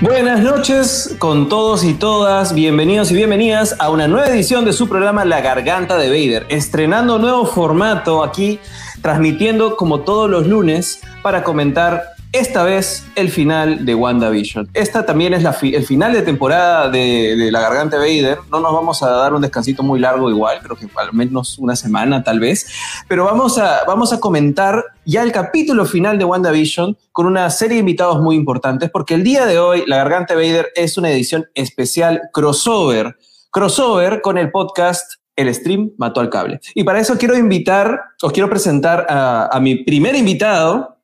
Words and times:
Buenas 0.00 0.40
noches 0.40 1.14
con 1.20 1.48
todos 1.48 1.84
y 1.84 1.94
todas, 1.94 2.54
bienvenidos 2.54 3.12
y 3.12 3.14
bienvenidas 3.14 3.76
a 3.78 3.88
una 3.88 4.08
nueva 4.08 4.26
edición 4.26 4.64
de 4.64 4.72
su 4.72 4.88
programa 4.88 5.24
La 5.24 5.40
Garganta 5.40 5.96
de 5.96 6.08
Vader, 6.08 6.46
estrenando 6.48 7.20
nuevo 7.20 7.46
formato 7.46 8.24
aquí, 8.24 8.58
transmitiendo 9.00 9.76
como 9.76 10.00
todos 10.00 10.28
los 10.28 10.48
lunes 10.48 11.02
para 11.22 11.44
comentar 11.44 12.11
esta 12.32 12.64
vez 12.64 13.04
el 13.14 13.30
final 13.30 13.84
de 13.84 13.94
WandaVision. 13.94 14.70
Esta 14.72 15.04
también 15.04 15.34
es 15.34 15.44
el 15.62 15.84
final 15.84 16.14
de 16.14 16.22
temporada 16.22 16.88
de, 16.88 17.50
La 17.52 17.60
Garganta 17.60 17.98
Vader. 17.98 18.38
No 18.50 18.60
nos 18.60 18.72
vamos 18.72 19.02
a 19.02 19.10
dar 19.10 19.34
un 19.34 19.42
descansito 19.42 19.82
muy 19.82 20.00
largo 20.00 20.30
igual, 20.30 20.60
creo 20.62 20.76
que 20.76 20.88
al 20.96 21.12
menos 21.12 21.58
una 21.58 21.76
semana 21.76 22.24
tal 22.24 22.40
vez, 22.40 22.66
pero 23.06 23.26
vamos 23.26 23.58
a, 23.58 23.84
vamos 23.86 24.14
a 24.14 24.20
comentar 24.20 24.82
ya 25.04 25.22
el 25.22 25.30
capítulo 25.30 25.84
final 25.84 26.18
de 26.18 26.24
WandaVision 26.24 26.96
con 27.12 27.26
una 27.26 27.50
serie 27.50 27.74
de 27.74 27.80
invitados 27.80 28.20
muy 28.20 28.34
importantes, 28.34 28.90
porque 28.90 29.14
el 29.14 29.24
día 29.24 29.44
de 29.44 29.58
hoy 29.58 29.84
La 29.86 29.96
Garganta 29.98 30.34
Vader 30.34 30.68
es 30.74 30.96
una 30.96 31.10
edición 31.10 31.46
especial 31.54 32.22
crossover, 32.32 33.16
crossover 33.50 34.22
con 34.22 34.38
el 34.38 34.50
podcast 34.50 35.14
el 35.36 35.54
stream 35.54 35.92
mató 35.96 36.20
al 36.20 36.30
cable. 36.30 36.60
Y 36.74 36.84
para 36.84 37.00
eso 37.00 37.16
quiero 37.16 37.36
invitar, 37.36 38.00
os 38.22 38.32
quiero 38.32 38.50
presentar 38.50 39.06
a, 39.08 39.48
a 39.50 39.60
mi 39.60 39.76
primer 39.76 40.14
invitado, 40.14 40.98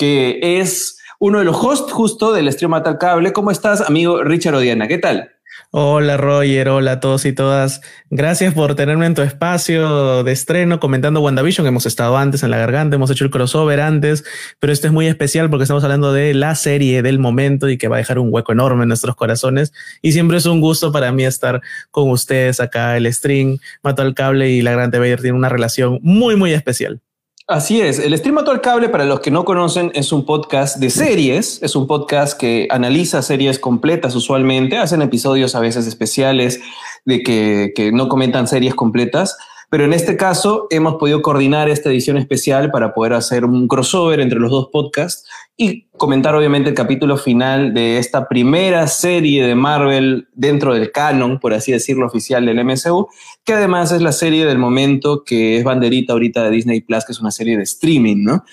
que 0.00 0.40
es 0.42 0.98
uno 1.18 1.40
de 1.40 1.44
los 1.44 1.54
hosts 1.62 1.92
justo 1.92 2.32
del 2.32 2.50
Stream 2.50 2.70
Matar 2.70 2.96
Cable. 2.96 3.34
¿Cómo 3.34 3.50
estás, 3.50 3.82
amigo 3.82 4.24
Richard 4.24 4.54
Odiana? 4.54 4.88
¿Qué 4.88 4.96
tal? 4.96 5.30
Hola 5.72 6.16
Roger, 6.16 6.70
hola 6.70 6.92
a 6.92 7.00
todos 7.00 7.26
y 7.26 7.34
todas. 7.34 7.82
Gracias 8.08 8.54
por 8.54 8.74
tenerme 8.76 9.04
en 9.04 9.14
tu 9.14 9.20
espacio 9.20 10.24
de 10.24 10.32
estreno 10.32 10.80
comentando 10.80 11.20
WandaVision. 11.20 11.66
Hemos 11.66 11.84
estado 11.84 12.16
antes 12.16 12.42
en 12.42 12.50
la 12.50 12.56
garganta, 12.56 12.96
hemos 12.96 13.10
hecho 13.10 13.26
el 13.26 13.30
crossover 13.30 13.78
antes, 13.78 14.24
pero 14.58 14.72
este 14.72 14.86
es 14.86 14.92
muy 14.94 15.06
especial 15.06 15.50
porque 15.50 15.64
estamos 15.64 15.84
hablando 15.84 16.14
de 16.14 16.32
la 16.32 16.54
serie 16.54 17.02
del 17.02 17.18
momento 17.18 17.68
y 17.68 17.76
que 17.76 17.88
va 17.88 17.96
a 17.96 17.98
dejar 17.98 18.18
un 18.18 18.32
hueco 18.32 18.52
enorme 18.52 18.84
en 18.84 18.88
nuestros 18.88 19.16
corazones. 19.16 19.74
Y 20.00 20.12
siempre 20.12 20.38
es 20.38 20.46
un 20.46 20.62
gusto 20.62 20.92
para 20.92 21.12
mí 21.12 21.26
estar 21.26 21.60
con 21.90 22.08
ustedes 22.08 22.58
acá. 22.58 22.96
El 22.96 23.12
stream 23.12 23.58
Mató 23.82 24.00
al 24.00 24.14
Cable 24.14 24.48
y 24.48 24.62
la 24.62 24.72
Gran 24.72 24.90
TV 24.90 25.14
tiene 25.18 25.36
una 25.36 25.50
relación 25.50 25.98
muy, 26.00 26.36
muy 26.36 26.54
especial. 26.54 27.02
Así 27.50 27.80
es, 27.80 27.98
el 27.98 28.16
Stream 28.16 28.36
Mató 28.36 28.52
al 28.52 28.60
Cable, 28.60 28.90
para 28.90 29.04
los 29.04 29.18
que 29.18 29.32
no 29.32 29.44
conocen, 29.44 29.90
es 29.96 30.12
un 30.12 30.24
podcast 30.24 30.76
de 30.76 30.88
series, 30.88 31.60
es 31.64 31.74
un 31.74 31.88
podcast 31.88 32.38
que 32.38 32.68
analiza 32.70 33.22
series 33.22 33.58
completas 33.58 34.14
usualmente, 34.14 34.76
hacen 34.78 35.02
episodios 35.02 35.56
a 35.56 35.60
veces 35.60 35.88
especiales 35.88 36.60
de 37.04 37.24
que, 37.24 37.72
que 37.74 37.90
no 37.90 38.08
comentan 38.08 38.46
series 38.46 38.76
completas, 38.76 39.36
pero 39.68 39.84
en 39.84 39.92
este 39.92 40.16
caso 40.16 40.68
hemos 40.70 40.94
podido 40.94 41.22
coordinar 41.22 41.68
esta 41.68 41.90
edición 41.90 42.18
especial 42.18 42.70
para 42.70 42.94
poder 42.94 43.14
hacer 43.14 43.44
un 43.44 43.66
crossover 43.66 44.20
entre 44.20 44.38
los 44.38 44.52
dos 44.52 44.68
podcasts 44.72 45.28
y 45.56 45.88
comentar 45.90 46.34
obviamente 46.34 46.70
el 46.70 46.74
capítulo 46.74 47.18
final 47.18 47.74
de 47.74 47.98
esta 47.98 48.28
primera 48.28 48.86
serie 48.86 49.46
de 49.46 49.54
Marvel 49.54 50.28
dentro 50.32 50.72
del 50.72 50.90
canon, 50.90 51.38
por 51.38 51.52
así 51.52 51.72
decirlo, 51.72 52.06
oficial 52.06 52.46
del 52.46 52.64
MCU, 52.64 53.08
que 53.44 53.52
además 53.52 53.92
es 53.92 54.00
la 54.00 54.12
serie 54.12 54.46
del 54.46 54.58
momento 54.58 55.22
que 55.24 55.58
es 55.58 55.64
banderita 55.64 56.14
ahorita 56.14 56.44
de 56.44 56.50
Disney 56.50 56.80
Plus, 56.80 57.04
que 57.04 57.12
es 57.12 57.20
una 57.20 57.30
serie 57.30 57.56
de 57.56 57.64
streaming, 57.64 58.24
¿no? 58.24 58.44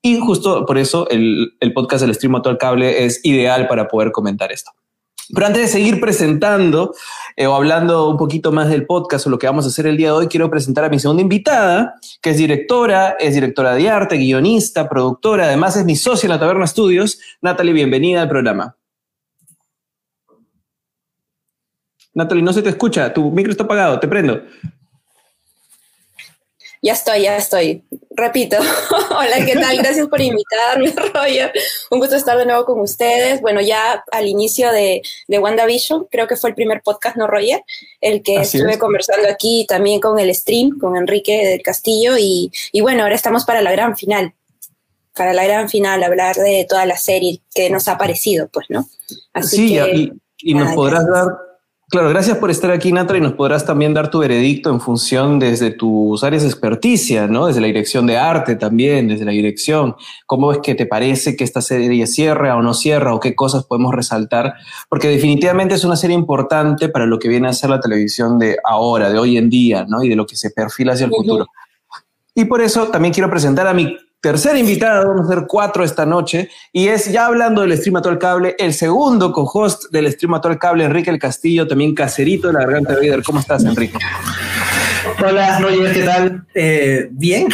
Y 0.00 0.18
justo 0.20 0.64
por 0.64 0.78
eso 0.78 1.08
el, 1.10 1.54
el 1.60 1.72
podcast 1.72 2.02
del 2.02 2.14
Stream 2.14 2.36
Actual 2.36 2.56
Cable 2.56 3.04
es 3.04 3.20
ideal 3.24 3.66
para 3.66 3.88
poder 3.88 4.12
comentar 4.12 4.52
esto. 4.52 4.70
Pero 5.34 5.46
antes 5.46 5.62
de 5.62 5.68
seguir 5.68 6.00
presentando 6.00 6.94
eh, 7.36 7.46
o 7.46 7.54
hablando 7.54 8.08
un 8.08 8.16
poquito 8.16 8.50
más 8.52 8.68
del 8.68 8.86
podcast 8.86 9.26
o 9.26 9.30
lo 9.30 9.38
que 9.38 9.46
vamos 9.46 9.64
a 9.64 9.68
hacer 9.68 9.86
el 9.86 9.96
día 9.96 10.08
de 10.08 10.12
hoy, 10.12 10.28
quiero 10.28 10.50
presentar 10.50 10.84
a 10.84 10.88
mi 10.88 10.98
segunda 10.98 11.22
invitada, 11.22 11.94
que 12.22 12.30
es 12.30 12.38
directora, 12.38 13.16
es 13.18 13.34
directora 13.34 13.74
de 13.74 13.88
arte, 13.90 14.16
guionista, 14.16 14.88
productora, 14.88 15.44
además 15.44 15.76
es 15.76 15.84
mi 15.84 15.96
socia 15.96 16.26
en 16.26 16.30
la 16.30 16.40
Taberna 16.40 16.66
Studios. 16.66 17.20
Natalie, 17.42 17.74
bienvenida 17.74 18.22
al 18.22 18.28
programa. 18.28 18.76
Natalie, 22.14 22.42
no 22.42 22.52
se 22.52 22.62
te 22.62 22.70
escucha, 22.70 23.12
tu 23.12 23.30
micro 23.30 23.52
está 23.52 23.64
apagado, 23.64 24.00
te 24.00 24.08
prendo. 24.08 24.42
Ya 26.82 26.92
estoy, 26.92 27.22
ya 27.22 27.36
estoy. 27.36 27.84
Repito. 28.10 28.56
Hola, 29.10 29.44
¿qué 29.44 29.54
tal? 29.54 29.76
Gracias 29.78 30.06
por 30.08 30.20
invitarme, 30.20 30.92
Roger. 31.14 31.52
Un 31.90 31.98
gusto 31.98 32.16
estar 32.16 32.36
de 32.36 32.46
nuevo 32.46 32.64
con 32.64 32.80
ustedes. 32.80 33.40
Bueno, 33.40 33.60
ya 33.60 34.04
al 34.12 34.26
inicio 34.26 34.70
de, 34.70 35.02
de 35.26 35.38
WandaVision, 35.38 36.06
creo 36.10 36.26
que 36.26 36.36
fue 36.36 36.50
el 36.50 36.56
primer 36.56 36.82
podcast, 36.82 37.16
¿no, 37.16 37.26
Roger? 37.26 37.62
El 38.00 38.22
que 38.22 38.36
estuve 38.36 38.78
conversando 38.78 39.28
aquí 39.28 39.66
también 39.68 40.00
con 40.00 40.18
el 40.18 40.34
stream, 40.34 40.78
con 40.78 40.96
Enrique 40.96 41.46
del 41.46 41.62
Castillo. 41.62 42.16
Y, 42.18 42.52
y 42.72 42.80
bueno, 42.80 43.02
ahora 43.02 43.14
estamos 43.14 43.44
para 43.44 43.62
la 43.62 43.72
gran 43.72 43.96
final. 43.96 44.34
Para 45.14 45.32
la 45.32 45.44
gran 45.44 45.68
final, 45.68 46.02
hablar 46.04 46.36
de 46.36 46.64
toda 46.68 46.86
la 46.86 46.96
serie 46.96 47.40
que 47.52 47.70
nos 47.70 47.88
ha 47.88 47.98
parecido, 47.98 48.48
pues, 48.48 48.66
¿no? 48.68 48.88
Así 49.32 49.56
sí, 49.56 49.74
que, 49.74 50.12
y, 50.38 50.54
nos 50.54 50.74
podrás 50.74 51.06
dar 51.08 51.47
Claro, 51.90 52.10
gracias 52.10 52.36
por 52.36 52.50
estar 52.50 52.70
aquí, 52.70 52.92
Natra, 52.92 53.16
y 53.16 53.22
nos 53.22 53.32
podrás 53.32 53.64
también 53.64 53.94
dar 53.94 54.10
tu 54.10 54.18
veredicto 54.18 54.68
en 54.68 54.78
función 54.78 55.38
desde 55.38 55.70
tus 55.70 56.22
áreas 56.22 56.42
de 56.42 56.50
experticia, 56.50 57.26
¿no? 57.26 57.46
Desde 57.46 57.62
la 57.62 57.66
dirección 57.66 58.06
de 58.06 58.18
arte 58.18 58.56
también, 58.56 59.08
desde 59.08 59.24
la 59.24 59.30
dirección. 59.30 59.96
¿Cómo 60.26 60.52
es 60.52 60.58
que 60.58 60.74
te 60.74 60.84
parece 60.84 61.34
que 61.34 61.44
esta 61.44 61.62
serie 61.62 62.06
cierra 62.06 62.56
o 62.56 62.62
no 62.62 62.74
cierra 62.74 63.14
o 63.14 63.20
qué 63.20 63.34
cosas 63.34 63.64
podemos 63.64 63.94
resaltar? 63.94 64.52
Porque 64.90 65.08
definitivamente 65.08 65.76
es 65.76 65.84
una 65.84 65.96
serie 65.96 66.14
importante 66.14 66.90
para 66.90 67.06
lo 67.06 67.18
que 67.18 67.30
viene 67.30 67.48
a 67.48 67.54
ser 67.54 67.70
la 67.70 67.80
televisión 67.80 68.38
de 68.38 68.58
ahora, 68.64 69.08
de 69.08 69.18
hoy 69.18 69.38
en 69.38 69.48
día, 69.48 69.86
¿no? 69.88 70.02
Y 70.02 70.10
de 70.10 70.16
lo 70.16 70.26
que 70.26 70.36
se 70.36 70.50
perfila 70.50 70.92
hacia 70.92 71.06
el 71.06 71.12
futuro. 71.12 71.46
Y 72.34 72.44
por 72.44 72.60
eso 72.60 72.88
también 72.88 73.14
quiero 73.14 73.30
presentar 73.30 73.66
a 73.66 73.72
mi 73.72 73.96
tercer 74.20 74.56
invitado, 74.56 75.08
vamos 75.08 75.28
a 75.28 75.32
hacer 75.32 75.46
cuatro 75.46 75.84
esta 75.84 76.04
noche, 76.04 76.50
y 76.72 76.88
es 76.88 77.10
ya 77.10 77.26
hablando 77.26 77.62
del 77.62 77.76
Stream 77.76 77.96
al 77.96 78.18
Cable, 78.18 78.56
el 78.58 78.74
segundo 78.74 79.32
co-host 79.32 79.90
del 79.90 80.10
Stream 80.12 80.34
al 80.34 80.58
Cable, 80.58 80.84
Enrique 80.84 81.10
El 81.10 81.18
Castillo, 81.18 81.66
también 81.66 81.94
caserito 81.94 82.48
de 82.48 82.54
la 82.54 82.60
Garganta 82.60 82.94
de 82.94 83.08
Vader. 83.08 83.22
¿Cómo 83.22 83.40
estás, 83.40 83.64
Enrique? 83.64 83.98
Hola, 85.24 85.58
Roger, 85.60 85.92
¿qué 85.92 86.02
tal? 86.02 86.46
Eh, 86.54 87.08
bien. 87.10 87.48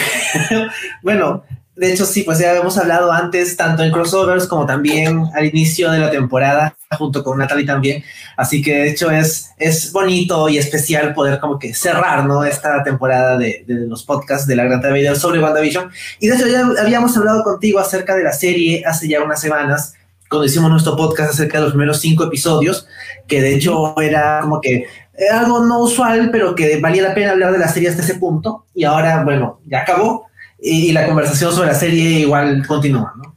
bueno, 1.03 1.45
de 1.77 1.93
hecho, 1.93 2.07
sí, 2.07 2.23
pues 2.23 2.39
ya 2.39 2.55
hemos 2.55 2.79
hablado 2.79 3.11
antes, 3.11 3.57
tanto 3.57 3.83
en 3.83 3.91
crossovers 3.91 4.47
como 4.47 4.65
también 4.65 5.25
al 5.35 5.47
inicio 5.47 5.91
de 5.91 5.99
la 5.99 6.11
temporada, 6.11 6.77
junto 6.97 7.25
con 7.25 7.39
Natalie 7.39 7.67
también. 7.67 8.05
Así 8.37 8.62
que 8.62 8.75
de 8.75 8.91
hecho 8.91 9.11
es, 9.11 9.51
es 9.59 9.91
bonito 9.91 10.49
y 10.49 10.59
especial 10.59 11.15
poder 11.15 11.41
como 11.41 11.59
que 11.59 11.75
cerrar, 11.75 12.27
¿no? 12.27 12.45
Esta 12.45 12.84
temporada 12.84 13.37
de, 13.37 13.65
de 13.67 13.87
los 13.89 14.05
podcasts 14.05 14.47
de 14.47 14.55
la 14.55 14.65
Gran 14.65 14.81
Televisión 14.81 15.17
sobre 15.17 15.41
WandaVision. 15.41 15.91
Y 16.21 16.29
de 16.29 16.37
hecho 16.37 16.47
ya 16.47 16.65
habíamos 16.81 17.17
hablado 17.17 17.43
contigo 17.43 17.81
acerca 17.81 18.15
de 18.15 18.23
la 18.23 18.33
serie 18.33 18.84
hace 18.87 19.09
ya 19.09 19.21
unas 19.23 19.41
semanas, 19.41 19.95
cuando 20.31 20.47
hicimos 20.47 20.71
nuestro 20.71 20.97
podcast 20.97 21.33
acerca 21.33 21.59
de 21.59 21.65
los 21.65 21.73
primeros 21.73 22.01
cinco 22.01 22.25
episodios, 22.25 22.87
que 23.27 23.43
de 23.43 23.55
hecho 23.55 24.01
era 24.01 24.41
como 24.43 24.61
que 24.61 24.87
algo 25.33 25.65
no 25.65 25.81
usual, 25.81 26.31
pero 26.31 26.55
que 26.55 26.79
valía 26.81 27.03
la 27.03 27.15
pena 27.15 27.33
hablar 27.33 27.53
de 27.53 27.59
la 27.59 27.69
serie 27.69 27.89
hasta 27.89 28.03
ese 28.03 28.15
punto. 28.15 28.65
Y 28.75 28.84
ahora, 28.84 29.25
bueno, 29.25 29.61
ya 29.67 29.81
acabó 29.81 30.27
y, 30.65 30.93
la 30.93 31.07
conversación 31.07 31.53
sobre 31.53 31.69
la 31.69 31.75
serie 31.75 32.21
igual 32.21 32.67
continúa, 32.67 33.13
¿no? 33.17 33.35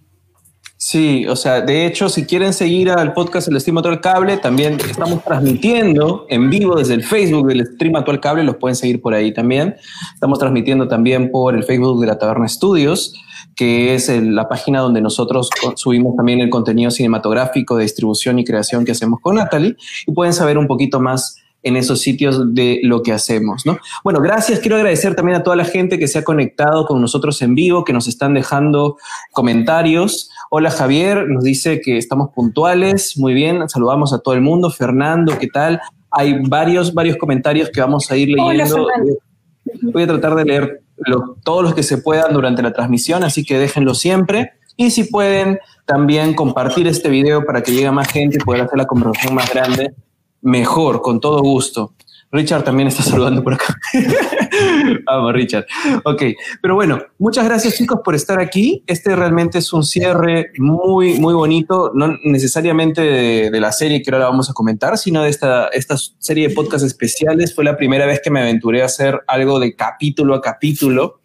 Sí, 0.79 1.25
o 1.27 1.35
sea, 1.35 1.59
de 1.59 1.85
hecho, 1.85 2.07
si 2.07 2.25
quieren 2.25 2.53
seguir 2.53 2.91
al 2.91 3.11
podcast 3.13 3.47
El 3.47 3.59
Stream 3.59 3.79
Actual 3.79 3.99
Cable, 3.99 4.37
también 4.37 4.77
estamos 4.79 5.23
transmitiendo 5.23 6.25
en 6.29 6.49
vivo 6.49 6.75
desde 6.75 6.93
el 6.93 7.03
Facebook 7.03 7.47
del 7.47 7.65
Stream 7.65 7.95
Actual 7.95 8.21
Cable, 8.21 8.43
los 8.43 8.57
pueden 8.57 8.75
seguir 8.75 9.01
por 9.01 9.13
ahí 9.13 9.33
también. 9.33 9.75
Estamos 10.13 10.39
transmitiendo 10.39 10.87
también 10.87 11.31
por 11.31 11.55
el 11.55 11.63
Facebook 11.63 11.99
de 11.99 12.07
la 12.07 12.19
Taberna 12.19 12.47
Studios, 12.47 13.15
que 13.55 13.95
es 13.95 14.07
la 14.07 14.47
página 14.47 14.79
donde 14.79 15.01
nosotros 15.01 15.49
subimos 15.75 16.15
también 16.15 16.41
el 16.41 16.49
contenido 16.51 16.91
cinematográfico 16.91 17.75
de 17.75 17.83
distribución 17.83 18.37
y 18.37 18.45
creación 18.45 18.85
que 18.85 18.91
hacemos 18.91 19.19
con 19.19 19.35
Natalie, 19.35 19.75
y 20.05 20.11
pueden 20.13 20.33
saber 20.33 20.59
un 20.59 20.67
poquito 20.67 20.99
más 20.99 21.37
en 21.63 21.75
esos 21.75 22.01
sitios 22.01 22.53
de 22.53 22.79
lo 22.83 23.01
que 23.01 23.11
hacemos, 23.11 23.65
¿no? 23.65 23.77
Bueno, 24.03 24.21
gracias. 24.21 24.59
Quiero 24.59 24.77
agradecer 24.77 25.15
también 25.15 25.37
a 25.37 25.43
toda 25.43 25.55
la 25.55 25.65
gente 25.65 25.99
que 25.99 26.07
se 26.07 26.19
ha 26.19 26.23
conectado 26.23 26.85
con 26.85 27.01
nosotros 27.01 27.41
en 27.41 27.55
vivo, 27.55 27.83
que 27.83 27.93
nos 27.93 28.07
están 28.07 28.33
dejando 28.33 28.97
comentarios. 29.31 30.29
Hola 30.49 30.71
Javier, 30.71 31.27
nos 31.27 31.43
dice 31.43 31.81
que 31.81 31.97
estamos 31.97 32.29
puntuales. 32.33 33.17
Muy 33.17 33.33
bien, 33.33 33.67
saludamos 33.69 34.13
a 34.13 34.19
todo 34.19 34.33
el 34.33 34.41
mundo. 34.41 34.69
Fernando, 34.69 35.37
¿qué 35.37 35.47
tal? 35.47 35.81
Hay 36.11 36.39
varios, 36.47 36.93
varios 36.93 37.17
comentarios 37.17 37.69
que 37.69 37.81
vamos 37.81 38.09
a 38.11 38.17
ir 38.17 38.29
leyendo. 38.29 38.87
Voy 39.93 40.03
a 40.03 40.07
tratar 40.07 40.35
de 40.35 40.45
leer 40.45 40.81
todos 41.43 41.63
los 41.63 41.75
que 41.75 41.83
se 41.83 41.97
puedan 41.97 42.33
durante 42.33 42.61
la 42.61 42.71
transmisión, 42.71 43.23
así 43.23 43.43
que 43.43 43.59
déjenlo 43.59 43.93
siempre. 43.93 44.53
Y 44.77 44.91
si 44.91 45.05
pueden, 45.05 45.59
también 45.85 46.33
compartir 46.33 46.87
este 46.87 47.09
video 47.09 47.43
para 47.45 47.61
que 47.61 47.71
llegue 47.71 47.91
más 47.91 48.07
gente 48.09 48.37
y 48.37 48.43
poder 48.43 48.61
hacer 48.61 48.77
la 48.77 48.85
conversación 48.85 49.33
más 49.33 49.51
grande 49.51 49.93
Mejor, 50.41 51.01
con 51.01 51.19
todo 51.19 51.41
gusto. 51.41 51.93
Richard 52.31 52.63
también 52.63 52.89
está 52.89 53.03
saludando 53.03 53.41
por 53.41 53.53
acá. 53.53 53.73
Vamos, 55.05 55.33
Richard. 55.33 55.65
Ok, 56.03 56.23
pero 56.61 56.75
bueno, 56.75 56.99
muchas 57.17 57.45
gracias 57.45 57.75
chicos 57.75 58.01
por 58.03 58.15
estar 58.15 58.39
aquí. 58.39 58.83
Este 58.85 59.15
realmente 59.15 59.59
es 59.59 59.71
un 59.71 59.83
cierre 59.83 60.51
muy, 60.57 61.19
muy 61.19 61.33
bonito, 61.33 61.91
no 61.95 62.17
necesariamente 62.25 63.01
de, 63.49 63.59
la 63.61 63.71
serie 63.71 64.01
que 64.01 64.11
ahora 64.11 64.25
vamos 64.25 64.49
a 64.49 64.53
comentar, 64.53 64.97
sino 64.97 65.23
de 65.23 65.29
esta, 65.29 65.67
esta 65.69 65.95
serie 66.19 66.49
de 66.49 66.53
podcasts 66.53 66.85
especiales. 66.85 67.55
Fue 67.55 67.63
la 67.63 67.77
primera 67.77 68.05
vez 68.05 68.19
que 68.21 68.29
me 68.29 68.41
aventuré 68.41 68.81
a 68.81 68.85
hacer 68.85 69.21
algo 69.27 69.59
de 69.59 69.75
capítulo 69.75 70.35
a 70.35 70.41
capítulo 70.41 71.21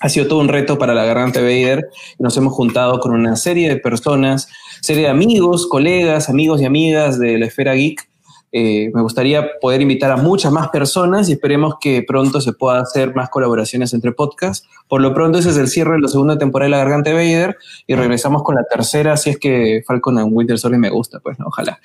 ha 0.00 0.08
sido 0.08 0.26
todo 0.26 0.40
un 0.40 0.48
reto 0.48 0.78
para 0.78 0.94
la 0.94 1.04
Garganta 1.04 1.40
Vader. 1.40 1.88
Nos 2.18 2.36
hemos 2.36 2.52
juntado 2.52 3.00
con 3.00 3.12
una 3.12 3.34
serie 3.36 3.68
de 3.68 3.76
personas, 3.76 4.48
serie 4.82 5.04
de 5.04 5.08
amigos, 5.08 5.66
colegas, 5.66 6.28
amigos 6.28 6.60
y 6.60 6.66
amigas 6.66 7.18
de 7.18 7.38
la 7.38 7.46
esfera 7.46 7.72
geek. 7.74 8.06
Eh, 8.58 8.90
me 8.94 9.02
gustaría 9.02 9.50
poder 9.60 9.82
invitar 9.82 10.10
a 10.10 10.16
muchas 10.16 10.50
más 10.50 10.70
personas 10.70 11.28
y 11.28 11.32
esperemos 11.32 11.74
que 11.78 12.02
pronto 12.02 12.40
se 12.40 12.54
pueda 12.54 12.80
hacer 12.80 13.14
más 13.14 13.28
colaboraciones 13.28 13.92
entre 13.92 14.12
podcasts. 14.12 14.66
Por 14.88 15.02
lo 15.02 15.12
pronto 15.12 15.36
ese 15.36 15.50
es 15.50 15.58
el 15.58 15.68
cierre 15.68 15.96
de 15.96 16.00
la 16.00 16.08
segunda 16.08 16.38
temporada 16.38 16.64
de 16.64 16.70
La 16.70 16.78
Garganta 16.78 17.12
Vader 17.12 17.58
y 17.86 17.94
regresamos 17.94 18.42
con 18.42 18.54
la 18.54 18.64
tercera 18.64 19.18
si 19.18 19.28
es 19.28 19.38
que 19.38 19.82
Falcon 19.86 20.16
and 20.16 20.30
Winter 20.32 20.58
Soldier 20.58 20.80
me 20.80 20.88
gusta, 20.88 21.20
pues 21.20 21.38
no, 21.38 21.48
ojalá. 21.48 21.78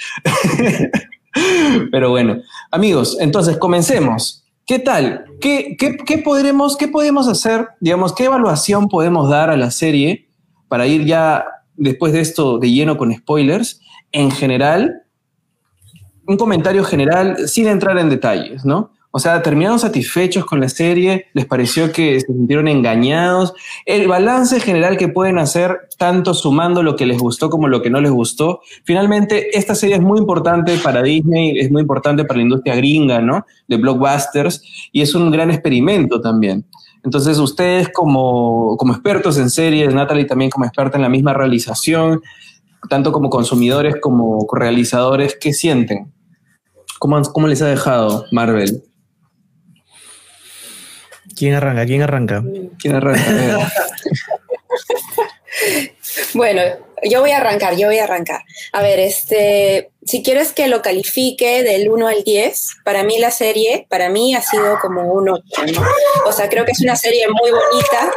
Pero 1.92 2.10
bueno, 2.10 2.38
amigos, 2.72 3.18
entonces 3.20 3.58
comencemos. 3.58 4.46
¿Qué 4.66 4.80
tal? 4.80 5.26
¿Qué, 5.42 5.76
qué, 5.78 6.18
podremos, 6.20 6.78
¿Qué 6.78 6.88
podemos 6.88 7.28
hacer? 7.28 7.68
Digamos, 7.82 8.14
¿qué 8.14 8.24
evaluación 8.24 8.88
podemos 8.88 9.30
dar 9.30 9.50
a 9.50 9.58
la 9.58 9.72
serie 9.72 10.30
para 10.70 10.88
ir 10.88 11.04
ya 11.04 11.44
después 11.76 12.14
de 12.14 12.22
esto 12.22 12.60
de 12.60 12.72
lleno 12.72 12.96
con 12.96 13.14
spoilers? 13.14 13.82
En 14.14 14.32
general, 14.32 15.01
un 16.32 16.38
comentario 16.38 16.84
general 16.84 17.48
sin 17.48 17.68
entrar 17.68 17.98
en 18.00 18.10
detalles, 18.10 18.66
¿no? 18.66 18.92
O 19.14 19.20
sea, 19.20 19.42
terminaron 19.42 19.78
satisfechos 19.78 20.46
con 20.46 20.62
la 20.62 20.70
serie, 20.70 21.26
les 21.34 21.46
pareció 21.46 21.92
que 21.92 22.18
se 22.22 22.28
sintieron 22.28 22.70
engañados. 22.70 23.54
El 23.86 24.08
balance 24.08 24.62
general 24.62 24.96
que 24.96 25.10
pueden 25.10 25.38
hacer, 25.38 25.90
tanto 25.98 26.34
sumando 26.34 26.82
lo 26.82 26.96
que 26.96 27.06
les 27.06 27.20
gustó 27.20 27.50
como 27.50 27.68
lo 27.68 27.82
que 27.82 27.90
no 27.90 28.00
les 28.00 28.12
gustó. 28.12 28.62
Finalmente, 28.86 29.58
esta 29.58 29.76
serie 29.76 29.96
es 29.96 30.02
muy 30.02 30.18
importante 30.18 30.78
para 30.78 31.04
Disney, 31.04 31.60
es 31.60 31.70
muy 31.70 31.82
importante 31.82 32.24
para 32.24 32.38
la 32.38 32.44
industria 32.44 32.76
gringa, 32.76 33.20
¿no? 33.20 33.46
De 33.68 33.76
blockbusters, 33.76 34.64
y 34.94 35.02
es 35.02 35.14
un 35.14 35.30
gran 35.30 35.52
experimento 35.52 36.22
también. 36.22 36.66
Entonces, 37.04 37.38
ustedes 37.38 37.90
como, 37.90 38.78
como 38.78 38.94
expertos 38.94 39.38
en 39.38 39.50
series, 39.50 39.94
Natalie 39.94 40.26
también 40.26 40.52
como 40.52 40.64
experta 40.64 40.98
en 40.98 41.02
la 41.02 41.10
misma 41.10 41.34
realización, 41.34 42.22
tanto 42.90 43.12
como 43.12 43.30
consumidores 43.30 43.96
como 44.00 44.48
realizadores, 44.54 45.38
¿qué 45.40 45.52
sienten? 45.52 46.14
¿Cómo, 47.02 47.20
cómo 47.34 47.48
les 47.48 47.60
ha 47.64 47.68
dejado 47.68 48.28
Marvel? 48.30 48.84
¿Quién 51.36 51.56
arranca? 51.56 51.84
¿Quién 51.88 52.04
arranca? 52.04 52.44
¿Quién 52.78 52.94
arranca? 52.94 53.72
bueno, 56.36 56.62
yo 57.02 57.22
voy 57.22 57.32
a 57.32 57.38
arrancar, 57.38 57.76
yo 57.76 57.88
voy 57.88 57.98
a 57.98 58.04
arrancar. 58.04 58.44
A 58.72 58.84
ver, 58.84 59.00
este, 59.00 59.90
si 60.06 60.22
quieres 60.22 60.52
que 60.52 60.68
lo 60.68 60.84
califique 60.84 61.64
del 61.64 61.90
1 61.90 62.08
al 62.08 62.24
10, 62.24 62.68
para 62.86 63.04
mí 63.04 63.18
la 63.18 63.32
serie, 63.32 63.88
para 63.90 64.10
mí 64.10 64.36
ha 64.36 64.44
sido 64.44 64.78
como 64.80 65.12
un 65.12 65.30
8, 65.30 65.44
¿no? 65.74 65.82
O 66.28 66.32
sea, 66.32 66.50
creo 66.50 66.66
que 66.66 66.74
es 66.74 66.82
una 66.82 66.96
serie 66.96 67.26
muy 67.30 67.50
bonita. 67.50 68.14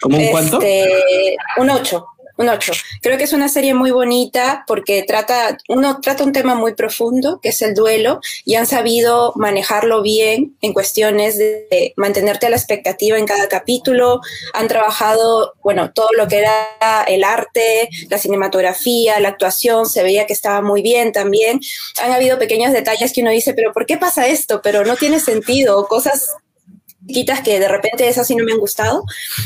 ¿Cómo 0.00 0.16
un 0.16 0.26
cuánto? 0.28 0.62
Este, 0.62 1.36
un 1.58 1.68
8 1.68 2.06
un 2.38 2.48
8. 2.48 2.72
Creo 3.02 3.18
que 3.18 3.24
es 3.24 3.32
una 3.32 3.48
serie 3.48 3.74
muy 3.74 3.90
bonita 3.90 4.64
porque 4.66 5.02
trata, 5.02 5.58
uno 5.68 6.00
trata 6.00 6.24
un 6.24 6.32
tema 6.32 6.54
muy 6.54 6.74
profundo, 6.74 7.40
que 7.42 7.50
es 7.50 7.60
el 7.62 7.74
duelo, 7.74 8.20
y 8.44 8.54
han 8.54 8.66
sabido 8.66 9.32
manejarlo 9.36 10.02
bien 10.02 10.56
en 10.62 10.72
cuestiones 10.72 11.36
de, 11.36 11.92
mantenerte 11.96 12.46
a 12.46 12.50
la 12.50 12.56
expectativa 12.56 13.18
en 13.18 13.26
cada 13.26 13.48
capítulo. 13.48 14.20
Han 14.54 14.68
trabajado, 14.68 15.54
bueno, 15.62 15.92
todo 15.92 16.10
lo 16.16 16.28
que 16.28 16.38
era 16.38 17.02
el 17.08 17.24
arte, 17.24 17.88
la 18.08 18.18
cinematografía, 18.18 19.18
la 19.20 19.30
actuación, 19.30 19.86
se 19.86 20.02
veía 20.02 20.26
que 20.26 20.32
estaba 20.32 20.62
muy 20.62 20.80
bien 20.80 21.12
también. 21.12 21.60
Han 22.00 22.12
habido 22.12 22.38
pequeños 22.38 22.72
detalles 22.72 23.12
que 23.12 23.20
uno 23.20 23.30
dice, 23.30 23.52
pero 23.52 23.72
¿por 23.72 23.84
qué 23.84 23.98
pasa 23.98 24.28
esto? 24.28 24.62
Pero 24.62 24.84
no 24.84 24.96
tiene 24.96 25.18
sentido, 25.18 25.86
cosas 25.88 26.36
chiquitas 27.08 27.40
que 27.40 27.58
de 27.58 27.68
repente 27.68 28.08
esas 28.08 28.26
sí 28.26 28.36
no 28.36 28.44
me 28.44 28.52
han 28.52 28.58
gustado, 28.58 29.04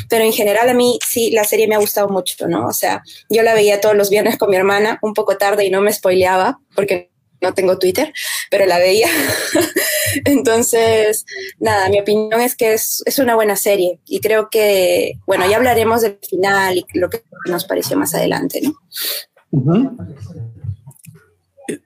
pero 0.08 0.24
en 0.24 0.32
general 0.32 0.68
a 0.68 0.74
mí 0.74 0.98
sí 1.06 1.30
la 1.30 1.44
serie 1.44 1.68
me 1.68 1.74
ha 1.74 1.78
gustado 1.78 2.08
mucho, 2.08 2.48
¿no? 2.48 2.66
O 2.66 2.72
sea, 2.72 3.02
yo 3.30 3.42
la 3.42 3.54
veía 3.54 3.80
todos 3.80 3.96
los 3.96 4.10
viernes 4.10 4.36
con 4.36 4.50
mi 4.50 4.56
hermana, 4.56 4.98
un 5.02 5.14
poco 5.14 5.38
tarde 5.38 5.64
y 5.64 5.70
no 5.70 5.80
me 5.80 5.92
spoileaba 5.92 6.60
porque 6.74 7.10
no 7.40 7.54
tengo 7.54 7.78
Twitter, 7.78 8.12
pero 8.50 8.66
la 8.66 8.78
veía. 8.78 9.08
Entonces, 10.24 11.26
nada, 11.58 11.88
mi 11.88 12.00
opinión 12.00 12.40
es 12.40 12.54
que 12.56 12.74
es, 12.74 13.02
es, 13.04 13.18
una 13.18 13.34
buena 13.34 13.56
serie 13.56 13.98
y 14.06 14.20
creo 14.20 14.48
que, 14.48 15.14
bueno, 15.26 15.48
ya 15.48 15.56
hablaremos 15.56 16.02
del 16.02 16.18
final 16.28 16.78
y 16.78 16.86
lo 16.94 17.10
que 17.10 17.22
nos 17.46 17.64
pareció 17.64 17.96
más 17.96 18.14
adelante, 18.14 18.60
¿no? 18.62 18.74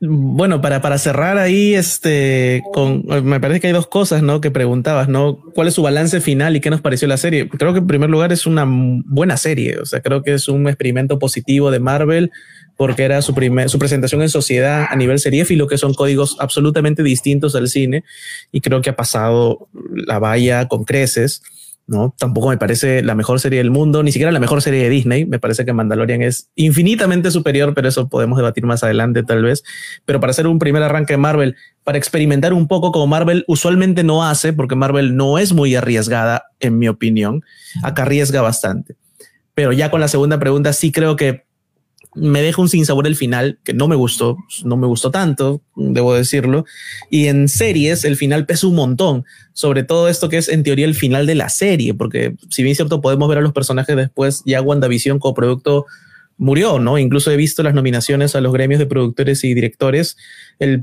Bueno, 0.00 0.60
para, 0.60 0.80
para 0.80 0.98
cerrar 0.98 1.38
ahí, 1.38 1.74
este, 1.74 2.62
con, 2.72 3.04
me 3.24 3.40
parece 3.40 3.60
que 3.60 3.66
hay 3.68 3.72
dos 3.72 3.86
cosas, 3.86 4.22
¿no? 4.22 4.40
Que 4.40 4.50
preguntabas, 4.50 5.08
¿no? 5.08 5.38
¿Cuál 5.54 5.68
es 5.68 5.74
su 5.74 5.82
balance 5.82 6.20
final 6.20 6.56
y 6.56 6.60
qué 6.60 6.70
nos 6.70 6.80
pareció 6.80 7.08
la 7.08 7.16
serie? 7.16 7.48
Creo 7.48 7.72
que 7.72 7.80
en 7.80 7.86
primer 7.86 8.10
lugar 8.10 8.32
es 8.32 8.46
una 8.46 8.64
buena 8.66 9.36
serie, 9.36 9.78
o 9.78 9.86
sea, 9.86 10.00
creo 10.00 10.22
que 10.22 10.34
es 10.34 10.48
un 10.48 10.68
experimento 10.68 11.18
positivo 11.18 11.70
de 11.70 11.80
Marvel 11.80 12.30
porque 12.76 13.04
era 13.04 13.22
su, 13.22 13.34
primer, 13.34 13.70
su 13.70 13.78
presentación 13.78 14.22
en 14.22 14.28
sociedad 14.28 14.86
a 14.88 14.96
nivel 14.96 15.18
seriéfilo, 15.18 15.66
que 15.66 15.78
son 15.78 15.94
códigos 15.94 16.36
absolutamente 16.40 17.02
distintos 17.02 17.54
al 17.54 17.68
cine, 17.68 18.04
y 18.52 18.60
creo 18.60 18.82
que 18.82 18.90
ha 18.90 18.96
pasado 18.96 19.68
la 19.72 20.18
valla 20.18 20.68
con 20.68 20.84
creces. 20.84 21.42
¿No? 21.86 22.14
Tampoco 22.18 22.48
me 22.48 22.58
parece 22.58 23.02
la 23.02 23.14
mejor 23.14 23.38
serie 23.40 23.58
del 23.58 23.70
mundo, 23.70 24.02
ni 24.02 24.10
siquiera 24.10 24.32
la 24.32 24.40
mejor 24.40 24.60
serie 24.60 24.82
de 24.82 24.90
Disney. 24.90 25.24
Me 25.24 25.38
parece 25.38 25.64
que 25.64 25.72
Mandalorian 25.72 26.22
es 26.22 26.50
infinitamente 26.56 27.30
superior, 27.30 27.74
pero 27.74 27.88
eso 27.88 28.08
podemos 28.08 28.36
debatir 28.36 28.66
más 28.66 28.82
adelante 28.82 29.22
tal 29.22 29.42
vez. 29.42 29.62
Pero 30.04 30.20
para 30.20 30.32
hacer 30.32 30.46
un 30.46 30.58
primer 30.58 30.82
arranque 30.82 31.14
de 31.14 31.18
Marvel, 31.18 31.56
para 31.84 31.98
experimentar 31.98 32.52
un 32.52 32.66
poco 32.66 32.92
como 32.92 33.06
Marvel 33.06 33.44
usualmente 33.46 34.02
no 34.02 34.24
hace, 34.24 34.52
porque 34.52 34.74
Marvel 34.74 35.16
no 35.16 35.38
es 35.38 35.52
muy 35.52 35.74
arriesgada, 35.76 36.44
en 36.58 36.78
mi 36.78 36.88
opinión, 36.88 37.44
acá 37.82 38.02
arriesga 38.02 38.42
bastante. 38.42 38.96
Pero 39.54 39.72
ya 39.72 39.90
con 39.90 40.00
la 40.00 40.08
segunda 40.08 40.38
pregunta 40.38 40.72
sí 40.72 40.92
creo 40.92 41.16
que 41.16 41.45
me 42.16 42.42
deja 42.42 42.60
un 42.60 42.68
sinsabor 42.68 43.06
el 43.06 43.14
final 43.14 43.58
que 43.62 43.74
no 43.74 43.88
me 43.88 43.94
gustó, 43.94 44.38
no 44.64 44.76
me 44.76 44.86
gustó 44.86 45.10
tanto, 45.10 45.60
debo 45.76 46.14
decirlo. 46.14 46.64
Y 47.10 47.26
en 47.26 47.48
series 47.48 48.04
el 48.04 48.16
final 48.16 48.46
pesa 48.46 48.66
un 48.66 48.74
montón, 48.74 49.24
sobre 49.52 49.84
todo 49.84 50.08
esto 50.08 50.28
que 50.28 50.38
es 50.38 50.48
en 50.48 50.62
teoría 50.62 50.86
el 50.86 50.94
final 50.94 51.26
de 51.26 51.34
la 51.34 51.48
serie, 51.48 51.94
porque 51.94 52.34
si 52.48 52.62
bien 52.62 52.72
es 52.72 52.78
cierto 52.78 53.00
podemos 53.00 53.28
ver 53.28 53.38
a 53.38 53.42
los 53.42 53.52
personajes 53.52 53.94
después, 53.96 54.42
ya 54.46 54.62
WandaVision 54.62 55.18
como 55.18 55.34
producto 55.34 55.86
murió, 56.38 56.78
¿no? 56.78 56.98
Incluso 56.98 57.30
he 57.30 57.36
visto 57.36 57.62
las 57.62 57.74
nominaciones 57.74 58.36
a 58.36 58.40
los 58.40 58.52
gremios 58.52 58.78
de 58.78 58.86
productores 58.86 59.42
y 59.44 59.54
directores, 59.54 60.16
el, 60.58 60.82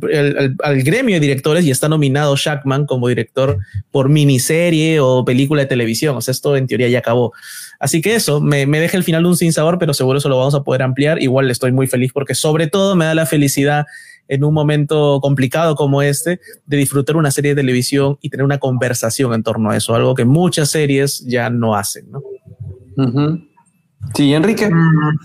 al 0.64 0.84
gremio 0.84 1.16
de 1.16 1.20
directores 1.20 1.66
y 1.66 1.72
está 1.72 1.90
nominado 1.90 2.36
Shackman 2.36 2.86
como 2.86 3.08
director 3.08 3.60
por 3.92 4.10
miniserie 4.10 5.00
o 5.00 5.24
película 5.26 5.62
de 5.62 5.68
televisión, 5.68 6.16
o 6.16 6.22
sea, 6.22 6.32
esto 6.32 6.56
en 6.58 6.68
teoría 6.68 6.90
ya 6.90 7.00
acabó. 7.00 7.34
Así 7.80 8.02
que 8.02 8.16
eso, 8.16 8.42
me, 8.42 8.66
me 8.66 8.80
deja 8.80 8.98
el 8.98 9.04
final 9.04 9.26
un 9.26 9.38
sin 9.38 9.54
sabor, 9.54 9.78
pero 9.78 9.94
seguro 9.94 10.18
eso 10.18 10.30
lo 10.30 10.38
vamos 10.38 10.56
a 10.56 10.64
poder 10.64 10.82
ampliar. 10.82 11.22
Igual 11.22 11.52
estoy 11.52 11.72
muy 11.72 11.88
feliz 11.88 12.12
porque 12.14 12.34
sobre 12.36 12.68
todo 12.68 12.96
me 12.96 13.06
da 13.06 13.14
la 13.14 13.26
felicidad 13.26 13.86
en 14.28 14.44
un 14.44 14.54
momento 14.54 15.20
complicado 15.22 15.76
como 15.76 16.02
este 16.02 16.40
de 16.66 16.78
disfrutar 16.78 17.18
una 17.18 17.30
serie 17.30 17.54
de 17.54 17.62
televisión 17.62 18.18
y 18.22 18.30
tener 18.30 18.46
una 18.46 18.58
conversación 18.58 19.34
en 19.34 19.44
torno 19.44 19.70
a 19.70 19.78
eso, 19.78 19.94
algo 19.96 20.16
que 20.16 20.26
muchas 20.26 20.72
series 20.72 21.20
ya 21.28 21.50
no 21.50 21.76
hacen, 21.76 22.10
¿no? 22.10 22.24
Sí, 24.16 24.34
Enrique. 24.34 24.70
Mm. 24.70 25.20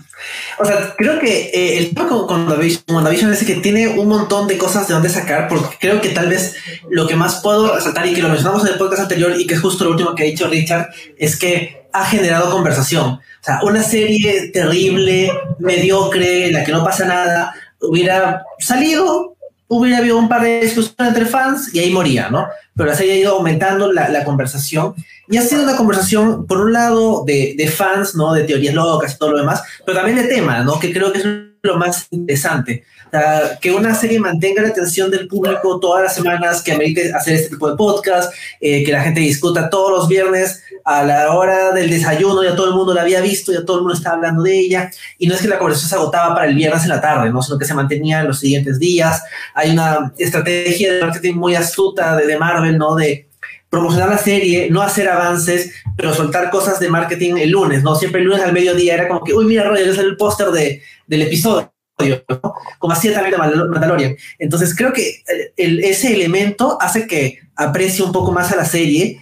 O 0.59 0.65
sea, 0.65 0.95
creo 0.97 1.19
que 1.19 1.51
eh, 1.53 1.77
el 1.77 1.93
tema 1.93 2.07
con, 2.07 2.27
con 2.27 2.47
WandaVision 2.47 3.33
es 3.33 3.43
que 3.43 3.55
tiene 3.55 3.87
un 3.87 4.07
montón 4.07 4.47
de 4.47 4.57
cosas 4.57 4.87
de 4.87 4.93
dónde 4.93 5.09
sacar, 5.09 5.47
porque 5.47 5.77
creo 5.79 6.01
que 6.01 6.09
tal 6.09 6.29
vez 6.29 6.55
lo 6.89 7.07
que 7.07 7.15
más 7.15 7.41
puedo 7.41 7.75
resaltar 7.75 8.07
y 8.07 8.13
que 8.13 8.21
lo 8.21 8.29
mencionamos 8.29 8.65
en 8.65 8.73
el 8.73 8.79
podcast 8.79 9.03
anterior 9.03 9.33
y 9.39 9.45
que 9.45 9.55
es 9.55 9.61
justo 9.61 9.85
lo 9.85 9.91
último 9.91 10.15
que 10.15 10.23
ha 10.23 10.25
dicho 10.27 10.47
Richard, 10.47 10.89
es 11.17 11.37
que 11.37 11.87
ha 11.93 12.05
generado 12.05 12.51
conversación. 12.51 13.05
O 13.05 13.43
sea, 13.43 13.59
una 13.63 13.83
serie 13.83 14.49
terrible, 14.51 15.31
mediocre, 15.59 16.47
en 16.47 16.53
la 16.53 16.63
que 16.63 16.71
no 16.71 16.83
pasa 16.83 17.05
nada, 17.05 17.53
hubiera 17.81 18.43
salido, 18.59 19.37
hubiera 19.69 19.99
habido 19.99 20.17
un 20.17 20.27
par 20.27 20.41
de 20.41 20.61
discusiones 20.61 20.95
entre 20.99 21.25
fans 21.25 21.73
y 21.73 21.79
ahí 21.79 21.91
moría, 21.91 22.29
¿no? 22.29 22.47
Pero 22.75 22.91
así 22.91 23.09
ha 23.09 23.15
ido 23.15 23.37
aumentando 23.37 23.91
la, 23.91 24.09
la, 24.09 24.25
conversación 24.25 24.95
y 25.29 25.37
ha 25.37 25.41
sido 25.41 25.63
una 25.63 25.77
conversación, 25.77 26.47
por 26.47 26.59
un 26.59 26.73
lado, 26.73 27.23
de, 27.25 27.53
de, 27.55 27.67
fans, 27.67 28.15
¿no? 28.15 28.33
De 28.33 28.43
teorías 28.43 28.73
locas 28.73 29.13
y 29.13 29.17
todo 29.17 29.31
lo 29.31 29.37
demás, 29.37 29.61
pero 29.85 29.97
también 29.97 30.17
de 30.17 30.23
temas, 30.23 30.65
¿no? 30.65 30.79
Que 30.79 30.91
creo 30.91 31.13
que 31.13 31.19
es 31.19 31.25
lo 31.61 31.77
más 31.77 32.07
interesante. 32.09 32.83
O 33.07 33.09
sea, 33.11 33.57
que 33.59 33.71
una 33.71 33.95
serie 33.95 34.19
mantenga 34.19 34.61
la 34.61 34.69
atención 34.69 35.09
del 35.09 35.27
público 35.27 35.79
todas 35.79 36.03
las 36.03 36.15
semanas, 36.15 36.61
que 36.61 36.71
amerite 36.71 37.11
hacer 37.13 37.35
este 37.35 37.49
tipo 37.49 37.69
de 37.69 37.75
podcast, 37.75 38.33
eh, 38.61 38.83
que 38.83 38.91
la 38.91 39.01
gente 39.01 39.19
discuta 39.21 39.69
todos 39.69 39.91
los 39.91 40.07
viernes 40.07 40.63
a 40.83 41.03
la 41.03 41.33
hora 41.33 41.71
del 41.71 41.89
desayuno, 41.89 42.43
ya 42.43 42.55
todo 42.55 42.67
el 42.69 42.75
mundo 42.75 42.93
la 42.93 43.01
había 43.01 43.21
visto, 43.21 43.51
ya 43.51 43.63
todo 43.63 43.77
el 43.77 43.83
mundo 43.83 43.97
estaba 43.97 44.15
hablando 44.15 44.43
de 44.43 44.59
ella, 44.59 44.91
y 45.17 45.27
no 45.27 45.35
es 45.35 45.41
que 45.41 45.47
la 45.47 45.57
conversación 45.57 45.89
se 45.89 45.95
agotaba 45.95 46.35
para 46.35 46.47
el 46.47 46.55
viernes 46.55 46.83
en 46.83 46.89
la 46.89 47.01
tarde, 47.01 47.31
¿no? 47.31 47.41
sino 47.41 47.57
que 47.57 47.65
se 47.65 47.73
mantenía 47.73 48.21
en 48.21 48.27
los 48.27 48.39
siguientes 48.39 48.79
días. 48.79 49.23
Hay 49.53 49.71
una 49.71 50.13
estrategia 50.17 50.93
de 50.93 51.01
marketing 51.01 51.35
muy 51.35 51.55
astuta 51.55 52.15
de, 52.15 52.25
de 52.25 52.37
Marvel, 52.37 52.77
¿no? 52.77 52.95
De 52.95 53.29
promocionar 53.69 54.09
la 54.09 54.17
serie, 54.17 54.69
no 54.71 54.81
hacer 54.81 55.07
avances, 55.07 55.71
pero 55.95 56.13
soltar 56.13 56.49
cosas 56.49 56.79
de 56.79 56.89
marketing 56.89 57.37
el 57.37 57.51
lunes, 57.51 57.83
¿no? 57.83 57.95
Siempre 57.95 58.21
el 58.21 58.27
lunes 58.27 58.43
al 58.43 58.53
mediodía 58.53 58.95
era 58.95 59.07
como 59.07 59.23
que, 59.23 59.33
uy, 59.33 59.45
mira, 59.45 59.63
Roger, 59.63 59.87
es 59.87 59.97
el 59.97 60.17
póster 60.17 60.47
de, 60.47 60.81
del 61.07 61.21
episodio. 61.23 61.71
como 62.79 62.93
hacía 62.93 63.13
también 63.13 63.33
de 63.33 63.37
Mandalorian. 63.37 64.15
Entonces 64.39 64.75
creo 64.75 64.93
que 64.93 65.21
el, 65.57 65.83
ese 65.83 66.13
elemento 66.13 66.77
hace 66.81 67.07
que 67.07 67.39
aprecie 67.55 68.03
un 68.03 68.11
poco 68.11 68.31
más 68.31 68.51
a 68.51 68.55
la 68.55 68.65
serie 68.65 69.19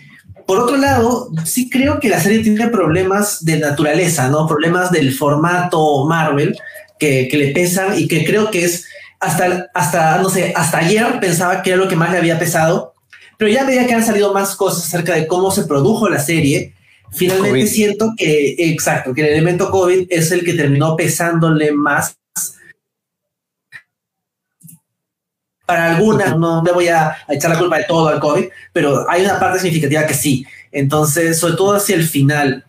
por 0.47 0.59
otro 0.59 0.77
lado, 0.77 1.29
sí 1.45 1.69
creo 1.69 1.99
que 1.99 2.09
la 2.09 2.21
serie 2.21 2.39
tiene 2.39 2.69
problemas 2.69 3.43
de 3.43 3.59
naturaleza, 3.59 4.29
¿no? 4.29 4.47
Problemas 4.47 4.91
del 4.91 5.13
formato 5.13 6.05
Marvel 6.05 6.57
que, 6.97 7.27
que 7.29 7.37
le 7.37 7.51
pesan 7.51 7.99
y 7.99 8.07
que 8.07 8.25
creo 8.25 8.49
que 8.49 8.63
es 8.63 8.85
hasta, 9.19 9.69
hasta, 9.73 10.19
no 10.21 10.29
sé, 10.29 10.53
hasta 10.55 10.77
ayer 10.79 11.19
pensaba 11.19 11.61
que 11.61 11.71
era 11.71 11.79
lo 11.79 11.89
que 11.89 11.97
más 11.97 12.11
le 12.11 12.17
había 12.17 12.39
pesado, 12.39 12.93
pero 13.37 13.51
ya 13.51 13.65
veía 13.65 13.87
que 13.87 13.93
han 13.93 14.05
salido 14.05 14.33
más 14.33 14.55
cosas 14.55 14.85
acerca 14.85 15.15
de 15.15 15.27
cómo 15.27 15.51
se 15.51 15.63
produjo 15.63 16.07
la 16.09 16.19
serie. 16.19 16.73
Finalmente 17.11 17.67
siento 17.67 18.13
que, 18.17 18.55
exacto, 18.57 19.13
que 19.13 19.21
el 19.21 19.27
elemento 19.27 19.69
COVID 19.69 20.07
es 20.09 20.31
el 20.31 20.45
que 20.45 20.53
terminó 20.53 20.95
pesándole 20.95 21.71
más 21.71 22.17
para 25.67 25.93
algunas, 25.93 26.37
no 26.37 26.63
me 26.63 26.71
voy 26.71 26.87
a, 26.87 27.17
echar 27.27 27.51
la 27.51 27.59
culpa 27.59 27.77
de 27.77 27.83
todo 27.83 28.07
al 28.07 28.21
COVID, 28.21 28.45
pero 28.71 29.05
hay 29.09 29.23
una 29.23 29.37
parte 29.37 29.59
significativa 29.59 30.07
que 30.07 30.13
sí. 30.13 30.47
Entonces, 30.71 31.37
sobre 31.37 31.55
todo 31.55 31.75
hacia 31.75 31.97
el 31.97 32.07
final, 32.07 32.63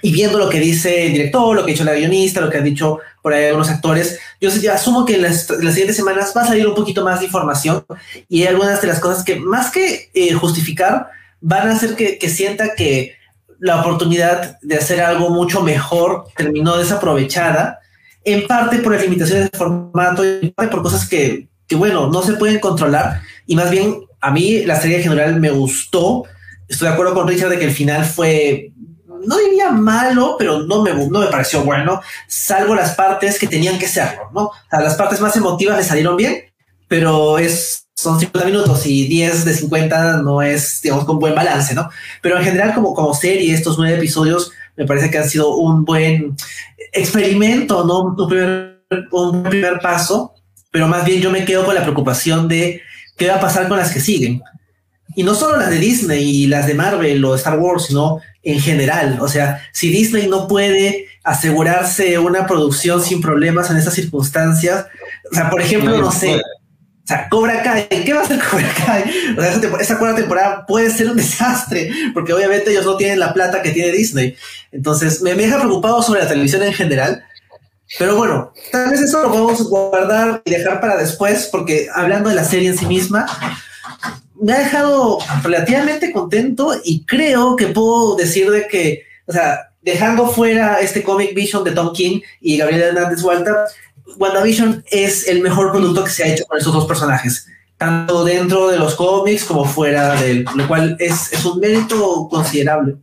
y 0.00 0.12
viendo 0.12 0.38
lo 0.38 0.48
que 0.48 0.58
dice 0.58 1.06
el 1.06 1.12
director, 1.12 1.54
lo 1.54 1.62
que 1.62 1.72
ha 1.72 1.74
dicho 1.74 1.84
la 1.84 1.94
guionista, 1.94 2.40
lo 2.40 2.48
que 2.48 2.56
han 2.56 2.64
dicho 2.64 3.00
por 3.20 3.34
ahí 3.34 3.44
algunos 3.44 3.68
actores, 3.68 4.18
yo 4.40 4.50
asumo 4.72 5.04
que 5.04 5.16
en 5.16 5.22
las, 5.22 5.46
siguientes 5.46 5.96
semanas 5.96 6.32
va 6.34 6.42
a 6.42 6.46
salir 6.46 6.66
un 6.66 6.74
poquito 6.74 7.04
más 7.04 7.20
de 7.20 7.26
información 7.26 7.84
y 8.28 8.42
hay 8.42 8.48
algunas 8.48 8.80
de 8.80 8.88
las 8.88 8.98
cosas 8.98 9.22
que 9.22 9.36
más 9.36 9.70
que 9.70 10.10
eh, 10.14 10.32
justificar 10.32 11.08
van 11.42 11.68
a 11.68 11.72
hacer 11.72 11.96
que, 11.96 12.16
que 12.16 12.30
sienta 12.30 12.74
que 12.74 13.16
la 13.58 13.80
oportunidad 13.80 14.58
de 14.62 14.76
hacer 14.76 15.02
algo 15.02 15.28
mucho 15.28 15.62
mejor 15.62 16.28
terminó 16.34 16.78
desaprovechada, 16.78 17.80
en 18.24 18.46
parte 18.46 18.78
por 18.78 18.92
las 18.92 19.02
limitaciones 19.02 19.50
de 19.50 19.58
formato 19.58 20.24
y 20.24 20.46
en 20.46 20.50
parte 20.52 20.72
por 20.72 20.82
cosas 20.82 21.06
que 21.06 21.48
que 21.66 21.76
bueno, 21.76 22.08
no 22.08 22.22
se 22.22 22.34
pueden 22.34 22.60
controlar 22.60 23.22
y 23.46 23.56
más 23.56 23.70
bien 23.70 24.06
a 24.20 24.30
mí 24.30 24.64
la 24.64 24.80
serie 24.80 24.98
en 24.98 25.02
general 25.04 25.40
me 25.40 25.50
gustó. 25.50 26.24
Estoy 26.68 26.88
de 26.88 26.94
acuerdo 26.94 27.14
con 27.14 27.28
Richard 27.28 27.50
de 27.50 27.58
que 27.58 27.64
el 27.64 27.72
final 27.72 28.04
fue, 28.04 28.72
no 29.24 29.38
diría 29.38 29.70
malo, 29.70 30.36
pero 30.38 30.62
no 30.62 30.82
me, 30.82 30.92
no 30.92 31.20
me 31.20 31.26
pareció 31.26 31.62
bueno, 31.62 32.00
salvo 32.26 32.74
las 32.74 32.94
partes 32.94 33.38
que 33.38 33.46
tenían 33.46 33.78
que 33.78 33.88
serlo, 33.88 34.30
¿no? 34.34 34.50
Las 34.72 34.96
partes 34.96 35.20
más 35.20 35.36
emotivas 35.36 35.76
le 35.76 35.84
salieron 35.84 36.16
bien, 36.16 36.42
pero 36.88 37.38
es, 37.38 37.86
son 37.94 38.18
50 38.18 38.46
minutos 38.46 38.84
y 38.86 39.06
10 39.06 39.44
de 39.44 39.54
50 39.54 40.18
no 40.18 40.42
es, 40.42 40.80
digamos, 40.82 41.04
con 41.04 41.18
buen 41.18 41.34
balance, 41.34 41.74
¿no? 41.74 41.88
Pero 42.20 42.38
en 42.38 42.44
general, 42.44 42.74
como, 42.74 42.94
como 42.94 43.14
serie, 43.14 43.54
estos 43.54 43.78
nueve 43.78 43.96
episodios 43.96 44.52
me 44.76 44.86
parece 44.86 45.10
que 45.10 45.18
han 45.18 45.28
sido 45.28 45.54
un 45.56 45.84
buen 45.84 46.36
experimento, 46.92 47.84
¿no? 47.84 48.00
Un 48.00 48.28
primer, 48.28 48.82
un 49.12 49.42
primer 49.44 49.78
paso 49.80 50.35
pero 50.70 50.88
más 50.88 51.04
bien 51.04 51.20
yo 51.20 51.30
me 51.30 51.44
quedo 51.44 51.64
con 51.64 51.74
la 51.74 51.82
preocupación 51.82 52.48
de 52.48 52.82
qué 53.16 53.28
va 53.28 53.36
a 53.36 53.40
pasar 53.40 53.68
con 53.68 53.78
las 53.78 53.92
que 53.92 54.00
siguen. 54.00 54.42
Y 55.14 55.22
no 55.22 55.34
solo 55.34 55.56
las 55.56 55.70
de 55.70 55.78
Disney 55.78 56.22
y 56.22 56.46
las 56.46 56.66
de 56.66 56.74
Marvel 56.74 57.24
o 57.24 57.34
Star 57.34 57.58
Wars, 57.58 57.86
sino 57.86 58.20
en 58.42 58.60
general. 58.60 59.18
O 59.20 59.28
sea, 59.28 59.66
si 59.72 59.88
Disney 59.90 60.28
no 60.28 60.46
puede 60.46 61.06
asegurarse 61.24 62.18
una 62.18 62.46
producción 62.46 63.02
sin 63.02 63.20
problemas 63.20 63.70
en 63.70 63.78
esas 63.78 63.94
circunstancias, 63.94 64.86
o 65.30 65.34
sea, 65.34 65.48
por 65.50 65.60
ejemplo, 65.60 65.96
no 65.98 66.12
sé, 66.12 66.40
o 67.06 67.08
sea, 67.08 67.28
Cobra 67.28 67.62
Kai, 67.62 67.86
¿qué 67.88 68.12
va 68.12 68.20
a 68.20 68.24
hacer 68.24 68.40
Cobra 68.50 68.68
Kai? 68.84 69.04
O 69.38 69.40
sea, 69.40 69.52
esa, 69.52 69.76
esa 69.78 69.98
cuarta 69.98 70.16
temporada 70.16 70.66
puede 70.66 70.90
ser 70.90 71.08
un 71.08 71.16
desastre, 71.16 71.88
porque 72.12 72.32
obviamente 72.32 72.72
ellos 72.72 72.84
no 72.84 72.96
tienen 72.96 73.20
la 73.20 73.32
plata 73.32 73.62
que 73.62 73.70
tiene 73.70 73.92
Disney. 73.92 74.36
Entonces, 74.72 75.22
me, 75.22 75.36
me 75.36 75.44
deja 75.44 75.58
preocupado 75.58 76.02
sobre 76.02 76.22
la 76.22 76.28
televisión 76.28 76.64
en 76.64 76.72
general, 76.72 77.24
pero 77.98 78.16
bueno, 78.16 78.52
tal 78.72 78.90
vez 78.90 79.00
eso 79.00 79.22
lo 79.22 79.30
podemos 79.30 79.68
guardar 79.68 80.42
y 80.44 80.50
dejar 80.50 80.80
para 80.80 80.96
después, 80.96 81.48
porque 81.50 81.88
hablando 81.94 82.28
de 82.28 82.34
la 82.34 82.44
serie 82.44 82.68
en 82.68 82.78
sí 82.78 82.86
misma, 82.86 83.26
me 84.40 84.52
ha 84.52 84.58
dejado 84.58 85.18
relativamente 85.42 86.12
contento 86.12 86.74
y 86.84 87.04
creo 87.04 87.56
que 87.56 87.68
puedo 87.68 88.16
decir 88.16 88.50
de 88.50 88.66
que, 88.66 89.04
o 89.26 89.32
sea, 89.32 89.70
dejando 89.82 90.28
fuera 90.28 90.80
este 90.80 91.02
Comic 91.02 91.34
Vision 91.34 91.62
de 91.62 91.70
Tom 91.70 91.92
King 91.92 92.20
y 92.40 92.58
Gabriel 92.58 92.82
Hernández 92.82 93.22
Walter, 93.22 93.54
WandaVision 94.18 94.84
es 94.90 95.28
el 95.28 95.40
mejor 95.40 95.70
producto 95.70 96.04
que 96.04 96.10
se 96.10 96.24
ha 96.24 96.28
hecho 96.28 96.44
con 96.44 96.58
esos 96.58 96.72
dos 96.72 96.86
personajes, 96.86 97.46
tanto 97.78 98.24
dentro 98.24 98.68
de 98.68 98.78
los 98.78 98.94
cómics 98.94 99.44
como 99.44 99.64
fuera 99.64 100.14
de 100.20 100.30
él, 100.30 100.44
lo 100.54 100.66
cual 100.66 100.96
es, 100.98 101.32
es 101.32 101.44
un 101.44 101.60
mérito 101.60 102.28
considerable. 102.28 102.96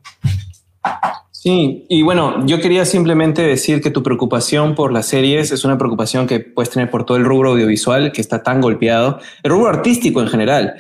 Sí, 1.44 1.86
y 1.90 2.04
bueno, 2.04 2.46
yo 2.46 2.62
quería 2.62 2.86
simplemente 2.86 3.42
decir 3.42 3.82
que 3.82 3.90
tu 3.90 4.02
preocupación 4.02 4.76
por 4.76 4.94
las 4.94 5.08
series 5.08 5.52
es 5.52 5.66
una 5.66 5.78
preocupación 5.78 6.26
que 6.26 6.40
puedes 6.40 6.70
tener 6.70 6.90
por 6.90 7.04
todo 7.04 7.18
el 7.18 7.26
rubro 7.26 7.50
audiovisual 7.52 8.14
que 8.14 8.22
está 8.22 8.44
tan 8.44 8.62
golpeado, 8.62 9.20
el 9.44 9.52
rubro 9.52 9.68
artístico 9.68 10.22
en 10.22 10.30
general, 10.30 10.76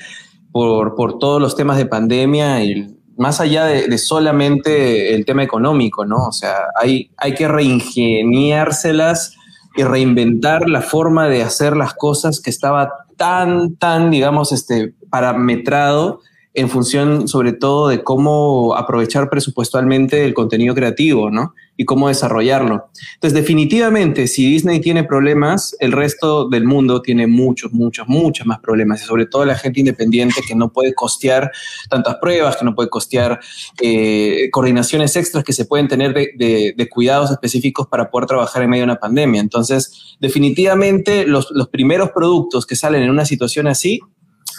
por, 0.53 0.95
por 0.95 1.19
todos 1.19 1.41
los 1.41 1.57
temas 1.57 1.75
de 1.75 1.85
pandemia 1.85 2.63
y 2.63 2.95
más 3.17 3.41
allá 3.41 3.65
de, 3.65 3.97
solamente 3.97 5.13
el 5.13 5.25
tema 5.25 5.43
económico, 5.43 6.05
¿no? 6.05 6.27
O 6.27 6.31
sea, 6.31 6.55
hay, 6.81 7.11
hay 7.17 7.33
que 7.33 7.49
reingeniárselas 7.49 9.35
y 9.75 9.83
reinventar 9.83 10.69
la 10.69 10.81
forma 10.81 11.27
de 11.27 11.43
hacer 11.43 11.75
las 11.75 11.93
cosas 11.93 12.39
que 12.39 12.49
estaba 12.49 12.89
tan, 13.17 13.75
tan, 13.75 14.11
digamos, 14.11 14.53
este, 14.53 14.93
parametrado 15.09 16.21
en 16.55 16.69
función 16.69 17.27
sobre 17.27 17.53
todo 17.53 17.87
de 17.87 18.03
cómo 18.03 18.75
aprovechar 18.75 19.29
presupuestalmente 19.29 20.23
el 20.23 20.35
contenido 20.35 20.75
creativo, 20.75 21.31
¿no? 21.31 21.55
Y 21.77 21.85
cómo 21.85 22.09
desarrollarlo. 22.09 22.89
Entonces, 23.15 23.33
definitivamente, 23.33 24.27
si 24.27 24.45
Disney 24.45 24.79
tiene 24.79 25.03
problemas, 25.03 25.75
el 25.79 25.91
resto 25.91 26.47
del 26.47 26.65
mundo 26.65 27.01
tiene 27.01 27.25
muchos, 27.25 27.73
muchos, 27.73 28.07
muchos 28.07 28.45
más 28.45 28.59
problemas. 28.59 29.01
Y 29.01 29.05
sobre 29.05 29.25
todo 29.25 29.45
la 29.45 29.55
gente 29.55 29.79
independiente 29.79 30.41
que 30.47 30.53
no 30.53 30.71
puede 30.71 30.93
costear 30.93 31.51
tantas 31.89 32.17
pruebas, 32.17 32.57
que 32.57 32.65
no 32.65 32.75
puede 32.75 32.89
costear 32.89 33.39
eh, 33.81 34.49
coordinaciones 34.51 35.15
extras 35.15 35.43
que 35.43 35.53
se 35.53 35.65
pueden 35.65 35.87
tener 35.87 36.13
de, 36.13 36.89
cuidados 36.91 37.31
específicos 37.31 37.87
para 37.87 38.11
poder 38.11 38.27
trabajar 38.27 38.61
en 38.61 38.69
medio 38.69 38.81
de 38.81 38.91
una 38.91 38.99
pandemia. 38.99 39.41
Entonces, 39.41 40.15
definitivamente, 40.19 41.25
los 41.25 41.47
primeros 41.71 42.11
productos 42.11 42.67
que 42.67 42.75
salen 42.75 43.01
en 43.01 43.09
una 43.09 43.25
situación 43.25 43.65
así 43.65 43.99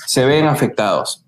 se 0.07 0.25
ven 0.25 0.47
afectados 0.47 1.24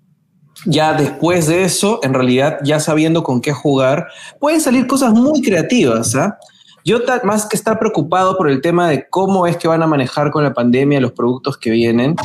ya 0.65 0.93
después 0.93 1.47
de 1.47 1.63
eso, 1.63 1.99
en 2.03 2.13
realidad, 2.13 2.59
ya 2.63 2.79
sabiendo 2.79 3.23
con 3.23 3.41
qué 3.41 3.53
jugar, 3.53 4.07
pueden 4.39 4.61
salir 4.61 4.87
cosas 4.87 5.13
muy 5.13 5.41
creativas. 5.41 6.15
¿ah? 6.15 6.37
Yo 6.83 6.99
más 7.23 7.45
que 7.45 7.55
estar 7.55 7.79
preocupado 7.79 8.37
por 8.37 8.49
el 8.49 8.61
tema 8.61 8.89
de 8.89 9.07
cómo 9.09 9.45
es 9.45 9.57
que 9.57 9.67
van 9.67 9.83
a 9.83 9.87
manejar 9.87 10.31
con 10.31 10.43
la 10.43 10.53
pandemia 10.53 11.01
los 11.01 11.11
productos 11.11 11.57
que 11.57 11.69
vienen, 11.69 12.15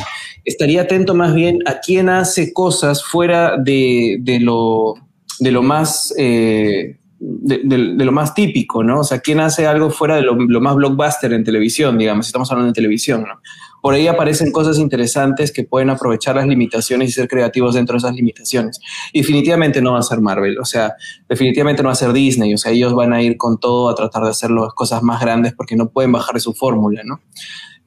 estaría 0.45 0.83
atento 0.83 1.13
más 1.13 1.33
bien 1.33 1.59
a 1.65 1.79
quién 1.79 2.09
hace 2.09 2.53
cosas 2.53 3.03
fuera 3.03 3.57
de, 3.57 4.19
lo, 4.41 4.95
de 5.39 5.51
lo 5.51 5.61
más... 5.61 6.13
Eh, 6.17 6.97
de, 7.25 7.77
lo 7.77 8.11
más 8.11 8.33
típico, 8.33 8.83
¿no? 8.83 8.99
O 8.99 9.03
sea, 9.05 9.19
quién 9.19 9.39
hace 9.39 9.65
algo 9.65 9.89
fuera 9.89 10.17
de 10.17 10.23
lo, 10.23 10.35
lo, 10.35 10.59
más 10.59 10.75
blockbuster 10.75 11.31
en 11.31 11.45
televisión, 11.45 11.97
digamos, 11.97 12.27
estamos 12.27 12.51
hablando 12.51 12.71
de 12.71 12.75
televisión, 12.75 13.21
¿no? 13.21 13.39
Por 13.83 13.95
ahí 13.95 14.07
aparecen 14.07 14.53
cosas 14.53 14.79
interesantes 14.79 15.51
que 15.51 15.65
pueden 15.65 15.89
aprovechar 15.89 16.37
las 16.37 16.47
limitaciones 16.47 17.09
y 17.09 17.11
ser 17.11 17.27
creativos 17.27 17.75
dentro 17.75 17.95
de 17.95 17.97
esas 17.97 18.15
limitaciones. 18.15 18.79
definitivamente 19.13 19.81
no 19.81 19.91
va 19.91 19.99
a 19.99 20.03
ser 20.03 20.21
Marvel, 20.21 20.57
o 20.57 20.63
sea, 20.63 20.95
definitivamente 21.27 21.83
no 21.83 21.87
va 21.87 21.91
a 21.91 21.97
ser 21.97 22.13
Disney, 22.13 22.53
o 22.53 22.57
sea, 22.57 22.71
ellos 22.71 22.95
van 22.95 23.11
a 23.11 23.21
ir 23.21 23.35
con 23.35 23.59
todo 23.59 23.89
a 23.89 23.95
tratar 23.95 24.23
de 24.23 24.29
hacer 24.29 24.51
las 24.51 24.73
cosas 24.73 25.03
más 25.03 25.19
grandes 25.19 25.53
porque 25.53 25.75
no 25.75 25.89
pueden 25.89 26.13
bajar 26.13 26.35
de 26.35 26.39
su 26.39 26.53
fórmula, 26.53 27.01
¿no? 27.03 27.19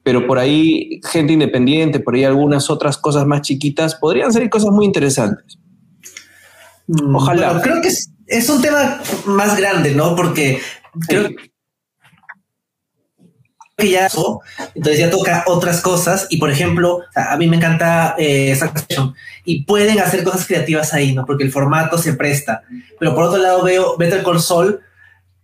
Pero 0.03 0.27
por 0.27 0.37
ahí, 0.37 1.01
gente 1.03 1.33
independiente, 1.33 1.99
por 1.99 2.13
ahí 2.13 2.25
algunas 2.25 2.69
otras 2.69 2.99
cosas 2.99 3.25
más 3.25 3.41
chiquitas, 3.41 3.95
podrían 3.95 4.31
salir 4.31 4.51
cosas 4.51 4.69
muy 4.69 4.85
interesantes. 4.85 5.57
Mm, 6.85 7.15
Ojalá. 7.15 7.59
creo 7.59 7.81
que 7.81 7.87
es, 7.87 8.49
un 8.49 8.61
tema 8.61 9.01
más 9.25 9.57
grande, 9.57 9.95
¿no? 9.95 10.15
Porque 10.15 10.59
creo 11.07 11.29
que 11.29 11.56
que 13.77 13.91
ya 13.91 14.07
entonces 14.73 14.99
ya 14.99 15.11
toca 15.11 15.43
otras 15.45 15.81
cosas 15.81 16.25
y 16.31 16.37
por 16.37 16.49
ejemplo 16.49 17.01
a 17.13 17.37
mí 17.37 17.45
me 17.45 17.57
encanta 17.57 18.15
eh, 18.17 18.49
esa 18.51 18.71
cuestión 18.71 19.13
y 19.45 19.65
pueden 19.65 19.99
hacer 19.99 20.23
cosas 20.23 20.47
creativas 20.47 20.95
ahí 20.95 21.13
no 21.13 21.25
porque 21.27 21.43
el 21.43 21.51
formato 21.51 21.99
se 21.99 22.13
presta 22.13 22.63
pero 22.99 23.13
por 23.13 23.25
otro 23.25 23.37
lado 23.37 23.63
veo 23.63 23.95
Better 23.95 24.23
Call 24.23 24.41
Saul 24.41 24.79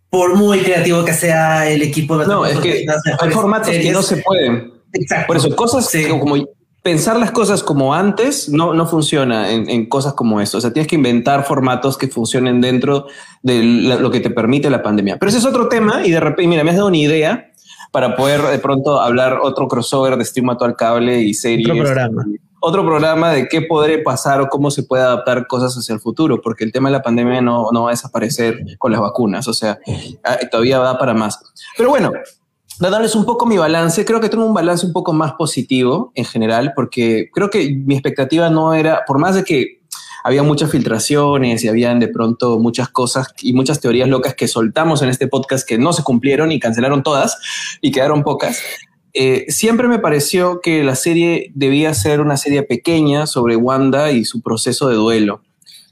por 0.10 0.36
muy 0.36 0.62
creativo 0.62 1.06
que 1.06 1.14
sea 1.14 1.70
el 1.70 1.84
equipo 1.84 2.18
de 2.18 2.26
no 2.26 2.44
es 2.44 2.58
que 2.60 2.88
hay 3.20 3.30
formatos 3.30 3.70
que 3.70 3.92
no 3.92 4.02
se 4.02 4.18
pueden 4.18 4.74
Exacto. 4.94 5.28
por 5.28 5.38
eso 5.38 5.56
cosas 5.56 5.92
como 6.20 6.36
pensar 6.82 7.18
las 7.18 7.32
cosas 7.32 7.62
como 7.62 7.94
antes 7.94 8.50
no, 8.50 8.74
no 8.74 8.88
funciona 8.88 9.52
en, 9.52 9.70
en, 9.70 9.86
cosas 9.86 10.16
como 10.16 10.42
eso. 10.42 10.58
O 10.58 10.62
sea, 10.62 10.74
tienes 10.74 10.90
que 10.90 10.98
inventar 10.98 11.46
formatos 11.46 11.98
que 11.98 12.10
funcionen 12.10 12.60
dentro 12.60 13.08
de 13.42 13.64
lo 13.64 14.12
que 14.12 14.20
te 14.20 14.30
permite 14.30 14.70
la 14.70 14.84
pandemia. 14.84 15.18
Pero 15.18 15.30
ese 15.30 15.38
es 15.38 15.46
otro 15.46 15.70
tema 15.70 16.06
y 16.06 16.12
de 16.12 16.20
repente, 16.20 16.46
mira, 16.50 16.66
me 16.66 16.72
has 16.72 16.76
dado 16.76 16.90
una 16.90 16.98
idea 16.98 17.53
para 17.94 18.16
poder 18.16 18.42
de 18.42 18.58
pronto 18.58 19.00
hablar 19.00 19.38
otro 19.44 19.68
crossover 19.68 20.18
de 20.18 20.26
stream 20.26 20.50
al 20.50 20.76
cable 20.76 21.22
y 21.22 21.36
series. 21.36 21.70
Otro 21.70 21.84
programa. 21.84 22.26
Otro 22.60 22.84
programa 22.84 23.32
de 23.32 23.48
qué 23.48 23.62
podría 23.62 24.02
pasar 24.04 24.42
o 24.42 24.48
cómo 24.48 24.72
se 24.72 24.82
puede 24.82 25.04
adaptar 25.04 25.46
cosas 25.46 25.78
hacia 25.78 25.94
el 25.94 26.02
futuro, 26.02 26.42
porque 26.42 26.64
el 26.64 26.72
tema 26.72 26.90
de 26.90 26.94
la 26.94 27.04
pandemia 27.04 27.40
no, 27.42 27.70
no 27.72 27.84
va 27.84 27.90
a 27.90 27.92
desaparecer 27.92 28.58
con 28.80 28.92
las 28.92 29.00
vacunas, 29.00 29.48
o 29.48 29.54
sea, 29.54 29.78
ah, 30.24 30.38
todavía 30.50 30.80
va 30.80 30.98
para 30.98 31.14
más. 31.14 31.40
Pero 31.78 31.90
bueno, 31.90 32.12
darles 32.80 33.14
un 33.14 33.26
poco 33.26 33.46
mi 33.46 33.58
balance, 33.58 34.04
creo 34.06 34.20
que 34.20 34.30
tengo 34.30 34.46
un 34.46 34.56
balance 34.56 34.88
un 34.88 34.94
poco 34.94 35.14
más 35.14 35.34
positivo 35.34 36.12
en 36.16 36.26
general, 36.26 36.74
porque 36.76 37.30
creo 37.32 37.52
que 37.52 37.76
mi 37.76 37.94
expectativa 37.94 38.50
no 38.50 38.74
era, 38.74 39.04
por 39.06 39.20
más 39.20 39.36
de 39.36 39.44
que 39.44 39.83
había 40.24 40.42
muchas 40.42 40.72
filtraciones 40.72 41.64
y 41.64 41.68
habían 41.68 42.00
de 42.00 42.08
pronto 42.08 42.58
muchas 42.60 42.90
cosas 42.90 43.28
y 43.42 43.54
muchas 43.54 43.82
teorías 43.82 44.08
locas 44.08 44.36
que 44.36 44.48
soltamos 44.48 45.02
en 45.02 45.10
este 45.10 45.28
podcast 45.28 45.68
que 45.68 45.78
no 45.78 45.94
se 45.94 46.04
cumplieron 46.04 46.52
y 46.52 46.60
cancelaron 46.60 47.04
todas 47.04 47.38
y 47.82 47.92
quedaron 47.92 48.24
pocas. 48.24 48.62
Eh, 49.14 49.46
siempre 49.50 49.88
me 49.88 50.00
pareció 50.00 50.60
que 50.62 50.84
la 50.84 50.96
serie 50.96 51.52
debía 51.54 51.94
ser 51.94 52.20
una 52.22 52.38
serie 52.38 52.64
pequeña 52.64 53.28
sobre 53.28 53.56
Wanda 53.56 54.12
y 54.12 54.26
su 54.26 54.42
proceso 54.42 54.88
de 54.88 54.96
duelo. 54.96 55.42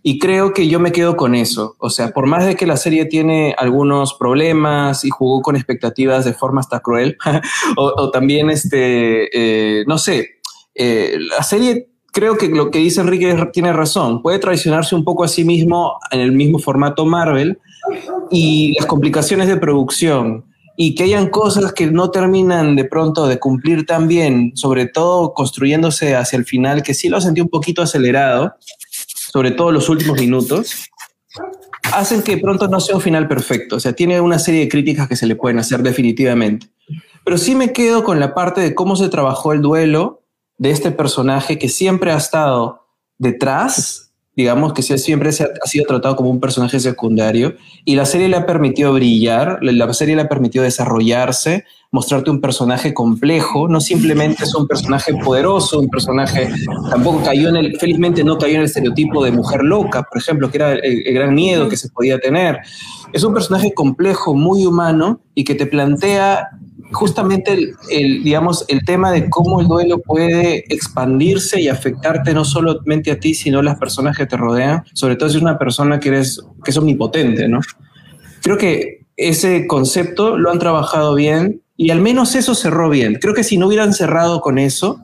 Y 0.04 0.18
creo 0.18 0.54
que 0.54 0.68
yo 0.68 0.80
me 0.80 0.92
quedo 0.92 1.16
con 1.16 1.36
eso. 1.36 1.76
O 1.78 1.92
sea, 1.92 2.10
por 2.10 2.26
más 2.26 2.46
de 2.46 2.56
que 2.56 2.66
la 2.66 2.78
serie 2.78 3.06
tiene 3.06 3.54
algunos 3.58 4.16
problemas 4.16 5.06
y 5.06 5.12
jugó 5.12 5.44
con 5.44 5.56
expectativas 5.56 6.26
de 6.26 6.34
forma 6.34 6.62
hasta 6.62 6.80
cruel, 6.80 7.18
o, 7.78 8.10
también, 8.10 8.50
este, 8.50 9.30
eh, 9.32 9.84
no 9.86 10.00
sé, 10.00 10.40
eh, 10.74 11.18
la 11.20 11.44
serie 11.44 11.91
creo 12.12 12.38
que 12.38 12.50
lo 12.50 12.72
que 12.72 12.80
dice 12.80 13.02
Enrique 13.02 13.36
tiene 13.52 13.74
razón. 13.74 14.22
Puede 14.22 14.40
traicionarse 14.40 14.96
un 14.96 15.04
poco 15.04 15.24
a 15.24 15.28
sí 15.28 15.44
mismo 15.44 15.98
en 16.12 16.20
el 16.20 16.32
mismo 16.32 16.60
formato 16.60 17.06
Marvel 17.06 17.60
y 18.30 18.76
las 18.78 18.86
complicaciones 18.86 19.48
de 19.48 19.58
producción 19.58 20.46
y 20.78 20.96
que 20.96 21.04
hayan 21.04 21.30
cosas 21.30 21.74
que 21.74 21.88
no 21.88 22.12
terminan 22.12 22.76
de 22.76 22.86
pronto 22.86 23.28
de 23.28 23.40
cumplir 23.40 23.86
tan 23.86 24.08
bien, 24.08 24.54
sobre 24.56 24.88
todo 24.88 25.34
construyéndose 25.34 26.16
hacia 26.16 26.38
el 26.38 26.46
final, 26.46 26.82
que 26.84 26.94
sí 26.94 27.10
lo 27.10 27.22
sentí 27.22 27.42
un 27.42 27.50
poquito 27.50 27.82
acelerado, 27.82 28.56
sobre 29.32 29.52
todo 29.52 29.72
los 29.72 29.90
últimos 29.90 30.20
minutos, 30.20 30.86
hacen 31.94 32.22
que 32.22 32.38
pronto 32.38 32.68
no 32.68 32.80
sea 32.80 32.96
un 32.96 33.02
final 33.02 33.28
perfecto. 33.28 33.76
O 33.76 33.80
sea, 33.80 33.94
tiene 33.94 34.20
una 34.22 34.40
serie 34.40 34.62
de 34.62 34.70
críticas 34.70 35.08
que 35.08 35.16
se 35.16 35.28
le 35.28 35.36
pueden 35.36 35.60
hacer 35.60 35.84
definitivamente. 35.84 36.68
Pero 37.24 37.38
sí 37.38 37.54
me 37.54 37.74
quedo 37.74 38.04
con 38.04 38.20
la 38.20 38.34
parte 38.34 38.62
de 38.62 38.74
cómo 38.74 38.96
se 38.96 39.10
trabajó 39.10 39.54
el 39.54 39.62
duelo 39.62 40.21
de 40.62 40.70
este 40.70 40.92
personaje 40.92 41.58
que 41.58 41.70
siempre 41.70 42.12
ha 42.12 42.18
estado 42.18 42.86
detrás, 43.18 44.14
digamos 44.36 44.74
que 44.74 44.84
siempre 44.84 45.32
se 45.32 45.46
ha, 45.46 45.48
sido 45.66 45.88
tratado 45.88 46.16
como 46.16 46.30
un 46.30 46.40
personaje 46.40 46.80
secundario, 46.80 47.56
y 47.84 47.96
la 47.96 48.06
serie 48.06 48.30
le 48.30 48.38
ha 48.38 48.46
permitido 48.46 48.94
brillar, 48.94 49.58
la 49.64 49.92
serie 49.96 50.16
le 50.16 50.22
ha 50.22 50.30
permitido 50.30 50.64
desarrollarse, 50.64 51.66
mostrarte 51.92 52.30
un 52.30 52.42
personaje 52.42 52.94
complejo, 52.94 53.68
no 53.68 53.82
simplemente 53.82 54.44
es 54.44 54.54
un 54.54 54.68
personaje 54.68 55.16
poderoso, 55.16 55.80
un 55.80 55.90
personaje, 55.90 56.48
tampoco 56.92 57.24
cayó 57.24 57.50
en 57.50 57.56
el, 57.56 57.80
felizmente 57.80 58.24
no 58.24 58.38
cayó 58.38 58.54
en 58.54 58.60
el 58.60 58.66
estereotipo 58.66 59.24
de 59.24 59.32
mujer 59.32 59.64
loca, 59.64 60.04
por 60.04 60.22
ejemplo, 60.22 60.52
que 60.52 60.58
era 60.58 60.74
el, 60.74 61.08
el 61.08 61.14
gran 61.16 61.34
miedo 61.34 61.70
que 61.70 61.76
se 61.76 61.90
podía 61.90 62.20
tener. 62.20 62.60
Es 63.14 63.24
un 63.24 63.34
personaje 63.34 63.74
complejo, 63.74 64.36
muy 64.36 64.68
humano 64.68 65.22
y 65.34 65.44
que 65.44 65.56
te 65.56 65.66
plantea 65.66 66.50
justamente 66.92 67.54
el, 67.90 68.24
digamos, 68.24 68.66
el 68.68 68.84
tema 68.86 69.12
de 69.12 69.30
cómo 69.30 69.62
el 69.62 69.68
duelo 69.68 70.00
puede 70.00 70.66
expandirse 70.74 71.62
y 71.62 71.68
afectarte 71.68 72.34
no 72.34 72.46
solamente 72.46 73.12
a 73.12 73.20
ti, 73.20 73.34
sino 73.34 73.60
a 73.60 73.64
las 73.64 73.78
personas 73.78 74.18
que 74.18 74.26
te 74.26 74.38
rodean, 74.38 74.84
sobre 74.94 75.16
todo 75.16 75.30
si 75.30 75.38
es 75.38 75.42
una 75.42 75.58
persona 75.58 76.00
que, 76.00 76.10
eres, 76.10 76.42
que 76.64 76.72
es 76.72 76.78
omnipotente, 76.78 77.48
¿no? 77.48 77.60
Creo 78.42 78.58
que 78.58 79.06
ese 79.18 79.68
concepto 79.68 80.38
lo 80.38 80.52
han 80.52 80.60
trabajado 80.60 81.16
bien 81.16 81.62
y 81.78 81.90
al 81.90 82.00
menos 82.00 82.36
eso 82.36 82.54
cerró 82.54 82.90
bien. 82.90 83.18
Creo 83.20 83.34
que 83.34 83.44
si 83.44 83.58
no 83.58 83.68
hubieran 83.68 83.94
cerrado 83.94 84.42
con 84.42 84.60
eso, 84.60 85.00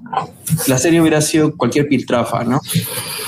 la 0.68 0.78
serie 0.78 1.02
hubiera 1.02 1.22
sido 1.22 1.56
cualquier 1.56 1.88
piltrafa, 1.88 2.44
¿no? 2.44 2.60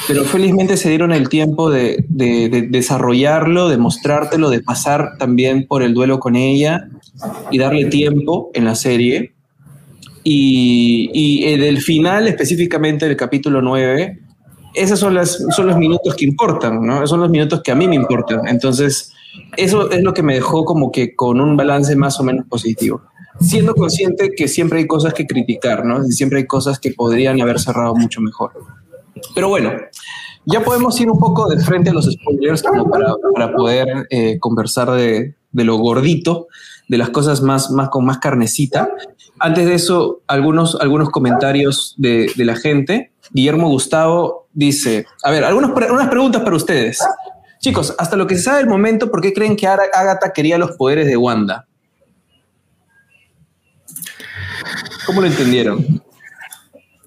Pero 0.08 0.24
felizmente 0.26 0.78
se 0.78 0.90
dieron 0.90 1.12
el 1.12 1.30
tiempo 1.30 1.70
de, 1.70 2.06
de, 2.10 2.50
de 2.50 2.62
desarrollarlo, 2.64 3.70
de 3.70 3.78
mostrártelo, 3.78 4.50
de 4.50 4.62
pasar 4.62 5.18
también 5.18 5.66
por 5.68 5.82
el 5.82 5.94
duelo 5.94 6.20
con 6.20 6.36
ella 6.36 6.90
y 7.52 7.58
darle 7.58 7.86
tiempo 7.86 8.52
en 8.54 8.66
la 8.66 8.76
serie. 8.76 9.34
Y, 10.24 11.10
y 11.14 11.58
del 11.58 11.82
final, 11.82 12.28
específicamente 12.28 13.08
del 13.08 13.16
capítulo 13.16 13.62
9, 13.62 14.20
esos 14.74 15.00
son, 15.00 15.14
las, 15.16 15.44
son 15.56 15.68
los 15.68 15.78
minutos 15.78 16.16
que 16.16 16.26
importan, 16.26 16.86
¿no? 16.86 17.06
Son 17.08 17.20
los 17.20 17.30
minutos 17.30 17.62
que 17.64 17.72
a 17.72 17.76
mí 17.76 17.88
me 17.88 17.96
importan. 17.96 18.48
Entonces, 18.48 19.14
eso 19.58 19.90
es 19.92 20.04
lo 20.04 20.14
que 20.14 20.24
me 20.24 20.36
dejó 20.36 20.66
como 20.66 20.92
que 20.92 21.16
con 21.16 21.42
un 21.42 21.58
balance 21.58 21.96
más 21.96 22.20
o 22.20 22.24
menos 22.24 22.46
positivo. 22.48 23.02
Siendo 23.40 23.74
consciente 23.74 24.32
que 24.36 24.48
siempre 24.48 24.80
hay 24.80 24.88
cosas 24.88 25.14
que 25.14 25.26
criticar, 25.26 25.86
¿no? 25.86 26.06
Y 26.06 26.12
siempre 26.12 26.40
hay 26.40 26.46
cosas 26.46 26.80
que 26.80 26.92
podrían 26.92 27.42
haber 27.42 27.60
cerrado 27.60 27.96
mucho 27.96 28.22
mejor. 28.22 28.52
Pero 29.34 29.50
bueno, 29.50 29.72
ya 30.46 30.64
podemos 30.64 31.00
ir 31.00 31.10
un 31.10 31.20
poco 31.20 31.50
de 31.50 31.60
frente 31.60 31.90
a 31.90 31.94
los 31.94 32.06
spoilers 32.06 32.64
como 32.64 32.90
para, 32.90 33.14
para 33.34 33.54
poder 33.54 34.08
eh, 34.10 34.40
conversar 34.40 34.92
de, 34.92 35.36
de, 35.52 35.64
lo 35.64 35.78
gordito 35.78 36.48
de 36.90 36.98
las 36.98 37.12
cosas 37.12 37.42
más, 37.42 37.72
más 37.72 37.88
con 37.88 38.04
más 38.04 38.18
carnecita. 38.18 38.90
Antes 39.40 39.66
de 39.66 39.76
eso, 39.76 40.22
algunos, 40.28 40.76
algunos 40.82 41.10
comentarios 41.10 41.94
de, 41.98 42.30
de 42.36 42.46
la 42.46 42.58
gente. 42.58 43.14
Guillermo 43.32 43.70
Gustavo 43.70 44.48
dice, 44.52 45.06
a 45.24 45.32
ver, 45.32 45.46
algunas, 45.46 45.72
unas 45.72 46.10
preguntas 46.10 46.42
para 46.42 46.56
ustedes. 46.56 47.00
Chicos, 47.60 47.96
hasta 47.98 48.18
lo 48.18 48.26
que 48.26 48.36
se 48.36 48.44
sabe 48.44 48.58
del 48.58 48.68
momento, 48.68 49.12
¿por 49.12 49.22
qué 49.22 49.32
creen 49.34 49.56
que 49.56 49.68
Agatha 49.68 50.34
quería 50.34 50.58
los 50.58 50.72
poderes 50.72 51.06
de 51.08 51.16
Wanda? 51.16 51.68
¿Cómo 55.06 55.22
lo 55.22 55.28
entendieron? 55.28 56.02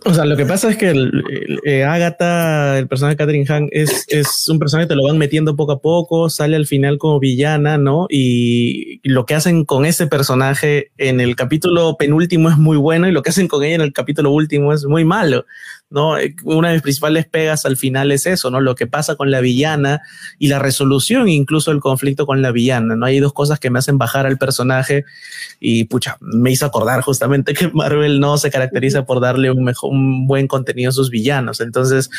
O 0.04 0.14
sea, 0.14 0.24
lo 0.24 0.36
que 0.36 0.46
pasa 0.46 0.70
es 0.70 0.76
que 0.76 0.90
el, 0.90 1.22
eh, 1.64 1.84
Agatha, 1.84 2.78
el 2.78 2.88
personaje 2.88 3.14
de 3.14 3.18
Catherine 3.18 3.46
Hahn, 3.48 3.68
es, 3.70 4.04
es 4.08 4.48
un 4.48 4.58
personaje 4.58 4.86
que 4.86 4.94
te 4.94 4.96
lo 4.96 5.04
van 5.04 5.18
metiendo 5.18 5.54
poco 5.54 5.72
a 5.72 5.80
poco, 5.80 6.28
sale 6.28 6.56
al 6.56 6.66
final 6.66 6.98
como 6.98 7.20
villana, 7.20 7.78
¿no? 7.78 8.06
Y 8.08 9.00
lo 9.08 9.26
que 9.26 9.34
hacen 9.34 9.64
con 9.64 9.84
ese 9.84 10.08
personaje 10.08 10.90
en 10.98 11.20
el 11.20 11.36
capítulo 11.36 11.96
penúltimo 11.96 12.50
es 12.50 12.56
muy 12.56 12.76
bueno 12.76 13.06
y 13.08 13.12
lo 13.12 13.22
que 13.22 13.30
hacen 13.30 13.48
con 13.48 13.62
ella 13.62 13.76
en 13.76 13.80
el 13.82 13.92
capítulo 13.92 14.32
último 14.32 14.72
es 14.72 14.84
muy 14.86 15.04
malo. 15.04 15.44
¿No? 15.92 16.18
Eh, 16.18 16.34
una 16.44 16.68
de 16.68 16.74
mis 16.74 16.82
principales 16.82 17.26
pegas 17.26 17.64
al 17.66 17.76
final 17.76 18.10
es 18.12 18.26
eso, 18.26 18.50
¿no? 18.50 18.60
Lo 18.60 18.74
que 18.74 18.86
pasa 18.86 19.16
con 19.16 19.30
la 19.30 19.40
villana 19.40 20.00
y 20.38 20.48
la 20.48 20.58
resolución, 20.58 21.28
incluso 21.28 21.70
el 21.70 21.80
conflicto 21.80 22.26
con 22.26 22.42
la 22.42 22.50
villana, 22.50 22.96
¿no? 22.96 23.06
Hay 23.06 23.20
dos 23.20 23.32
cosas 23.32 23.60
que 23.60 23.70
me 23.70 23.78
hacen 23.78 23.98
bajar 23.98 24.26
al 24.26 24.38
personaje 24.38 25.04
y, 25.60 25.84
pucha, 25.84 26.16
me 26.20 26.50
hizo 26.50 26.66
acordar 26.66 27.02
justamente 27.02 27.54
que 27.54 27.68
Marvel 27.68 28.20
no 28.20 28.38
se 28.38 28.50
caracteriza 28.50 29.04
por 29.04 29.20
darle 29.20 29.50
un, 29.50 29.64
mejor, 29.64 29.90
un 29.92 30.26
buen 30.26 30.48
contenido 30.48 30.88
a 30.88 30.92
sus 30.92 31.10
villanos. 31.10 31.60
Entonces, 31.60 32.10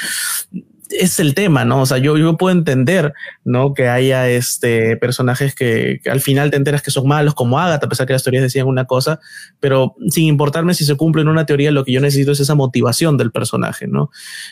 es 0.89 1.19
el 1.19 1.34
tema, 1.34 1.65
¿no? 1.65 1.82
O 1.82 1.86
sea, 1.86 1.98
yo, 1.98 2.17
yo 2.17 2.38
puedo 2.38 2.56
entender, 2.56 3.13
¿no? 3.43 3.74
Que 3.74 3.88
haya 3.88 4.30
este 4.30 4.98
personajes 4.98 5.56
que, 5.56 6.00
que, 6.04 6.10
al 6.10 6.22
final 6.22 6.52
te 6.52 6.58
enteras 6.58 6.82
que 6.82 6.91
son 6.91 7.08
malos, 7.08 7.34
como 7.34 7.60
Agatha, 7.60 7.86
a 7.86 7.89
pesar 7.89 8.08
que 8.08 8.13
las 8.13 8.24
teorías 8.24 8.43
decían 8.43 8.67
una 8.67 8.86
cosa, 8.86 9.19
pero 9.60 9.96
sin 10.10 10.26
importarme 10.26 10.74
si 10.74 10.86
se 10.86 10.96
cumple 10.96 11.22
en 11.22 11.28
una 11.28 11.46
teoría, 11.46 11.72
lo 11.72 11.84
que 11.86 11.91
yo 11.91 12.02
necesito 12.02 12.32
es 12.32 12.39
esa 12.39 12.56
motivación 12.56 13.17
del 13.17 13.32
personaje, 13.32 13.88
¿no? 13.88 14.12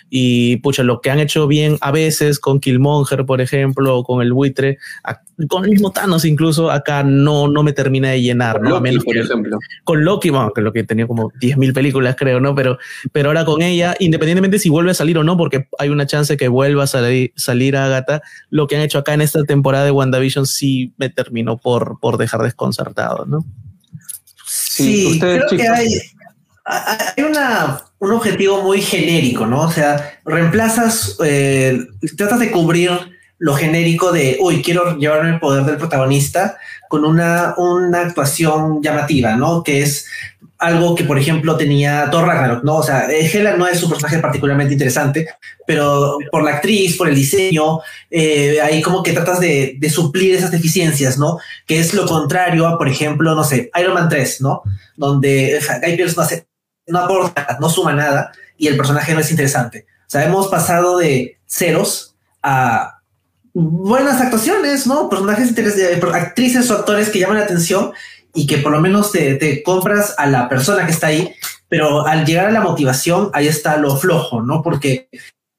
Y 0.09 0.57
pucha, 0.57 0.83
lo 0.83 1.01
que 1.01 1.11
han 1.11 1.19
hecho 1.19 1.47
bien 1.47 1.77
a 1.81 1.91
veces 1.91 2.39
con 2.39 2.59
Killmonger, 2.59 3.25
por 3.25 3.41
ejemplo, 3.41 3.97
o 3.97 4.03
con 4.03 4.21
el 4.21 4.33
buitre, 4.33 4.77
con 5.47 5.65
el 5.65 5.71
mismo 5.71 5.91
Thanos 5.91 6.25
incluso, 6.25 6.71
acá 6.71 7.03
no, 7.03 7.47
no 7.47 7.63
me 7.63 7.73
termina 7.73 8.09
de 8.09 8.21
llenar, 8.21 8.61
¿no? 8.61 8.69
Loki, 8.69 8.77
a 8.77 8.81
menos 8.81 9.03
por 9.03 9.17
ejemplo. 9.17 9.59
Con 9.83 10.03
Loki, 10.03 10.29
bueno, 10.29 10.51
que 10.53 10.61
lo 10.61 10.71
que 10.71 10.83
tenía 10.83 11.07
como 11.07 11.31
10.000 11.31 11.73
películas, 11.73 12.15
creo, 12.17 12.39
¿no? 12.39 12.55
Pero, 12.55 12.77
pero 13.11 13.29
ahora 13.29 13.45
con 13.45 13.61
ella, 13.61 13.95
independientemente 13.99 14.59
si 14.59 14.69
vuelve 14.69 14.91
a 14.91 14.93
salir 14.93 15.17
o 15.17 15.23
no, 15.23 15.37
porque 15.37 15.67
hay 15.77 15.89
una 15.89 16.05
chance 16.05 16.20
que 16.37 16.47
vuelva 16.47 16.83
a 16.83 16.87
salir, 16.87 17.33
salir 17.35 17.75
a 17.75 17.85
Agatha, 17.85 18.21
lo 18.49 18.67
que 18.67 18.75
han 18.75 18.81
hecho 18.81 18.99
acá 18.99 19.13
en 19.13 19.21
esta 19.21 19.43
temporada 19.43 19.85
de 19.85 19.91
WandaVision 19.91 20.45
sí 20.45 20.93
me 20.97 21.09
terminó 21.09 21.57
por, 21.57 21.99
por 21.99 22.17
dejar 22.17 22.41
desconcertado, 22.41 23.25
¿no? 23.25 23.45
Sí, 24.45 25.13
sí 25.13 25.19
creo 25.19 25.47
chicos. 25.47 25.57
que 25.57 25.67
hay, 25.67 25.87
hay 26.65 27.23
una, 27.23 27.81
un 27.99 28.11
objetivo 28.11 28.61
muy 28.61 28.81
genérico, 28.81 29.45
¿no? 29.45 29.61
O 29.61 29.71
sea, 29.71 30.19
reemplazas, 30.25 31.17
eh, 31.23 31.79
tratas 32.17 32.39
de 32.39 32.51
cubrir 32.51 32.91
lo 33.37 33.55
genérico 33.55 34.11
de, 34.11 34.37
uy, 34.39 34.61
quiero 34.61 34.97
llevarme 34.97 35.31
el 35.31 35.39
poder 35.39 35.65
del 35.65 35.77
protagonista 35.77 36.57
con 36.89 37.05
una, 37.05 37.55
una 37.57 38.01
actuación 38.01 38.83
llamativa, 38.83 39.35
¿no? 39.35 39.63
Que 39.63 39.81
es 39.81 40.05
algo 40.61 40.93
que, 40.93 41.03
por 41.03 41.17
ejemplo, 41.17 41.57
tenía 41.57 42.07
Thor 42.11 42.27
Ragnarok, 42.27 42.63
¿no? 42.63 42.77
O 42.77 42.83
sea, 42.83 43.07
Hela 43.09 43.57
no 43.57 43.67
es 43.67 43.81
un 43.81 43.89
personaje 43.89 44.19
particularmente 44.19 44.73
interesante, 44.73 45.27
pero 45.65 46.19
por 46.31 46.43
la 46.43 46.51
actriz, 46.51 46.97
por 46.97 47.09
el 47.09 47.15
diseño, 47.15 47.79
eh, 48.11 48.61
ahí 48.61 48.79
como 48.83 49.01
que 49.01 49.11
tratas 49.11 49.39
de, 49.39 49.79
suplir 49.91 50.35
esas 50.35 50.51
deficiencias, 50.51 51.17
¿no? 51.17 51.39
Que 51.65 51.79
es 51.79 51.95
lo 51.95 52.05
contrario 52.05 52.67
a, 52.67 52.77
por 52.77 52.87
ejemplo, 52.87 53.33
no 53.33 53.43
sé, 53.43 53.71
Iron 53.79 53.95
Man 53.95 54.07
3, 54.07 54.41
¿no? 54.41 54.61
Donde 54.95 55.59
sea, 55.61 55.79
Guy 55.79 55.97
Pearce 55.97 56.15
no, 56.15 56.21
hace, 56.21 56.45
no 56.85 56.99
aporta, 56.99 57.57
no 57.59 57.67
suma 57.67 57.93
nada 57.93 58.31
y 58.55 58.67
el 58.67 58.77
personaje 58.77 59.15
no 59.15 59.19
es 59.19 59.31
interesante. 59.31 59.87
O 60.01 60.09
sea, 60.11 60.23
hemos 60.23 60.47
pasado 60.47 60.99
de 60.99 61.39
ceros 61.47 62.15
a 62.43 62.99
buenas 63.53 64.21
actuaciones, 64.21 64.85
¿no? 64.85 65.09
Personajes 65.09 65.49
interesantes, 65.49 66.03
actrices 66.13 66.69
o 66.69 66.75
actores 66.75 67.09
que 67.09 67.17
llaman 67.17 67.37
la 67.37 67.45
atención 67.45 67.93
y 68.33 68.47
que 68.47 68.57
por 68.57 68.71
lo 68.71 68.81
menos 68.81 69.11
te, 69.11 69.35
te, 69.35 69.63
compras 69.63 70.15
a 70.17 70.25
la 70.27 70.47
persona 70.47 70.85
que 70.85 70.91
está 70.91 71.07
ahí, 71.07 71.33
pero 71.67 72.05
al 72.05 72.25
llegar 72.25 72.47
a 72.47 72.51
la 72.51 72.61
motivación, 72.61 73.29
ahí 73.33 73.47
está 73.47 73.77
lo 73.77 73.95
flojo, 73.97 74.41
¿no? 74.41 74.61
Porque 74.61 75.09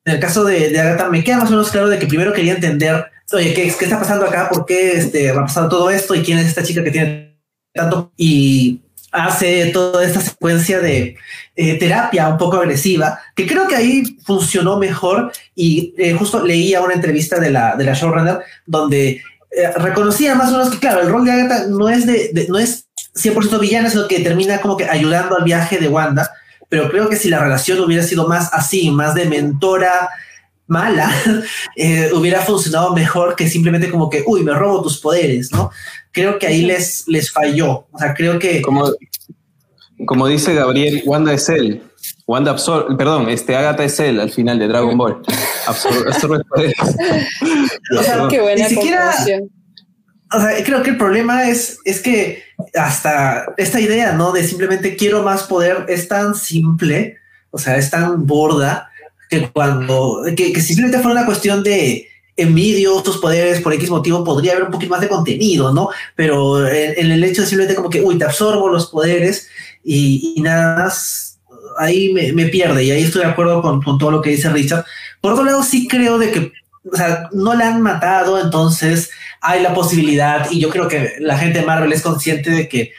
en 0.05 0.15
el 0.15 0.21
caso 0.21 0.45
de, 0.45 0.71
de 0.71 0.81
Agatha 0.81 1.09
me 1.09 1.23
queda 1.23 1.39
más 1.39 1.49
o 1.49 1.53
menos 1.53 1.71
claro 1.71 1.89
de 1.89 1.99
que 1.99 2.07
primero 2.07 2.33
quería 2.33 2.55
entender, 2.55 3.07
oye, 3.33 3.55
¿qué, 3.55 3.73
qué 3.79 3.85
está 3.85 3.99
pasando 3.99 4.27
acá? 4.27 4.49
¿Por 4.49 4.67
qué 4.67 4.93
este, 4.93 5.33
va 5.33 5.43
pasando 5.43 5.69
todo 5.69 5.91
esto? 5.91 6.15
¿Y 6.15 6.23
quién 6.23 6.39
es 6.39 6.47
esta 6.47 6.63
chica 6.63 6.83
que 6.83 6.91
tiene 6.91 7.39
tanto? 7.73 8.13
Y 8.17 8.81
hace 9.13 9.67
toda 9.67 10.05
esta 10.05 10.21
secuencia 10.21 10.81
de 10.81 11.17
eh, 11.55 11.79
terapia 11.79 12.29
un 12.29 12.39
poco 12.39 12.57
agresiva, 12.57 13.21
que 13.37 13.47
creo 13.47 13.69
que 13.69 13.77
ahí 13.77 14.19
funcionó 14.25 14.79
mejor 14.79 15.33
y 15.55 15.95
eh, 15.99 16.15
justo 16.15 16.45
leía 16.45 16.81
una 16.81 16.95
entrevista 16.95 17.39
de 17.39 17.51
la, 17.51 17.77
de 17.77 17.85
la 17.85 17.93
showrunner 17.93 18.41
donde 18.67 19.23
eh, 19.57 19.71
reconocía 19.77 20.35
más 20.35 20.49
o 20.51 20.53
menos 20.53 20.71
que, 20.71 20.79
claro, 20.79 21.03
el 21.03 21.09
rol 21.09 21.25
de 21.25 21.33
Agatha 21.33 21.67
no 21.69 21.89
es, 21.89 22.07
de, 22.07 22.47
no 22.49 22.59
es 22.59 22.87
100% 23.15 23.61
villana, 23.61 23.91
sino 23.91 24.09
que 24.09 24.21
termina 24.21 24.61
como 24.61 24.77
que 24.77 24.89
ayudando 24.89 25.37
al 25.37 25.45
viaje 25.45 25.79
de 25.79 25.89
Wanda, 25.89 26.31
pero 26.69 26.91
creo 26.91 27.09
que 27.09 27.17
si 27.17 27.29
la 27.29 27.39
relación 27.39 27.81
hubiera 27.81 28.03
sido 28.03 28.27
más 28.27 28.49
así, 28.53 28.91
más 28.91 29.15
de 29.15 29.27
mentora 29.27 30.09
mala, 30.67 31.13
hubiera 32.15 32.41
funcionado 32.41 32.95
mejor 32.95 33.37
que 33.37 33.49
simplemente 33.49 33.91
como 33.91 34.09
que, 34.09 34.25
uy, 34.27 34.43
me 34.43 34.55
robo 34.55 34.83
tus 34.83 34.99
poderes, 34.99 35.53
¿no? 35.53 35.71
Creo 36.13 36.39
que 36.39 36.47
ahí 36.47 36.63
les, 36.63 37.07
les 37.09 37.31
falló. 37.31 37.87
O 37.93 37.99
sea, 37.99 38.15
creo 38.15 38.39
que... 38.39 38.63
Como, 38.63 38.91
como 40.07 40.27
dice 40.29 40.55
Gabriel, 40.55 41.03
Wanda 41.05 41.35
es 41.35 41.49
él. 41.51 41.83
Wanda 42.27 42.53
absorbe, 42.53 42.95
perdón, 42.97 43.29
este 43.29 43.57
Agatha 43.57 43.85
es 43.85 43.99
él 44.01 44.21
al 44.21 44.31
final 44.31 44.59
de 44.59 44.69
Dragon 44.69 44.97
Ball. 44.97 45.23
Absorbe, 45.67 46.45
poderes. 46.45 46.75
o 47.99 48.03
sea, 48.03 48.27
qué 48.29 48.41
buena 48.41 48.69
siquiera, 48.69 49.13
o 50.35 50.41
sea, 50.41 50.65
creo 50.65 50.83
que 50.83 50.91
el 50.91 50.97
problema 50.97 51.49
es, 51.49 51.79
es 51.85 52.01
que 52.01 52.43
hasta 52.75 53.45
esta 53.57 53.81
idea, 53.81 54.13
¿no? 54.13 54.33
De 54.33 54.45
simplemente 54.45 54.97
quiero 54.97 55.23
más 55.23 55.45
poder 55.45 55.87
es 55.89 56.09
tan 56.09 56.35
simple, 56.35 57.19
o 57.51 57.59
sea, 57.59 57.77
es 57.77 57.91
tan 57.91 58.27
borda 58.27 58.91
que 59.29 59.51
cuando, 59.51 60.23
que, 60.37 60.53
que 60.53 60.61
simplemente 60.61 61.01
fue 61.01 61.13
una 61.13 61.27
cuestión 61.27 61.63
de, 61.63 62.09
envidio 62.37 63.03
tus 63.03 63.19
poderes 63.19 63.61
por 63.61 63.73
X 63.75 63.91
motivo, 63.91 64.25
podría 64.25 64.53
haber 64.53 64.65
un 64.65 64.71
poquito 64.71 64.91
más 64.91 65.01
de 65.01 65.09
contenido, 65.09 65.73
¿no? 65.73 65.91
Pero 66.17 66.67
en, 66.67 67.11
el 67.11 67.25
hecho 67.25 67.43
de 67.43 67.49
simplemente 67.49 67.75
como 67.75 67.91
que, 67.91 68.01
uy, 68.01 68.19
te 68.19 68.25
absorbo 68.25 68.69
los 68.69 68.87
poderes 68.87 69.49
y, 69.85 70.37
nada 70.41 70.85
más, 70.85 71.32
ahí 71.79 72.13
me, 72.13 72.47
pierde 72.47 72.85
y 72.85 72.91
ahí 72.91 73.03
estoy 73.05 73.23
de 73.23 73.31
acuerdo 73.31 73.63
con, 73.63 73.99
todo 73.99 74.11
lo 74.11 74.21
que 74.21 74.31
dice 74.31 74.51
Richard. 74.51 74.85
Por 75.21 75.33
otro 75.33 75.45
lado, 75.45 75.63
sí 75.63 75.89
creo 75.89 76.19
de 76.19 76.31
que, 76.31 76.53
no 77.33 77.55
la 77.55 77.69
han 77.69 77.81
matado, 77.81 78.41
entonces 78.41 79.11
hay 79.41 79.63
la 79.63 79.73
posibilidad 79.73 80.51
y 80.51 80.61
yo 80.61 80.69
creo 80.69 80.89
que 80.89 81.15
la 81.21 81.39
gente 81.39 81.61
de 81.61 81.67
Marvel 81.67 81.93
es 81.93 82.03
consciente 82.03 82.51
de 82.51 82.69
que, 82.69 82.93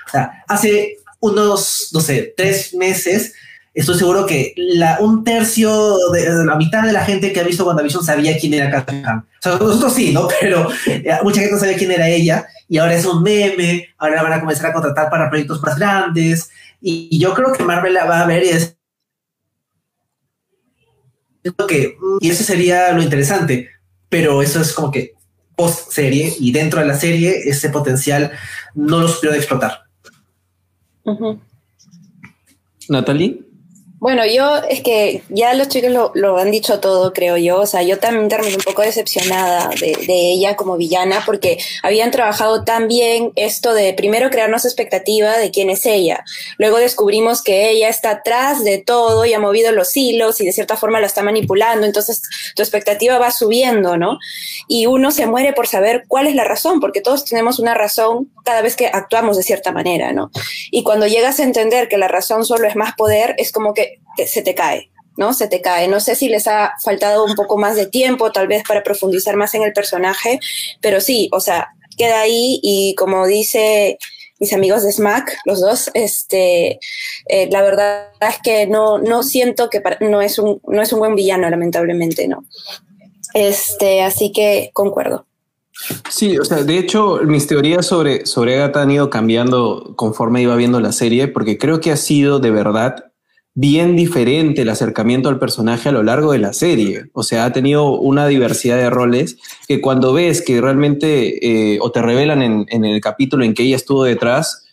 hace 0.47 0.97
unos, 1.19 1.89
no 1.93 1.99
sé, 1.99 2.33
tres 2.35 2.73
meses, 2.73 3.33
estoy 3.73 3.97
seguro 3.97 4.25
que 4.25 4.53
la, 4.55 4.97
un 4.99 5.23
tercio 5.23 5.97
de, 6.11 6.45
la 6.45 6.55
mitad 6.55 6.83
de 6.83 6.93
la 6.93 7.03
gente 7.03 7.33
que 7.33 7.39
ha 7.39 7.43
visto 7.43 7.65
WandaVision 7.65 8.03
sabía 8.03 8.37
quién 8.37 8.53
era 8.53 8.69
Catherine 8.69 9.07
O 9.07 9.23
sea, 9.39 9.53
nosotros 9.53 9.93
sí, 9.93 10.11
¿no? 10.11 10.27
Pero 10.41 10.69
eh, 10.85 11.17
mucha 11.23 11.39
gente 11.39 11.53
no 11.53 11.59
sabía 11.59 11.77
quién 11.77 11.91
era 11.91 12.07
ella 12.07 12.45
y 12.69 12.77
ahora 12.77 12.95
es 12.95 13.05
un 13.05 13.23
meme, 13.23 13.89
ahora 13.97 14.23
van 14.23 14.33
a 14.33 14.39
comenzar 14.39 14.67
a 14.67 14.73
contratar 14.73 15.09
para 15.09 15.29
proyectos 15.29 15.61
más 15.61 15.77
grandes 15.77 16.49
y, 16.83 17.17
yo 17.17 17.33
creo 17.33 17.53
que 17.53 17.63
Marvel 17.63 17.93
la 17.93 18.05
va 18.05 18.21
a 18.21 18.27
ver 18.27 18.43
y 18.43 18.49
es 18.49 18.77
que 21.67 21.97
y 22.19 22.29
eso 22.29 22.43
sería 22.43 22.91
lo 22.93 23.01
interesante, 23.01 23.69
pero 24.09 24.41
eso 24.41 24.61
es 24.61 24.73
como 24.73 24.91
que 24.91 25.13
post 25.55 25.91
serie 25.91 26.33
y 26.39 26.51
dentro 26.51 26.79
de 26.79 26.85
la 26.85 26.95
serie 26.95 27.49
ese 27.49 27.69
potencial 27.69 28.31
no 28.75 28.99
lo 28.99 29.07
supieron 29.07 29.37
explotar. 29.37 29.83
Natalie. 32.89 33.52
Bueno, 34.03 34.25
yo 34.25 34.57
es 34.69 34.83
que 34.83 35.23
ya 35.29 35.53
los 35.53 35.69
chicos 35.69 36.11
lo, 36.13 36.37
han 36.37 36.51
dicho 36.51 36.81
todo, 36.81 37.13
creo 37.13 37.37
yo. 37.37 37.61
O 37.61 37.65
sea, 37.65 37.83
yo 37.83 37.99
también 37.99 38.27
terminé 38.27 38.53
un 38.53 38.61
poco 38.61 38.81
decepcionada 38.81 39.69
de, 39.79 39.95
ella 40.07 40.57
como 40.57 40.75
villana 40.75 41.23
porque 41.25 41.57
habían 41.83 42.11
trabajado 42.11 42.65
tan 42.65 42.89
bien 42.89 43.31
esto 43.37 43.73
de 43.73 43.93
primero 43.93 44.29
crearnos 44.29 44.65
expectativa 44.65 45.37
de 45.37 45.51
quién 45.51 45.69
es 45.69 45.85
ella. 45.85 46.25
Luego 46.57 46.79
descubrimos 46.79 47.41
que 47.41 47.69
ella 47.69 47.87
está 47.87 48.09
atrás 48.09 48.65
de 48.65 48.77
todo 48.77 49.23
y 49.23 49.33
ha 49.33 49.39
movido 49.39 49.71
los 49.71 49.95
hilos 49.95 50.41
y 50.41 50.45
de 50.47 50.51
cierta 50.51 50.75
forma 50.75 50.99
la 50.99 51.07
está 51.07 51.23
manipulando. 51.23 51.85
Entonces 51.85 52.23
tu 52.57 52.61
expectativa 52.61 53.19
va 53.19 53.31
subiendo, 53.31 53.95
¿no? 53.95 54.19
Y 54.67 54.85
uno 54.85 55.11
se 55.11 55.27
muere 55.27 55.53
por 55.53 55.67
saber 55.67 56.03
cuál 56.09 56.27
es 56.27 56.35
la 56.35 56.43
razón, 56.43 56.81
porque 56.81 56.99
todos 56.99 57.23
tenemos 57.23 57.57
una 57.57 57.73
razón 57.73 58.29
cada 58.43 58.61
vez 58.61 58.75
que 58.75 58.87
actuamos 58.87 59.37
de 59.37 59.43
cierta 59.43 59.71
manera, 59.71 60.11
¿no? 60.11 60.29
Y 60.71 60.83
cuando 60.83 61.07
llegas 61.07 61.39
a 61.39 61.43
entender 61.43 61.87
que 61.87 61.97
la 61.97 62.09
razón 62.09 62.43
solo 62.43 62.67
es 62.67 62.75
más 62.75 62.95
poder, 62.95 63.35
es 63.37 63.53
como 63.53 63.73
que 63.73 63.92
se 64.25 64.41
te 64.41 64.55
cae, 64.55 64.91
¿no? 65.17 65.33
Se 65.33 65.47
te 65.47 65.61
cae. 65.61 65.87
No 65.87 65.99
sé 65.99 66.15
si 66.15 66.29
les 66.29 66.47
ha 66.47 66.73
faltado 66.83 67.25
un 67.25 67.35
poco 67.35 67.57
más 67.57 67.75
de 67.75 67.85
tiempo, 67.85 68.31
tal 68.31 68.47
vez 68.47 68.63
para 68.67 68.83
profundizar 68.83 69.35
más 69.35 69.53
en 69.53 69.63
el 69.63 69.73
personaje, 69.73 70.39
pero 70.81 71.01
sí, 71.01 71.29
o 71.31 71.39
sea, 71.39 71.69
queda 71.97 72.21
ahí 72.21 72.59
y 72.61 72.95
como 72.95 73.27
dice 73.27 73.97
mis 74.39 74.51
amigos 74.51 74.83
de 74.83 74.91
Smack, 74.91 75.37
los 75.45 75.61
dos, 75.61 75.89
este, 75.93 76.79
eh, 77.27 77.49
la 77.49 77.61
verdad 77.61 78.09
es 78.19 78.39
que 78.43 78.67
no, 78.67 78.97
no 78.97 79.23
siento 79.23 79.69
que 79.69 79.81
no, 80.01 80.21
es 80.21 80.37
un, 80.37 80.59
no 80.67 80.81
es 80.81 80.91
un 80.91 80.99
buen 80.99 81.15
villano, 81.15 81.49
lamentablemente, 81.49 82.27
¿no? 82.27 82.43
Este, 83.33 84.01
así 84.01 84.33
que 84.33 84.71
concuerdo. 84.73 85.25
Sí, 86.09 86.37
o 86.37 86.45
sea, 86.45 86.63
de 86.63 86.77
hecho, 86.77 87.21
mis 87.23 87.47
teorías 87.47 87.85
sobre, 87.85 88.25
sobre 88.25 88.55
Agatha 88.55 88.81
han 88.81 88.91
ido 88.91 89.09
cambiando 89.09 89.93
conforme 89.95 90.41
iba 90.41 90.55
viendo 90.55 90.79
la 90.79 90.91
serie, 90.91 91.29
porque 91.29 91.57
creo 91.57 91.79
que 91.79 91.91
ha 91.91 91.97
sido 91.97 92.39
de 92.39 92.51
verdad 92.51 93.12
bien 93.55 93.95
diferente 93.95 94.63
el 94.63 94.69
acercamiento 94.69 95.29
al 95.29 95.39
personaje 95.39 95.89
a 95.89 95.91
lo 95.91 96.03
largo 96.03 96.31
de 96.31 96.39
la 96.39 96.53
serie. 96.53 97.05
O 97.13 97.23
sea, 97.23 97.45
ha 97.45 97.53
tenido 97.53 97.99
una 97.99 98.27
diversidad 98.27 98.77
de 98.77 98.89
roles 98.89 99.37
que 99.67 99.79
cuando 99.79 100.13
ves 100.13 100.41
que 100.41 100.59
realmente 100.59 101.73
eh, 101.73 101.79
o 101.81 101.91
te 101.91 102.01
revelan 102.01 102.41
en, 102.41 102.85
el 102.85 102.99
capítulo 103.01 103.43
en 103.43 103.53
que 103.53 103.63
ella 103.63 103.75
estuvo 103.75 104.03
detrás, 104.03 104.65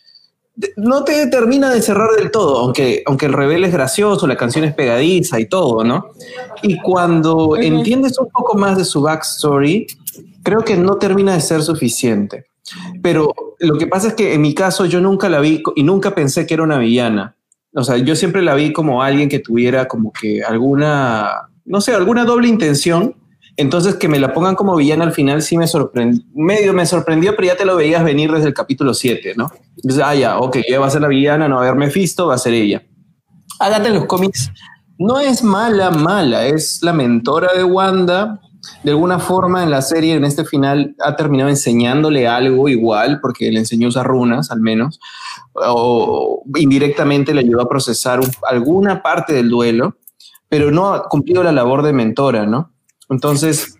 no 0.75 1.03
te 1.03 1.27
termina 1.27 1.69
de 1.71 1.81
cerrar 1.81 2.11
del 2.17 2.29
todo, 2.29 2.59
aunque, 2.59 3.03
aunque 3.05 3.25
el 3.25 3.33
revel 3.33 3.63
es 3.63 3.71
gracioso, 3.71 4.27
la 4.27 4.35
canción 4.35 4.65
es 4.65 4.73
pegadiza 4.73 5.39
y 5.39 5.45
todo, 5.45 5.83
¿no? 5.83 6.07
Y 6.61 6.77
cuando 6.81 7.55
entiendes 7.57 8.19
un 8.19 8.29
poco 8.29 8.57
más 8.57 8.77
de 8.77 8.83
su 8.83 9.01
backstory, 9.01 9.87
creo 10.43 10.59
que 10.59 10.75
no 10.75 10.97
termina 10.97 11.33
de 11.33 11.41
ser 11.41 11.61
suficiente. 11.63 12.45
Pero 13.01 13.33
lo 13.59 13.77
que 13.77 13.87
pasa 13.87 14.09
es 14.09 14.13
que 14.13 14.33
en 14.33 14.41
mi 14.41 14.53
caso 14.53 14.85
yo 14.85 15.01
nunca 15.01 15.29
la 15.29 15.39
vi 15.39 15.63
y 15.75 15.83
nunca 15.83 16.13
pensé 16.13 16.45
que 16.45 16.53
era 16.53 16.63
una 16.63 16.77
villana 16.77 17.35
o 17.73 17.83
sea, 17.83 17.97
yo 17.97 18.15
siempre 18.15 18.41
la 18.41 18.55
vi 18.55 18.73
como 18.73 19.01
alguien 19.01 19.29
que 19.29 19.39
tuviera 19.39 19.87
como 19.87 20.11
que 20.11 20.43
alguna, 20.43 21.49
no 21.65 21.81
sé, 21.81 21.93
alguna 21.93 22.25
doble 22.25 22.47
intención. 22.47 23.15
Entonces 23.57 23.95
que 23.95 24.07
me 24.07 24.17
la 24.17 24.33
pongan 24.33 24.55
como 24.55 24.77
villana 24.77 25.03
al 25.03 25.11
final 25.11 25.41
sí 25.41 25.57
me 25.57 25.67
sorprendió, 25.67 26.23
medio 26.33 26.73
me 26.73 26.85
sorprendió, 26.85 27.35
pero 27.35 27.49
ya 27.49 27.57
te 27.57 27.65
lo 27.65 27.75
veías 27.75 28.03
venir 28.03 28.31
desde 28.31 28.47
el 28.47 28.53
capítulo 28.53 28.93
7, 28.93 29.33
¿no? 29.35 29.51
Entonces, 29.75 30.01
ah, 30.03 30.15
ya, 30.15 30.39
ok, 30.39 30.57
ella 30.67 30.79
va 30.79 30.87
a 30.87 30.89
ser 30.89 31.01
la 31.01 31.09
villana, 31.09 31.49
no 31.49 31.55
va 31.55 31.65
a 31.65 31.67
haber 31.67 31.77
Mephisto, 31.77 32.27
va 32.27 32.35
a 32.35 32.37
ser 32.37 32.53
ella. 32.53 32.81
Hágate 33.59 33.89
en 33.89 33.95
los 33.95 34.05
cómics 34.05 34.49
no 35.01 35.19
es 35.19 35.43
mala, 35.43 35.89
mala, 35.89 36.45
es 36.45 36.79
la 36.83 36.93
mentora 36.93 37.53
de 37.53 37.63
Wanda. 37.63 38.39
De 38.83 38.91
alguna 38.91 39.19
forma 39.19 39.63
en 39.63 39.71
la 39.71 39.81
serie, 39.81 40.13
en 40.15 40.25
este 40.25 40.45
final, 40.45 40.95
ha 40.99 41.15
terminado 41.15 41.49
enseñándole 41.49 42.27
algo 42.27 42.69
igual, 42.69 43.19
porque 43.21 43.51
le 43.51 43.59
enseñó 43.59 43.87
a 43.87 43.89
usar 43.89 44.07
runas, 44.07 44.51
al 44.51 44.61
menos 44.61 44.99
o 45.53 46.43
indirectamente 46.55 47.33
le 47.33 47.41
ayudó 47.41 47.61
a 47.61 47.69
procesar 47.69 48.19
alguna 48.47 49.01
parte 49.01 49.33
del 49.33 49.49
duelo, 49.49 49.97
pero 50.49 50.71
no 50.71 50.93
ha 50.93 51.07
cumplido 51.07 51.43
la 51.43 51.51
labor 51.51 51.83
de 51.83 51.93
mentora, 51.93 52.45
¿no? 52.45 52.71
Entonces, 53.09 53.75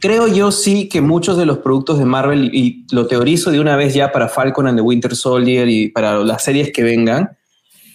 creo 0.00 0.26
yo 0.26 0.52
sí 0.52 0.88
que 0.88 1.00
muchos 1.00 1.36
de 1.36 1.46
los 1.46 1.58
productos 1.58 1.98
de 1.98 2.04
Marvel, 2.04 2.54
y 2.54 2.86
lo 2.92 3.06
teorizo 3.06 3.50
de 3.50 3.60
una 3.60 3.76
vez 3.76 3.94
ya 3.94 4.12
para 4.12 4.28
Falcon 4.28 4.66
and 4.66 4.78
the 4.78 4.82
Winter 4.82 5.14
Soldier 5.14 5.68
y 5.68 5.88
para 5.88 6.18
las 6.18 6.44
series 6.44 6.72
que 6.72 6.82
vengan, 6.82 7.36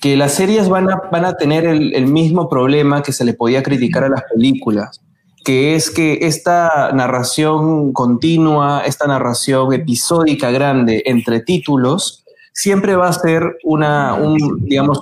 que 0.02 0.18
las 0.18 0.34
series 0.34 0.68
van 0.68 0.90
a, 0.90 1.02
van 1.12 1.26
a 1.26 1.36
tener 1.36 1.66
el, 1.66 1.94
el 1.94 2.08
mismo 2.08 2.50
problema 2.50 3.04
que 3.04 3.12
se 3.12 3.24
le 3.24 3.34
podía 3.34 3.62
criticar 3.62 4.04
a 4.04 4.10
las 4.10 4.24
películas, 4.34 5.02
que 5.44 5.76
es 5.76 5.90
que 5.90 6.20
esta 6.22 6.92
narración 6.94 7.94
continua, 7.94 8.84
esta 8.86 9.08
narración 9.08 9.74
episódica 9.74 10.52
grande 10.52 11.04
entre 11.06 11.40
títulos, 11.40 12.24
siempre 12.54 12.96
va 12.96 13.08
a 13.08 13.14
ser 13.14 13.58
una, 13.64 14.18
digamos, 14.60 15.02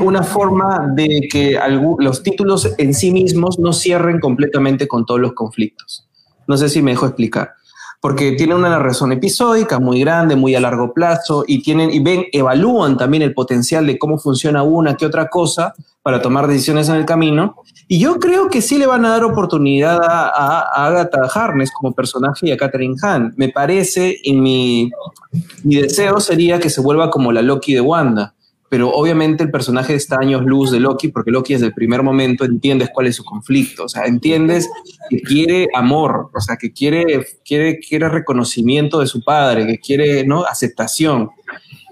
una 0.00 0.22
forma 0.22 0.92
de 0.94 1.28
que 1.30 1.58
los 1.98 2.22
títulos 2.22 2.74
en 2.78 2.94
sí 2.94 3.12
mismos 3.12 3.58
no 3.58 3.72
cierren 3.72 4.20
completamente 4.20 4.88
con 4.88 5.06
todos 5.06 5.20
los 5.20 5.32
conflictos. 5.32 6.08
No 6.46 6.56
sé 6.56 6.68
si 6.68 6.82
me 6.82 6.92
dejo 6.92 7.06
explicar. 7.06 7.52
Porque 8.00 8.32
tiene 8.32 8.54
una 8.54 8.68
narración 8.68 9.10
episódica 9.12 9.80
muy 9.80 10.00
grande, 10.00 10.36
muy 10.36 10.54
a 10.54 10.60
largo 10.60 10.94
plazo, 10.94 11.44
y 11.46 11.62
tienen, 11.62 11.90
y 11.90 11.98
ven, 11.98 12.26
evalúan 12.32 12.96
también 12.96 13.22
el 13.22 13.34
potencial 13.34 13.86
de 13.86 13.98
cómo 13.98 14.18
funciona 14.18 14.62
una 14.62 14.96
que 14.96 15.04
otra 15.04 15.28
cosa 15.28 15.74
para 16.02 16.22
tomar 16.22 16.46
decisiones 16.46 16.88
en 16.88 16.94
el 16.94 17.04
camino. 17.04 17.56
Y 17.88 17.98
yo 17.98 18.18
creo 18.18 18.48
que 18.48 18.62
sí 18.62 18.78
le 18.78 18.86
van 18.86 19.04
a 19.04 19.10
dar 19.10 19.24
oportunidad 19.24 19.98
a, 20.02 20.86
Agatha 20.86 21.28
Harness 21.34 21.72
como 21.72 21.92
personaje 21.92 22.48
y 22.48 22.52
a 22.52 22.56
Catherine 22.56 22.94
Hahn. 23.02 23.34
Me 23.36 23.48
parece, 23.48 24.16
y 24.22 24.34
mi, 24.34 24.90
mi 25.64 25.76
deseo 25.76 26.20
sería 26.20 26.60
que 26.60 26.70
se 26.70 26.80
vuelva 26.80 27.10
como 27.10 27.32
la 27.32 27.42
Loki 27.42 27.74
de 27.74 27.80
Wanda. 27.80 28.34
Pero 28.68 28.90
obviamente 28.90 29.42
el 29.42 29.50
personaje 29.50 29.94
está 29.94 30.18
años 30.20 30.42
luz 30.44 30.70
de 30.70 30.80
Loki, 30.80 31.08
porque 31.08 31.30
Loki 31.30 31.54
desde 31.54 31.66
el 31.66 31.74
primer 31.74 32.02
momento 32.02 32.44
entiendes 32.44 32.90
cuál 32.92 33.06
es 33.06 33.16
su 33.16 33.24
conflicto. 33.24 33.84
O 33.84 33.88
sea, 33.88 34.04
entiendes 34.04 34.68
que 35.08 35.20
quiere 35.22 35.68
amor, 35.74 36.30
o 36.34 36.40
sea, 36.40 36.56
que 36.56 36.72
quiere, 36.72 37.26
quiere, 37.44 37.78
quiere 37.78 38.08
reconocimiento 38.08 39.00
de 39.00 39.06
su 39.06 39.22
padre, 39.22 39.66
que 39.66 39.78
quiere 39.78 40.26
¿no? 40.26 40.44
aceptación. 40.44 41.30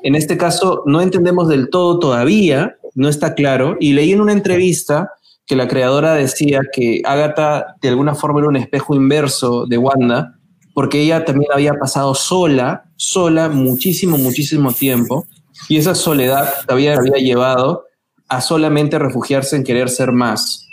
En 0.02 0.14
este 0.14 0.36
caso, 0.36 0.82
no 0.86 1.00
entendemos 1.00 1.48
del 1.48 1.70
todo 1.70 1.98
todavía, 1.98 2.76
no 2.94 3.08
está 3.08 3.34
claro, 3.34 3.76
y 3.80 3.92
leí 3.92 4.12
en 4.12 4.20
una 4.20 4.32
entrevista 4.32 5.12
que 5.46 5.56
la 5.56 5.68
creadora 5.68 6.14
decía 6.14 6.60
que 6.72 7.00
Agatha 7.04 7.76
de 7.80 7.88
alguna 7.88 8.14
forma 8.14 8.40
era 8.40 8.48
un 8.48 8.56
espejo 8.56 8.94
inverso 8.94 9.66
de 9.66 9.78
Wanda, 9.78 10.34
porque 10.74 11.00
ella 11.00 11.24
también 11.24 11.50
había 11.54 11.74
pasado 11.74 12.14
sola, 12.14 12.84
sola, 12.96 13.48
muchísimo, 13.48 14.18
muchísimo 14.18 14.72
tiempo, 14.72 15.26
y 15.68 15.76
esa 15.76 15.94
soledad 15.94 16.52
había, 16.68 16.96
había 16.96 17.16
llevado 17.16 17.84
a 18.28 18.40
solamente 18.40 18.98
refugiarse 18.98 19.56
en 19.56 19.64
querer 19.64 19.88
ser 19.88 20.12
más. 20.12 20.68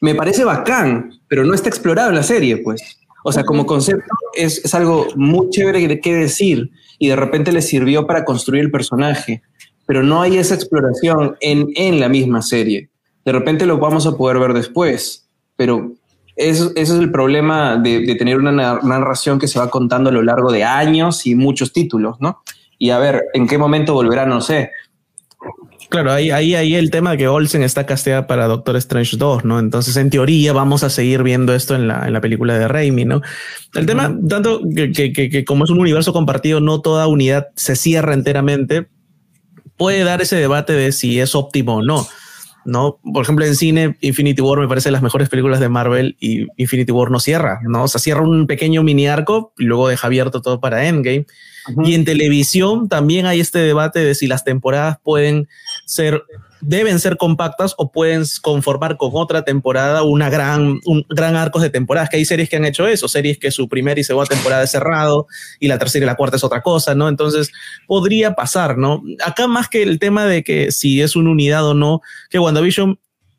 Me 0.00 0.14
parece 0.14 0.44
bacán, 0.44 1.20
pero 1.28 1.44
no 1.44 1.54
está 1.54 1.68
explorado 1.68 2.10
en 2.10 2.16
la 2.16 2.22
serie, 2.22 2.58
pues. 2.58 2.98
O 3.24 3.32
sea, 3.32 3.44
como 3.44 3.66
concepto 3.66 4.14
es, 4.34 4.64
es 4.64 4.74
algo 4.74 5.08
muy 5.16 5.50
chévere 5.50 6.00
qué 6.00 6.14
decir 6.14 6.70
y 6.98 7.08
de 7.08 7.16
repente 7.16 7.52
le 7.52 7.62
sirvió 7.62 8.06
para 8.06 8.24
construir 8.24 8.62
el 8.64 8.70
personaje, 8.70 9.42
pero 9.86 10.02
no 10.02 10.22
hay 10.22 10.36
esa 10.36 10.54
exploración 10.54 11.36
en, 11.40 11.68
en 11.74 12.00
la 12.00 12.08
misma 12.08 12.42
serie. 12.42 12.90
De 13.24 13.32
repente 13.32 13.66
lo 13.66 13.78
vamos 13.78 14.06
a 14.06 14.16
poder 14.16 14.38
ver 14.38 14.54
después, 14.54 15.28
pero 15.56 15.92
eso, 16.36 16.70
ese 16.76 16.94
es 16.94 17.00
el 17.00 17.10
problema 17.10 17.76
de, 17.76 18.00
de 18.00 18.14
tener 18.14 18.38
una 18.38 18.52
narración 18.52 19.38
que 19.38 19.48
se 19.48 19.58
va 19.58 19.68
contando 19.68 20.10
a 20.10 20.12
lo 20.12 20.22
largo 20.22 20.52
de 20.52 20.64
años 20.64 21.26
y 21.26 21.34
muchos 21.34 21.72
títulos, 21.72 22.16
¿no? 22.20 22.42
Y 22.78 22.90
a 22.90 22.98
ver, 22.98 23.24
¿en 23.34 23.46
qué 23.46 23.58
momento 23.58 23.94
volverá? 23.94 24.24
No 24.24 24.40
sé. 24.40 24.70
Claro, 25.88 26.12
ahí, 26.12 26.30
ahí, 26.30 26.54
ahí 26.54 26.74
el 26.74 26.90
tema 26.90 27.12
de 27.12 27.18
que 27.18 27.28
Olsen 27.28 27.62
está 27.62 27.86
casteada 27.86 28.26
para 28.26 28.46
Doctor 28.46 28.76
Strange 28.76 29.16
2, 29.16 29.44
¿no? 29.44 29.58
Entonces, 29.58 29.96
en 29.96 30.10
teoría, 30.10 30.52
vamos 30.52 30.84
a 30.84 30.90
seguir 30.90 31.22
viendo 31.22 31.54
esto 31.54 31.74
en 31.74 31.88
la, 31.88 32.06
en 32.06 32.12
la 32.12 32.20
película 32.20 32.58
de 32.58 32.68
Raimi, 32.68 33.06
¿no? 33.06 33.22
El 33.74 33.86
tema, 33.86 34.14
tanto 34.28 34.60
que, 34.74 34.92
que, 34.92 35.12
que, 35.12 35.30
que, 35.30 35.44
como 35.46 35.64
es 35.64 35.70
un 35.70 35.80
universo 35.80 36.12
compartido, 36.12 36.60
no 36.60 36.82
toda 36.82 37.06
unidad 37.06 37.48
se 37.56 37.74
cierra 37.74 38.12
enteramente, 38.12 38.88
puede 39.78 40.04
dar 40.04 40.20
ese 40.20 40.36
debate 40.36 40.74
de 40.74 40.92
si 40.92 41.20
es 41.20 41.34
óptimo 41.34 41.76
o 41.76 41.82
no. 41.82 42.06
¿no? 42.68 42.98
Por 43.14 43.22
ejemplo, 43.22 43.46
en 43.46 43.56
cine, 43.56 43.96
Infinity 44.02 44.42
War 44.42 44.58
me 44.58 44.68
parece 44.68 44.90
las 44.90 45.00
mejores 45.00 45.30
películas 45.30 45.58
de 45.58 45.70
Marvel 45.70 46.16
y 46.20 46.46
Infinity 46.58 46.92
War 46.92 47.10
no 47.10 47.18
cierra, 47.18 47.60
¿no? 47.62 47.84
O 47.84 47.88
sea, 47.88 47.98
cierra 47.98 48.20
un 48.20 48.46
pequeño 48.46 48.82
mini 48.82 49.06
arco 49.06 49.54
y 49.56 49.64
luego 49.64 49.88
deja 49.88 50.06
abierto 50.06 50.42
todo 50.42 50.60
para 50.60 50.86
Endgame. 50.86 51.24
Y 51.84 51.94
en 51.94 52.04
televisión 52.04 52.88
también 52.88 53.26
hay 53.26 53.40
este 53.40 53.58
debate 53.58 54.00
de 54.00 54.14
si 54.14 54.26
las 54.26 54.44
temporadas 54.44 54.98
pueden 55.02 55.48
ser 55.86 56.22
deben 56.60 56.98
ser 56.98 57.16
compactas 57.16 57.74
o 57.78 57.92
pueden 57.92 58.24
conformar 58.42 58.96
con 58.96 59.10
otra 59.14 59.42
temporada 59.42 60.02
una 60.02 60.30
gran, 60.30 60.80
un 60.84 61.04
gran 61.08 61.36
arcos 61.36 61.62
de 61.62 61.70
temporadas, 61.70 62.10
que 62.10 62.16
hay 62.16 62.24
series 62.24 62.48
que 62.48 62.56
han 62.56 62.64
hecho 62.64 62.86
eso, 62.86 63.08
series 63.08 63.38
que 63.38 63.50
su 63.50 63.68
primera 63.68 64.00
y 64.00 64.04
segunda 64.04 64.28
temporada 64.28 64.64
es 64.64 64.70
cerrado 64.70 65.26
y 65.60 65.68
la 65.68 65.78
tercera 65.78 66.04
y 66.04 66.06
la 66.06 66.16
cuarta 66.16 66.36
es 66.36 66.44
otra 66.44 66.62
cosa, 66.62 66.94
¿no? 66.94 67.08
Entonces 67.08 67.50
podría 67.86 68.34
pasar, 68.34 68.76
¿no? 68.76 69.02
Acá 69.24 69.46
más 69.46 69.68
que 69.68 69.82
el 69.82 69.98
tema 69.98 70.26
de 70.26 70.42
que 70.42 70.72
si 70.72 71.00
es 71.00 71.16
una 71.16 71.30
unidad 71.30 71.66
o 71.66 71.74
no, 71.74 72.00
que 72.30 72.38
WandaVision 72.38 72.98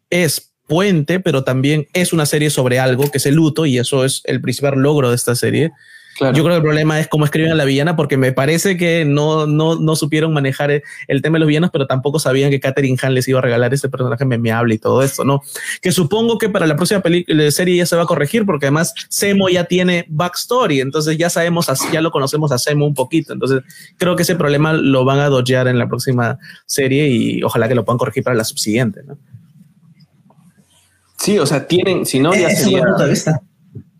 es 0.09 0.53
puente, 0.67 1.19
pero 1.19 1.43
también 1.43 1.87
es 1.93 2.13
una 2.13 2.25
serie 2.25 2.49
sobre 2.49 2.79
algo 2.79 3.09
que 3.09 3.17
es 3.17 3.25
el 3.25 3.35
luto 3.35 3.65
y 3.65 3.77
eso 3.77 4.05
es 4.05 4.21
el 4.25 4.39
principal 4.39 4.79
logro 4.79 5.09
de 5.09 5.15
esta 5.15 5.35
serie. 5.35 5.71
Claro. 6.19 6.35
Yo 6.35 6.43
creo 6.43 6.55
que 6.55 6.57
el 6.57 6.63
problema 6.63 6.99
es 6.99 7.07
cómo 7.07 7.23
escriben 7.23 7.53
a 7.53 7.55
la 7.55 7.63
villana, 7.63 7.95
porque 7.95 8.17
me 8.17 8.33
parece 8.33 8.75
que 8.75 9.05
no, 9.05 9.47
no, 9.47 9.79
no 9.79 9.95
supieron 9.95 10.33
manejar 10.33 10.83
el 11.07 11.21
tema 11.21 11.35
de 11.35 11.39
los 11.39 11.47
villanos, 11.47 11.69
pero 11.71 11.87
tampoco 11.87 12.19
sabían 12.19 12.51
que 12.51 12.59
Catherine 12.59 12.97
Hahn 13.01 13.13
les 13.13 13.25
iba 13.29 13.39
a 13.39 13.41
regalar 13.41 13.73
este 13.73 13.87
personaje 13.87 14.25
memeable 14.25 14.75
y 14.75 14.79
todo 14.79 15.01
esto, 15.01 15.23
¿no? 15.23 15.41
Que 15.81 15.93
supongo 15.93 16.37
que 16.37 16.49
para 16.49 16.67
la 16.67 16.75
próxima 16.75 17.01
serie 17.51 17.77
ya 17.77 17.85
se 17.85 17.95
va 17.95 18.03
a 18.03 18.05
corregir, 18.05 18.45
porque 18.45 18.65
además 18.65 18.93
Semo 19.07 19.47
ya 19.47 19.63
tiene 19.63 20.07
backstory, 20.09 20.81
entonces 20.81 21.17
ya 21.17 21.29
sabemos, 21.29 21.67
ya 21.89 22.01
lo 22.01 22.11
conocemos 22.11 22.51
a 22.51 22.57
Semo 22.57 22.85
un 22.85 22.95
poquito, 22.95 23.31
entonces 23.31 23.61
creo 23.95 24.17
que 24.17 24.23
ese 24.23 24.35
problema 24.35 24.73
lo 24.73 25.05
van 25.05 25.19
a 25.19 25.29
dodgear 25.29 25.69
en 25.69 25.79
la 25.79 25.87
próxima 25.87 26.37
serie 26.65 27.07
y 27.07 27.43
ojalá 27.43 27.69
que 27.69 27.75
lo 27.75 27.85
puedan 27.85 27.97
corregir 27.97 28.25
para 28.25 28.35
la 28.35 28.43
subsiguiente, 28.43 29.03
¿no? 29.07 29.17
Sí, 31.17 31.39
o 31.39 31.45
sea, 31.45 31.65
tienen, 31.65 32.05
si 32.05 32.19
no, 32.19 32.33
ya 32.33 32.49
es 32.49 32.59
sería... 32.59 32.83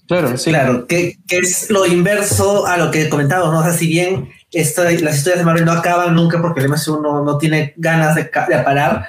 Claro, 0.10 0.36
sí. 0.38 0.50
Claro, 0.50 0.88
que, 0.88 1.20
que, 1.28 1.38
es 1.38 1.70
lo 1.70 1.86
inverso 1.86 2.66
a 2.66 2.78
lo 2.78 2.90
que 2.90 3.10
comentaba, 3.10 3.52
¿no? 3.52 3.60
O 3.60 3.64
sea, 3.64 3.74
si 3.74 3.86
bien 3.86 4.32
esta, 4.52 4.86
las 4.86 5.18
historias 5.18 5.38
de 5.38 5.46
Marvel 5.46 5.66
no 5.66 5.72
acaban 5.72 6.16
nunca 6.16 6.42
porque 6.42 6.62
el 6.62 6.68
MCU 6.68 7.00
no, 7.00 7.24
no 7.24 7.38
tiene 7.38 7.76
ganas 7.78 8.16
de, 8.16 8.24
de, 8.24 8.58
parar, 8.64 9.06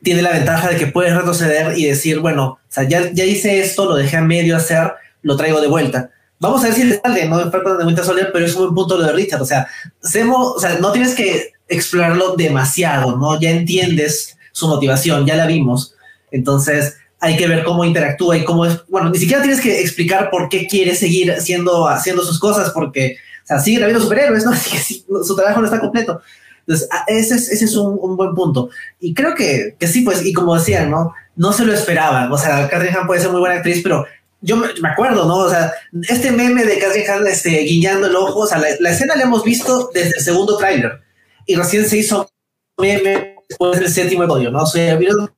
tiene 0.00 0.22
la 0.22 0.30
ventaja 0.30 0.68
de 0.68 0.76
que 0.76 0.86
puedes 0.86 1.12
retroceder 1.12 1.76
y 1.76 1.86
decir, 1.86 2.20
bueno, 2.20 2.44
o 2.44 2.58
sea, 2.68 2.84
ya, 2.84 3.10
ya 3.10 3.24
hice 3.24 3.58
esto, 3.58 3.84
lo 3.84 3.96
dejé 3.96 4.18
a 4.18 4.20
medio 4.20 4.56
hacer, 4.56 4.92
lo 5.22 5.36
traigo 5.36 5.60
de 5.60 5.66
vuelta. 5.66 6.10
Vamos 6.38 6.62
a 6.62 6.68
ver 6.68 6.74
si 6.74 6.84
le 6.84 7.00
sale, 7.00 7.28
no 7.28 7.50
falta 7.50 7.76
de 7.76 7.84
Winter 7.84 8.04
Soldier, 8.04 8.30
pero 8.32 8.46
es 8.46 8.54
un 8.54 8.62
buen 8.62 8.74
punto 8.76 8.96
lo 8.96 9.06
de 9.06 9.12
Richard. 9.12 9.42
O 9.42 9.46
sea, 9.46 9.66
o 10.00 10.60
sea, 10.60 10.78
no 10.78 10.92
tienes 10.92 11.16
que 11.16 11.50
explorarlo 11.66 12.36
demasiado, 12.36 13.16
¿no? 13.16 13.40
Ya 13.40 13.50
entiendes 13.50 14.36
su 14.52 14.68
motivación, 14.68 15.26
ya 15.26 15.34
la 15.34 15.46
vimos. 15.46 15.96
Entonces, 16.30 16.96
hay 17.24 17.38
que 17.38 17.48
ver 17.48 17.64
cómo 17.64 17.86
interactúa 17.86 18.36
y 18.36 18.44
cómo 18.44 18.66
es. 18.66 18.86
Bueno, 18.88 19.08
ni 19.08 19.18
siquiera 19.18 19.42
tienes 19.42 19.62
que 19.62 19.80
explicar 19.80 20.30
por 20.30 20.50
qué 20.50 20.66
quiere 20.66 20.94
seguir 20.94 21.32
haciendo, 21.32 21.88
haciendo 21.88 22.22
sus 22.22 22.38
cosas, 22.38 22.70
porque 22.70 23.16
o 23.42 23.46
sea, 23.46 23.58
sigue 23.60 23.82
habiendo 23.82 24.02
superhéroes, 24.02 24.44
¿no? 24.44 24.50
Así 24.52 24.70
que 24.70 24.78
sí, 24.78 25.06
su 25.22 25.34
trabajo 25.34 25.60
no 25.60 25.66
está 25.66 25.80
completo. 25.80 26.20
Entonces, 26.66 26.88
ese 27.06 27.34
es, 27.34 27.48
ese 27.50 27.64
es 27.64 27.76
un, 27.76 28.16
buen 28.16 28.34
punto. 28.34 28.68
Y 29.00 29.14
creo 29.14 29.34
que, 29.34 29.74
que 29.78 29.86
sí, 29.86 30.02
pues, 30.02 30.24
y 30.24 30.34
como 30.34 30.54
decían, 30.54 30.90
¿no? 30.90 31.14
No 31.34 31.52
se 31.52 31.64
lo 31.64 31.72
esperaban. 31.72 32.30
O 32.30 32.36
sea, 32.36 32.68
Catherine 32.68 32.96
Hahn 32.96 33.06
puede 33.06 33.22
ser 33.22 33.30
muy 33.30 33.40
buena 33.40 33.56
actriz, 33.56 33.80
pero 33.82 34.04
yo 34.42 34.58
me, 34.58 34.68
acuerdo, 34.86 35.26
¿no? 35.26 35.36
O 35.38 35.50
sea, 35.50 35.72
este 36.08 36.30
meme 36.30 36.64
de 36.64 36.78
Catherine 36.78 37.08
Hahn 37.08 37.26
este, 37.26 37.50
guiñando 37.60 38.06
el 38.06 38.16
ojo, 38.16 38.40
o 38.40 38.46
sea, 38.46 38.58
la, 38.58 38.68
la 38.80 38.90
escena 38.90 39.16
la 39.16 39.22
hemos 39.22 39.44
visto 39.44 39.90
desde 39.94 40.18
el 40.18 40.22
segundo 40.22 40.58
tráiler 40.58 41.00
y 41.46 41.56
recién 41.56 41.88
se 41.88 41.96
hizo 41.96 42.30
meme 42.78 43.36
después 43.48 43.80
del 43.80 43.90
séptimo 43.90 44.24
episodio, 44.24 44.50
¿no? 44.50 44.62
O 44.62 44.66
sea, 44.66 44.96
vieron 44.96 45.30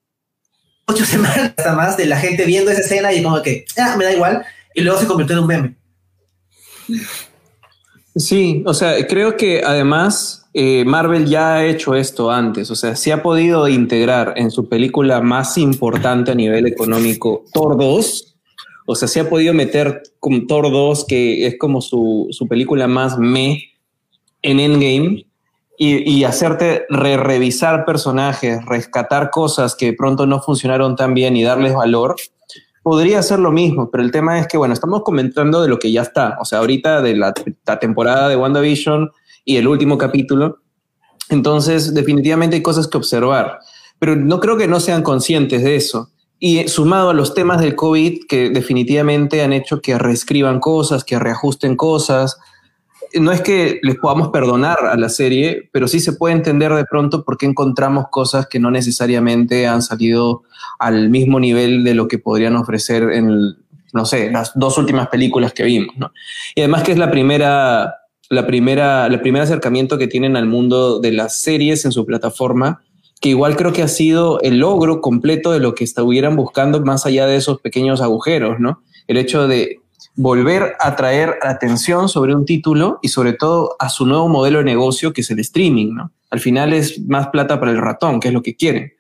ocho 0.87 1.05
semanas 1.07 1.55
más 1.75 1.97
de 1.97 2.07
la 2.07 2.19
gente 2.19 2.45
viendo 2.45 2.71
esa 2.71 2.81
escena 2.81 3.13
y 3.13 3.23
como 3.23 3.43
que, 3.43 3.65
ah, 3.79 3.97
me 3.97 4.05
da 4.05 4.13
igual, 4.13 4.45
y 4.75 4.83
luego 4.83 5.01
se 5.01 5.07
convirtió 5.07 5.37
en 5.37 5.43
un 5.43 5.49
meme. 5.49 5.75
Sí, 8.15 8.63
o 8.67 8.73
sea, 8.73 9.07
creo 9.07 9.37
que 9.37 9.63
además 9.65 10.47
eh, 10.55 10.85
Marvel 10.87 11.27
ya 11.27 11.57
ha 11.57 11.67
hecho 11.67 11.95
esto 11.95 12.31
antes, 12.31 12.71
o 12.71 12.75
sea, 12.75 12.97
se 12.97 13.13
ha 13.13 13.23
podido 13.23 13.69
integrar 13.69 14.35
en 14.37 14.51
su 14.51 14.69
película 14.69 15.21
más 15.21 15.59
importante 15.59 16.31
a 16.31 16.35
nivel 16.35 16.67
económico, 16.67 17.45
Thor 17.53 17.77
2, 17.77 18.37
o 18.87 18.95
sea, 18.95 19.09
se 19.09 19.21
ha 19.21 19.29
podido 19.29 19.53
meter 19.53 20.03
con 20.21 20.47
Thor 20.47 20.71
2, 20.71 21.05
que 21.07 21.47
es 21.47 21.59
como 21.59 21.83
su, 21.83 22.29
su 22.31 22.47
película 22.47 22.87
más 22.87 23.19
me 23.19 23.65
en 24.43 24.61
Endgame, 24.61 25.27
y, 25.79 26.25
hacerte 26.25 26.87
re 26.89 27.17
revisar 27.17 27.85
personajes, 27.85 28.65
rescatar 28.65 29.31
cosas 29.31 29.75
que 29.75 29.93
pronto 29.93 30.27
no 30.27 30.41
funcionaron 30.41 30.97
tan 30.97 31.15
bien 31.15 31.37
y 31.37 31.43
darles 31.43 31.75
valor, 31.75 32.17
podría 32.83 33.23
ser 33.23 33.41
lo 33.41 33.53
mismo, 33.53 33.91
pero 33.91 34.03
el 34.03 34.11
tema 34.11 34.39
es 34.39 34.47
que, 34.47 34.57
bueno, 34.57 34.73
estamos 34.73 35.03
comentando 35.03 35.61
de 35.61 35.69
lo 35.69 35.79
que 35.79 35.93
ya 35.93 36.03
está, 36.03 36.39
o 36.41 36.45
sea, 36.45 36.61
ahorita 36.61 37.03
de 37.03 37.17
la 37.17 37.35
temporada 37.81 38.29
de 38.29 38.37
WandaVision 38.37 39.11
y 39.45 39.57
el 39.57 39.69
último 39.69 39.99
capítulo, 39.99 40.59
entonces 41.29 41.95
definitivamente 41.95 42.57
hay 42.57 42.63
cosas 42.63 42.87
que 42.89 42.99
observar, 42.99 43.59
pero 43.99 44.17
no 44.17 44.41
creo 44.41 44.57
que 44.57 44.69
no 44.69 44.81
sean 44.81 45.03
conscientes 45.03 45.63
de 45.63 45.77
eso. 45.77 46.11
Y 46.39 46.69
sumado 46.69 47.11
a 47.11 47.15
los 47.15 47.33
temas 47.33 47.61
del 47.61 47.75
COVID 47.75 48.27
que 48.29 48.51
definitivamente 48.51 49.43
han 49.43 49.55
hecho 49.55 49.81
que 49.81 49.99
reescriban 49.99 50.61
cosas, 50.61 51.03
que 51.03 51.19
reajusten 51.19 51.77
cosas, 51.77 52.37
no 53.15 53.33
es 53.33 53.41
que 53.41 53.81
les 53.83 53.97
podamos 53.97 54.29
perdonar 54.29 54.79
a 54.87 54.97
la 54.97 55.09
serie, 55.09 55.69
pero 55.73 55.89
sí 55.89 56.01
se 56.01 56.13
puede 56.13 56.35
entender 56.35 56.73
de 56.73 56.85
pronto 56.85 57.25
por 57.25 57.37
qué 57.39 57.47
encontramos 57.47 58.07
cosas 58.11 58.47
que 58.47 58.59
no 58.59 58.71
necesariamente 58.71 59.67
han 59.67 59.83
salido 59.83 60.43
al 60.79 61.11
mismo 61.11 61.41
nivel 61.41 61.85
de 61.85 61.95
lo 61.95 62.09
que 62.09 62.19
podrían 62.19 62.57
ofrecer 62.57 63.05
en, 63.13 63.57
no 63.93 64.05
sé, 64.05 64.31
las 64.31 64.53
dos 64.55 64.79
últimas 64.79 65.09
películas 65.09 65.53
que 65.53 65.65
vimos, 65.65 65.97
¿no? 65.97 66.13
Y 66.55 66.61
además 66.61 66.83
que 66.83 66.93
es 66.93 66.99
la 66.99 67.11
primera, 67.11 67.95
la 68.29 68.47
primera, 68.47 69.07
el 69.07 69.21
primer 69.21 69.43
acercamiento 69.43 69.99
que 69.99 70.09
tienen 70.09 70.37
al 70.37 70.47
mundo 70.47 71.01
de 71.01 71.13
las 71.13 71.41
series 71.41 71.85
en 71.85 71.93
su 71.93 72.05
plataforma, 72.05 72.83
que 73.21 73.31
igual 73.31 73.57
creo 73.57 73.73
que 73.73 73.83
ha 73.83 73.89
sido 73.89 74.41
el 74.41 74.59
logro 74.59 75.01
completo 75.01 75.53
de 75.53 75.61
lo 75.61 75.75
que 75.75 75.85
estuvieran 75.85 76.37
buscando 76.37 76.81
más 76.83 77.07
allá 77.07 77.27
de 77.27 77.37
esos 77.37 77.61
pequeños 77.61 78.01
agujeros, 78.01 78.61
¿no? 78.61 78.83
El 79.07 79.17
hecho 79.17 79.49
de 79.49 79.81
volver 80.17 80.75
a 80.81 80.97
traer 80.97 81.39
atención 81.43 82.09
sobre 82.09 82.35
un 82.35 82.45
título 82.45 82.99
y 83.03 83.09
sobre 83.09 83.35
todo 83.35 83.77
a 83.79 83.89
su 83.89 84.07
nuevo 84.07 84.29
modelo 84.29 84.59
de 84.59 84.65
negocio 84.65 85.13
que 85.13 85.21
es 85.21 85.31
el 85.31 85.39
streaming, 85.41 85.95
¿no? 85.95 86.11
Al 86.31 86.41
final 86.41 86.73
es 86.73 87.01
más 87.07 87.29
plata 87.29 87.61
para 87.61 87.71
el 87.71 87.79
ratón, 87.79 88.19
que 88.19 88.29
es 88.29 88.35
lo 88.35 88.43
que 88.43 88.57
quieren. 88.57 88.93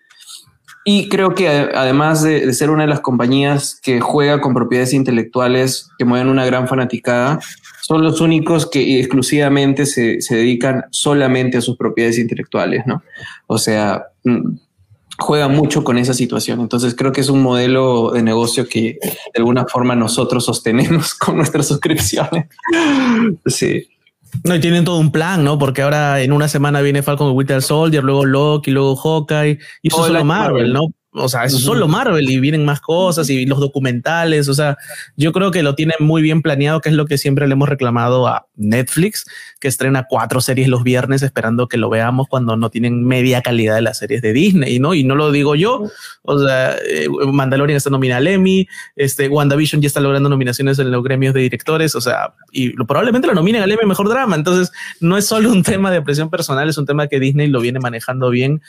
Y 0.84 1.08
creo 1.08 1.34
que 1.34 1.48
además 1.48 2.22
de, 2.22 2.52
ser 2.52 2.70
una 2.70 2.84
de 2.84 2.88
las 2.88 3.00
compañías 3.00 3.80
que 3.82 4.00
juega 4.00 4.40
con 4.40 4.54
propiedades 4.54 4.94
intelectuales 4.94 5.88
que 5.98 6.04
mueven 6.04 6.28
una 6.28 6.46
gran 6.46 6.68
fanaticada, 6.68 7.40
son 7.82 8.04
los 8.04 8.20
únicos 8.20 8.70
que 8.70 9.00
exclusivamente 9.00 9.84
se, 9.84 10.20
se 10.20 10.36
dedican 10.36 10.84
solamente 10.90 11.58
a 11.58 11.60
sus 11.60 11.76
propiedades 11.76 12.18
intelectuales, 12.18 12.86
¿no? 12.86 13.02
O 13.48 13.58
sea, 13.58 14.04
juega 15.18 15.48
mucho 15.48 15.84
con 15.84 15.98
esa 15.98 16.14
situación. 16.14 16.60
Entonces 16.60 16.94
creo 16.94 17.12
que 17.12 17.20
es 17.20 17.28
un 17.28 17.42
modelo 17.42 18.10
de 18.12 18.22
negocio 18.22 18.68
que 18.68 18.98
de 19.02 19.38
alguna 19.38 19.66
forma 19.66 19.96
nosotros 19.96 20.44
sostenemos 20.44 21.14
con 21.18 21.36
nuestras 21.36 21.68
suscripciones. 21.68 22.46
Sí. 23.46 23.88
No, 24.44 24.54
y 24.54 24.60
tienen 24.60 24.84
todo 24.84 24.98
un 24.98 25.12
plan, 25.12 25.44
¿no? 25.44 25.58
Porque 25.58 25.82
ahora 25.82 26.20
en 26.20 26.32
una 26.32 26.48
semana 26.48 26.80
viene 26.82 27.02
Falcon 27.02 27.34
Winter 27.34 27.62
Soldier, 27.62 28.04
luego 28.04 28.24
Loki, 28.24 28.70
luego 28.70 28.96
Hawkeye, 28.96 29.58
y 29.82 29.88
eso 29.88 30.00
es 30.00 30.06
solo 30.08 30.24
Marvel, 30.24 30.72
¿no? 30.72 30.88
O 31.18 31.28
sea, 31.28 31.44
es 31.44 31.54
solo 31.54 31.88
Marvel 31.88 32.28
y 32.28 32.40
vienen 32.40 32.64
más 32.64 32.80
cosas 32.80 33.30
y 33.30 33.46
los 33.46 33.58
documentales. 33.58 34.48
O 34.48 34.54
sea, 34.54 34.76
yo 35.16 35.32
creo 35.32 35.50
que 35.50 35.62
lo 35.62 35.74
tienen 35.74 35.96
muy 36.00 36.20
bien 36.20 36.42
planeado, 36.42 36.80
que 36.80 36.90
es 36.90 36.94
lo 36.94 37.06
que 37.06 37.16
siempre 37.16 37.46
le 37.46 37.54
hemos 37.54 37.68
reclamado 37.68 38.26
a 38.26 38.46
Netflix, 38.54 39.24
que 39.58 39.68
estrena 39.68 40.06
cuatro 40.08 40.40
series 40.40 40.68
los 40.68 40.82
viernes 40.82 41.22
esperando 41.22 41.68
que 41.68 41.78
lo 41.78 41.88
veamos 41.88 42.26
cuando 42.28 42.56
no 42.56 42.70
tienen 42.70 43.04
media 43.04 43.40
calidad 43.40 43.76
de 43.76 43.82
las 43.82 43.98
series 43.98 44.20
de 44.20 44.32
Disney, 44.32 44.78
¿no? 44.78 44.94
Y 44.94 45.04
no 45.04 45.14
lo 45.14 45.32
digo 45.32 45.54
yo. 45.54 45.90
O 46.22 46.38
sea, 46.38 46.76
eh, 46.86 47.08
Mandalorian 47.08 47.76
está 47.76 47.90
nominada 47.90 48.18
al 48.18 48.26
Emmy, 48.26 48.68
este, 48.94 49.28
WandaVision 49.28 49.80
ya 49.80 49.86
está 49.86 50.00
logrando 50.00 50.28
nominaciones 50.28 50.78
en 50.78 50.90
los 50.90 51.02
gremios 51.02 51.32
de 51.32 51.40
directores. 51.40 51.94
O 51.94 52.00
sea, 52.00 52.34
y 52.52 52.70
probablemente 52.84 53.26
lo 53.26 53.34
nominen 53.34 53.62
al 53.62 53.72
Emmy 53.72 53.86
Mejor 53.86 54.08
Drama. 54.08 54.36
Entonces, 54.36 54.70
no 55.00 55.16
es 55.16 55.26
solo 55.26 55.50
un 55.50 55.62
tema 55.62 55.90
de 55.90 56.02
presión 56.02 56.28
personal, 56.28 56.68
es 56.68 56.78
un 56.78 56.86
tema 56.86 57.06
que 57.06 57.20
Disney 57.20 57.48
lo 57.48 57.60
viene 57.60 57.80
manejando 57.80 58.30
bien 58.30 58.60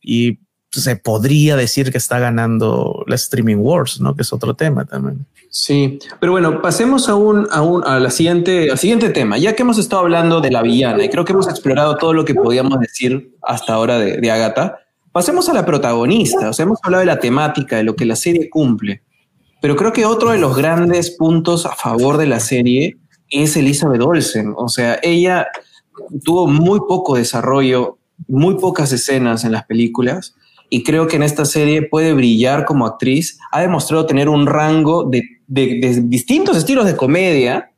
y 0.00 0.38
se 0.70 0.96
podría 0.96 1.56
decir 1.56 1.90
que 1.90 1.98
está 1.98 2.18
ganando 2.18 3.04
la 3.06 3.14
streaming 3.14 3.56
wars, 3.56 4.00
¿no? 4.00 4.14
Que 4.14 4.22
es 4.22 4.32
otro 4.32 4.54
tema 4.54 4.84
también. 4.84 5.26
Sí, 5.48 5.98
pero 6.20 6.32
bueno, 6.32 6.60
pasemos 6.60 7.08
a 7.08 7.14
un, 7.14 7.46
a 7.50 7.62
un 7.62 7.82
a 7.84 8.10
siguiente, 8.10 8.70
al 8.70 8.78
siguiente 8.78 9.10
tema. 9.10 9.38
Ya 9.38 9.54
que 9.54 9.62
hemos 9.62 9.78
estado 9.78 10.02
hablando 10.02 10.40
de 10.40 10.50
la 10.50 10.62
villana 10.62 11.04
y 11.04 11.08
creo 11.08 11.24
que 11.24 11.32
hemos 11.32 11.48
explorado 11.48 11.96
todo 11.96 12.12
lo 12.12 12.24
que 12.24 12.34
podíamos 12.34 12.78
decir 12.80 13.34
hasta 13.42 13.72
ahora 13.72 13.98
de, 13.98 14.18
de 14.18 14.30
Agatha, 14.30 14.78
pasemos 15.12 15.48
a 15.48 15.54
la 15.54 15.64
protagonista. 15.64 16.50
O 16.50 16.52
sea, 16.52 16.64
hemos 16.64 16.78
hablado 16.82 17.00
de 17.00 17.06
la 17.06 17.20
temática, 17.20 17.76
de 17.76 17.84
lo 17.84 17.96
que 17.96 18.04
la 18.04 18.16
serie 18.16 18.50
cumple. 18.50 19.02
Pero 19.62 19.76
creo 19.76 19.92
que 19.92 20.04
otro 20.04 20.30
de 20.30 20.38
los 20.38 20.56
grandes 20.56 21.10
puntos 21.10 21.64
a 21.64 21.74
favor 21.74 22.18
de 22.18 22.26
la 22.26 22.40
serie 22.40 22.98
es 23.30 23.56
Elizabeth 23.56 24.02
Olsen. 24.02 24.52
O 24.56 24.68
sea, 24.68 24.98
ella 25.02 25.46
tuvo 26.22 26.46
muy 26.46 26.80
poco 26.80 27.16
desarrollo, 27.16 27.98
muy 28.28 28.56
pocas 28.56 28.92
escenas 28.92 29.44
en 29.44 29.52
las 29.52 29.64
películas 29.64 30.34
y 30.68 30.82
creo 30.82 31.06
que 31.06 31.16
en 31.16 31.22
esta 31.22 31.44
serie 31.44 31.82
puede 31.82 32.12
brillar 32.12 32.64
como 32.64 32.86
actriz. 32.86 33.38
Ha 33.52 33.60
demostrado 33.60 34.06
tener 34.06 34.28
un 34.28 34.46
rango 34.46 35.04
de, 35.04 35.22
distintos 35.46 36.56
estilos 36.56 36.86
de 36.86 36.96
comedia, 36.96 37.70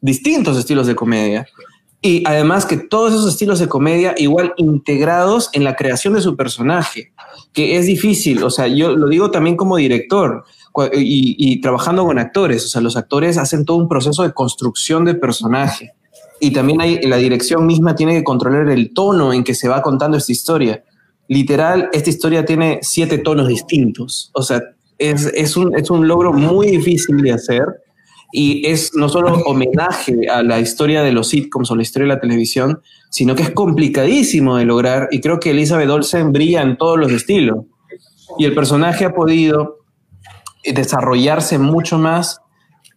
distintos 0.00 0.56
estilos 0.56 0.86
de 0.86 0.94
comedia, 0.94 1.46
y 2.02 2.22
además 2.26 2.64
que 2.64 2.78
todos 2.78 3.12
esos 3.12 3.28
estilos 3.30 3.58
de 3.58 3.68
comedia 3.68 4.14
igual 4.16 4.54
integrados 4.56 5.50
en 5.52 5.64
la 5.64 5.76
creación 5.76 6.14
de 6.14 6.22
su 6.22 6.34
personaje, 6.34 7.12
que 7.52 7.76
es 7.76 7.84
difícil, 7.84 8.42
o 8.42 8.48
sea, 8.48 8.68
yo 8.68 8.96
lo 8.96 9.08
digo 9.08 9.30
también 9.30 9.56
como 9.56 9.76
director 9.76 10.44
y, 10.94 11.36
y 11.36 11.60
trabajando 11.60 12.06
con 12.06 12.18
actores, 12.18 12.64
o 12.64 12.68
sea, 12.68 12.80
los 12.80 12.96
actores 12.96 13.36
hacen 13.36 13.66
todo 13.66 13.76
un 13.76 13.88
proceso 13.88 14.22
de 14.22 14.32
construcción 14.32 15.04
de 15.04 15.14
personaje. 15.14 15.92
Y 16.42 16.52
también 16.52 16.80
hay, 16.80 17.02
la 17.02 17.18
dirección 17.18 17.66
misma 17.66 17.94
tiene 17.94 18.14
que 18.14 18.24
controlar 18.24 18.70
el 18.70 18.94
tono 18.94 19.34
en 19.34 19.44
que 19.44 19.52
se 19.52 19.68
va 19.68 19.82
contando 19.82 20.16
esta 20.16 20.32
historia 20.32 20.82
literal, 21.30 21.88
esta 21.92 22.10
historia 22.10 22.44
tiene 22.44 22.80
siete 22.82 23.16
tonos 23.18 23.46
distintos. 23.46 24.32
O 24.34 24.42
sea, 24.42 24.60
es, 24.98 25.56
un, 25.56 25.78
es 25.78 25.88
un 25.88 26.08
logro 26.08 26.32
muy 26.32 26.66
difícil 26.66 27.18
de 27.18 27.32
hacer 27.32 27.62
y 28.32 28.66
es 28.66 28.90
no 28.96 29.08
solo 29.08 29.34
homenaje 29.46 30.28
a 30.28 30.42
la 30.42 30.58
historia 30.58 31.02
de 31.02 31.12
los 31.12 31.28
sitcoms 31.28 31.70
o 31.70 31.76
la 31.76 31.82
historia 31.82 32.08
de 32.08 32.14
la 32.14 32.20
televisión, 32.20 32.82
sino 33.10 33.36
que 33.36 33.44
es 33.44 33.50
complicadísimo 33.50 34.56
de 34.56 34.64
lograr 34.64 35.08
y 35.12 35.20
creo 35.20 35.38
que 35.38 35.52
Elizabeth 35.52 35.88
Olsen 35.88 36.32
brilla 36.32 36.62
en 36.62 36.76
todos 36.76 36.98
los 36.98 37.12
estilos. 37.12 37.64
Y 38.36 38.44
el 38.44 38.52
personaje 38.52 39.04
ha 39.04 39.14
podido 39.14 39.78
desarrollarse 40.64 41.60
mucho 41.60 41.96
más 41.96 42.40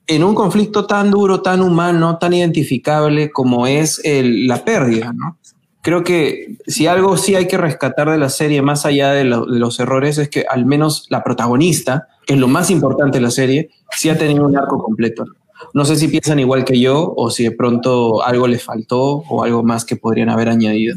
en 0.08 0.24
un 0.24 0.34
conflicto 0.34 0.88
tan 0.88 1.12
duro, 1.12 1.44
tan 1.44 1.62
humano, 1.62 2.18
tan 2.18 2.34
identificable 2.34 3.30
como 3.30 3.68
es 3.68 4.02
la 4.04 4.66
pérdida, 4.66 5.14
¿no? 5.14 5.38
Creo 5.84 6.04
que 6.04 6.58
si 6.66 6.88
algo 6.88 7.18
sí 7.18 7.36
hay 7.36 7.48
que 7.48 7.58
rescatar 7.58 8.10
de 8.10 8.18
la 8.18 8.30
serie, 8.30 8.62
más 8.62 8.86
allá 8.86 9.12
de, 9.12 9.26
los 9.26 9.80
errores, 9.80 10.18
es 10.18 10.30
que 10.30 10.46
al 10.50 10.66
menos 10.66 11.06
la 11.10 11.24
protagonista, 11.24 12.08
que 12.26 12.34
es 12.34 12.40
lo 12.40 12.48
más 12.48 12.72
importante 12.72 13.20
de 13.20 13.22
la 13.22 13.30
serie, 13.30 13.70
sí 13.92 14.10
ha 14.10 14.18
tenido 14.18 14.46
un 14.46 14.58
arco 14.58 14.82
completo. 14.82 15.26
No 15.74 15.84
sé 15.84 15.98
si 15.98 16.08
piensan 16.08 16.40
igual 16.40 16.64
que 16.64 16.80
yo 16.80 17.14
o 17.16 17.30
si 17.30 17.44
de 17.44 17.52
pronto 17.52 18.24
algo 18.24 18.48
les 18.48 18.64
faltó 18.64 19.24
o 19.30 19.44
algo 19.44 19.62
más 19.62 19.84
que 19.84 19.98
podrían 19.98 20.30
haber 20.30 20.50
añadido. 20.50 20.96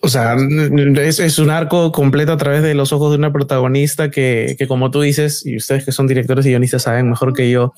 O 0.00 0.08
sea, 0.08 0.36
es, 0.36 1.38
un 1.38 1.50
arco 1.50 1.92
completo 1.92 2.32
a 2.32 2.36
través 2.36 2.62
de 2.62 2.74
los 2.74 2.92
ojos 2.92 3.10
de 3.10 3.18
una 3.18 3.32
protagonista 3.32 4.10
que, 4.10 4.54
que, 4.58 4.66
como 4.66 4.90
tú 4.90 5.00
dices, 5.00 5.44
y 5.44 5.56
ustedes 5.56 5.84
que 5.84 5.92
son 5.92 6.06
directores 6.06 6.46
y 6.46 6.50
guionistas 6.50 6.82
saben 6.82 7.08
mejor 7.10 7.32
que 7.32 7.50
yo, 7.50 7.72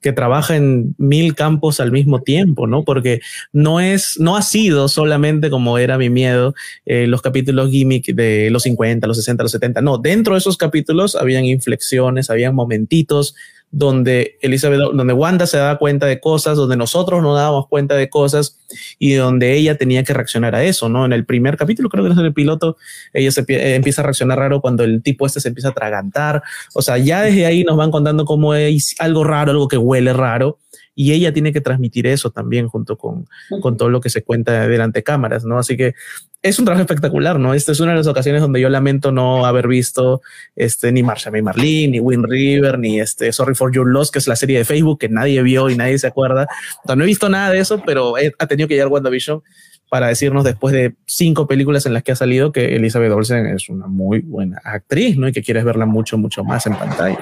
que 0.00 0.12
trabaja 0.12 0.56
en 0.56 0.94
mil 0.98 1.34
campos 1.34 1.80
al 1.80 1.92
mismo 1.92 2.22
tiempo, 2.22 2.66
¿no? 2.66 2.84
Porque 2.84 3.20
no 3.52 3.80
es, 3.80 4.18
no 4.20 4.36
ha 4.36 4.42
sido 4.42 4.88
solamente 4.88 5.50
como 5.50 5.78
era 5.78 5.98
mi 5.98 6.10
miedo, 6.10 6.54
eh, 6.86 7.06
los 7.06 7.22
capítulos 7.22 7.70
gimmick 7.70 8.14
de 8.14 8.48
los 8.50 8.64
50, 8.64 9.06
los 9.06 9.16
60, 9.16 9.42
los 9.42 9.52
70. 9.52 9.80
No, 9.80 9.98
dentro 9.98 10.34
de 10.34 10.38
esos 10.38 10.56
capítulos 10.56 11.16
habían 11.16 11.44
inflexiones, 11.44 12.30
habían 12.30 12.54
momentitos 12.54 13.34
donde 13.72 14.36
Elizabeth, 14.42 14.80
donde 14.80 15.12
Wanda 15.12 15.46
se 15.46 15.56
daba 15.56 15.78
cuenta 15.78 16.06
de 16.06 16.20
cosas, 16.20 16.56
donde 16.56 16.76
nosotros 16.76 17.22
nos 17.22 17.36
dábamos 17.36 17.68
cuenta 17.68 17.94
de 17.94 18.08
cosas 18.10 18.58
y 18.98 19.14
donde 19.14 19.54
ella 19.54 19.76
tenía 19.76 20.02
que 20.02 20.12
reaccionar 20.12 20.54
a 20.54 20.64
eso, 20.64 20.88
¿no? 20.88 21.04
En 21.04 21.12
el 21.12 21.24
primer 21.24 21.56
capítulo, 21.56 21.88
creo 21.88 22.04
que 22.04 22.10
es 22.10 22.18
en 22.18 22.24
el 22.24 22.34
piloto, 22.34 22.76
ella 23.12 23.30
se 23.30 23.44
empieza 23.74 24.02
a 24.02 24.04
reaccionar 24.04 24.38
raro 24.38 24.60
cuando 24.60 24.82
el 24.82 25.02
tipo 25.02 25.24
este 25.24 25.40
se 25.40 25.48
empieza 25.48 25.68
a 25.68 25.74
tragantar. 25.74 26.42
O 26.74 26.82
sea, 26.82 26.98
ya 26.98 27.22
desde 27.22 27.46
ahí 27.46 27.62
nos 27.62 27.76
van 27.76 27.90
contando 27.90 28.24
cómo 28.24 28.54
es 28.54 28.96
algo 28.98 29.22
raro, 29.22 29.52
algo 29.52 29.68
que 29.68 29.76
huele 29.76 30.12
raro 30.12 30.58
y 31.00 31.12
ella 31.12 31.32
tiene 31.32 31.50
que 31.50 31.62
transmitir 31.62 32.06
eso 32.06 32.30
también 32.30 32.68
junto 32.68 32.98
con, 32.98 33.26
con 33.62 33.78
todo 33.78 33.88
lo 33.88 34.02
que 34.02 34.10
se 34.10 34.22
cuenta 34.22 34.68
delante 34.68 34.98
de 34.98 35.02
cámaras, 35.02 35.46
¿no? 35.46 35.58
Así 35.58 35.74
que 35.74 35.94
es 36.42 36.58
un 36.58 36.66
trabajo 36.66 36.82
espectacular, 36.82 37.40
¿no? 37.40 37.54
Esta 37.54 37.72
es 37.72 37.80
una 37.80 37.92
de 37.92 37.96
las 37.96 38.06
ocasiones 38.06 38.42
donde 38.42 38.60
yo 38.60 38.68
lamento 38.68 39.10
no 39.10 39.46
haber 39.46 39.66
visto 39.66 40.20
este, 40.56 40.92
ni 40.92 41.02
Marsha 41.02 41.30
May 41.30 41.40
Marlene, 41.40 41.92
ni 41.92 42.00
Win 42.00 42.22
River, 42.24 42.78
ni 42.78 43.00
este 43.00 43.32
Sorry 43.32 43.54
for 43.54 43.72
Your 43.74 43.90
Loss, 43.90 44.10
que 44.10 44.18
es 44.18 44.26
la 44.26 44.36
serie 44.36 44.58
de 44.58 44.66
Facebook 44.66 44.98
que 44.98 45.08
nadie 45.08 45.42
vio 45.42 45.70
y 45.70 45.74
nadie 45.74 45.98
se 45.98 46.06
acuerda. 46.06 46.46
no 46.86 47.02
he 47.02 47.06
visto 47.06 47.30
nada 47.30 47.50
de 47.50 47.60
eso, 47.60 47.82
pero 47.86 48.16
ha 48.38 48.46
tenido 48.46 48.68
que 48.68 48.74
llegar 48.74 48.88
WandaVision 48.88 49.40
para 49.88 50.08
decirnos 50.08 50.44
después 50.44 50.74
de 50.74 50.96
cinco 51.06 51.46
películas 51.46 51.86
en 51.86 51.94
las 51.94 52.02
que 52.02 52.12
ha 52.12 52.16
salido 52.16 52.52
que 52.52 52.76
Elizabeth 52.76 53.10
Olsen 53.10 53.46
es 53.46 53.70
una 53.70 53.86
muy 53.86 54.18
buena 54.18 54.60
actriz, 54.64 55.16
¿no? 55.16 55.28
Y 55.28 55.32
que 55.32 55.42
quieres 55.42 55.64
verla 55.64 55.86
mucho, 55.86 56.18
mucho 56.18 56.44
más 56.44 56.66
en 56.66 56.76
pantalla. 56.76 57.18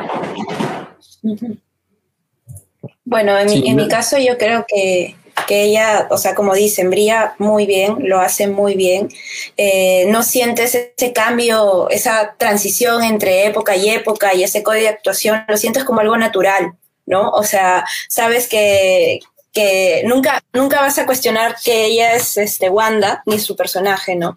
Bueno, 3.04 3.38
en, 3.38 3.76
mi, 3.76 3.88
caso 3.88 4.18
yo 4.18 4.36
creo 4.36 4.66
que, 4.68 5.16
ella, 5.48 6.08
o 6.10 6.18
sea, 6.18 6.34
como 6.34 6.54
dicen, 6.54 6.90
brilla 6.90 7.34
muy 7.38 7.64
bien, 7.64 7.96
lo 8.00 8.20
hace 8.20 8.48
muy 8.48 8.74
bien. 8.74 9.08
Eh, 9.56 10.04
no 10.08 10.22
sientes 10.22 10.74
ese 10.74 11.12
cambio, 11.12 11.88
esa 11.90 12.34
transición 12.36 13.02
entre 13.02 13.46
época 13.46 13.74
y 13.76 13.88
época 13.88 14.34
y 14.34 14.42
ese 14.42 14.62
código 14.62 14.82
de 14.82 14.88
actuación, 14.90 15.44
lo 15.48 15.56
sientes 15.56 15.84
como 15.84 16.00
algo 16.00 16.18
natural, 16.18 16.74
¿no? 17.06 17.30
O 17.30 17.44
sea, 17.44 17.86
sabes 18.08 18.46
que, 18.46 19.20
que 19.52 20.02
nunca, 20.04 20.42
nunca 20.52 20.82
vas 20.82 20.98
a 20.98 21.06
cuestionar 21.06 21.56
que 21.64 21.86
ella 21.86 22.12
es 22.12 22.36
este, 22.36 22.68
Wanda, 22.68 23.22
ni 23.24 23.38
su 23.38 23.56
personaje, 23.56 24.16
¿no? 24.16 24.36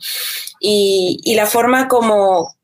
Y, 0.62 1.20
y 1.26 1.36
la 1.36 1.46
forma 1.46 1.90
como, 1.90 2.56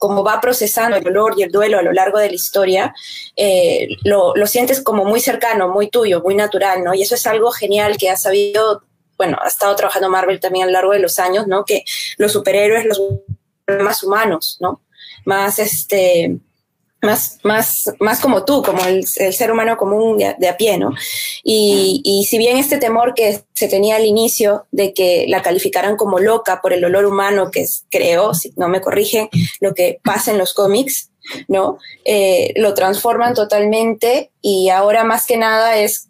como 0.00 0.24
va 0.24 0.40
procesando 0.40 0.96
el 0.96 1.04
dolor 1.04 1.34
y 1.36 1.42
el 1.42 1.52
duelo 1.52 1.78
a 1.78 1.82
lo 1.82 1.92
largo 1.92 2.18
de 2.18 2.28
la 2.28 2.34
historia, 2.34 2.94
eh, 3.36 3.86
lo, 4.02 4.34
lo, 4.34 4.46
sientes 4.46 4.80
como 4.80 5.04
muy 5.04 5.20
cercano, 5.20 5.68
muy 5.68 5.90
tuyo, 5.90 6.22
muy 6.22 6.34
natural, 6.34 6.82
¿no? 6.82 6.94
Y 6.94 7.02
eso 7.02 7.16
es 7.16 7.26
algo 7.26 7.50
genial 7.50 7.98
que 7.98 8.08
ha 8.08 8.16
sabido, 8.16 8.82
bueno, 9.18 9.36
ha 9.42 9.48
estado 9.48 9.76
trabajando 9.76 10.08
Marvel 10.08 10.40
también 10.40 10.64
a 10.64 10.66
lo 10.68 10.72
largo 10.72 10.92
de 10.92 11.00
los 11.00 11.18
años, 11.18 11.46
¿no? 11.46 11.66
Que 11.66 11.84
los 12.16 12.32
superhéroes, 12.32 12.86
los 12.86 12.98
más 13.66 14.02
humanos, 14.02 14.56
¿no? 14.58 14.80
Más, 15.26 15.58
este, 15.58 16.38
más, 17.02 17.38
más, 17.42 17.92
más 17.98 18.20
como 18.20 18.44
tú, 18.44 18.62
como 18.62 18.84
el, 18.84 19.06
ser 19.06 19.50
humano 19.50 19.76
común 19.76 20.18
de, 20.18 20.48
a 20.48 20.56
pie, 20.56 20.78
¿no? 20.78 20.92
Y, 21.42 22.02
y, 22.04 22.24
si 22.24 22.36
bien 22.38 22.58
este 22.58 22.78
temor 22.78 23.14
que 23.14 23.42
se 23.54 23.68
tenía 23.68 23.96
al 23.96 24.04
inicio 24.04 24.66
de 24.70 24.92
que 24.92 25.26
la 25.28 25.42
calificaran 25.42 25.96
como 25.96 26.18
loca 26.18 26.60
por 26.60 26.72
el 26.72 26.84
olor 26.84 27.06
humano 27.06 27.50
que 27.50 27.66
creó, 27.90 28.34
si 28.34 28.52
no 28.56 28.68
me 28.68 28.80
corrigen, 28.80 29.28
lo 29.60 29.74
que 29.74 30.00
pasa 30.04 30.30
en 30.30 30.38
los 30.38 30.52
cómics, 30.52 31.10
¿no? 31.48 31.78
Eh, 32.04 32.52
lo 32.56 32.74
transforman 32.74 33.34
totalmente 33.34 34.30
y 34.40 34.68
ahora 34.70 35.04
más 35.04 35.26
que 35.26 35.36
nada 35.36 35.78
es 35.78 36.08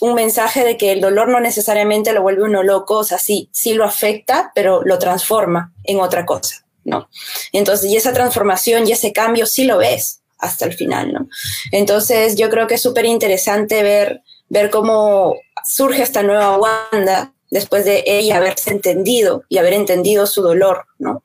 un 0.00 0.14
mensaje 0.14 0.64
de 0.64 0.76
que 0.76 0.90
el 0.90 1.00
dolor 1.00 1.28
no 1.28 1.38
necesariamente 1.38 2.12
lo 2.12 2.22
vuelve 2.22 2.42
uno 2.42 2.62
loco, 2.62 2.98
o 2.98 3.04
sea, 3.04 3.18
sí, 3.18 3.48
sí 3.52 3.74
lo 3.74 3.84
afecta, 3.84 4.50
pero 4.54 4.82
lo 4.82 4.98
transforma 4.98 5.72
en 5.84 6.00
otra 6.00 6.26
cosa, 6.26 6.66
¿no? 6.84 7.08
Entonces, 7.52 7.88
y 7.90 7.96
esa 7.96 8.12
transformación 8.12 8.88
y 8.88 8.92
ese 8.92 9.12
cambio 9.12 9.46
sí 9.46 9.64
lo 9.64 9.78
ves, 9.78 10.21
hasta 10.42 10.66
el 10.66 10.74
final, 10.74 11.12
¿no? 11.12 11.28
Entonces 11.70 12.36
yo 12.36 12.50
creo 12.50 12.66
que 12.66 12.74
es 12.74 12.82
súper 12.82 13.06
interesante 13.06 13.82
ver, 13.82 14.22
ver 14.50 14.68
cómo 14.68 15.36
surge 15.64 16.02
esta 16.02 16.22
nueva 16.22 16.58
Wanda 16.58 17.32
después 17.50 17.84
de 17.84 18.02
ella 18.06 18.38
haberse 18.38 18.70
entendido 18.70 19.44
y 19.48 19.58
haber 19.58 19.74
entendido 19.74 20.26
su 20.26 20.42
dolor, 20.42 20.84
¿no? 20.98 21.22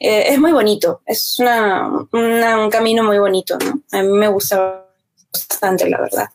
Eh, 0.00 0.24
es 0.28 0.38
muy 0.38 0.52
bonito, 0.52 1.02
es 1.06 1.36
una, 1.38 1.88
un 2.12 2.70
camino 2.70 3.04
muy 3.04 3.18
bonito, 3.18 3.56
¿no? 3.58 3.80
A 3.92 4.02
mí 4.02 4.12
me 4.12 4.28
gusta 4.28 4.84
bastante, 5.32 5.88
la 5.88 6.00
verdad. 6.00 6.26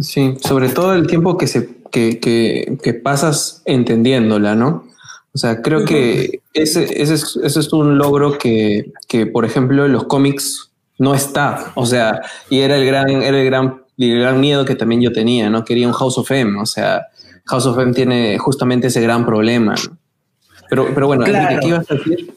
Sí, 0.00 0.36
sobre 0.40 0.68
todo 0.68 0.94
el 0.94 1.06
tiempo 1.06 1.36
que, 1.36 1.46
se, 1.46 1.68
que, 1.90 2.20
que, 2.20 2.78
que 2.82 2.94
pasas 2.94 3.62
entendiéndola, 3.64 4.54
¿no? 4.54 4.86
O 5.34 5.38
sea, 5.38 5.62
creo 5.62 5.84
que 5.86 6.42
ese, 6.52 6.84
ese, 7.00 7.14
es, 7.14 7.38
ese 7.42 7.60
es 7.60 7.72
un 7.72 7.96
logro 7.96 8.36
que, 8.38 8.92
que, 9.08 9.26
por 9.26 9.46
ejemplo, 9.46 9.86
en 9.86 9.92
los 9.92 10.04
cómics 10.04 10.71
no 11.02 11.14
está. 11.16 11.72
O 11.74 11.84
sea, 11.84 12.20
y 12.48 12.60
era 12.60 12.76
el 12.76 12.86
gran, 12.86 13.10
era 13.10 13.38
el 13.40 13.44
gran, 13.44 13.82
el 13.98 14.20
gran 14.20 14.40
miedo 14.40 14.64
que 14.64 14.76
también 14.76 15.00
yo 15.00 15.12
tenía, 15.12 15.50
¿no? 15.50 15.64
Quería 15.64 15.88
un 15.88 15.92
House 15.92 16.16
of 16.16 16.30
M. 16.30 16.60
O 16.60 16.64
sea, 16.66 17.08
House 17.46 17.66
of 17.66 17.76
M 17.78 17.92
tiene 17.92 18.38
justamente 18.38 18.86
ese 18.86 19.00
gran 19.00 19.26
problema. 19.26 19.74
¿no? 19.74 19.98
Pero, 20.70 20.86
pero 20.94 21.08
bueno, 21.08 21.24
Claro. 21.24 21.58
¿qué 21.60 21.68
ibas 21.68 21.90
a 21.90 21.94
decir? 21.94 22.32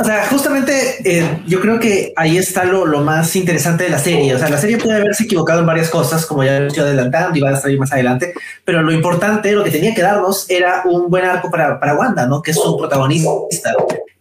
O 0.00 0.04
sea, 0.04 0.26
justamente 0.28 0.96
eh, 1.04 1.42
yo 1.46 1.60
creo 1.60 1.78
que 1.78 2.14
ahí 2.16 2.38
está 2.38 2.64
lo, 2.64 2.86
lo 2.86 3.02
más 3.02 3.36
interesante 3.36 3.84
de 3.84 3.90
la 3.90 3.98
serie. 3.98 4.34
O 4.34 4.38
sea, 4.38 4.48
la 4.48 4.56
serie 4.56 4.78
puede 4.78 4.96
haberse 4.96 5.24
equivocado 5.24 5.60
en 5.60 5.66
varias 5.66 5.90
cosas, 5.90 6.24
como 6.24 6.42
ya 6.42 6.56
estoy 6.56 6.84
adelantando 6.84 7.36
y 7.36 7.42
va 7.42 7.50
a 7.50 7.56
salir 7.56 7.78
más 7.78 7.92
adelante, 7.92 8.32
pero 8.64 8.82
lo 8.82 8.92
importante, 8.92 9.52
lo 9.52 9.62
que 9.62 9.70
tenía 9.70 9.94
que 9.94 10.00
darnos 10.00 10.48
era 10.48 10.82
un 10.86 11.10
buen 11.10 11.26
arco 11.26 11.50
para, 11.50 11.78
para 11.78 11.94
Wanda, 11.94 12.26
¿no? 12.26 12.40
Que 12.40 12.52
es 12.52 12.56
su 12.56 12.78
protagonista. 12.78 13.28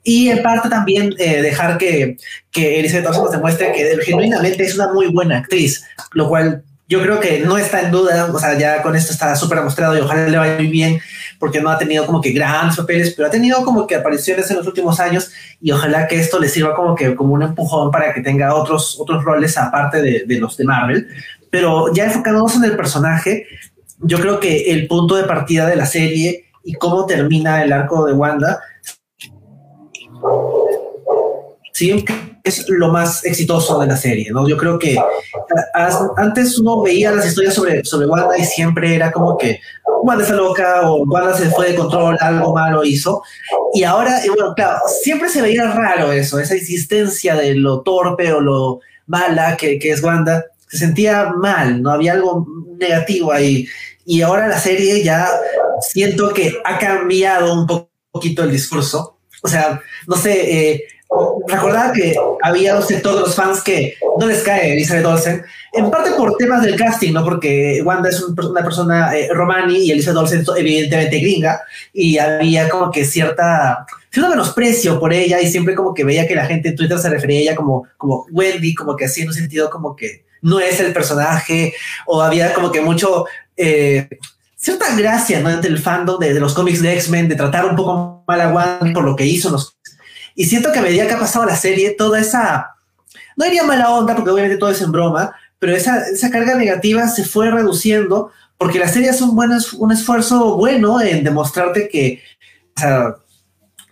Y 0.03 0.29
en 0.29 0.43
parte 0.43 0.67
también 0.67 1.15
eh, 1.17 1.41
dejar 1.41 1.77
que, 1.77 2.17
que 2.51 2.79
Elizabeth 2.81 3.07
Olsen 3.07 3.23
nos 3.23 3.31
demuestre 3.31 3.71
que 3.71 3.97
genuinamente 4.03 4.63
es 4.63 4.75
una 4.75 4.91
muy 4.91 5.07
buena 5.07 5.37
actriz, 5.37 5.85
lo 6.11 6.27
cual 6.27 6.61
yo 6.89 7.01
creo 7.03 7.19
que 7.19 7.39
no 7.41 7.57
está 7.57 7.81
en 7.81 7.91
duda, 7.91 8.29
o 8.33 8.39
sea, 8.39 8.57
ya 8.57 8.81
con 8.81 8.95
esto 8.95 9.13
está 9.13 9.35
súper 9.35 9.59
demostrado 9.59 9.95
y 9.95 10.01
ojalá 10.01 10.27
le 10.27 10.37
vaya 10.37 10.55
muy 10.55 10.67
bien, 10.67 10.99
porque 11.37 11.61
no 11.61 11.69
ha 11.69 11.77
tenido 11.77 12.05
como 12.07 12.19
que 12.19 12.31
grandes 12.31 12.77
papeles, 12.77 13.13
pero 13.15 13.27
ha 13.27 13.31
tenido 13.31 13.63
como 13.63 13.85
que 13.85 13.95
apariciones 13.95 14.49
en 14.49 14.57
los 14.57 14.65
últimos 14.65 14.99
años 14.99 15.31
y 15.61 15.71
ojalá 15.71 16.07
que 16.07 16.19
esto 16.19 16.39
le 16.39 16.49
sirva 16.49 16.75
como 16.75 16.95
que 16.95 17.15
como 17.15 17.35
un 17.35 17.43
empujón 17.43 17.91
para 17.91 18.11
que 18.11 18.21
tenga 18.21 18.55
otros, 18.55 18.99
otros 18.99 19.23
roles 19.23 19.55
aparte 19.57 20.01
de 20.01 20.39
los 20.39 20.57
de 20.57 20.65
Marvel. 20.65 21.07
Pero 21.51 21.93
ya 21.93 22.05
enfocándonos 22.05 22.55
en 22.55 22.63
el 22.63 22.75
personaje, 22.75 23.45
yo 23.99 24.19
creo 24.19 24.39
que 24.39 24.71
el 24.71 24.87
punto 24.87 25.15
de 25.15 25.23
partida 25.23 25.67
de 25.67 25.75
la 25.75 25.85
serie 25.85 26.45
y 26.63 26.73
cómo 26.73 27.05
termina 27.05 27.63
el 27.63 27.71
arco 27.71 28.05
de 28.05 28.13
Wanda 28.13 28.59
sí 31.79 32.05
es 32.43 32.65
lo 32.69 32.89
más 32.89 33.25
exitoso 33.25 33.79
de 33.79 33.87
la 33.87 33.95
serie, 33.97 34.31
¿no? 34.31 34.47
Yo 34.47 34.57
creo 34.57 34.77
que 34.77 34.97
antes 36.17 36.57
uno 36.59 36.81
veía 36.81 37.11
las 37.11 37.25
historias 37.25 37.53
sobre, 37.53 37.83
sobre 37.85 38.07
Wanda 38.07 38.37
y 38.37 38.43
siempre 38.43 38.95
era 38.95 39.11
como 39.11 39.37
que 39.37 39.59
Wanda 40.03 40.23
está 40.23 40.35
loca 40.35 40.89
o 40.89 41.03
Wanda 41.03 41.33
se 41.33 41.49
fue 41.49 41.69
de 41.69 41.75
control, 41.75 42.17
algo 42.19 42.53
malo 42.53 42.83
hizo. 42.83 43.21
Y 43.73 43.83
ahora, 43.83 44.25
y 44.25 44.29
bueno, 44.29 44.53
claro, 44.55 44.79
siempre 45.01 45.29
se 45.29 45.41
veía 45.41 45.71
raro 45.71 46.11
eso, 46.11 46.39
esa 46.39 46.55
insistencia 46.55 47.35
de 47.35 47.55
lo 47.55 47.81
torpe 47.81 48.31
o 48.33 48.41
lo 48.41 48.79
mala 49.07 49.57
que, 49.57 49.79
que 49.79 49.91
es 49.91 50.03
Wanda, 50.03 50.45
se 50.67 50.77
sentía 50.77 51.31
mal, 51.35 51.81
¿no? 51.81 51.91
Había 51.91 52.13
algo 52.13 52.45
negativo 52.77 53.31
ahí. 53.31 53.67
Y 54.05 54.21
ahora 54.21 54.47
la 54.47 54.59
serie 54.59 55.03
ya 55.03 55.27
siento 55.81 56.33
que 56.33 56.53
ha 56.65 56.77
cambiado 56.77 57.53
un 57.53 57.67
po- 57.67 57.89
poquito 58.11 58.43
el 58.43 58.51
discurso. 58.51 59.19
O 59.43 59.47
sea, 59.47 59.81
no 60.07 60.15
sé, 60.15 60.33
eh, 60.71 60.83
recordaba 61.47 61.91
que 61.91 62.15
había 62.43 62.75
un 62.75 62.83
sector 62.83 63.15
de 63.15 63.21
los 63.21 63.35
fans 63.35 63.61
que 63.61 63.95
no 64.19 64.27
les 64.27 64.43
cae 64.43 64.73
Elizabeth 64.73 65.05
Olsen, 65.05 65.43
en 65.73 65.89
parte 65.89 66.11
por 66.11 66.35
temas 66.37 66.61
del 66.61 66.75
casting, 66.75 67.13
¿no? 67.13 67.23
Porque 67.23 67.81
Wanda 67.83 68.09
es 68.09 68.21
un- 68.21 68.35
una 68.39 68.63
persona 68.63 69.15
eh, 69.17 69.29
romani 69.33 69.77
y 69.79 69.91
Elizabeth 69.91 70.17
Olsen 70.19 70.43
evidentemente 70.57 71.19
gringa 71.19 71.61
y 71.93 72.17
había 72.19 72.69
como 72.69 72.91
que 72.91 73.05
cierta 73.05 73.85
cierto 74.11 74.29
menosprecio 74.31 74.99
por 74.99 75.13
ella 75.13 75.39
y 75.41 75.47
siempre 75.49 75.75
como 75.75 75.93
que 75.93 76.03
veía 76.03 76.27
que 76.27 76.35
la 76.35 76.45
gente 76.45 76.69
en 76.69 76.75
Twitter 76.75 76.97
se 76.99 77.09
refería 77.09 77.39
a 77.39 77.41
ella 77.41 77.55
como, 77.55 77.87
como 77.97 78.25
Wendy, 78.31 78.73
como 78.75 78.95
que 78.95 79.05
así 79.05 79.21
en 79.21 79.27
un 79.29 79.33
sentido 79.33 79.69
como 79.69 79.95
que 79.95 80.25
no 80.41 80.59
es 80.59 80.79
el 80.79 80.93
personaje 80.93 81.73
o 82.05 82.21
había 82.21 82.53
como 82.53 82.71
que 82.71 82.81
mucho... 82.81 83.25
eh, 83.57 84.07
cierta 84.61 84.93
gracia 84.97 85.39
¿no? 85.39 85.49
entre 85.49 85.69
el 85.69 85.79
fandom 85.79 86.19
de, 86.19 86.33
de 86.33 86.39
los 86.41 86.53
cómics 86.53 86.81
de 86.81 86.91
X-Men, 86.95 87.29
de 87.29 87.35
tratar 87.35 87.63
un 87.65 87.77
poco 87.77 88.25
mal 88.27 88.41
a 88.41 88.49
Wanda 88.49 88.91
por 88.93 89.05
lo 89.05 89.15
que 89.15 89.25
hizo 89.25 89.47
en 89.47 89.53
los 89.53 89.77
y 90.39 90.45
siento 90.45 90.71
que 90.71 90.79
a 90.79 90.81
medida 90.81 91.05
que 91.05 91.15
ha 91.15 91.19
pasado 91.19 91.45
la 91.45 91.57
serie, 91.57 91.89
toda 91.89 92.17
esa, 92.17 92.77
no 93.35 93.43
diría 93.43 93.63
mala 93.63 93.91
onda, 93.91 94.15
porque 94.15 94.31
obviamente 94.31 94.55
todo 94.55 94.69
es 94.69 94.81
en 94.81 94.93
broma, 94.93 95.35
pero 95.59 95.75
esa, 95.75 96.07
esa 96.07 96.31
carga 96.31 96.55
negativa 96.55 97.09
se 97.09 97.25
fue 97.25 97.51
reduciendo 97.51 98.31
porque 98.57 98.79
la 98.79 98.87
serie 98.87 99.09
hace 99.09 99.25
un, 99.25 99.35
buen 99.35 99.51
un 99.79 99.91
esfuerzo 99.91 100.55
bueno 100.55 101.01
en 101.01 101.25
demostrarte 101.25 101.89
que 101.89 102.23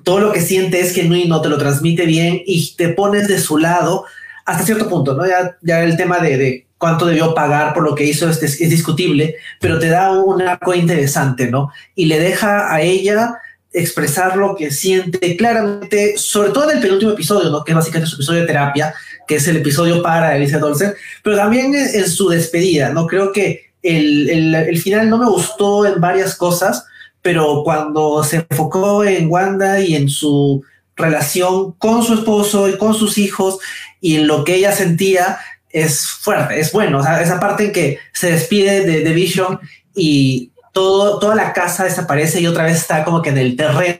todo 0.03 0.19
lo 0.21 0.31
que 0.31 0.39
siente 0.39 0.79
es 0.79 0.93
genuino, 0.93 1.41
te 1.41 1.49
lo 1.49 1.57
transmite 1.57 2.05
bien 2.05 2.41
y 2.45 2.73
te 2.77 2.87
pones 2.87 3.27
de 3.27 3.39
su 3.39 3.57
lado 3.57 4.05
hasta 4.45 4.63
cierto 4.63 4.87
punto, 4.87 5.15
¿no? 5.15 5.27
Ya, 5.27 5.57
ya 5.61 5.83
el 5.83 5.97
tema 5.97 6.19
de, 6.19 6.37
de 6.37 6.67
cuánto 6.77 7.07
debió 7.07 7.35
pagar 7.35 7.73
por 7.73 7.83
lo 7.83 7.93
que 7.93 8.05
hizo 8.05 8.29
es, 8.29 8.41
es 8.41 8.69
discutible, 8.69 9.35
pero 9.59 9.79
te 9.79 9.89
da 9.89 10.13
un 10.13 10.41
arco 10.41 10.73
interesante, 10.73 11.51
¿no? 11.51 11.71
Y 11.93 12.05
le 12.05 12.21
deja 12.21 12.73
a 12.73 12.79
ella 12.79 13.33
expresar 13.73 14.37
lo 14.37 14.55
que 14.55 14.71
siente 14.71 15.35
claramente, 15.35 16.17
sobre 16.17 16.51
todo 16.51 16.69
en 16.69 16.77
el 16.77 16.81
penúltimo 16.81 17.11
episodio, 17.11 17.49
¿no? 17.49 17.63
que 17.63 17.71
es 17.71 17.75
básicamente 17.75 18.09
su 18.09 18.15
episodio 18.15 18.41
de 18.41 18.47
terapia, 18.47 18.93
que 19.27 19.35
es 19.35 19.47
el 19.47 19.57
episodio 19.57 20.01
para 20.01 20.35
Elisa 20.35 20.59
Dolce, 20.59 20.93
pero 21.23 21.35
también 21.35 21.75
en, 21.75 22.07
su 22.07 22.29
despedida, 22.29 22.89
¿no? 22.89 23.07
Creo 23.07 23.31
que 23.31 23.71
el, 23.83 24.29
el, 24.29 24.55
el, 24.55 24.77
final 24.79 25.09
no 25.09 25.17
me 25.17 25.25
gustó 25.25 25.85
en 25.85 25.99
varias 25.99 26.35
cosas, 26.35 26.85
pero 27.21 27.61
cuando 27.63 28.23
se 28.23 28.45
enfocó 28.49 29.03
en 29.03 29.29
Wanda 29.29 29.81
y 29.81 29.95
en 29.95 30.09
su 30.09 30.63
relación 30.95 31.73
con 31.73 32.03
su 32.03 32.15
esposo 32.15 32.69
y 32.69 32.77
con 32.77 32.93
sus 32.93 33.17
hijos 33.17 33.59
y 34.01 34.15
en 34.15 34.27
lo 34.27 34.43
que 34.43 34.55
ella 34.55 34.71
sentía, 34.71 35.37
es 35.69 36.07
fuerte, 36.07 36.59
es 36.59 36.71
bueno. 36.71 37.01
Esa 37.01 37.39
parte 37.39 37.65
en 37.65 37.71
que 37.71 37.99
se 38.13 38.31
despide 38.31 38.85
de, 38.85 39.03
de 39.03 39.13
Vision 39.13 39.59
y 39.95 40.51
toda 40.77 41.35
la 41.35 41.53
casa 41.53 41.85
desaparece 41.85 42.39
y 42.39 42.47
otra 42.47 42.65
vez 42.65 42.77
está 42.77 43.03
como 43.03 43.21
que 43.21 43.29
en 43.29 43.39
el 43.39 43.55
terreno 43.55 43.99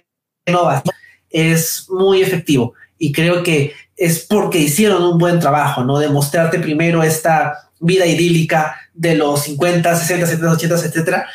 es 1.30 1.88
muy 1.90 2.22
efectivo. 2.22 2.74
Y 3.00 3.12
creo 3.12 3.42
que 3.42 3.74
es 3.96 4.26
porque 4.26 4.60
hicieron 4.60 5.04
un 5.04 5.18
buen 5.18 5.40
trabajo, 5.40 5.84
¿no? 5.84 5.98
De 5.98 6.08
mostrarte 6.08 6.60
primero 6.60 7.02
esta 7.02 7.70
vida 7.80 8.06
idílica 8.06 8.76
de 8.94 9.16
los 9.16 9.44
50, 9.44 9.96
60, 9.96 10.28
70, 10.28 10.52
80, 10.52 10.76
etcétera. 10.76 11.28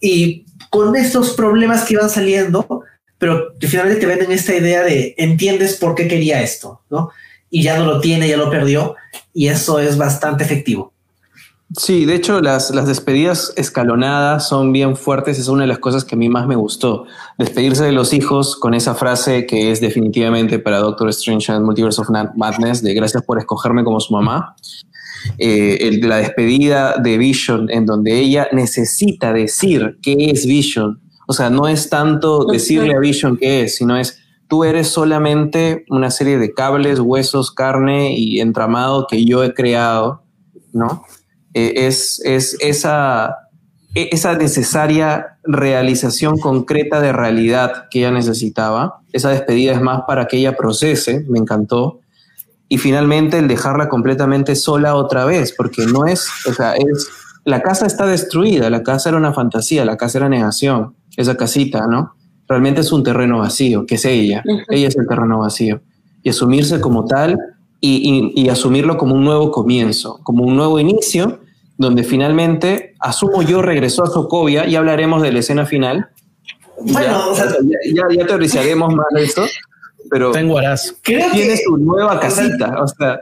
Y 0.00 0.44
con 0.70 0.96
estos 0.96 1.30
problemas 1.30 1.84
que 1.84 1.94
iban 1.94 2.10
saliendo, 2.10 2.82
pero 3.18 3.54
finalmente 3.60 4.00
te 4.00 4.06
venden 4.06 4.32
esta 4.32 4.54
idea 4.54 4.82
de 4.82 5.14
entiendes 5.16 5.76
por 5.76 5.94
qué 5.94 6.08
quería 6.08 6.42
esto, 6.42 6.82
¿no? 6.90 7.10
Y 7.50 7.62
ya 7.62 7.78
no 7.78 7.86
lo 7.86 8.00
tiene, 8.00 8.28
ya 8.28 8.36
lo 8.36 8.50
perdió. 8.50 8.96
Y 9.32 9.48
eso 9.48 9.78
es 9.78 9.96
bastante 9.96 10.44
efectivo. 10.44 10.92
Sí, 11.76 12.06
de 12.06 12.14
hecho 12.14 12.40
las, 12.40 12.74
las 12.74 12.86
despedidas 12.86 13.52
escalonadas 13.56 14.48
son 14.48 14.72
bien 14.72 14.96
fuertes, 14.96 15.38
es 15.38 15.48
una 15.48 15.62
de 15.62 15.66
las 15.66 15.78
cosas 15.78 16.02
que 16.02 16.14
a 16.14 16.18
mí 16.18 16.30
más 16.30 16.46
me 16.46 16.56
gustó. 16.56 17.04
Despedirse 17.36 17.84
de 17.84 17.92
los 17.92 18.14
hijos 18.14 18.56
con 18.56 18.72
esa 18.72 18.94
frase 18.94 19.44
que 19.44 19.70
es 19.70 19.80
definitivamente 19.82 20.58
para 20.58 20.78
Doctor 20.78 21.10
Strange 21.10 21.52
and 21.52 21.66
Multiverse 21.66 22.00
of 22.00 22.08
Madness, 22.36 22.82
de 22.82 22.94
gracias 22.94 23.22
por 23.22 23.38
escogerme 23.38 23.84
como 23.84 24.00
su 24.00 24.14
mamá. 24.14 24.56
Eh, 25.36 25.78
el 25.82 26.00
de 26.00 26.08
la 26.08 26.16
despedida 26.16 26.96
de 26.96 27.18
Vision, 27.18 27.68
en 27.70 27.84
donde 27.84 28.18
ella 28.18 28.48
necesita 28.52 29.34
decir 29.34 29.98
qué 30.00 30.30
es 30.30 30.46
Vision. 30.46 31.02
O 31.26 31.34
sea, 31.34 31.50
no 31.50 31.68
es 31.68 31.90
tanto 31.90 32.46
decirle 32.46 32.94
a 32.94 32.98
Vision 32.98 33.36
qué 33.36 33.64
es, 33.64 33.76
sino 33.76 33.98
es 33.98 34.20
tú 34.48 34.64
eres 34.64 34.88
solamente 34.88 35.84
una 35.90 36.10
serie 36.10 36.38
de 36.38 36.54
cables, 36.54 37.00
huesos, 37.00 37.52
carne 37.52 38.16
y 38.16 38.40
entramado 38.40 39.06
que 39.06 39.26
yo 39.26 39.44
he 39.44 39.52
creado, 39.52 40.22
¿no? 40.72 41.04
Es, 41.74 42.20
es 42.24 42.56
esa, 42.60 43.36
esa 43.94 44.36
necesaria 44.36 45.38
realización 45.44 46.38
concreta 46.38 47.00
de 47.00 47.12
realidad 47.12 47.88
que 47.90 48.00
ella 48.00 48.10
necesitaba. 48.10 49.00
Esa 49.12 49.30
despedida 49.30 49.72
es 49.72 49.80
más 49.80 50.02
para 50.06 50.26
que 50.26 50.38
ella 50.38 50.56
procese, 50.56 51.24
me 51.28 51.38
encantó. 51.38 52.00
Y 52.68 52.78
finalmente 52.78 53.38
el 53.38 53.48
dejarla 53.48 53.88
completamente 53.88 54.54
sola 54.54 54.94
otra 54.94 55.24
vez, 55.24 55.54
porque 55.56 55.86
no 55.86 56.06
es, 56.06 56.28
o 56.46 56.52
sea, 56.52 56.74
es, 56.74 57.08
la 57.44 57.62
casa 57.62 57.86
está 57.86 58.06
destruida, 58.06 58.68
la 58.68 58.82
casa 58.82 59.08
era 59.08 59.18
una 59.18 59.32
fantasía, 59.32 59.86
la 59.86 59.96
casa 59.96 60.18
era 60.18 60.28
negación, 60.28 60.94
esa 61.16 61.34
casita, 61.36 61.86
¿no? 61.86 62.12
Realmente 62.46 62.82
es 62.82 62.92
un 62.92 63.02
terreno 63.02 63.38
vacío, 63.38 63.86
que 63.86 63.94
es 63.94 64.04
ella, 64.04 64.42
uh 64.44 64.52
-huh. 64.52 64.64
ella 64.68 64.88
es 64.88 64.96
el 64.96 65.06
terreno 65.06 65.38
vacío. 65.38 65.80
Y 66.22 66.28
asumirse 66.28 66.78
como 66.80 67.06
tal 67.06 67.38
y, 67.80 68.32
y, 68.36 68.42
y, 68.42 68.48
asumirlo 68.50 68.98
como 68.98 69.14
un 69.14 69.24
nuevo 69.24 69.50
comienzo, 69.50 70.20
como 70.24 70.44
un 70.44 70.56
nuevo 70.56 70.78
inicio, 70.78 71.40
donde 71.78 72.02
finalmente, 72.02 72.94
asumo 72.98 73.40
yo, 73.42 73.62
regresó 73.62 74.04
a 74.04 74.08
Sokovia 74.08 74.66
y 74.66 74.76
hablaremos 74.76 75.22
de 75.22 75.32
la 75.32 75.38
escena 75.38 75.64
final. 75.64 76.10
Bueno, 76.80 77.00
ya, 77.02 77.26
o 77.28 77.34
sea, 77.34 77.46
ya, 77.62 78.02
ya, 78.10 78.26
teorizaremos 78.26 78.94
más 78.94 79.06
de 79.14 79.24
eso, 79.24 79.46
pero 80.10 80.32
Tengo 80.32 80.60
tiene 81.04 81.56
su 81.56 81.76
nueva 81.76 82.20
casita, 82.20 82.82
o 82.82 82.86
sea, 82.86 83.20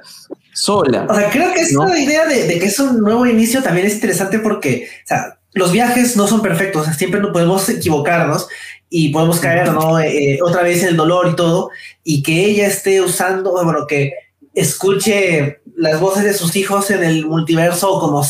sola. 0.53 1.07
O 1.09 1.15
sea, 1.15 1.31
creo 1.31 1.53
que 1.53 1.61
esta 1.61 1.85
¿no? 1.85 1.97
idea 1.97 2.27
de, 2.27 2.47
de, 2.47 2.59
que 2.59 2.67
es 2.67 2.79
un 2.81 3.01
nuevo 3.01 3.27
inicio 3.27 3.63
también 3.63 3.87
es 3.87 3.95
interesante 3.95 4.39
porque, 4.39 4.89
o 5.05 5.07
sea, 5.07 5.39
los 5.53 5.73
viajes 5.73 6.17
no 6.17 6.27
son 6.27 6.41
perfectos, 6.41 6.83
o 6.83 6.85
sea, 6.87 6.95
siempre 6.95 7.21
no 7.21 7.33
podemos 7.33 7.69
equivocarnos 7.69 8.49
y 8.89 9.11
podemos 9.11 9.39
caer, 9.39 9.73
¿no? 9.73 9.99
Eh, 10.01 10.39
otra 10.43 10.63
vez 10.63 10.83
en 10.83 10.91
el 10.91 10.97
dolor 10.97 11.29
y 11.31 11.37
todo, 11.37 11.71
y 12.05 12.23
que 12.23 12.47
ella 12.47 12.67
esté 12.67 13.03
usando, 13.03 13.53
bueno, 13.53 13.87
que 13.87 14.13
escuche 14.55 15.61
las 15.77 16.01
voces 16.01 16.25
de 16.25 16.35
sus 16.35 16.57
hijos 16.57 16.91
en 16.91 17.05
el 17.05 17.27
multiverso 17.27 18.01
como 18.01 18.25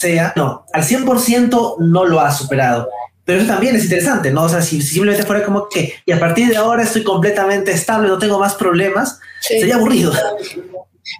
sea, 0.00 0.32
no, 0.34 0.64
al 0.72 0.82
100% 0.82 1.76
no 1.78 2.04
lo 2.04 2.20
ha 2.20 2.32
superado. 2.32 2.88
Pero 3.24 3.42
eso 3.42 3.48
también 3.48 3.76
es 3.76 3.84
interesante, 3.84 4.30
¿no? 4.30 4.44
O 4.44 4.48
sea, 4.48 4.62
si, 4.62 4.80
simplemente 4.80 5.26
fuera 5.26 5.44
como 5.44 5.68
que, 5.68 5.94
y 6.04 6.12
a 6.12 6.18
partir 6.18 6.48
de 6.48 6.56
ahora 6.56 6.82
estoy 6.82 7.04
completamente 7.04 7.70
estable, 7.70 8.08
no 8.08 8.18
tengo 8.18 8.38
más 8.38 8.54
problemas, 8.54 9.20
sería 9.40 9.76
aburrido. 9.76 10.12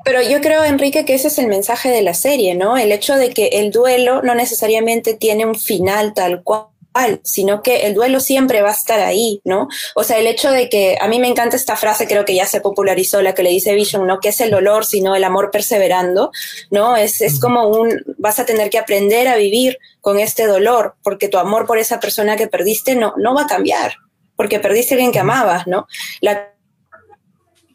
Pero 0.05 0.22
yo 0.22 0.41
creo, 0.41 0.64
Enrique, 0.64 1.05
que 1.05 1.14
ese 1.14 1.28
es 1.28 1.39
el 1.39 1.47
mensaje 1.47 1.91
de 1.91 2.03
la 2.03 2.14
serie, 2.14 2.55
¿no? 2.55 2.76
El 2.78 2.91
hecho 2.91 3.16
de 3.16 3.31
que 3.31 3.49
el 3.53 3.70
duelo 3.70 4.22
no 4.22 4.35
necesariamente 4.35 5.14
tiene 5.14 5.45
un 5.47 5.55
final 5.55 6.14
tal 6.14 6.43
cual 6.43 6.69
sino 7.22 7.62
que 7.62 7.86
el 7.86 7.95
duelo 7.95 8.20
siempre 8.20 8.62
va 8.62 8.70
a 8.70 8.72
estar 8.72 9.01
ahí, 9.01 9.41
¿no? 9.45 9.68
O 9.95 10.05
sea, 10.05 10.18
el 10.18 10.26
hecho 10.26 10.51
de 10.51 10.68
que 10.68 10.97
a 11.01 11.09
mí 11.09 11.18
me 11.18 11.28
encanta 11.28 11.57
esta 11.57 11.76
frase, 11.76 12.07
creo 12.07 12.24
que 12.24 12.34
ya 12.34 12.47
se 12.47 12.61
popularizó, 12.61 13.22
la 13.22 13.34
que 13.34 13.43
le 13.43 13.51
dice 13.51 13.74
Vision, 13.74 14.07
no 14.07 14.18
que 14.18 14.30
es 14.30 14.41
el 14.41 14.51
dolor, 14.51 14.84
sino 14.84 15.14
el 15.14 15.24
amor 15.24 15.51
perseverando, 15.51 16.30
¿no? 16.70 16.97
Es, 16.97 17.20
es 17.20 17.41
como 17.41 17.68
un, 17.68 18.03
vas 18.18 18.38
a 18.38 18.47
tener 18.47 18.70
que 18.70 18.78
aprender 18.78 19.28
a 19.28 19.36
vivir 19.36 19.78
con 20.01 20.18
este 20.18 20.47
dolor, 20.47 20.97
porque 21.03 21.28
tu 21.28 21.38
amor 21.38 21.66
por 21.66 21.78
esa 21.78 22.01
persona 22.01 22.36
que 22.36 22.49
perdiste 22.49 22.97
no, 22.97 23.14
no 23.16 23.34
va 23.34 23.43
a 23.43 23.47
cambiar, 23.47 23.95
porque 24.36 24.59
perdiste 24.61 24.95
a 24.95 24.97
alguien 24.97 25.12
que 25.12 25.20
amabas, 25.20 25.66
¿no? 25.66 25.86
La 26.20 26.51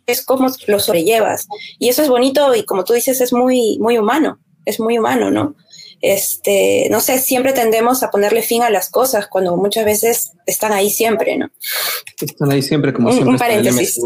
es 0.08 0.24
cómo 0.24 0.50
lo 0.68 0.80
sobrellevas. 0.80 1.48
Y 1.80 1.90
eso 1.90 2.04
es 2.04 2.10
bonito 2.10 2.54
y 2.56 2.64
como 2.64 2.84
tú 2.84 2.94
dices, 2.94 3.22
es 3.22 3.34
muy, 3.34 3.78
muy 3.80 3.98
humano, 3.98 4.40
es 4.66 4.80
muy 4.80 4.98
humano, 4.98 5.32
¿no? 5.32 5.56
Este, 6.08 6.88
no 6.92 7.00
sé, 7.00 7.18
siempre 7.18 7.52
tendemos 7.52 8.04
a 8.04 8.12
ponerle 8.12 8.44
fin 8.44 8.62
a 8.62 8.70
las 8.70 8.92
cosas 8.92 9.28
cuando 9.28 9.58
muchas 9.58 9.86
veces 9.86 10.34
están 10.46 10.72
ahí 10.72 10.92
siempre, 10.92 11.36
¿no? 11.36 11.50
Están 12.22 12.52
ahí 12.52 12.62
siempre, 12.62 12.94
como 12.94 13.12
siempre. 13.12 13.32
Un 13.32 13.40
paréntesis. 13.40 14.00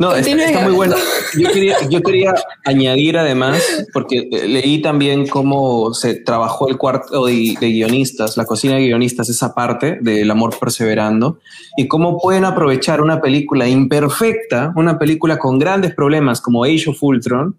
No, 0.00 0.14
está, 0.16 0.60
muy 0.62 0.72
bueno. 0.72 0.96
Yo 1.38 1.50
quería, 1.52 1.76
yo 1.88 2.00
quería 2.00 2.34
añadir 2.64 3.18
además, 3.18 3.62
porque 3.92 4.28
leí 4.30 4.82
también 4.82 5.28
cómo 5.28 5.94
se 5.94 6.14
trabajó 6.14 6.68
el 6.68 6.76
cuarto 6.76 7.26
de, 7.26 7.56
de, 7.60 7.68
guionistas, 7.68 8.36
la 8.36 8.44
cocina 8.44 8.74
de 8.74 8.86
guionistas, 8.86 9.28
esa 9.28 9.54
parte 9.54 9.98
del 10.00 10.28
amor 10.30 10.58
perseverando, 10.58 11.38
y 11.76 11.86
cómo 11.86 12.18
pueden 12.18 12.44
aprovechar 12.44 13.00
una 13.00 13.20
película 13.20 13.68
imperfecta, 13.68 14.72
una 14.74 14.98
película 14.98 15.38
con 15.38 15.58
grandes 15.58 15.94
problemas 15.94 16.40
como 16.40 16.64
Age 16.64 16.90
of 16.90 17.00
Ultron, 17.00 17.56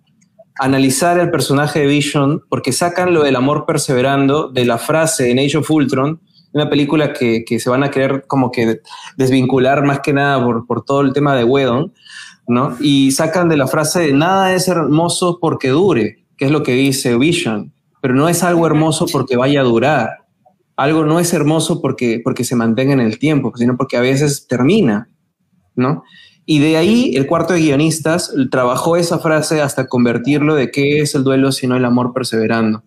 analizar 0.60 1.20
el 1.20 1.32
personaje 1.32 1.80
de 1.80 1.88
Vision, 1.88 2.44
porque 2.50 2.72
sacan 2.72 3.14
lo 3.14 3.24
del 3.24 3.36
amor 3.36 3.66
perseverando 3.66 4.50
de 4.50 4.66
la 4.66 4.78
frase 4.78 5.32
en 5.32 5.40
Age 5.40 5.58
of 5.58 5.70
Ultron, 5.70 6.22
una 6.54 6.70
película 6.70 7.14
que, 7.14 7.44
que, 7.46 7.60
se 7.60 7.70
van 7.70 7.84
a 7.84 7.92
querer 7.92 8.26
como 8.28 8.52
que 8.52 8.82
desvincular 9.18 9.84
más 9.84 10.00
que 10.00 10.14
nada 10.14 10.44
por, 10.44 10.66
por 10.66 10.84
todo 10.84 11.02
el 11.02 11.14
tema 11.14 11.36
de 11.36 11.44
Wedon, 11.44 11.94
¿no? 12.48 12.76
Y 12.80 13.12
sacan 13.12 13.50
de 13.50 13.58
la 13.58 13.68
frase 13.68 14.00
de 14.00 14.14
nada 14.14 14.54
es 14.54 14.68
hermoso 14.68 15.38
porque 15.40 15.70
dure, 15.70 16.26
que 16.38 16.46
es 16.46 16.52
lo 16.52 16.64
que 16.64 16.74
dice 16.74 17.18
Vision, 17.18 17.74
pero 18.02 18.16
no 18.16 18.30
es 18.30 18.44
algo 18.44 18.66
hermoso 18.66 19.06
porque 19.12 19.36
vaya 19.36 19.62
a 19.62 19.66
durar. 19.66 20.10
Algo 20.76 21.06
no 21.06 21.20
es 21.20 21.34
hermoso 21.34 21.82
porque, 21.82 22.22
porque 22.24 22.44
se 22.44 22.56
mantenga 22.56 22.94
en 22.94 23.00
el 23.00 23.20
tiempo, 23.20 23.52
sino 23.56 23.76
porque 23.76 23.98
a 23.98 24.02
veces 24.02 24.48
termina, 24.48 25.10
¿no? 25.76 26.04
Y 26.50 26.60
de 26.60 26.78
ahí 26.78 27.12
el 27.18 27.28
cuarto 27.28 27.54
de 27.54 27.60
guionistas 27.60 28.34
trabajó 28.50 28.96
esa 28.96 29.20
frase 29.20 29.62
hasta 29.62 29.88
convertirlo 29.88 30.56
de 30.56 30.72
qué 30.72 31.02
es 31.02 31.14
el 31.14 31.26
duelo 31.26 31.52
sino 31.52 31.76
el 31.76 31.84
amor 31.84 32.14
perseverando. 32.14 32.84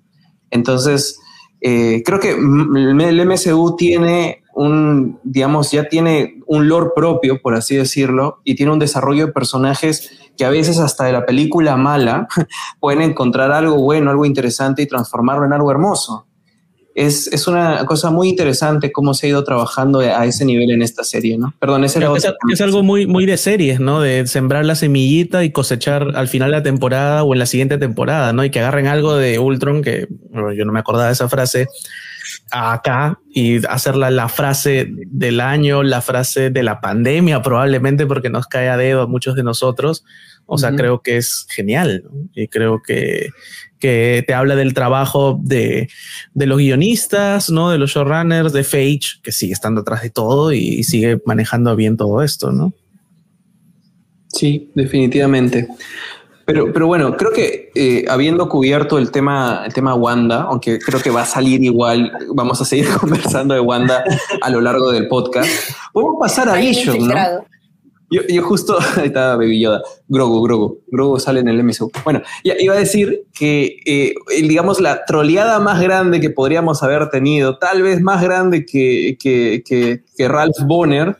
Entonces, 0.50 1.20
eh, 1.60 2.02
creo 2.04 2.20
que 2.20 2.30
el 2.30 3.26
MCU 3.26 3.76
tiene 3.76 4.42
un, 4.54 5.20
digamos, 5.24 5.70
ya 5.70 5.90
tiene 5.90 6.40
un 6.46 6.68
lore 6.68 6.92
propio, 6.96 7.42
por 7.42 7.54
así 7.54 7.76
decirlo, 7.76 8.40
y 8.44 8.54
tiene 8.54 8.72
un 8.72 8.78
desarrollo 8.78 9.26
de 9.26 9.32
personajes 9.32 10.10
que 10.38 10.46
a 10.46 10.50
veces 10.50 10.78
hasta 10.78 11.04
de 11.04 11.12
la 11.12 11.26
película 11.26 11.76
mala 11.76 12.28
pueden 12.80 13.02
encontrar 13.02 13.52
algo 13.52 13.76
bueno, 13.76 14.10
algo 14.10 14.24
interesante 14.24 14.80
y 14.80 14.86
transformarlo 14.86 15.44
en 15.44 15.52
algo 15.52 15.70
hermoso. 15.70 16.26
Es, 16.94 17.28
es, 17.28 17.46
una 17.46 17.84
cosa 17.86 18.10
muy 18.10 18.28
interesante 18.28 18.90
cómo 18.90 19.14
se 19.14 19.26
ha 19.26 19.30
ido 19.30 19.44
trabajando 19.44 20.00
a 20.00 20.26
ese 20.26 20.44
nivel 20.44 20.70
en 20.72 20.82
esta 20.82 21.04
serie, 21.04 21.38
¿no? 21.38 21.54
Perdón, 21.60 21.84
ese 21.84 22.00
es, 22.00 22.26
es, 22.52 22.60
algo 22.60 22.82
muy, 22.82 23.06
muy 23.06 23.26
de 23.26 23.36
series, 23.36 23.78
¿no? 23.78 24.00
De 24.00 24.26
sembrar 24.26 24.64
la 24.64 24.74
semillita 24.74 25.44
y 25.44 25.52
cosechar 25.52 26.16
al 26.16 26.26
final 26.26 26.50
de 26.50 26.56
la 26.56 26.62
temporada 26.62 27.22
o 27.22 27.32
en 27.32 27.38
la 27.38 27.46
siguiente 27.46 27.78
temporada, 27.78 28.32
¿no? 28.32 28.44
Y 28.44 28.50
que 28.50 28.58
agarren 28.58 28.88
algo 28.88 29.16
de 29.16 29.38
Ultron, 29.38 29.82
que 29.82 30.08
bueno, 30.30 30.52
yo 30.52 30.64
no 30.64 30.72
me 30.72 30.80
acordaba 30.80 31.06
de 31.06 31.12
esa 31.12 31.28
frase, 31.28 31.68
acá 32.50 33.18
y 33.30 33.64
hacerla 33.66 34.10
la 34.10 34.28
frase 34.28 34.88
del 34.90 35.40
año, 35.40 35.82
la 35.82 36.00
frase 36.00 36.50
de 36.50 36.62
la 36.62 36.80
pandemia, 36.80 37.42
probablemente 37.42 38.06
porque 38.06 38.30
nos 38.30 38.46
cae 38.46 38.68
a 38.68 38.76
dedo 38.76 39.02
a 39.02 39.06
muchos 39.06 39.34
de 39.36 39.42
nosotros. 39.42 40.04
O 40.46 40.58
sea, 40.58 40.74
creo 40.74 41.00
que 41.00 41.16
es 41.16 41.46
genial 41.48 42.02
¿no? 42.04 42.28
y 42.34 42.48
creo 42.48 42.82
que, 42.84 43.28
que 43.80 44.22
te 44.26 44.34
habla 44.34 44.54
del 44.54 44.74
trabajo 44.74 45.40
de, 45.42 45.88
de, 46.34 46.46
los 46.46 46.58
guionistas, 46.58 47.50
¿no? 47.50 47.70
De 47.70 47.78
los 47.78 47.90
showrunners, 47.90 48.52
de 48.52 48.62
Fage, 48.62 49.20
que 49.22 49.32
sigue 49.32 49.52
estando 49.52 49.80
atrás 49.80 50.02
de 50.02 50.10
todo 50.10 50.52
y, 50.52 50.58
y 50.58 50.84
sigue 50.84 51.20
manejando 51.24 51.74
bien 51.74 51.96
todo 51.96 52.22
esto, 52.22 52.52
¿no? 52.52 52.72
Sí, 54.28 54.70
definitivamente. 54.74 55.66
Pero, 56.44 56.72
pero 56.72 56.86
bueno, 56.86 57.16
creo 57.16 57.32
que 57.32 57.70
eh, 57.74 58.04
habiendo 58.08 58.48
cubierto 58.48 58.98
el 58.98 59.10
tema, 59.10 59.62
el 59.66 59.72
tema 59.72 59.94
Wanda, 59.94 60.42
aunque 60.42 60.78
creo 60.80 61.00
que 61.00 61.10
va 61.10 61.22
a 61.22 61.26
salir 61.26 61.62
igual, 61.62 62.12
vamos 62.34 62.60
a 62.60 62.64
seguir 62.64 62.88
conversando 63.00 63.54
de 63.54 63.60
Wanda 63.60 64.02
a 64.40 64.50
lo 64.50 64.60
largo 64.60 64.90
del 64.90 65.06
podcast, 65.06 65.48
podemos 65.92 66.16
pasar 66.20 66.48
a 66.48 66.54
Vision, 66.54 67.08
¿no? 67.08 67.14
Yo, 68.10 68.22
yo, 68.28 68.42
justo, 68.42 68.76
ahí 68.96 69.06
está 69.06 69.36
Baby 69.36 69.60
Yoda, 69.60 69.82
Grogu, 70.08 70.42
Grogu, 70.42 70.80
Grogu 70.88 71.20
sale 71.20 71.40
en 71.40 71.48
el 71.48 71.62
MSU. 71.62 71.90
Bueno, 72.04 72.22
ya 72.44 72.54
iba 72.58 72.74
a 72.74 72.78
decir 72.78 73.22
que, 73.32 73.76
eh, 73.86 74.14
digamos, 74.42 74.80
la 74.80 75.04
troleada 75.04 75.60
más 75.60 75.80
grande 75.80 76.20
que 76.20 76.30
podríamos 76.30 76.82
haber 76.82 77.08
tenido, 77.10 77.58
tal 77.58 77.82
vez 77.82 78.00
más 78.00 78.22
grande 78.22 78.66
que, 78.66 79.16
que, 79.20 79.62
que, 79.64 80.02
que 80.16 80.28
Ralph 80.28 80.58
Bonner, 80.66 81.16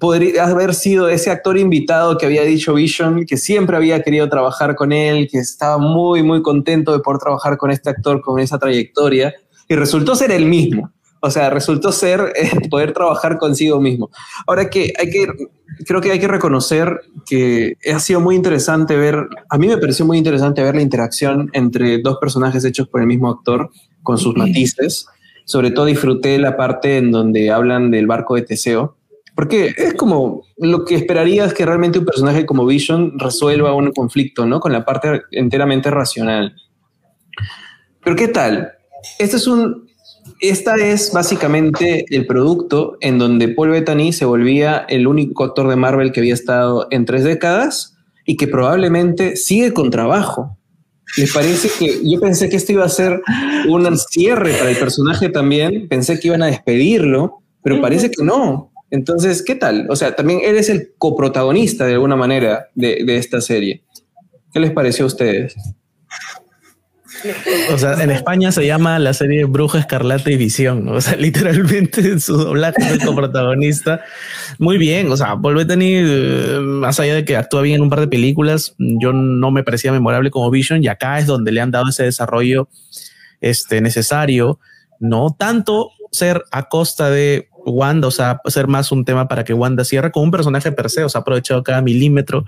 podría 0.00 0.44
haber 0.44 0.74
sido 0.74 1.08
ese 1.08 1.30
actor 1.30 1.56
invitado 1.56 2.18
que 2.18 2.26
había 2.26 2.42
dicho 2.42 2.74
Vision, 2.74 3.24
que 3.26 3.36
siempre 3.36 3.76
había 3.76 4.02
querido 4.02 4.28
trabajar 4.28 4.74
con 4.74 4.92
él, 4.92 5.28
que 5.30 5.38
estaba 5.38 5.78
muy, 5.78 6.22
muy 6.22 6.42
contento 6.42 6.92
de 6.92 7.00
poder 7.00 7.18
trabajar 7.20 7.56
con 7.56 7.70
este 7.70 7.90
actor 7.90 8.20
con 8.20 8.38
esa 8.38 8.58
trayectoria, 8.58 9.34
y 9.68 9.74
resultó 9.74 10.14
ser 10.14 10.32
el 10.32 10.46
mismo. 10.46 10.90
O 11.20 11.30
sea, 11.30 11.50
resultó 11.50 11.92
ser 11.92 12.32
eh, 12.36 12.50
poder 12.70 12.92
trabajar 12.92 13.38
consigo 13.38 13.80
mismo. 13.80 14.10
Ahora 14.46 14.70
que 14.70 14.92
hay 14.98 15.10
que, 15.10 15.26
creo 15.84 16.00
que 16.00 16.12
hay 16.12 16.20
que 16.20 16.28
reconocer 16.28 17.00
que 17.26 17.76
ha 17.92 18.00
sido 18.00 18.20
muy 18.20 18.36
interesante 18.36 18.96
ver, 18.96 19.26
a 19.48 19.58
mí 19.58 19.66
me 19.66 19.78
pareció 19.78 20.04
muy 20.04 20.18
interesante 20.18 20.62
ver 20.62 20.74
la 20.74 20.82
interacción 20.82 21.50
entre 21.52 21.98
dos 21.98 22.18
personajes 22.18 22.64
hechos 22.64 22.88
por 22.88 23.00
el 23.00 23.06
mismo 23.06 23.30
actor, 23.30 23.70
con 24.02 24.18
sus 24.18 24.36
matices. 24.36 25.06
Sobre 25.44 25.70
todo 25.70 25.86
disfruté 25.86 26.38
la 26.38 26.56
parte 26.56 26.98
en 26.98 27.10
donde 27.10 27.50
hablan 27.50 27.90
del 27.90 28.06
barco 28.06 28.34
de 28.34 28.42
Teseo, 28.42 28.96
porque 29.34 29.72
es 29.76 29.94
como 29.94 30.42
lo 30.56 30.84
que 30.84 30.94
esperarías 30.94 31.54
que 31.54 31.64
realmente 31.64 31.98
un 31.98 32.04
personaje 32.04 32.44
como 32.44 32.66
Vision 32.66 33.18
resuelva 33.18 33.74
un 33.74 33.92
conflicto, 33.92 34.46
¿no? 34.46 34.60
Con 34.60 34.72
la 34.72 34.84
parte 34.84 35.22
enteramente 35.30 35.90
racional. 35.90 36.54
Pero 38.02 38.16
¿qué 38.16 38.28
tal? 38.28 38.72
Este 39.18 39.36
es 39.36 39.46
un, 39.46 39.87
esta 40.40 40.76
es 40.76 41.12
básicamente 41.12 42.04
el 42.10 42.26
producto 42.26 42.96
en 43.00 43.18
donde 43.18 43.48
Paul 43.48 43.70
Bettany 43.70 44.12
se 44.12 44.24
volvía 44.24 44.84
el 44.88 45.06
único 45.06 45.44
actor 45.44 45.68
de 45.68 45.76
Marvel 45.76 46.12
que 46.12 46.20
había 46.20 46.34
estado 46.34 46.86
en 46.90 47.04
tres 47.04 47.24
décadas 47.24 47.96
y 48.24 48.36
que 48.36 48.46
probablemente 48.46 49.36
sigue 49.36 49.72
con 49.72 49.90
trabajo. 49.90 50.56
Me 51.16 51.26
parece 51.26 51.70
que 51.78 52.00
yo 52.04 52.20
pensé 52.20 52.48
que 52.48 52.56
esto 52.56 52.72
iba 52.72 52.84
a 52.84 52.88
ser 52.88 53.22
un 53.68 53.98
cierre 53.98 54.52
para 54.52 54.70
el 54.70 54.76
personaje 54.76 55.28
también, 55.28 55.88
pensé 55.88 56.20
que 56.20 56.28
iban 56.28 56.42
a 56.42 56.46
despedirlo, 56.46 57.42
pero 57.62 57.80
parece 57.80 58.10
que 58.10 58.22
no. 58.22 58.70
Entonces, 58.90 59.42
¿qué 59.42 59.54
tal? 59.54 59.86
O 59.90 59.96
sea, 59.96 60.14
también 60.14 60.40
eres 60.44 60.68
el 60.68 60.92
coprotagonista 60.98 61.86
de 61.86 61.94
alguna 61.94 62.16
manera 62.16 62.68
de, 62.74 63.02
de 63.04 63.16
esta 63.16 63.40
serie. 63.40 63.82
¿Qué 64.52 64.60
les 64.60 64.70
pareció 64.70 65.04
a 65.04 65.08
ustedes? 65.08 65.54
O 67.72 67.78
sea, 67.78 68.02
en 68.02 68.10
España 68.10 68.52
se 68.52 68.66
llama 68.66 68.98
la 68.98 69.12
serie 69.12 69.44
Bruja 69.44 69.78
Escarlata 69.78 70.30
y 70.30 70.36
Visión, 70.36 70.88
o 70.88 71.00
sea, 71.00 71.16
literalmente 71.16 72.00
en 72.00 72.20
su 72.20 72.36
doblaje 72.36 72.82
de 72.84 73.04
coprotagonista. 73.04 74.00
Muy 74.58 74.78
bien, 74.78 75.10
o 75.10 75.16
sea, 75.16 75.36
Paul 75.36 75.56
Bettany, 75.56 75.96
eh, 75.96 76.58
más 76.62 77.00
allá 77.00 77.14
de 77.14 77.24
que 77.24 77.36
actúa 77.36 77.62
bien 77.62 77.76
en 77.76 77.82
un 77.82 77.90
par 77.90 78.00
de 78.00 78.08
películas, 78.08 78.74
yo 78.78 79.12
no 79.12 79.50
me 79.50 79.62
parecía 79.62 79.92
memorable 79.92 80.30
como 80.30 80.50
Vision 80.50 80.82
y 80.82 80.88
acá 80.88 81.18
es 81.18 81.26
donde 81.26 81.52
le 81.52 81.60
han 81.60 81.70
dado 81.70 81.88
ese 81.88 82.04
desarrollo 82.04 82.68
este, 83.40 83.80
necesario, 83.80 84.58
no 85.00 85.34
tanto 85.38 85.90
ser 86.10 86.44
a 86.50 86.68
costa 86.68 87.10
de 87.10 87.48
Wanda, 87.66 88.08
o 88.08 88.10
sea, 88.10 88.40
ser 88.46 88.66
más 88.66 88.92
un 88.92 89.04
tema 89.04 89.28
para 89.28 89.44
que 89.44 89.52
Wanda 89.52 89.84
cierre 89.84 90.10
con 90.10 90.24
un 90.24 90.30
personaje 90.30 90.72
per 90.72 90.90
se, 90.90 91.04
o 91.04 91.08
sea, 91.08 91.20
ha 91.20 91.22
aprovechado 91.22 91.62
cada 91.62 91.82
milímetro 91.82 92.44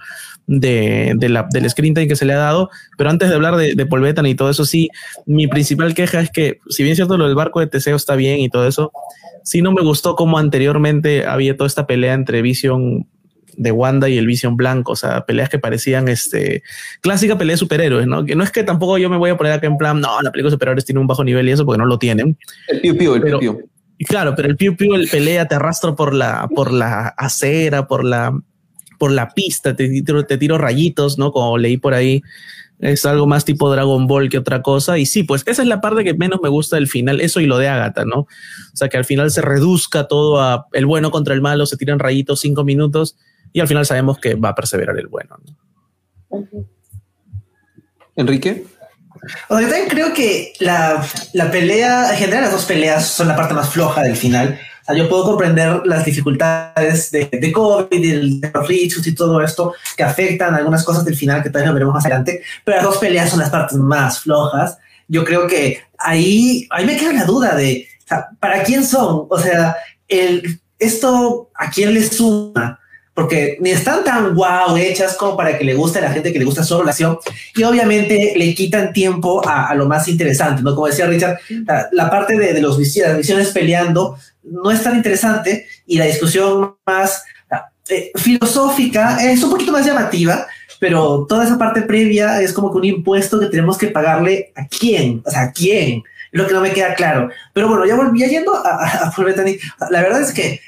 de, 0.50 1.12
de 1.16 1.28
la, 1.28 1.46
del 1.50 1.70
screen 1.70 1.94
time 1.94 2.08
que 2.08 2.16
se 2.16 2.24
le 2.24 2.32
ha 2.32 2.38
dado. 2.38 2.70
Pero 2.98 3.08
antes 3.08 3.28
de 3.28 3.34
hablar 3.36 3.56
de, 3.56 3.74
de 3.74 3.86
Paul 3.86 4.02
Bettany 4.02 4.30
y 4.30 4.34
todo 4.34 4.50
eso, 4.50 4.64
sí, 4.64 4.90
mi 5.24 5.46
principal 5.46 5.94
queja 5.94 6.20
es 6.20 6.30
que, 6.30 6.58
si 6.68 6.82
bien 6.82 6.92
es 6.92 6.96
cierto, 6.96 7.16
lo 7.16 7.26
del 7.26 7.36
barco 7.36 7.60
de 7.60 7.68
Teseo 7.68 7.96
está 7.96 8.16
bien 8.16 8.40
y 8.40 8.50
todo 8.50 8.66
eso, 8.66 8.92
sí 9.44 9.62
no 9.62 9.72
me 9.72 9.82
gustó 9.82 10.16
como 10.16 10.38
anteriormente 10.38 11.24
había 11.24 11.56
toda 11.56 11.68
esta 11.68 11.86
pelea 11.86 12.14
entre 12.14 12.42
Vision 12.42 13.06
de 13.56 13.72
Wanda 13.72 14.08
y 14.08 14.18
el 14.18 14.26
Vision 14.26 14.56
Blanco, 14.56 14.92
o 14.92 14.96
sea, 14.96 15.24
peleas 15.24 15.48
que 15.48 15.58
parecían 15.58 16.08
este 16.08 16.62
clásica 17.00 17.38
pelea 17.38 17.54
de 17.54 17.58
superhéroes, 17.58 18.06
¿no? 18.06 18.24
Que 18.24 18.34
no 18.34 18.42
es 18.42 18.50
que 18.50 18.64
tampoco 18.64 18.98
yo 18.98 19.08
me 19.08 19.18
voy 19.18 19.30
a 19.30 19.36
poner 19.36 19.52
acá 19.52 19.66
en 19.66 19.76
plan, 19.76 20.00
no, 20.00 20.20
la 20.20 20.32
película 20.32 20.50
de 20.50 20.54
superhéroes 20.54 20.84
tiene 20.84 21.00
un 21.00 21.06
bajo 21.06 21.22
nivel 21.22 21.48
y 21.48 21.52
eso 21.52 21.64
porque 21.64 21.78
no 21.78 21.86
lo 21.86 21.98
tienen. 21.98 22.36
El 22.68 22.80
piu 22.80 22.96
piu, 22.96 23.14
el 23.14 23.22
piu 23.22 23.38
piu. 23.38 23.70
Claro, 24.08 24.34
pero 24.34 24.48
el 24.48 24.56
piu 24.56 24.76
piu, 24.76 24.94
el 24.94 25.08
pelea, 25.08 25.46
te 25.46 25.56
arrastro 25.56 25.94
por 25.94 26.14
la, 26.14 26.48
por 26.54 26.72
la 26.72 27.08
acera, 27.18 27.86
por 27.86 28.02
la, 28.04 28.32
por 29.00 29.12
la 29.12 29.30
pista, 29.30 29.74
te 29.74 29.88
tiro, 29.88 30.26
te 30.26 30.36
tiro 30.36 30.58
rayitos, 30.58 31.16
¿no? 31.16 31.32
Como 31.32 31.56
leí 31.56 31.78
por 31.78 31.94
ahí 31.94 32.22
es 32.80 33.06
algo 33.06 33.26
más 33.26 33.46
tipo 33.46 33.72
Dragon 33.72 34.06
Ball 34.06 34.28
que 34.28 34.36
otra 34.36 34.60
cosa. 34.60 34.98
Y 34.98 35.06
sí, 35.06 35.22
pues 35.22 35.42
esa 35.46 35.62
es 35.62 35.68
la 35.68 35.80
parte 35.80 36.04
que 36.04 36.12
menos 36.12 36.40
me 36.42 36.50
gusta 36.50 36.76
del 36.76 36.86
final, 36.86 37.22
eso 37.22 37.40
y 37.40 37.46
lo 37.46 37.56
de 37.56 37.68
Agatha, 37.68 38.04
¿no? 38.04 38.20
O 38.20 38.28
sea, 38.74 38.90
que 38.90 38.98
al 38.98 39.06
final 39.06 39.30
se 39.30 39.40
reduzca 39.40 40.06
todo 40.06 40.38
a 40.38 40.66
el 40.74 40.84
bueno 40.84 41.10
contra 41.10 41.32
el 41.32 41.40
malo, 41.40 41.64
se 41.64 41.78
tiran 41.78 41.98
rayitos 41.98 42.40
cinco 42.40 42.62
minutos 42.62 43.16
y 43.54 43.60
al 43.60 43.68
final 43.68 43.86
sabemos 43.86 44.18
que 44.18 44.34
va 44.34 44.50
a 44.50 44.54
perseverar 44.54 44.98
el 44.98 45.06
bueno. 45.06 45.38
Enrique. 48.16 48.66
yo 49.48 49.60
también 49.60 49.88
creo 49.88 50.12
que 50.12 50.52
la, 50.60 51.02
la 51.32 51.50
pelea, 51.50 52.10
en 52.10 52.18
general 52.18 52.42
las 52.42 52.52
dos 52.52 52.66
peleas 52.66 53.08
son 53.08 53.28
la 53.28 53.36
parte 53.36 53.54
más 53.54 53.70
floja 53.70 54.02
del 54.02 54.16
final 54.16 54.60
yo 54.94 55.08
puedo 55.08 55.24
comprender 55.24 55.82
las 55.84 56.04
dificultades 56.04 57.10
de, 57.10 57.28
de 57.30 57.52
COVID, 57.52 58.40
de 58.40 58.50
los 58.52 58.68
rechos 58.68 59.06
y 59.06 59.14
todo 59.14 59.40
esto 59.42 59.74
que 59.96 60.02
afectan 60.02 60.54
algunas 60.54 60.84
cosas 60.84 61.04
del 61.04 61.16
final 61.16 61.42
que 61.42 61.50
todavía 61.50 61.72
veremos 61.72 61.94
más 61.94 62.04
adelante, 62.04 62.42
pero 62.64 62.78
las 62.78 62.84
dos 62.84 62.98
peleas 62.98 63.30
son 63.30 63.40
las 63.40 63.50
partes 63.50 63.78
más 63.78 64.20
flojas. 64.20 64.78
Yo 65.08 65.24
creo 65.24 65.46
que 65.46 65.82
ahí, 65.98 66.66
ahí 66.70 66.86
me 66.86 66.96
queda 66.96 67.12
la 67.12 67.24
duda 67.24 67.54
de, 67.54 67.88
¿para 68.38 68.62
quién 68.62 68.84
son? 68.84 69.26
O 69.28 69.38
sea, 69.38 69.76
el, 70.08 70.60
esto, 70.78 71.50
¿a 71.54 71.70
quién 71.70 71.94
le 71.94 72.02
suma? 72.02 72.79
Porque 73.20 73.58
ni 73.60 73.68
están 73.68 74.02
tan 74.02 74.34
guau 74.34 74.78
hechas 74.78 75.14
como 75.14 75.36
para 75.36 75.58
que 75.58 75.64
le 75.64 75.74
guste 75.74 75.98
a 75.98 76.02
la 76.02 76.10
gente 76.10 76.32
que 76.32 76.38
le 76.38 76.46
gusta 76.46 76.64
su 76.64 76.78
relación 76.78 77.18
y 77.54 77.62
obviamente 77.64 78.32
le 78.34 78.54
quitan 78.54 78.94
tiempo 78.94 79.46
a, 79.46 79.74
lo 79.74 79.86
más 79.86 80.08
interesante, 80.08 80.62
¿no? 80.62 80.74
Como 80.74 80.86
decía 80.86 81.04
Richard, 81.04 81.38
la, 81.92 82.08
parte 82.08 82.38
de, 82.38 82.54
de 82.54 82.62
los 82.62 82.78
las 82.78 83.18
visiones 83.18 83.50
peleando 83.50 84.16
no 84.42 84.70
es 84.70 84.82
tan 84.82 84.96
interesante 84.96 85.66
y 85.86 85.98
la 85.98 86.06
discusión 86.06 86.76
más 86.86 87.22
eh, 87.90 88.10
filosófica 88.14 89.22
es 89.22 89.42
un 89.42 89.50
poquito 89.50 89.72
más 89.72 89.84
llamativa, 89.84 90.46
pero 90.78 91.26
toda 91.28 91.44
esa 91.44 91.58
parte 91.58 91.82
previa 91.82 92.40
es 92.40 92.54
como 92.54 92.72
que 92.72 92.78
un 92.78 92.84
impuesto 92.84 93.38
que 93.38 93.48
tenemos 93.48 93.76
que 93.76 93.88
pagarle 93.88 94.50
a 94.56 94.66
quién, 94.66 95.22
o 95.26 95.30
sea, 95.30 95.42
a 95.42 95.52
quién, 95.52 96.04
lo 96.32 96.46
que 96.46 96.54
no 96.54 96.62
me 96.62 96.72
queda 96.72 96.94
claro. 96.94 97.28
Pero 97.52 97.68
bueno, 97.68 97.84
ya 97.84 97.96
volví 97.96 98.20
yendo 98.20 98.54
a, 98.54 99.08
a, 99.08 99.90
la 99.90 100.00
verdad 100.00 100.22
es 100.22 100.32
que 100.32 100.60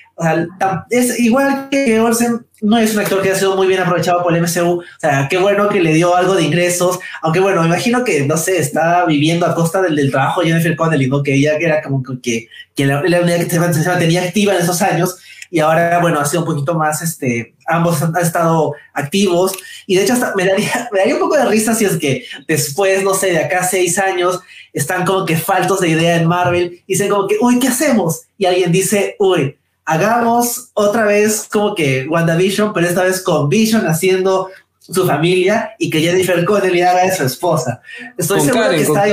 es 0.90 1.18
igual 1.18 1.68
que 1.70 2.00
Olsen, 2.00 2.44
no 2.60 2.78
es 2.78 2.94
un 2.94 3.00
actor 3.00 3.22
que 3.22 3.30
ha 3.30 3.34
sido 3.34 3.56
muy 3.56 3.66
bien 3.66 3.80
aprovechado 3.80 4.22
por 4.22 4.34
el 4.34 4.42
MCU. 4.42 4.80
O 4.80 4.84
sea, 5.00 5.26
qué 5.28 5.38
bueno 5.38 5.68
que 5.68 5.80
le 5.80 5.94
dio 5.94 6.14
algo 6.14 6.34
de 6.34 6.44
ingresos. 6.44 7.00
Aunque 7.22 7.40
bueno, 7.40 7.60
me 7.62 7.66
imagino 7.66 8.04
que, 8.04 8.24
no 8.26 8.36
sé, 8.36 8.58
está 8.58 9.04
viviendo 9.04 9.46
a 9.46 9.54
costa 9.54 9.82
del, 9.82 10.10
trabajo 10.10 10.40
de 10.40 10.48
Jennifer 10.48 10.76
Connelly, 10.76 11.08
¿no? 11.08 11.22
Que 11.22 11.34
ella 11.34 11.56
era 11.58 11.82
como 11.82 12.02
que, 12.22 12.48
que 12.74 12.86
la, 12.86 13.02
la 13.02 13.20
unidad 13.20 13.38
que 13.38 13.50
se 13.50 13.58
mantenía 13.58 14.22
activa 14.22 14.54
en 14.54 14.62
esos 14.62 14.80
años. 14.80 15.16
Y 15.50 15.60
ahora, 15.60 15.98
bueno, 16.00 16.18
ha 16.18 16.24
sido 16.24 16.40
un 16.40 16.46
poquito 16.46 16.74
más, 16.74 17.02
este, 17.02 17.54
ambos 17.66 18.00
han, 18.00 18.16
estado 18.16 18.74
activos. 18.94 19.52
Y 19.86 19.96
de 19.96 20.04
hecho, 20.04 20.14
hasta 20.14 20.34
me 20.34 20.46
daría, 20.46 20.88
me 20.92 21.00
daría 21.00 21.14
un 21.14 21.20
poco 21.20 21.36
de 21.36 21.44
risa 21.44 21.74
si 21.74 21.84
es 21.84 21.98
que 21.98 22.24
después, 22.48 23.02
no 23.02 23.12
sé, 23.12 23.32
de 23.32 23.40
acá 23.40 23.62
seis 23.62 23.98
años, 23.98 24.40
están 24.72 25.04
como 25.04 25.26
que 25.26 25.36
faltos 25.36 25.80
de 25.80 25.90
idea 25.90 26.16
en 26.16 26.26
Marvel 26.26 26.80
y 26.86 26.94
dicen 26.94 27.10
como 27.10 27.28
que, 27.28 27.36
uy, 27.40 27.58
¿qué 27.58 27.68
hacemos? 27.68 28.22
Y 28.38 28.46
alguien 28.46 28.72
dice, 28.72 29.16
uy, 29.18 29.58
hagamos 29.84 30.70
otra 30.74 31.04
vez 31.04 31.48
como 31.50 31.74
que 31.74 32.06
WandaVision, 32.08 32.72
pero 32.72 32.86
esta 32.86 33.04
vez 33.04 33.20
con 33.20 33.48
Vision 33.48 33.86
haciendo 33.86 34.50
su 34.78 35.06
familia 35.06 35.74
y 35.78 35.90
que 35.90 36.00
Jennifer 36.00 36.44
Connelly 36.44 36.82
haga 36.82 37.04
de 37.04 37.14
su 37.14 37.24
esposa. 37.24 37.80
Estoy 38.16 38.40
seguro 38.40 38.70
que 38.70 38.82
está 38.82 39.02
ahí. 39.02 39.12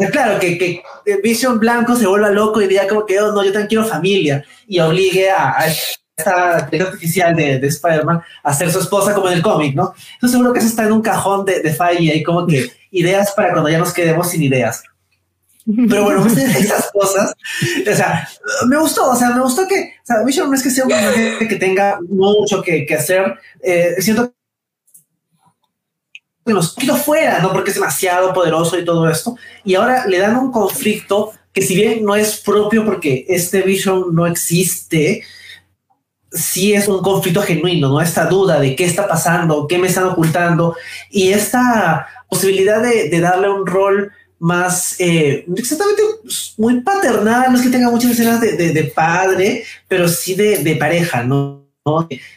Eh, 0.00 0.10
claro, 0.10 0.40
que, 0.40 0.58
que, 0.58 0.82
Vision 1.22 1.60
Blanco 1.60 1.94
se 1.94 2.06
vuelva 2.06 2.30
loco 2.30 2.60
y 2.60 2.66
diga 2.66 2.88
como 2.88 3.06
que, 3.06 3.20
oh, 3.20 3.32
no, 3.32 3.44
yo 3.44 3.52
también 3.52 3.68
quiero 3.68 3.84
familia 3.84 4.44
y 4.66 4.80
obligue 4.80 5.30
a, 5.30 5.66
esta 6.16 6.56
artificial 6.56 7.34
de, 7.34 7.58
de 7.58 7.66
Spider-Man 7.66 8.22
a 8.42 8.54
ser 8.54 8.70
su 8.70 8.78
esposa 8.78 9.14
como 9.14 9.28
en 9.28 9.34
el 9.34 9.42
cómic, 9.42 9.74
¿no? 9.74 9.94
Estoy 10.14 10.30
seguro 10.30 10.52
que 10.52 10.60
eso 10.60 10.68
está 10.68 10.84
en 10.84 10.92
un 10.92 11.02
cajón 11.02 11.44
de, 11.44 11.60
de 11.60 11.76
y 11.98 12.10
hay 12.10 12.22
como 12.22 12.46
que 12.46 12.70
ideas 12.90 13.32
para 13.32 13.52
cuando 13.52 13.68
ya 13.68 13.78
nos 13.78 13.92
quedemos 13.92 14.30
sin 14.30 14.42
ideas. 14.42 14.84
Pero 15.66 16.04
bueno, 16.04 16.26
esas 16.26 16.90
cosas, 16.92 17.34
o 17.90 17.94
sea, 17.94 18.28
me 18.68 18.78
gustó, 18.78 19.10
o 19.10 19.16
sea, 19.16 19.30
me 19.30 19.40
gustó 19.40 19.66
que, 19.66 19.94
o 20.02 20.06
sea, 20.06 20.22
Vision 20.22 20.50
no 20.50 20.56
es 20.56 20.62
que 20.62 20.70
sea 20.70 20.84
un 20.84 20.90
personaje 20.90 21.48
que 21.48 21.56
tenga 21.56 21.98
mucho 22.08 22.62
que, 22.62 22.84
que 22.84 22.94
hacer, 22.94 23.38
eh, 23.62 23.94
siento 23.98 24.34
que 26.44 26.52
nos 26.52 26.74
quito 26.74 26.96
fuera, 26.96 27.38
¿no? 27.38 27.52
Porque 27.52 27.70
es 27.70 27.76
demasiado 27.76 28.34
poderoso 28.34 28.78
y 28.78 28.84
todo 28.84 29.08
esto, 29.08 29.36
y 29.64 29.74
ahora 29.74 30.06
le 30.06 30.18
dan 30.18 30.36
un 30.36 30.52
conflicto 30.52 31.32
que 31.52 31.62
si 31.62 31.74
bien 31.74 32.04
no 32.04 32.14
es 32.14 32.40
propio 32.40 32.84
porque 32.84 33.24
este 33.28 33.62
Vision 33.62 34.14
no 34.14 34.26
existe, 34.26 35.22
sí 36.30 36.74
es 36.74 36.88
un 36.88 37.00
conflicto 37.00 37.40
genuino, 37.40 37.88
¿no? 37.88 38.02
Esta 38.02 38.26
duda 38.26 38.60
de 38.60 38.76
qué 38.76 38.84
está 38.84 39.08
pasando, 39.08 39.66
qué 39.66 39.78
me 39.78 39.86
están 39.86 40.04
ocultando, 40.04 40.76
y 41.10 41.30
esta 41.30 42.06
posibilidad 42.28 42.82
de, 42.82 43.08
de 43.08 43.20
darle 43.20 43.48
un 43.48 43.66
rol 43.66 44.12
más 44.44 44.96
eh, 44.98 45.46
exactamente 45.56 46.02
pues, 46.20 46.52
muy 46.58 46.82
paternal, 46.82 47.50
no 47.50 47.56
es 47.56 47.62
que 47.62 47.70
tenga 47.70 47.90
muchas 47.90 48.10
escenas 48.10 48.42
de, 48.42 48.52
de, 48.56 48.84
padre, 48.84 49.64
pero 49.88 50.06
sí 50.06 50.34
de, 50.34 50.58
de 50.58 50.76
pareja, 50.76 51.22
¿no? 51.22 51.64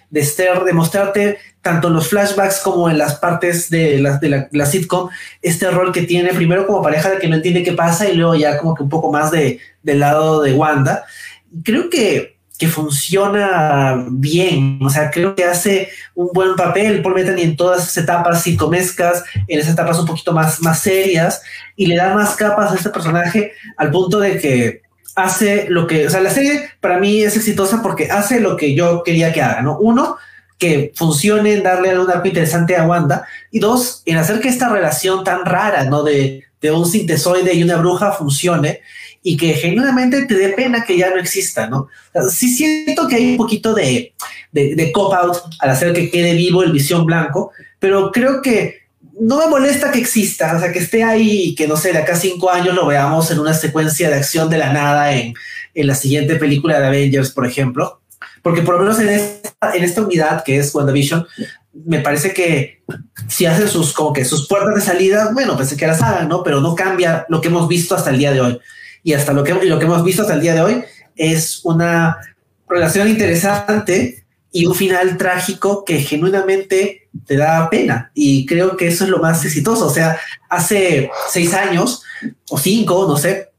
De, 0.10 0.24
ser, 0.24 0.64
de 0.64 0.72
mostrarte 0.72 1.38
tanto 1.62 1.90
en 1.90 1.96
los 1.96 2.08
flashbacks 2.08 2.62
como 2.62 2.90
en 2.90 2.98
las 2.98 3.16
partes 3.16 3.70
de 3.70 4.00
la, 4.00 4.20
de 4.20 4.48
la, 4.50 4.66
sitcom, 4.66 5.10
este 5.42 5.70
rol 5.70 5.92
que 5.92 6.04
tiene 6.04 6.34
primero 6.34 6.66
como 6.66 6.82
pareja 6.82 7.10
de 7.10 7.20
que 7.20 7.28
no 7.28 7.36
entiende 7.36 7.64
qué 7.64 7.74
pasa 7.74 8.08
y 8.08 8.16
luego 8.16 8.36
ya 8.36 8.58
como 8.58 8.74
que 8.74 8.84
un 8.84 8.90
poco 8.90 9.12
más 9.12 9.30
de, 9.30 9.60
del 9.84 10.00
lado 10.00 10.42
de 10.42 10.54
Wanda. 10.54 11.04
Creo 11.62 11.90
que 11.90 12.37
que 12.58 12.68
funciona 12.68 14.06
bien. 14.10 14.80
O 14.82 14.90
sea, 14.90 15.12
creo 15.12 15.36
que 15.36 15.44
hace 15.44 15.90
un 16.16 16.30
buen 16.34 16.56
papel 16.56 17.02
Paul 17.02 17.14
Bettany 17.14 17.42
en 17.42 17.56
todas 17.56 17.84
esas 17.84 18.04
etapas 18.04 18.42
psicomescas, 18.42 19.24
en 19.48 19.60
esas 19.60 19.74
etapas 19.74 20.00
un 20.00 20.08
poquito 20.08 20.34
más, 20.34 20.62
más 20.62 20.80
serias, 20.80 21.42
y 21.76 21.86
le 21.86 21.96
da 21.96 22.14
más 22.14 22.36
capas 22.36 22.72
a 22.72 22.76
este 22.76 22.90
personaje 22.90 23.54
al 23.78 23.92
punto 23.92 24.20
de 24.20 24.40
que 24.40 24.82
hace 25.16 25.68
lo 25.70 25.88
que, 25.88 26.08
o 26.08 26.10
sea, 26.10 26.22
la 26.22 26.30
serie 26.30 26.70
para 26.80 27.00
mí 27.00 27.22
es 27.22 27.36
exitosa 27.36 27.82
porque 27.82 28.10
hace 28.12 28.40
lo 28.40 28.56
que 28.56 28.76
yo 28.76 29.04
quería 29.04 29.34
que 29.34 29.42
haga, 29.42 29.62
¿no? 29.62 29.78
Uno, 29.80 30.18
que 30.58 30.92
funcione 30.96 31.54
en 31.54 31.64
darle 31.64 31.92
algo 31.92 32.08
interesante 32.24 32.76
a 32.76 32.88
Wanda, 32.88 33.28
y 33.52 33.60
dos, 33.60 34.02
en 34.06 34.18
hacer 34.18 34.40
que 34.40 34.50
esta 34.50 34.70
relación 34.70 35.24
tan 35.24 35.46
rara, 35.46 35.84
¿no? 35.84 36.02
De, 36.02 36.44
de 36.62 36.72
un 36.72 36.88
sintesoide 36.88 37.54
y 37.54 37.64
una 37.64 37.78
bruja 37.78 38.12
funcione 38.12 38.82
y 39.28 39.36
que 39.36 39.56
genuinamente 39.56 40.26
te 40.26 40.36
dé 40.36 40.50
pena 40.54 40.86
que 40.86 40.98
ya 40.98 41.10
no 41.10 41.18
exista, 41.18 41.68
¿no? 41.68 41.90
sí 42.30 42.48
siento 42.48 43.10
que 43.10 43.18
hay 43.18 43.32
un 43.32 43.38
poquito 43.38 43.74
de, 43.74 44.14
de, 44.54 44.92
cop-out 44.94 45.36
al 45.60 45.70
hacer 45.70 45.92
que 45.92 46.10
quede 46.10 46.34
vivo 46.34 46.64
el 46.64 46.72
visión 46.72 47.06
blanco, 47.06 47.52
pero 47.78 48.14
creo 48.14 48.42
que 48.42 48.84
no 49.20 49.38
me 49.38 49.48
molesta 49.48 49.92
que 49.92 50.00
exista, 50.00 50.56
o 50.56 50.60
sea, 50.62 50.72
que 50.72 50.80
esté 50.80 51.04
ahí 51.04 51.50
y 51.50 51.56
que, 51.56 51.68
no 51.68 51.76
sé, 51.76 51.92
de 51.92 51.98
acá 51.98 52.16
cinco 52.16 52.50
años 52.50 52.74
lo 52.74 52.86
veamos 52.86 53.30
en 53.30 53.40
una 53.40 53.54
secuencia 53.54 54.10
de 54.10 54.16
acción 54.16 54.50
de 54.50 54.60
la 54.60 54.72
nada 54.72 55.14
en, 55.14 55.34
en 55.74 55.88
la 55.88 55.96
siguiente 55.96 56.38
película 56.38 56.80
de 56.80 56.88
Avengers, 56.88 57.32
por 57.32 57.46
ejemplo, 57.46 58.00
porque 58.42 58.62
por 58.62 58.76
lo 58.76 58.84
menos 58.84 58.98
en 59.02 59.10
esta, 59.10 59.76
en 59.76 59.84
esta 59.84 60.04
unidad 60.04 60.46
que 60.46 60.58
es 60.58 60.74
WandaVision, 60.74 61.28
me 61.86 62.00
parece 62.00 62.34
que 62.34 62.82
si 63.28 63.46
hacen 63.46 63.68
sus 63.68 63.92
como 63.92 64.14
que 64.14 64.24
sus 64.24 64.48
puertas 64.48 64.76
de 64.76 64.82
salida, 64.82 65.32
bueno, 65.34 65.58
pensé 65.58 65.76
que 65.76 65.86
las 65.86 66.02
hagan, 66.02 66.30
¿no? 66.30 66.44
Pero 66.44 66.62
no 66.62 66.76
cambia 66.76 67.26
lo 67.28 67.42
que 67.42 67.50
hemos 67.50 67.68
visto 67.68 67.94
hasta 67.94 68.12
el 68.12 68.20
día 68.20 68.32
de 68.32 68.40
hoy 68.40 68.62
y 69.08 69.14
hasta 69.14 69.32
lo 69.32 69.42
que, 69.42 69.54
lo 69.54 69.80
que 69.80 69.86
hemos 69.86 70.04
visto 70.04 70.24
hasta 70.24 70.34
el 70.34 70.42
día 70.42 70.54
de 70.54 70.60
hoy 70.60 70.84
es 71.16 71.62
una 71.64 72.18
relación 72.68 73.08
interesante 73.08 74.26
y 74.52 74.66
un 74.66 74.76
final 74.76 75.16
trágico 75.16 75.86
que 75.86 76.02
genuinamente 76.02 77.08
te 77.26 77.38
da 77.38 77.70
pena. 77.70 78.12
Y 78.14 78.46
creo 78.46 78.76
que 78.76 78.90
eso 78.90 79.06
es 79.06 79.10
lo 79.10 79.20
más 79.20 79.46
exitoso. 79.46 79.88
O 79.88 79.90
sea, 79.90 80.20
hace 80.50 81.10
seis 81.32 81.54
años 81.54 82.04
o 82.50 82.58
cinco, 82.58 83.06
no 83.08 83.16
sé, 83.16 83.54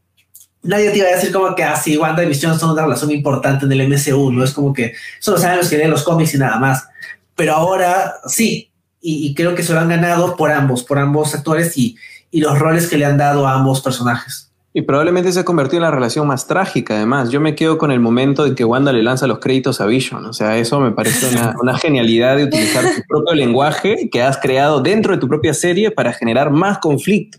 nadie 0.64 0.90
te 0.90 0.98
iba 0.98 1.08
a 1.08 1.14
decir 1.14 1.32
como 1.32 1.54
que 1.54 1.64
así 1.64 1.96
ah, 1.96 2.00
Wanda 2.00 2.22
y 2.22 2.26
Vision 2.26 2.60
son 2.60 2.72
una 2.72 2.82
relación 2.82 3.10
importante 3.10 3.64
en 3.64 3.72
el 3.72 3.88
MCU. 3.88 4.30
No 4.30 4.44
es 4.44 4.52
como 4.52 4.74
que 4.74 4.92
solo 5.18 5.38
saben 5.38 5.56
los 5.56 5.70
que 5.70 5.78
leen 5.78 5.90
los 5.90 6.02
cómics 6.02 6.34
y 6.34 6.36
nada 6.36 6.58
más. 6.58 6.88
Pero 7.34 7.54
ahora 7.54 8.16
sí. 8.26 8.70
Y, 9.00 9.32
creo 9.32 9.54
que 9.54 9.62
se 9.62 9.72
lo 9.72 9.80
han 9.80 9.88
ganado 9.88 10.36
por 10.36 10.52
ambos, 10.52 10.84
por 10.84 10.98
ambos 10.98 11.34
actores 11.34 11.78
y, 11.78 11.96
y 12.30 12.42
los 12.42 12.58
roles 12.58 12.86
que 12.86 12.98
le 12.98 13.06
han 13.06 13.16
dado 13.16 13.48
a 13.48 13.54
ambos 13.54 13.80
personajes. 13.80 14.47
Y 14.78 14.82
probablemente 14.82 15.32
se 15.32 15.40
ha 15.40 15.44
convertido 15.44 15.78
en 15.78 15.82
la 15.82 15.90
relación 15.90 16.24
más 16.28 16.46
trágica, 16.46 16.94
además. 16.94 17.30
Yo 17.30 17.40
me 17.40 17.56
quedo 17.56 17.78
con 17.78 17.90
el 17.90 17.98
momento 17.98 18.46
en 18.46 18.54
que 18.54 18.64
Wanda 18.64 18.92
le 18.92 19.02
lanza 19.02 19.26
los 19.26 19.40
créditos 19.40 19.80
a 19.80 19.86
Vision. 19.86 20.24
O 20.26 20.32
sea, 20.32 20.56
eso 20.56 20.78
me 20.78 20.92
parece 20.92 21.26
una, 21.60 21.76
genialidad 21.82 22.36
de 22.36 22.44
utilizar 22.44 22.84
tu 22.94 23.02
propio 23.08 23.34
lenguaje 23.34 24.08
que 24.08 24.22
has 24.22 24.38
creado 24.38 24.80
dentro 24.80 25.14
de 25.14 25.18
tu 25.18 25.26
propia 25.26 25.52
serie 25.52 25.90
para 25.90 26.12
generar 26.12 26.52
más 26.52 26.78
conflicto. 26.78 27.38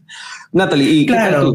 Natalie, 0.51 0.89
¿y 0.89 1.05
claro. 1.05 1.53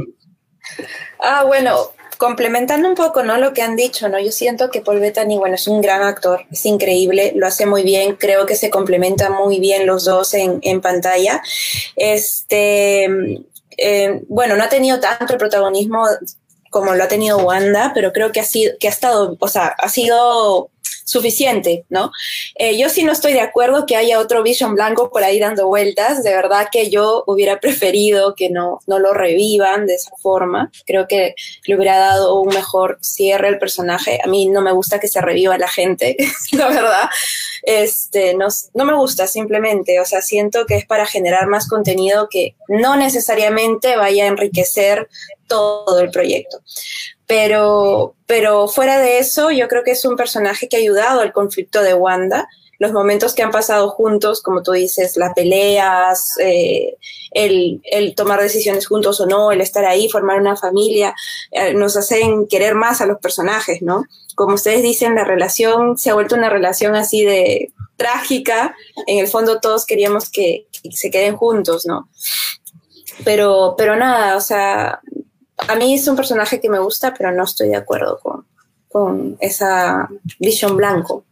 Ah, 1.20 1.44
bueno, 1.46 1.76
complementando 2.16 2.88
un 2.88 2.94
poco, 2.94 3.22
¿no? 3.22 3.36
Lo 3.36 3.52
que 3.52 3.60
han 3.60 3.76
dicho, 3.76 4.08
¿no? 4.08 4.18
Yo 4.18 4.32
siento 4.32 4.70
que 4.70 4.80
Paul 4.80 5.00
Bettany, 5.00 5.36
bueno, 5.36 5.56
es 5.56 5.68
un 5.68 5.82
gran 5.82 6.02
actor, 6.02 6.46
es 6.50 6.64
increíble, 6.64 7.34
lo 7.36 7.46
hace 7.46 7.66
muy 7.66 7.82
bien, 7.82 8.16
creo 8.16 8.46
que 8.46 8.56
se 8.56 8.70
complementan 8.70 9.34
muy 9.34 9.60
bien 9.60 9.86
los 9.86 10.06
dos 10.06 10.32
en, 10.32 10.60
en 10.62 10.80
pantalla. 10.80 11.42
Este, 11.94 13.44
eh, 13.78 14.22
bueno, 14.28 14.56
no 14.56 14.64
ha 14.64 14.68
tenido 14.68 15.00
tanto 15.00 15.32
el 15.32 15.38
protagonismo 15.38 16.06
como 16.70 16.94
lo 16.94 17.04
ha 17.04 17.08
tenido 17.08 17.38
Wanda, 17.38 17.92
pero 17.94 18.12
creo 18.12 18.32
que 18.32 18.40
ha 18.40 18.44
sido, 18.44 18.74
que 18.80 18.88
ha 18.88 18.90
estado, 18.90 19.36
o 19.38 19.48
sea, 19.48 19.68
ha 19.78 19.88
sido 19.88 20.70
suficiente, 21.04 21.84
¿no? 21.90 22.10
Eh, 22.56 22.78
yo 22.78 22.88
sí 22.88 23.04
no 23.04 23.12
estoy 23.12 23.34
de 23.34 23.40
acuerdo 23.40 23.84
que 23.86 23.96
haya 23.96 24.18
otro 24.18 24.42
Vision 24.42 24.74
Blanco 24.74 25.10
por 25.10 25.22
ahí 25.22 25.38
dando 25.38 25.66
vueltas. 25.66 26.24
De 26.24 26.30
verdad 26.30 26.68
que 26.72 26.90
yo 26.90 27.24
hubiera 27.26 27.60
preferido 27.60 28.34
que 28.34 28.50
no, 28.50 28.80
no 28.86 28.98
lo 28.98 29.12
revivan 29.12 29.86
de 29.86 29.94
esa 29.94 30.10
forma. 30.20 30.70
Creo 30.86 31.06
que 31.06 31.34
le 31.66 31.76
hubiera 31.76 31.98
dado 31.98 32.40
un 32.40 32.48
mejor 32.48 32.98
cierre 33.00 33.48
al 33.48 33.58
personaje. 33.58 34.18
A 34.24 34.28
mí 34.28 34.46
no 34.46 34.62
me 34.62 34.72
gusta 34.72 34.98
que 34.98 35.08
se 35.08 35.20
reviva 35.20 35.58
la 35.58 35.68
gente, 35.68 36.16
la 36.52 36.68
verdad. 36.68 37.08
Este, 37.62 38.34
no, 38.34 38.48
no 38.72 38.84
me 38.84 38.94
gusta 38.94 39.26
simplemente. 39.26 40.00
O 40.00 40.04
sea, 40.04 40.22
siento 40.22 40.64
que 40.66 40.76
es 40.76 40.86
para 40.86 41.06
generar 41.06 41.46
más 41.46 41.68
contenido 41.68 42.28
que 42.30 42.56
no 42.68 42.96
necesariamente 42.96 43.96
vaya 43.96 44.24
a 44.24 44.28
enriquecer 44.28 45.08
todo 45.46 46.00
el 46.00 46.10
proyecto. 46.10 46.60
Pero, 47.26 48.14
pero 48.26 48.68
fuera 48.68 48.98
de 48.98 49.18
eso, 49.18 49.50
yo 49.50 49.68
creo 49.68 49.82
que 49.82 49.92
es 49.92 50.04
un 50.04 50.16
personaje 50.16 50.68
que 50.68 50.76
ha 50.76 50.80
ayudado 50.80 51.20
al 51.20 51.32
conflicto 51.32 51.82
de 51.82 51.94
Wanda. 51.94 52.48
Los 52.78 52.92
momentos 52.92 53.34
que 53.34 53.42
han 53.42 53.50
pasado 53.50 53.88
juntos, 53.90 54.42
como 54.42 54.62
tú 54.62 54.72
dices, 54.72 55.16
las 55.16 55.32
peleas, 55.32 56.36
eh, 56.40 56.96
el, 57.30 57.80
el, 57.84 58.14
tomar 58.14 58.40
decisiones 58.40 58.86
juntos 58.86 59.20
o 59.20 59.26
no, 59.26 59.52
el 59.52 59.60
estar 59.60 59.84
ahí, 59.84 60.08
formar 60.08 60.40
una 60.40 60.56
familia, 60.56 61.14
eh, 61.52 61.72
nos 61.72 61.96
hacen 61.96 62.46
querer 62.46 62.74
más 62.74 63.00
a 63.00 63.06
los 63.06 63.18
personajes, 63.18 63.80
¿no? 63.80 64.04
Como 64.34 64.54
ustedes 64.54 64.82
dicen, 64.82 65.14
la 65.14 65.24
relación 65.24 65.96
se 65.96 66.10
ha 66.10 66.14
vuelto 66.14 66.34
una 66.34 66.50
relación 66.50 66.94
así 66.94 67.24
de 67.24 67.72
trágica. 67.96 68.74
En 69.06 69.18
el 69.18 69.28
fondo 69.28 69.60
todos 69.60 69.86
queríamos 69.86 70.28
que, 70.28 70.66
que 70.72 70.90
se 70.92 71.10
queden 71.10 71.36
juntos, 71.36 71.86
¿no? 71.86 72.08
Pero, 73.24 73.74
pero 73.78 73.96
nada, 73.96 74.36
o 74.36 74.40
sea, 74.40 75.00
a 75.56 75.76
mí 75.76 75.94
es 75.94 76.06
un 76.08 76.16
personaje 76.16 76.60
que 76.60 76.68
me 76.68 76.78
gusta, 76.78 77.14
pero 77.16 77.32
no 77.32 77.44
estoy 77.44 77.68
de 77.68 77.76
acuerdo 77.76 78.18
con, 78.22 78.44
con 78.88 79.36
esa 79.40 80.08
visión 80.38 80.76
blanco 80.76 81.24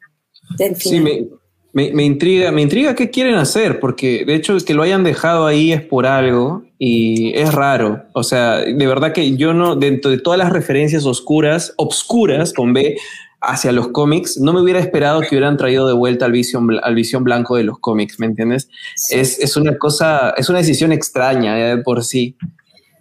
del 0.57 0.77
Sí, 0.77 1.01
me, 1.01 1.91
me, 1.93 2.05
intriga, 2.05 2.53
me 2.53 2.63
intriga 2.63 2.95
qué 2.95 3.11
quieren 3.11 3.35
hacer, 3.37 3.81
porque 3.81 4.25
de 4.27 4.35
hecho 4.35 4.57
que 4.59 4.75
lo 4.75 4.83
hayan 4.83 5.05
dejado 5.05 5.47
ahí 5.47 5.73
es 5.73 5.83
por 5.83 6.07
algo 6.07 6.65
y 6.79 7.33
es 7.35 7.53
raro. 7.53 8.05
O 8.13 8.23
sea, 8.23 8.59
de 8.59 8.87
verdad 8.87 9.13
que 9.13 9.37
yo 9.37 9.55
no, 9.55 9.77
dentro 9.77 10.11
de 10.11 10.19
todas 10.19 10.39
las 10.39 10.53
referencias 10.53 11.07
oscuras, 11.07 11.73
obscuras 11.77 12.53
con 12.53 12.73
B, 12.73 12.97
hacia 13.41 13.73
los 13.73 13.89
cómics, 13.89 14.39
no 14.39 14.53
me 14.53 14.61
hubiera 14.61 14.79
esperado 14.79 15.21
que 15.21 15.31
hubieran 15.31 15.57
traído 15.57 15.89
de 15.89 15.95
vuelta 15.95 16.27
al 16.27 16.33
visión, 16.33 16.69
al 16.81 16.95
visión 16.95 17.25
blanco 17.25 17.57
de 17.57 17.65
los 17.65 17.79
cómics, 17.81 18.21
¿me 18.21 18.27
entiendes? 18.27 18.69
Es, 19.11 19.41
es, 19.41 19.57
una 19.57 19.77
cosa, 19.79 20.33
es 20.37 20.49
una 20.49 20.59
decisión 20.59 20.93
extraña 20.93 21.57
de 21.57 21.79
por 21.79 22.05
sí 22.05 22.37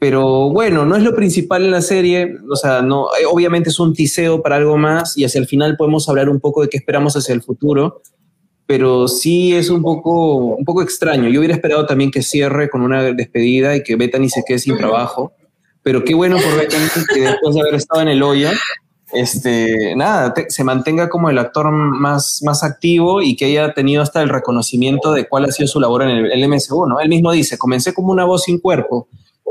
pero 0.01 0.49
bueno, 0.49 0.83
no 0.83 0.95
es 0.95 1.03
lo 1.03 1.13
principal 1.13 1.63
en 1.63 1.69
la 1.69 1.83
serie, 1.83 2.35
o 2.49 2.55
sea, 2.55 2.81
no, 2.81 3.09
eh, 3.21 3.25
obviamente 3.29 3.69
es 3.69 3.79
un 3.79 3.93
tiseo 3.93 4.41
para 4.41 4.55
algo 4.55 4.75
más 4.75 5.15
y 5.15 5.25
hacia 5.25 5.37
el 5.37 5.45
final 5.45 5.77
podemos 5.77 6.09
hablar 6.09 6.27
un 6.27 6.39
poco 6.39 6.63
de 6.63 6.69
qué 6.69 6.77
esperamos 6.77 7.15
hacia 7.15 7.35
el 7.35 7.43
futuro, 7.43 8.01
pero 8.65 9.07
sí 9.07 9.53
es 9.55 9.69
un 9.69 9.83
poco, 9.83 10.55
un 10.55 10.65
poco 10.65 10.81
extraño. 10.81 11.29
Yo 11.29 11.39
hubiera 11.39 11.53
esperado 11.53 11.85
también 11.85 12.09
que 12.09 12.23
cierre 12.23 12.67
con 12.67 12.81
una 12.81 13.03
despedida 13.13 13.75
y 13.75 13.83
que 13.83 13.95
Bethany 13.95 14.27
se 14.27 14.41
quede 14.43 14.57
sin 14.57 14.75
trabajo, 14.75 15.33
pero 15.83 16.03
qué 16.03 16.15
bueno 16.15 16.37
por 16.37 16.57
Bethany 16.57 17.05
que 17.13 17.21
después 17.21 17.53
de 17.53 17.61
haber 17.61 17.75
estado 17.75 18.01
en 18.01 18.07
el 18.07 18.23
Oya, 18.23 18.53
este, 19.13 19.95
nada, 19.95 20.33
se 20.47 20.63
mantenga 20.63 21.09
como 21.09 21.29
el 21.29 21.37
actor 21.37 21.69
más, 21.69 22.41
más 22.43 22.63
activo 22.63 23.21
y 23.21 23.35
que 23.35 23.45
haya 23.45 23.75
tenido 23.75 24.01
hasta 24.01 24.23
el 24.23 24.29
reconocimiento 24.29 25.13
de 25.13 25.27
cuál 25.27 25.45
ha 25.45 25.51
sido 25.51 25.67
su 25.67 25.79
labor 25.79 26.01
en 26.01 26.09
el, 26.09 26.31
el 26.31 26.49
MSU, 26.49 26.87
¿no? 26.87 26.99
Él 26.99 27.09
mismo 27.09 27.31
dice, 27.31 27.59
comencé 27.59 27.93
como 27.93 28.11
una 28.11 28.25
voz 28.25 28.45
sin 28.45 28.57
cuerpo, 28.57 29.07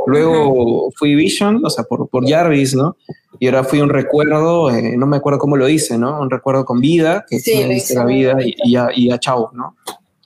Luego 0.07 0.91
fui 0.97 1.15
Vision, 1.15 1.61
o 1.65 1.71
sea, 1.71 1.85
por, 1.85 2.09
por 2.09 2.29
Jarvis, 2.29 2.75
¿no? 2.75 2.97
Y 3.39 3.47
ahora 3.47 3.65
fui 3.65 3.81
un 3.81 3.89
recuerdo, 3.89 4.71
eh, 4.71 4.97
no 4.97 5.07
me 5.07 5.17
acuerdo 5.17 5.39
cómo 5.39 5.57
lo 5.57 5.67
dice, 5.67 5.99
¿no? 5.99 6.21
Un 6.21 6.31
recuerdo 6.31 6.65
con 6.65 6.81
vida, 6.81 7.25
que 7.29 7.39
sí, 7.39 7.63
dice 7.65 7.95
la 7.95 8.05
vida 8.05 8.37
y, 8.45 8.55
y, 8.65 8.77
a, 8.77 8.89
y 8.95 9.11
a 9.11 9.19
chao, 9.19 9.51
¿no? 9.53 9.77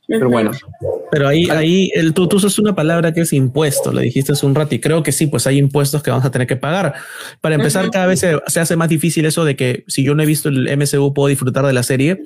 Pero 0.06 0.28
bueno. 0.28 0.50
Pero 1.10 1.28
ahí, 1.28 1.48
ahí 1.50 1.90
el, 1.94 2.12
tú, 2.12 2.28
tú 2.28 2.36
usas 2.36 2.58
una 2.58 2.74
palabra 2.74 3.12
que 3.12 3.22
es 3.22 3.32
impuesto, 3.32 3.92
le 3.92 4.02
dijiste 4.02 4.32
hace 4.32 4.44
un 4.44 4.54
rato, 4.54 4.74
y 4.74 4.80
creo 4.80 5.02
que 5.02 5.12
sí, 5.12 5.26
pues 5.26 5.46
hay 5.46 5.58
impuestos 5.58 6.02
que 6.02 6.10
vamos 6.10 6.26
a 6.26 6.30
tener 6.30 6.46
que 6.46 6.56
pagar. 6.56 6.94
Para 7.40 7.54
empezar, 7.54 7.90
cada 7.90 8.06
vez 8.06 8.20
se, 8.20 8.38
se, 8.46 8.60
hace 8.60 8.76
más 8.76 8.88
difícil 8.88 9.24
eso 9.24 9.44
de 9.44 9.56
que 9.56 9.84
si 9.86 10.04
yo 10.04 10.14
no 10.14 10.22
he 10.22 10.26
visto 10.26 10.48
el 10.48 10.68
MCU 10.76 11.14
puedo 11.14 11.28
disfrutar 11.28 11.66
de 11.66 11.72
la 11.72 11.82
serie. 11.82 12.24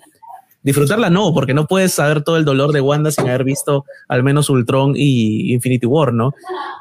Disfrutarla 0.63 1.09
no, 1.09 1.33
porque 1.33 1.55
no 1.55 1.67
puedes 1.67 1.93
saber 1.93 2.23
todo 2.23 2.37
el 2.37 2.45
dolor 2.45 2.73
de 2.73 2.81
Wanda 2.81 3.13
sin 3.13 3.29
haber 3.29 3.45
visto 3.45 3.85
al 4.09 4.23
menos 4.25 4.51
Ultron 4.51 4.95
y 4.97 5.53
Infinity 5.53 5.87
War, 5.87 6.13
¿no? 6.13 6.35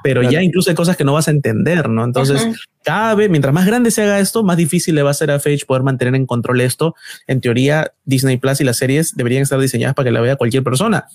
Pero 0.03 0.21
claro. 0.21 0.33
ya 0.33 0.41
incluso 0.41 0.69
hay 0.69 0.75
cosas 0.75 0.97
que 0.97 1.03
no 1.03 1.13
vas 1.13 1.27
a 1.27 1.31
entender, 1.31 1.87
¿no? 1.87 2.03
Entonces, 2.03 2.47
cada 2.83 3.13
vez, 3.15 3.29
mientras 3.29 3.53
más 3.53 3.67
grande 3.67 3.91
se 3.91 4.01
haga 4.01 4.19
esto, 4.19 4.43
más 4.43 4.57
difícil 4.57 4.95
le 4.95 5.03
va 5.03 5.11
a 5.11 5.13
ser 5.13 5.29
a 5.29 5.39
Fage 5.39 5.65
poder 5.67 5.83
mantener 5.83 6.15
en 6.15 6.25
control 6.25 6.61
esto. 6.61 6.95
En 7.27 7.39
teoría, 7.39 7.93
Disney 8.05 8.37
Plus 8.37 8.61
y 8.61 8.63
las 8.63 8.77
series 8.77 9.15
deberían 9.15 9.43
estar 9.43 9.59
diseñadas 9.59 9.93
para 9.93 10.07
que 10.07 10.11
la 10.11 10.21
vea 10.21 10.37
cualquier 10.37 10.63
persona. 10.63 11.05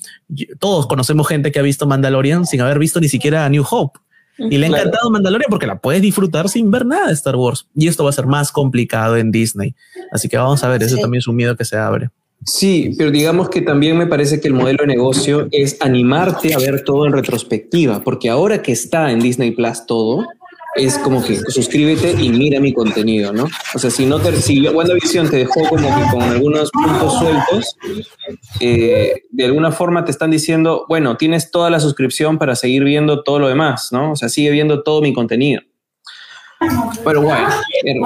Todos 0.61 0.87
conocemos 0.87 1.27
gente 1.27 1.51
que 1.51 1.59
ha 1.59 1.63
visto 1.63 1.87
Mandalorian 1.87 2.47
sin 2.47 2.61
haber 2.61 2.79
visto 2.79 3.01
ni 3.01 3.09
siquiera 3.09 3.45
a 3.45 3.49
New 3.49 3.65
Hope. 3.69 3.99
Y 4.39 4.59
le 4.59 4.67
ha 4.67 4.69
encantado. 4.69 5.11
Mandalorian 5.11 5.51
porque 5.51 5.67
la 5.67 5.79
puedes 5.79 6.01
disfrutar 6.01 6.49
sin 6.49 6.71
ver 6.71 6.87
nada 6.87 7.09
de 7.09 7.13
Star 7.13 7.37
Wars. 7.37 7.67
Y 7.75 7.89
esto 7.89 8.05
va 8.05 8.11
a 8.11 8.15
ser 8.15 8.27
más 8.27 8.53
complicado 8.53 9.17
en 9.17 9.31
Disney. 9.31 9.75
Así 10.11 10.29
que 10.29 10.37
vamos 10.37 10.63
a 10.65 10.69
ver, 10.69 10.83
ese 10.83 10.97
sí. 10.97 11.01
también 11.01 11.19
es 11.19 11.29
un 11.29 11.37
miedo 11.37 11.57
que 11.57 11.65
se 11.65 11.77
abre. 11.77 12.11
Sí, 12.45 12.95
pero 12.99 13.11
digamos 13.11 13.49
que 13.49 13.61
también 13.61 13.97
me 13.97 14.07
parece 14.07 14.41
que 14.41 14.49
el 14.49 14.55
modelo 14.55 14.79
de 14.81 14.89
negocio 14.89 15.49
es 15.53 15.77
animarte 15.81 16.55
a 16.55 16.59
ver 16.59 16.83
todo 16.83 17.07
en 17.07 17.13
retrospectiva, 17.13 18.01
porque 18.03 18.31
ahora 18.31 18.63
que 18.63 18.73
está 18.73 19.13
en 19.13 19.21
Disney 19.21 19.53
Plus 19.53 19.87
todo, 19.87 20.27
es 20.75 20.99
como 20.99 21.23
que 21.23 21.37
suscríbete 21.37 22.13
y 22.13 22.31
mira 22.31 22.59
mi 22.59 22.73
contenido, 22.73 23.33
¿no? 23.33 23.47
O 23.75 23.79
sea, 23.79 23.91
si 23.91 24.07
no 24.07 24.19
te 24.19 24.35
si 24.41 24.67
WandaVision 24.67 25.29
te 25.29 25.37
dejó 25.37 25.69
como 25.69 25.87
que 25.87 26.11
con 26.11 26.23
algunos 26.23 26.71
puntos 26.71 27.19
sueltos, 27.19 27.77
eh, 28.61 29.23
de 29.31 29.45
alguna 29.45 29.71
forma 29.71 30.05
te 30.05 30.11
están 30.11 30.31
diciendo, 30.31 30.87
bueno, 30.89 31.17
tienes 31.17 31.51
toda 31.51 31.69
la 31.69 31.79
suscripción 31.79 32.39
para 32.39 32.57
seguir 32.57 32.85
viendo 32.85 33.23
todo 33.23 33.39
lo 33.39 33.49
demás, 33.49 33.93
¿no? 33.93 34.13
O 34.13 34.17
sea, 34.17 34.29
sigue 34.31 34.51
viendo 34.51 34.83
todo 34.83 35.03
mi 35.03 35.13
contenido. 35.13 35.61
Pero 37.05 37.23
bueno, 37.23 37.49
en, 37.85 38.03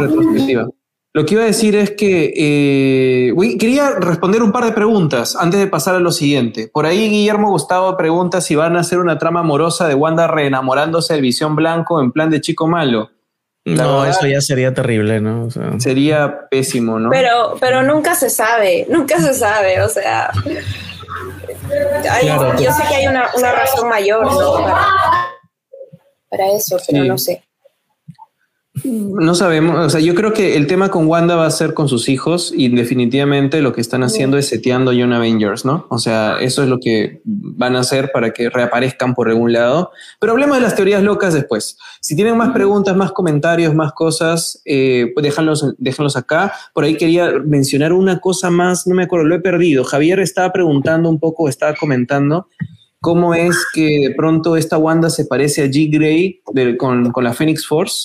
retrospectiva. 0.00 0.68
Lo 1.12 1.26
que 1.26 1.34
iba 1.34 1.42
a 1.42 1.46
decir 1.46 1.74
es 1.74 1.90
que 1.90 2.32
eh, 2.36 3.56
quería 3.58 3.90
responder 3.98 4.44
un 4.44 4.52
par 4.52 4.64
de 4.64 4.70
preguntas 4.70 5.34
antes 5.34 5.58
de 5.58 5.66
pasar 5.66 5.96
a 5.96 6.00
lo 6.00 6.12
siguiente. 6.12 6.70
Por 6.72 6.86
ahí 6.86 7.08
Guillermo 7.08 7.50
Gustavo 7.50 7.96
pregunta 7.96 8.40
si 8.40 8.54
van 8.54 8.76
a 8.76 8.80
hacer 8.80 9.00
una 9.00 9.18
trama 9.18 9.40
amorosa 9.40 9.88
de 9.88 9.94
Wanda 9.96 10.28
reenamorándose 10.28 11.14
de 11.14 11.20
Visión 11.20 11.56
Blanco 11.56 12.00
en 12.00 12.12
plan 12.12 12.30
de 12.30 12.40
chico 12.40 12.68
malo. 12.68 13.10
La 13.64 13.84
no, 13.84 14.00
verdad, 14.00 14.10
eso 14.10 14.26
ya 14.28 14.40
sería 14.40 14.72
terrible, 14.72 15.20
¿no? 15.20 15.46
O 15.46 15.50
sea, 15.50 15.78
sería 15.80 16.48
pésimo, 16.48 16.98
¿no? 17.00 17.10
Pero, 17.10 17.56
pero 17.60 17.82
nunca 17.82 18.14
se 18.14 18.30
sabe, 18.30 18.86
nunca 18.88 19.20
se 19.20 19.34
sabe, 19.34 19.82
o 19.82 19.88
sea. 19.88 20.30
Hay, 22.10 22.24
claro, 22.24 22.58
yo 22.58 22.72
sé 22.72 22.82
que 22.88 22.94
hay 22.94 23.06
una, 23.08 23.26
una 23.36 23.52
razón 23.52 23.88
mayor, 23.88 24.24
¿no? 24.24 24.54
Para, 24.54 24.86
para 26.30 26.52
eso, 26.52 26.78
pero 26.86 27.02
sí. 27.02 27.08
no 27.08 27.18
sé. 27.18 27.42
No 28.84 29.34
sabemos, 29.34 29.84
o 29.84 29.90
sea, 29.90 30.00
yo 30.00 30.14
creo 30.14 30.32
que 30.32 30.56
el 30.56 30.68
tema 30.68 30.90
con 30.90 31.08
Wanda 31.08 31.34
va 31.34 31.44
a 31.44 31.50
ser 31.50 31.74
con 31.74 31.88
sus 31.88 32.08
hijos 32.08 32.52
y 32.56 32.68
definitivamente 32.68 33.62
lo 33.62 33.72
que 33.72 33.80
están 33.80 34.04
haciendo 34.04 34.38
es 34.38 34.46
seteando 34.46 34.92
Young 34.92 35.12
Avengers, 35.12 35.64
¿no? 35.64 35.86
O 35.90 35.98
sea, 35.98 36.38
eso 36.40 36.62
es 36.62 36.68
lo 36.68 36.78
que 36.78 37.20
van 37.24 37.74
a 37.74 37.80
hacer 37.80 38.12
para 38.12 38.30
que 38.32 38.48
reaparezcan 38.48 39.14
por 39.14 39.28
algún 39.28 39.52
lado. 39.52 39.90
Pero 40.20 40.32
hablemos 40.32 40.56
de 40.56 40.62
las 40.62 40.76
teorías 40.76 41.02
locas 41.02 41.34
después. 41.34 41.76
Si 42.00 42.14
tienen 42.14 42.36
más 42.36 42.52
preguntas, 42.52 42.96
más 42.96 43.10
comentarios, 43.10 43.74
más 43.74 43.92
cosas, 43.92 44.62
eh, 44.64 45.10
pues 45.14 45.24
déjanlos, 45.24 45.74
déjanlos 45.78 46.16
acá. 46.16 46.52
Por 46.72 46.84
ahí 46.84 46.96
quería 46.96 47.32
mencionar 47.44 47.92
una 47.92 48.20
cosa 48.20 48.50
más, 48.50 48.86
no 48.86 48.94
me 48.94 49.02
acuerdo, 49.02 49.26
lo 49.26 49.34
he 49.34 49.40
perdido. 49.40 49.82
Javier 49.82 50.20
estaba 50.20 50.52
preguntando 50.52 51.08
un 51.08 51.18
poco, 51.18 51.48
estaba 51.48 51.74
comentando 51.74 52.46
cómo 53.00 53.34
es 53.34 53.56
que 53.74 54.08
de 54.08 54.14
pronto 54.14 54.56
esta 54.56 54.78
Wanda 54.78 55.10
se 55.10 55.24
parece 55.24 55.64
a 55.64 55.66
G. 55.66 55.90
Grey 55.90 56.40
con, 56.76 57.10
con 57.10 57.24
la 57.24 57.32
Phoenix 57.32 57.66
Force. 57.66 58.04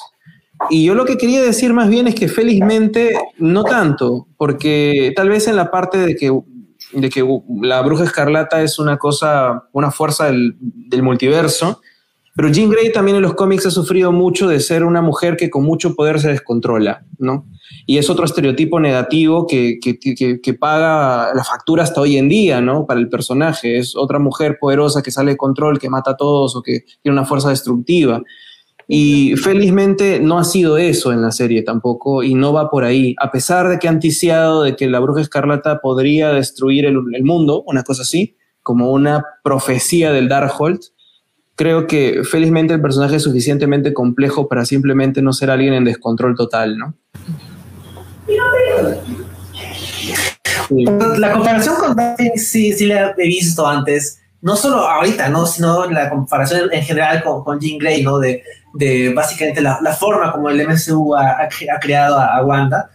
Y 0.70 0.86
yo 0.86 0.95
lo 0.95 1.06
que 1.06 1.18
quería 1.18 1.41
decir 1.41 1.74
más 1.74 1.89
bien 1.89 2.08
es 2.08 2.16
que 2.16 2.28
felizmente 2.28 3.14
no 3.38 3.64
tanto, 3.64 4.28
porque 4.38 5.14
tal 5.16 5.30
vez 5.30 5.47
en 5.47 5.56
la 5.56 5.70
parte 5.70 5.97
de 5.97 6.16
que, 6.16 6.32
de 6.93 7.10
que 7.10 7.26
la 7.62 7.82
bruja 7.82 8.03
escarlata 8.03 8.62
es 8.62 8.80
una 8.80 8.97
cosa, 8.97 9.66
una 9.74 9.91
fuerza 9.91 10.26
del, 10.26 10.56
multiverso, 11.01 11.82
pero 12.36 12.49
Jean 12.49 12.70
Grey 12.70 12.91
también 12.91 13.18
en 13.18 13.24
los 13.24 13.36
cómics 13.36 13.66
ha 13.66 13.72
sufrido 13.72 14.12
mucho 14.12 14.47
de 14.47 14.60
ser 14.60 14.84
una 14.84 15.01
mujer 15.01 15.38
que 15.38 15.49
con 15.49 15.64
mucho 15.64 15.95
poder 15.95 16.20
se 16.20 16.30
descontrola, 16.30 17.06
¿no? 17.18 17.45
Y 17.86 17.97
es 17.97 18.10
otro 18.10 18.26
estereotipo 18.26 18.80
negativo 18.80 19.47
que, 19.47 19.80
que, 19.82 19.97
que, 19.99 20.41
que 20.41 20.53
paga 20.53 21.34
la 21.34 21.43
factura 21.43 21.84
hasta 21.84 22.01
hoy 22.01 22.18
en 22.18 22.28
día, 22.28 22.60
¿no? 22.60 22.86
Para 22.86 22.99
el 22.99 23.10
personaje. 23.10 23.78
Es 23.78 23.95
otra 23.95 24.20
mujer 24.20 24.58
poderosa 24.60 25.01
que 25.01 25.12
sale 25.12 25.32
de 25.32 25.38
control, 25.38 25.80
que 25.80 25.89
mata 25.89 26.12
a 26.12 26.18
todos 26.18 26.56
o 26.56 26.62
que 26.62 26.84
tiene 27.01 27.18
una 27.18 27.26
fuerza 27.26 27.49
destructiva. 27.49 28.22
Y 28.88 29.36
felizmente 29.38 30.19
no 30.19 30.38
ha 30.38 30.43
sido 30.43 30.77
eso 30.77 31.11
en 31.11 31.21
la 31.21 31.31
serie 31.31 31.63
tampoco 31.63 32.21
y 32.21 32.36
no 32.36 32.53
va 32.53 32.69
por 32.69 32.83
ahí. 32.83 33.15
A 33.19 33.31
pesar 33.31 33.67
de 33.67 33.79
que 33.79 33.88
han 33.88 33.99
ticiado 33.99 34.63
de 34.63 34.75
que 34.75 34.88
la 34.88 34.99
bruja 34.99 35.21
escarlata 35.21 35.79
podría 35.79 36.29
destruir 36.29 36.86
el, 36.86 36.97
el 37.13 37.23
mundo, 37.23 37.63
una 37.65 37.83
cosa 37.83 38.03
así, 38.03 38.38
como 38.61 38.91
una 38.91 39.23
profecía 39.43 40.11
del 40.11 40.27
Darkhold, 40.27 40.79
creo 41.55 41.88
que 41.88 42.23
felizmente 42.23 42.73
el 42.73 42.81
personaje 42.81 43.15
es 43.15 43.23
suficientemente 43.23 43.93
complejo 43.93 44.47
para 44.47 44.65
simplemente 44.65 45.21
no 45.21 45.33
ser 45.33 45.49
alguien 45.49 45.73
en 45.73 45.86
descontrol 45.86 46.36
total, 46.36 46.77
¿no? 46.77 46.95
La 51.17 51.33
comparación 51.33 51.75
con 51.75 51.95
Daphne 51.95 52.33
sí, 52.38 52.73
sí 52.73 52.86
la 52.88 53.13
he 53.17 53.27
visto 53.27 53.67
antes, 53.67 54.19
no 54.41 54.55
solo 54.55 54.77
ahorita, 54.77 55.29
¿no? 55.29 55.45
sino 55.45 55.89
la 55.89 56.09
comparación 56.09 56.71
en 56.71 56.83
general 56.83 57.23
con, 57.23 57.43
con 57.43 57.59
Jean 57.59 57.77
Grey, 57.77 58.03
¿no? 58.03 58.19
de, 58.19 58.43
básicamente 59.15 59.61
la, 59.61 59.77
forma 59.97 60.31
como 60.31 60.49
el 60.49 60.67
MCU 60.67 61.15
ha, 61.15 61.43
ha 61.43 61.79
creado 61.79 62.17
a, 62.17 62.38
a 62.38 62.43
Wanda. 62.43 62.89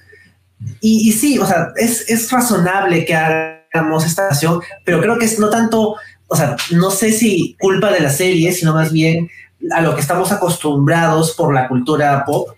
Y, 0.80 1.09
y, 1.09 1.12
sí, 1.12 1.38
o 1.38 1.47
sea, 1.47 1.72
es, 1.76 2.09
es 2.11 2.30
razonable 2.30 3.05
que 3.05 3.14
hagamos 3.14 4.05
esta 4.05 4.26
acción, 4.26 4.61
pero 4.84 5.01
creo 5.01 5.18
que 5.18 5.24
es 5.24 5.38
no 5.38 5.49
tanto 5.49 5.97
o 6.32 6.36
sea, 6.36 6.57
no 6.70 6.93
sé 6.93 7.11
si 7.11 7.57
culpa 7.59 7.91
de 7.91 8.01
la 8.01 8.11
serie, 8.11 8.53
sino 8.53 8.72
más 8.72 8.93
bien 8.93 9.28
a 9.72 9.80
lo 9.80 9.97
que 9.97 10.01
estamos 10.01 10.30
acostumbrados 10.30 11.34
por 11.34 11.53
la 11.53 11.66
cultura 11.66 12.24
pop. 12.24 12.51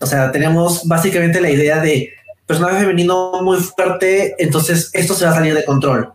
O 0.00 0.06
sea, 0.06 0.32
tenemos 0.32 0.88
básicamente 0.88 1.40
la 1.40 1.50
idea 1.50 1.78
de 1.78 2.10
personaje 2.46 2.80
femenino 2.80 3.32
muy 3.42 3.58
fuerte, 3.58 4.34
entonces 4.38 4.90
esto 4.94 5.12
se 5.12 5.26
va 5.26 5.32
a 5.32 5.34
salir 5.34 5.54
de 5.54 5.66
control. 5.66 6.10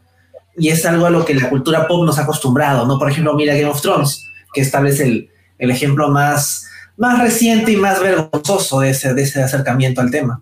Y 0.57 0.69
es 0.69 0.85
algo 0.85 1.05
a 1.05 1.09
lo 1.09 1.25
que 1.25 1.33
la 1.33 1.49
cultura 1.49 1.87
pop 1.87 2.05
nos 2.05 2.19
ha 2.19 2.23
acostumbrado, 2.23 2.85
¿no? 2.85 2.99
Por 2.99 3.09
ejemplo, 3.09 3.33
mira 3.35 3.55
Game 3.55 3.69
of 3.69 3.81
Thrones, 3.81 4.27
que 4.53 4.61
es 4.61 4.71
tal 4.71 4.83
vez 4.83 4.99
el, 4.99 5.29
el 5.57 5.71
ejemplo 5.71 6.09
más, 6.09 6.67
más 6.97 7.19
reciente 7.19 7.71
y 7.71 7.77
más 7.77 8.01
vergonzoso 8.01 8.81
de 8.81 8.91
ese, 8.91 9.13
de 9.13 9.23
ese 9.23 9.41
acercamiento 9.41 10.01
al 10.01 10.11
tema. 10.11 10.41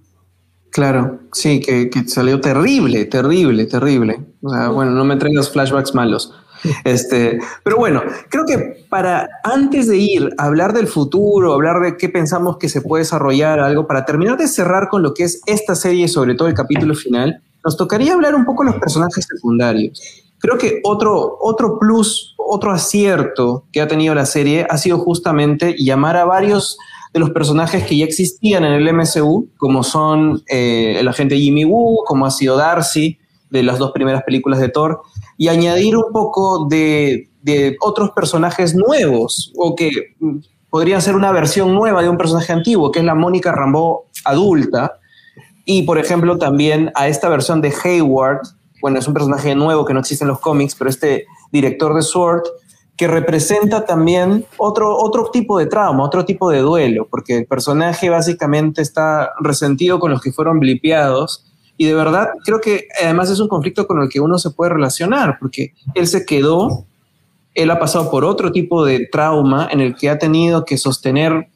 Claro, 0.71 1.19
sí, 1.33 1.59
que, 1.59 1.89
que 1.89 2.07
salió 2.07 2.39
terrible, 2.39 3.05
terrible, 3.05 3.65
terrible. 3.65 4.25
O 4.41 4.49
sea, 4.49 4.69
bueno, 4.69 4.91
no 4.91 5.03
me 5.03 5.17
traigas 5.17 5.51
flashbacks 5.51 5.93
malos. 5.93 6.33
Este, 6.83 7.39
pero 7.63 7.77
bueno, 7.77 8.03
creo 8.29 8.45
que 8.45 8.85
para 8.87 9.27
antes 9.43 9.87
de 9.87 9.97
ir 9.97 10.29
a 10.37 10.45
hablar 10.45 10.73
del 10.73 10.85
futuro, 10.85 11.53
hablar 11.53 11.81
de 11.81 11.97
qué 11.97 12.07
pensamos 12.07 12.57
que 12.59 12.69
se 12.69 12.81
puede 12.81 13.01
desarrollar 13.01 13.59
algo, 13.59 13.87
para 13.87 14.05
terminar 14.05 14.37
de 14.37 14.47
cerrar 14.47 14.87
con 14.87 15.01
lo 15.01 15.15
que 15.15 15.23
es 15.23 15.41
esta 15.47 15.73
serie, 15.73 16.07
sobre 16.07 16.35
todo 16.35 16.47
el 16.47 16.53
capítulo 16.53 16.93
final, 16.93 17.41
nos 17.63 17.77
tocaría 17.77 18.13
hablar 18.13 18.35
un 18.35 18.45
poco 18.45 18.63
de 18.63 18.71
los 18.71 18.79
personajes 18.79 19.25
secundarios. 19.29 20.01
Creo 20.39 20.57
que 20.57 20.81
otro, 20.83 21.37
otro 21.39 21.77
plus, 21.77 22.35
otro 22.37 22.71
acierto 22.71 23.65
que 23.71 23.81
ha 23.81 23.87
tenido 23.87 24.15
la 24.15 24.25
serie 24.25 24.65
ha 24.69 24.77
sido 24.77 24.97
justamente 24.97 25.75
llamar 25.77 26.17
a 26.17 26.25
varios 26.25 26.77
de 27.13 27.19
los 27.19 27.31
personajes 27.31 27.85
que 27.85 27.97
ya 27.97 28.05
existían 28.05 28.63
en 28.63 28.73
el 28.73 28.93
MCU, 28.93 29.49
como 29.57 29.83
son 29.83 30.41
eh, 30.47 30.95
el 30.99 31.07
agente 31.07 31.37
Jimmy 31.37 31.65
Woo, 31.65 32.03
como 32.05 32.25
ha 32.25 32.31
sido 32.31 32.57
Darcy, 32.57 33.17
de 33.49 33.63
las 33.63 33.77
dos 33.79 33.91
primeras 33.91 34.23
películas 34.23 34.59
de 34.59 34.69
Thor, 34.69 35.01
y 35.37 35.49
añadir 35.49 35.97
un 35.97 36.11
poco 36.13 36.67
de, 36.69 37.27
otros 37.81 38.11
personajes 38.11 38.73
nuevos, 38.75 39.51
o 39.57 39.75
que 39.75 39.91
podrían 40.69 41.01
ser 41.01 41.15
una 41.15 41.31
versión 41.31 41.73
nueva 41.75 42.01
de 42.01 42.09
un 42.09 42.17
personaje 42.17 42.53
antiguo, 42.53 42.91
que 42.91 42.99
es 42.99 43.05
la 43.05 43.15
Mónica 43.15 43.51
Rambeau 43.51 44.05
adulta, 44.23 44.99
y 45.71 45.83
por 45.83 45.97
ejemplo 45.97 46.37
también 46.37 46.91
a 46.95 47.07
esta 47.07 47.29
versión 47.29 47.61
de 47.61 47.73
Hayward, 47.83 48.41
bueno, 48.81 48.99
es 48.99 49.07
un 49.07 49.13
personaje 49.13 49.55
nuevo 49.55 49.85
que 49.85 49.93
no 49.93 50.01
existe 50.01 50.25
en 50.25 50.27
los 50.27 50.41
cómics, 50.41 50.75
pero 50.75 50.89
este 50.89 51.27
director 51.49 51.95
de 51.95 52.01
Sword, 52.01 52.43
que 52.97 53.07
representa 53.07 53.85
también 53.85 54.45
otro, 54.57 54.97
otro 54.97 55.29
tipo 55.31 55.57
de 55.57 55.67
trauma, 55.67 56.03
otro 56.03 56.25
tipo 56.25 56.49
de 56.49 56.59
duelo, 56.59 57.07
porque 57.09 57.37
el 57.37 57.45
personaje 57.45 58.09
básicamente 58.09 58.81
está 58.81 59.31
resentido 59.39 59.97
con 60.01 60.11
los 60.11 60.21
que 60.21 60.33
fueron 60.33 60.59
blipeados. 60.59 61.45
Y 61.77 61.85
de 61.85 61.93
verdad, 61.93 62.31
creo 62.43 62.59
que 62.59 62.89
además 63.01 63.29
es 63.29 63.39
un 63.39 63.47
conflicto 63.47 63.87
con 63.87 64.01
el 64.01 64.09
que 64.09 64.19
uno 64.19 64.39
se 64.39 64.49
puede 64.49 64.73
relacionar, 64.73 65.37
porque 65.39 65.73
él 65.95 66.05
se 66.05 66.25
quedó, 66.25 66.85
él 67.53 67.71
ha 67.71 67.79
pasado 67.79 68.11
por 68.11 68.25
otro 68.25 68.51
tipo 68.51 68.83
de 68.83 69.07
trauma 69.09 69.69
en 69.71 69.79
el 69.79 69.95
que 69.95 70.09
ha 70.09 70.19
tenido 70.19 70.65
que 70.65 70.77
sostener 70.77 71.47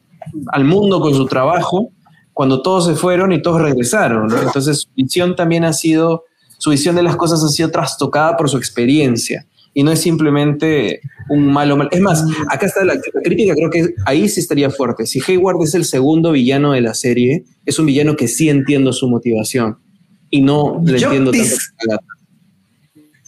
al 0.53 0.63
mundo 0.63 1.01
con 1.01 1.13
su 1.13 1.25
trabajo 1.25 1.89
cuando 2.35 2.61
todos 2.61 2.85
se 2.85 2.95
fueron 2.95 3.31
y 3.31 3.41
todos 3.41 3.61
regresaron. 3.61 4.27
¿no? 4.27 4.41
Entonces 4.41 4.81
su 4.81 4.89
visión 4.93 5.37
también 5.37 5.63
ha 5.63 5.71
sido, 5.71 6.25
su 6.57 6.69
visión 6.69 6.95
de 6.97 7.01
las 7.01 7.15
cosas 7.15 7.41
ha 7.41 7.47
sido 7.47 7.71
trastocada 7.71 8.35
por 8.35 8.49
su 8.49 8.57
experiencia 8.57 9.47
y 9.73 9.83
no 9.83 9.91
es 9.91 10.01
simplemente 10.01 10.99
un 11.29 11.47
malo 11.47 11.77
mal. 11.77 11.87
Es 11.91 12.01
más, 12.01 12.25
acá 12.49 12.65
está 12.65 12.83
la, 12.83 12.95
la, 12.95 13.21
crítica, 13.23 13.55
creo 13.55 13.69
que 13.69 13.95
ahí 14.05 14.27
sí 14.27 14.41
estaría 14.41 14.69
fuerte. 14.69 15.05
Si 15.05 15.21
Hayward 15.25 15.63
es 15.63 15.75
el 15.75 15.85
segundo 15.85 16.33
villano 16.33 16.73
de 16.73 16.81
la 16.81 16.93
serie, 16.93 17.45
es 17.65 17.79
un 17.79 17.85
villano 17.85 18.17
que 18.17 18.27
sí 18.27 18.49
entiendo 18.49 18.91
su 18.91 19.09
motivación 19.09 19.77
y 20.29 20.41
no 20.41 20.81
le 20.83 20.99
yo 20.99 21.07
entiendo 21.07 21.31
tanto. 21.31 22.03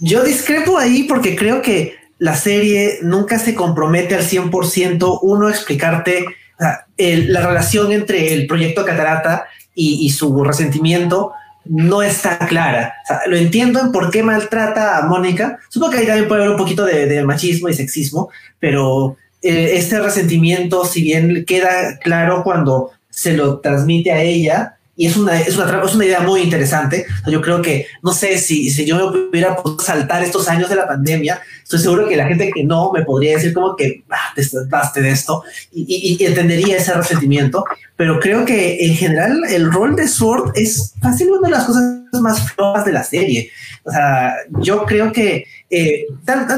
Yo 0.02 0.26
discrepo 0.26 0.78
ahí 0.78 1.04
porque 1.04 1.38
creo 1.38 1.62
que 1.62 1.96
la 2.20 2.36
serie 2.36 3.00
nunca 3.04 3.40
se 3.40 3.56
compromete 3.56 4.16
al 4.16 4.24
100% 4.24 5.20
uno 5.22 5.48
a 5.48 5.52
explicarte 5.52 6.26
la 6.58 7.48
relación 7.48 7.92
entre 7.92 8.34
el 8.34 8.48
proyecto 8.48 8.86
Catarata 8.86 9.46
y, 9.76 10.10
su 10.10 10.44
resentimiento 10.44 11.34
no 11.66 12.02
está 12.02 12.40
clara. 12.40 12.94
Lo 13.28 13.38
entiendo 13.38 13.80
en 13.80 13.92
por 13.92 14.10
qué 14.10 14.24
maltrata 14.24 14.98
a 14.98 15.04
Mónica. 15.04 15.60
Supongo 15.70 15.94
que 15.94 16.00
ahí 16.00 16.06
también 16.08 16.28
puede 16.28 16.42
haber 16.42 16.52
un 16.54 16.58
poquito 16.58 16.86
de, 16.86 17.06
de 17.06 17.24
machismo 17.24 17.70
y 17.70 17.74
sexismo, 17.74 18.30
pero 18.60 19.18
eh, 19.42 19.78
este 19.78 20.00
resentimiento, 20.00 20.86
si 20.86 21.04
bien 21.04 21.46
queda 21.46 22.00
claro 22.00 22.44
cuando 22.44 22.92
se 23.10 23.38
lo 23.38 23.60
transmite 23.60 24.12
a 24.12 24.22
ella, 24.22 24.77
y 24.98 25.06
es 25.06 25.16
una, 25.16 25.40
es 25.40 25.56
una, 25.56 25.84
es 25.84 25.96
una 25.96 26.06
idea 26.06 26.22
muy 26.22 26.42
interesante. 26.42 27.06
Yo 27.28 27.40
creo 27.40 27.62
que, 27.62 27.86
no 28.02 28.12
sé, 28.12 28.40
si, 28.40 28.72
si 28.72 28.84
yo 28.84 29.12
me 29.12 29.20
hubiera 29.30 29.56
podido 29.56 29.80
saltar 29.80 30.24
estos 30.24 30.50
años 30.50 30.70
de 30.70 30.76
la 30.76 30.88
pandemia, 30.88 31.40
estoy 31.64 31.80
seguro 31.80 32.10
que 32.10 32.18
la 32.18 32.26
gente 32.26 32.50
que 32.52 32.64
no 32.64 32.92
me 32.92 33.04
podría 33.04 33.36
decir 33.36 33.54
como 33.54 33.76
que 33.76 34.04
ah, 34.10 34.34
baste 34.70 35.02
de 35.02 35.12
esto 35.12 35.44
y, 35.72 36.18
entendería 36.26 36.78
ese 36.78 36.94
resentimiento. 36.94 37.64
Pero 37.96 38.20
creo 38.20 38.44
que 38.44 38.86
en 38.86 38.96
general 38.96 39.44
el 39.50 39.72
rol 39.72 39.96
de 39.96 40.08
Sword 40.08 40.54
es 40.56 40.96
fácil 41.00 41.30
una 41.30 41.48
de 41.48 41.54
las 41.54 41.66
cosas 41.66 41.84
más 42.22 42.52
flojas 42.52 42.86
de 42.86 42.92
la 42.92 43.04
serie. 43.04 43.52
O 43.84 43.92
sea, 43.92 44.36
yo 44.60 44.86
creo 44.86 45.12
que 45.12 45.46
eh, 45.70 46.06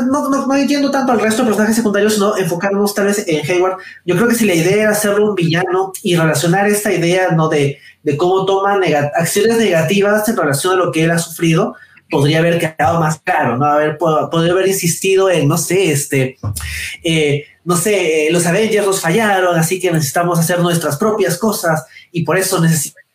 no, 0.07 0.30
no, 0.30 0.55
entiendo 0.55 0.91
tanto 0.91 1.12
al 1.12 1.20
resto 1.20 1.41
de 1.41 1.47
personajes 1.47 1.76
secundarios, 1.76 2.14
sino 2.14 2.38
enfocarnos 2.38 2.93
tal 2.93 3.07
vez 3.07 3.24
en 3.28 3.49
Hayward. 3.49 3.78
Yo 4.05 4.16
creo 4.16 4.28
que 4.28 4.36
si 4.36 4.45
la 4.45 4.55
idea 4.55 4.84
era 4.84 4.91
hacerlo 4.91 5.30
un 5.30 5.36
villano 5.36 5.91
y 6.03 6.16
relacionar 6.16 6.68
esta 6.68 6.91
idea 6.91 7.30
no 7.32 7.49
de, 7.49 7.80
de 8.03 8.18
cómo 8.18 8.45
toma 8.45 8.80
acciones 9.16 9.57
negativas 9.57 10.28
en 10.30 10.38
relación 10.38 10.74
a 10.74 10.78
lo 10.78 10.91
que 10.91 11.03
él 11.03 11.12
ha 11.12 11.20
sufrido, 11.20 11.76
podría 12.10 12.39
haber 12.39 12.60
quedado 12.60 12.99
más 12.99 13.20
claro, 13.20 13.57
¿no? 13.57 13.66
Haber, 13.66 13.97
podría 13.97 14.51
haber 14.51 14.68
insistido 14.68 15.30
en, 15.30 15.47
no 15.47 15.57
sé, 15.57 15.91
este, 15.91 16.38
eh, 17.03 17.45
no 17.64 17.78
sé, 17.78 18.28
eh, 18.28 18.32
los 18.32 18.45
Avengers 18.45 18.86
nos 18.86 19.01
fallaron, 19.01 19.57
así 19.57 19.80
que 19.80 19.91
necesitamos 19.91 20.39
hacer 20.39 20.60
nuestras 20.60 20.97
propias 20.97 21.38
cosas 21.38 21.86
y 22.12 22.24
por 22.24 22.38
eso 22.38 22.60
necesitamos 22.60 23.09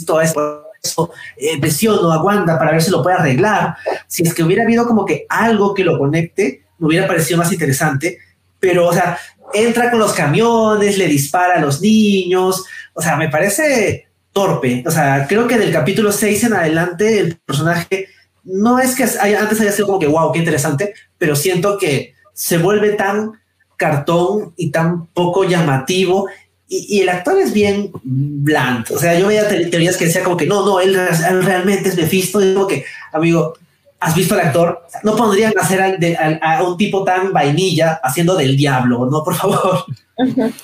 esto, 0.00 0.20
eso, 0.20 1.10
eh, 1.36 1.60
presiono 1.60 2.12
a 2.12 2.22
Wanda 2.22 2.58
para 2.58 2.72
ver 2.72 2.82
si 2.82 2.90
lo 2.90 3.02
puede 3.02 3.16
arreglar. 3.16 3.76
Si 4.06 4.22
es 4.22 4.34
que 4.34 4.42
hubiera 4.42 4.64
habido 4.64 4.86
como 4.86 5.04
que 5.04 5.26
algo 5.28 5.74
que 5.74 5.84
lo 5.84 5.98
conecte, 5.98 6.64
me 6.78 6.88
hubiera 6.88 7.06
parecido 7.06 7.38
más 7.38 7.52
interesante, 7.52 8.18
pero, 8.58 8.88
o 8.88 8.92
sea, 8.92 9.18
entra 9.52 9.90
con 9.90 9.98
los 9.98 10.12
camiones, 10.12 10.98
le 10.98 11.06
dispara 11.06 11.56
a 11.56 11.60
los 11.60 11.80
niños, 11.80 12.64
o 12.94 13.02
sea, 13.02 13.16
me 13.16 13.28
parece 13.28 14.08
torpe. 14.32 14.84
O 14.86 14.90
sea, 14.90 15.26
creo 15.28 15.46
que 15.46 15.58
del 15.58 15.72
capítulo 15.72 16.12
6 16.12 16.44
en 16.44 16.52
adelante 16.54 17.18
el 17.18 17.36
personaje 17.38 18.08
no 18.44 18.78
es 18.78 18.94
que 18.94 19.04
haya, 19.04 19.40
antes 19.40 19.60
haya 19.60 19.72
sido 19.72 19.86
como 19.86 19.98
que 19.98 20.06
wow, 20.06 20.32
qué 20.32 20.38
interesante, 20.38 20.94
pero 21.18 21.36
siento 21.36 21.78
que 21.78 22.14
se 22.32 22.58
vuelve 22.58 22.92
tan 22.92 23.32
cartón 23.76 24.54
y 24.56 24.70
tan 24.70 25.06
poco 25.06 25.44
llamativo. 25.44 26.28
Y, 26.72 27.00
el 27.00 27.08
actor 27.08 27.36
es 27.38 27.52
bien 27.52 27.90
bland. 28.04 28.92
O 28.92 28.98
sea, 28.98 29.18
yo 29.18 29.26
veía 29.26 29.48
teorías 29.48 29.96
que 29.96 30.04
decía 30.04 30.22
como 30.22 30.36
que 30.36 30.46
no, 30.46 30.64
no, 30.64 30.80
él, 30.80 30.96
realmente 31.42 31.88
es 31.88 31.96
Mephisto. 31.96 32.38
Como 32.54 32.68
que, 32.68 32.84
amigo, 33.12 33.54
¿has 33.98 34.14
visto 34.14 34.34
al 34.34 34.40
actor? 34.40 34.80
No 35.02 35.16
pondrían 35.16 35.52
hacer 35.60 35.98
a, 36.40 36.62
un 36.62 36.76
tipo 36.76 37.02
tan 37.02 37.32
vainilla 37.32 38.00
haciendo 38.04 38.36
del 38.36 38.56
diablo, 38.56 39.08
¿no? 39.10 39.24
Por 39.24 39.34
favor. 39.34 39.84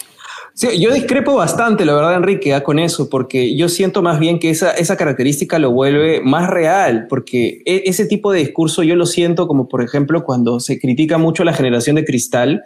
Sí, 0.58 0.80
yo 0.80 0.90
discrepo 0.90 1.34
bastante, 1.34 1.84
la 1.84 1.92
verdad, 1.92 2.14
Enrique, 2.14 2.56
¿eh? 2.56 2.62
con 2.62 2.78
eso, 2.78 3.10
porque 3.10 3.54
yo 3.54 3.68
siento 3.68 4.00
más 4.00 4.18
bien 4.18 4.38
que 4.38 4.48
esa, 4.48 4.70
esa 4.70 4.96
característica 4.96 5.58
lo 5.58 5.70
vuelve 5.70 6.22
más 6.22 6.48
real, 6.48 7.08
porque 7.10 7.60
e, 7.66 7.82
ese 7.84 8.06
tipo 8.06 8.32
de 8.32 8.38
discurso 8.38 8.82
yo 8.82 8.96
lo 8.96 9.04
siento 9.04 9.48
como, 9.48 9.68
por 9.68 9.82
ejemplo, 9.82 10.24
cuando 10.24 10.58
se 10.58 10.78
critica 10.80 11.18
mucho 11.18 11.44
la 11.44 11.52
generación 11.52 11.96
de 11.96 12.06
cristal, 12.06 12.62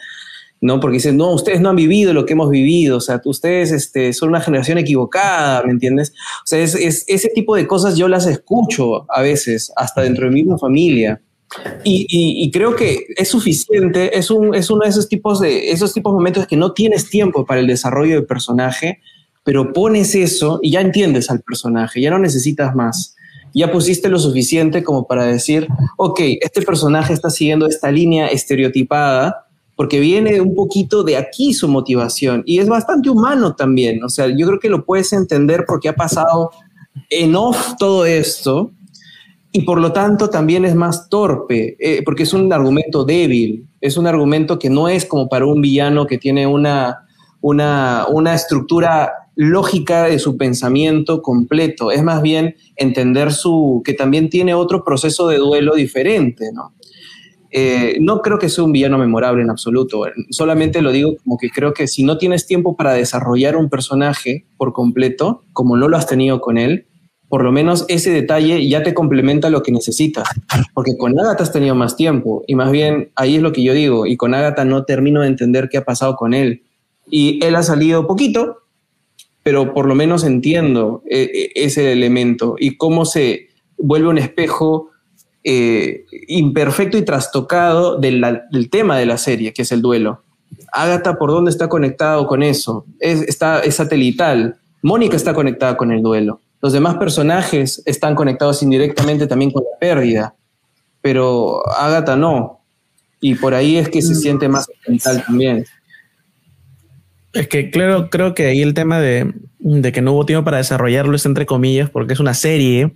¿no? 0.60 0.78
Porque 0.78 0.94
dicen, 0.94 1.16
no, 1.16 1.32
ustedes 1.32 1.60
no 1.60 1.70
han 1.70 1.76
vivido 1.76 2.12
lo 2.12 2.26
que 2.26 2.34
hemos 2.34 2.50
vivido, 2.50 2.98
o 2.98 3.00
sea, 3.00 3.20
ustedes 3.24 3.72
este, 3.72 4.12
son 4.12 4.28
una 4.28 4.40
generación 4.40 4.78
equivocada, 4.78 5.62
¿me 5.62 5.72
entiendes? 5.72 6.12
O 6.44 6.46
sea, 6.46 6.58
es, 6.60 6.74
es, 6.74 7.04
ese 7.08 7.28
tipo 7.30 7.56
de 7.56 7.66
cosas 7.66 7.96
yo 7.96 8.08
las 8.08 8.26
escucho 8.26 9.10
a 9.10 9.22
veces, 9.22 9.72
hasta 9.76 10.02
dentro 10.02 10.26
de 10.26 10.32
mi 10.32 10.42
misma 10.42 10.58
familia. 10.58 11.20
Y, 11.82 12.48
creo 12.52 12.76
que 12.76 13.06
es 13.16 13.28
suficiente, 13.28 14.16
es, 14.16 14.30
un, 14.30 14.54
es 14.54 14.70
uno 14.70 14.84
de 14.84 14.90
esos 14.90 15.08
tipos 15.08 15.40
de 15.40 15.72
esos 15.72 15.92
tipos 15.92 16.12
de 16.12 16.14
momentos 16.14 16.46
que 16.46 16.56
no 16.56 16.72
tienes 16.72 17.10
tiempo 17.10 17.44
para 17.44 17.58
el 17.58 17.66
desarrollo 17.66 18.14
del 18.14 18.26
personaje, 18.26 19.00
pero 19.42 19.72
pones 19.72 20.14
eso 20.14 20.60
y 20.62 20.70
ya 20.70 20.80
entiendes 20.80 21.28
al 21.28 21.40
personaje, 21.40 22.00
ya 22.00 22.10
no 22.10 22.20
necesitas 22.20 22.74
más. 22.76 23.16
Ya 23.52 23.72
pusiste 23.72 24.08
lo 24.08 24.20
suficiente 24.20 24.84
como 24.84 25.08
para 25.08 25.24
decir, 25.24 25.66
ok, 25.96 26.20
este 26.40 26.62
personaje 26.62 27.12
está 27.12 27.30
siguiendo 27.30 27.66
esta 27.66 27.90
línea 27.90 28.28
estereotipada 28.28 29.49
porque 29.80 29.98
viene 29.98 30.42
un 30.42 30.54
poquito 30.54 31.02
de 31.04 31.16
aquí 31.16 31.54
su 31.54 31.66
motivación 31.66 32.42
y 32.44 32.58
es 32.58 32.68
bastante 32.68 33.08
humano 33.08 33.54
también. 33.54 34.04
O 34.04 34.10
sea, 34.10 34.26
yo 34.28 34.46
creo 34.46 34.60
que 34.60 34.68
lo 34.68 34.84
puedes 34.84 35.10
entender 35.14 35.64
porque 35.66 35.88
ha 35.88 35.94
pasado 35.94 36.50
en 37.08 37.34
off 37.34 37.76
todo 37.78 38.04
esto 38.04 38.72
y 39.52 39.62
por 39.62 39.80
lo 39.80 39.90
tanto 39.90 40.28
también 40.28 40.66
es 40.66 40.74
más 40.74 41.08
torpe, 41.08 41.78
eh, 41.80 42.02
porque 42.04 42.24
es 42.24 42.34
un 42.34 42.52
argumento 42.52 43.04
débil, 43.04 43.68
es 43.80 43.96
un 43.96 44.06
argumento 44.06 44.58
que 44.58 44.68
no 44.68 44.86
es 44.86 45.06
como 45.06 45.30
para 45.30 45.46
un 45.46 45.62
villano 45.62 46.06
que 46.06 46.18
tiene 46.18 46.46
una, 46.46 47.06
una, 47.40 48.04
una 48.10 48.34
estructura 48.34 49.10
lógica 49.34 50.04
de 50.04 50.18
su 50.18 50.36
pensamiento 50.36 51.22
completo, 51.22 51.90
es 51.90 52.02
más 52.02 52.20
bien 52.20 52.54
entender 52.76 53.32
su, 53.32 53.80
que 53.82 53.94
también 53.94 54.28
tiene 54.28 54.52
otro 54.52 54.84
proceso 54.84 55.26
de 55.28 55.38
duelo 55.38 55.74
diferente, 55.74 56.52
¿no? 56.52 56.74
Eh, 57.52 57.96
no 58.00 58.22
creo 58.22 58.38
que 58.38 58.48
sea 58.48 58.64
un 58.64 58.72
villano 58.72 58.96
memorable 58.96 59.42
en 59.42 59.50
absoluto, 59.50 60.02
solamente 60.30 60.82
lo 60.82 60.92
digo 60.92 61.16
como 61.24 61.36
que 61.36 61.50
creo 61.50 61.74
que 61.74 61.88
si 61.88 62.04
no 62.04 62.16
tienes 62.16 62.46
tiempo 62.46 62.76
para 62.76 62.92
desarrollar 62.92 63.56
un 63.56 63.68
personaje 63.68 64.46
por 64.56 64.72
completo, 64.72 65.42
como 65.52 65.76
no 65.76 65.88
lo 65.88 65.96
has 65.96 66.06
tenido 66.06 66.40
con 66.40 66.58
él, 66.58 66.86
por 67.30 67.44
lo 67.44 67.52
menos 67.52 67.84
ese 67.86 68.10
detalle 68.10 68.68
ya 68.68 68.82
te 68.82 68.92
complementa 68.92 69.50
lo 69.50 69.62
que 69.62 69.70
necesitas. 69.70 70.28
Porque 70.74 70.96
con 70.98 71.18
Agatha 71.18 71.44
has 71.44 71.52
tenido 71.52 71.76
más 71.76 71.96
tiempo 71.96 72.42
y 72.48 72.56
más 72.56 72.72
bien 72.72 73.12
ahí 73.14 73.36
es 73.36 73.42
lo 73.42 73.52
que 73.52 73.62
yo 73.62 73.72
digo. 73.72 74.04
Y 74.04 74.16
con 74.16 74.34
Agatha 74.34 74.64
no 74.64 74.84
termino 74.84 75.20
de 75.20 75.28
entender 75.28 75.68
qué 75.68 75.78
ha 75.78 75.84
pasado 75.84 76.16
con 76.16 76.34
él. 76.34 76.64
Y 77.08 77.42
él 77.44 77.54
ha 77.54 77.62
salido 77.62 78.08
poquito, 78.08 78.58
pero 79.44 79.72
por 79.72 79.86
lo 79.86 79.94
menos 79.94 80.24
entiendo 80.24 81.04
eh, 81.08 81.30
eh, 81.32 81.50
ese 81.54 81.92
elemento 81.92 82.56
y 82.58 82.76
cómo 82.76 83.04
se 83.04 83.46
vuelve 83.78 84.08
un 84.08 84.18
espejo 84.18 84.89
eh, 85.42 86.04
imperfecto 86.28 86.98
y 86.98 87.02
trastocado 87.02 87.98
del, 87.98 88.22
tema 88.70 88.98
de 88.98 89.06
la 89.06 89.18
serie, 89.18 89.52
que 89.52 89.62
es 89.62 89.72
el 89.72 89.82
duelo. 89.82 90.22
Agatha, 90.72 91.18
¿por 91.18 91.30
dónde 91.30 91.50
está 91.50 91.68
conectado 91.68 92.26
con 92.26 92.42
eso? 92.42 92.84
Es, 92.98 93.22
está, 93.22 93.60
es 93.60 93.76
satelital. 93.76 94.56
Mónica 94.82 95.16
está 95.16 95.34
conectada 95.34 95.76
con 95.76 95.92
el 95.92 96.02
duelo. 96.02 96.40
Los 96.62 96.72
demás 96.72 96.96
personajes 96.96 97.82
están 97.86 98.14
conectados 98.14 98.62
indirectamente 98.62 99.26
también 99.26 99.50
con 99.50 99.62
la 99.62 99.78
pérdida, 99.78 100.34
pero 101.00 101.66
Agatha 101.76 102.16
no. 102.16 102.60
Y 103.20 103.34
por 103.34 103.54
ahí 103.54 103.76
es 103.76 103.88
que 103.88 104.02
se 104.02 104.12
mm. 104.12 104.16
siente 104.16 104.48
más 104.48 104.68
mental 104.86 105.24
también. 105.26 105.64
Es 107.32 107.48
que 107.48 107.70
claro, 107.70 108.10
creo 108.10 108.34
que 108.34 108.46
ahí 108.46 108.60
el 108.60 108.74
tema 108.74 109.00
de, 109.00 109.32
que 109.92 110.02
no 110.02 110.12
hubo 110.12 110.26
tiempo 110.26 110.44
para 110.44 110.56
desarrollarlo 110.56 111.14
es 111.16 111.24
entre 111.26 111.46
comillas, 111.46 111.88
porque 111.88 112.12
es 112.12 112.20
una 112.20 112.34
serie 112.34 112.92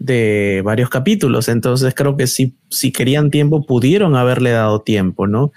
de 0.00 0.62
varios 0.64 0.88
capítulos. 0.88 1.48
Entonces 1.48 1.94
creo 1.94 2.16
que 2.16 2.26
si, 2.26 2.54
si 2.70 2.90
querían 2.90 3.30
tiempo, 3.30 3.64
pudieron 3.64 4.16
haberle 4.16 4.50
dado 4.50 4.80
tiempo, 4.80 5.28
¿no? 5.28 5.52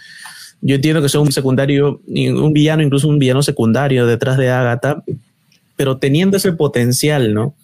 Yo 0.62 0.76
entiendo 0.76 1.02
que 1.02 1.10
sea 1.10 1.22
un 1.22 1.32
secundario, 1.32 2.02
un 2.06 2.54
villano, 2.54 2.84
incluso 2.84 3.08
un 3.08 3.20
villano 3.20 3.42
secundario 3.42 4.06
detrás 4.06 4.38
de 4.38 4.50
Agatha, 4.52 5.04
pero 5.76 5.98
teniendo 5.98 6.38
ese 6.38 6.52
potencial, 6.54 7.34
¿no? 7.34 7.56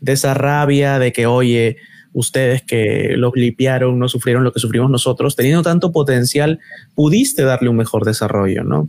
De 0.00 0.12
esa 0.12 0.34
rabia 0.34 0.98
de 0.98 1.12
que, 1.12 1.26
oye, 1.26 1.76
ustedes 2.12 2.62
que 2.62 3.14
los 3.16 3.32
limpiaron 3.34 3.98
no 3.98 4.08
sufrieron 4.08 4.44
lo 4.44 4.52
que 4.52 4.60
sufrimos 4.60 4.90
nosotros, 4.90 5.36
teniendo 5.36 5.62
tanto 5.62 5.92
potencial, 5.92 6.58
pudiste 6.94 7.42
darle 7.42 7.68
un 7.68 7.76
mejor 7.76 8.04
desarrollo, 8.04 8.64
¿no? 8.64 8.88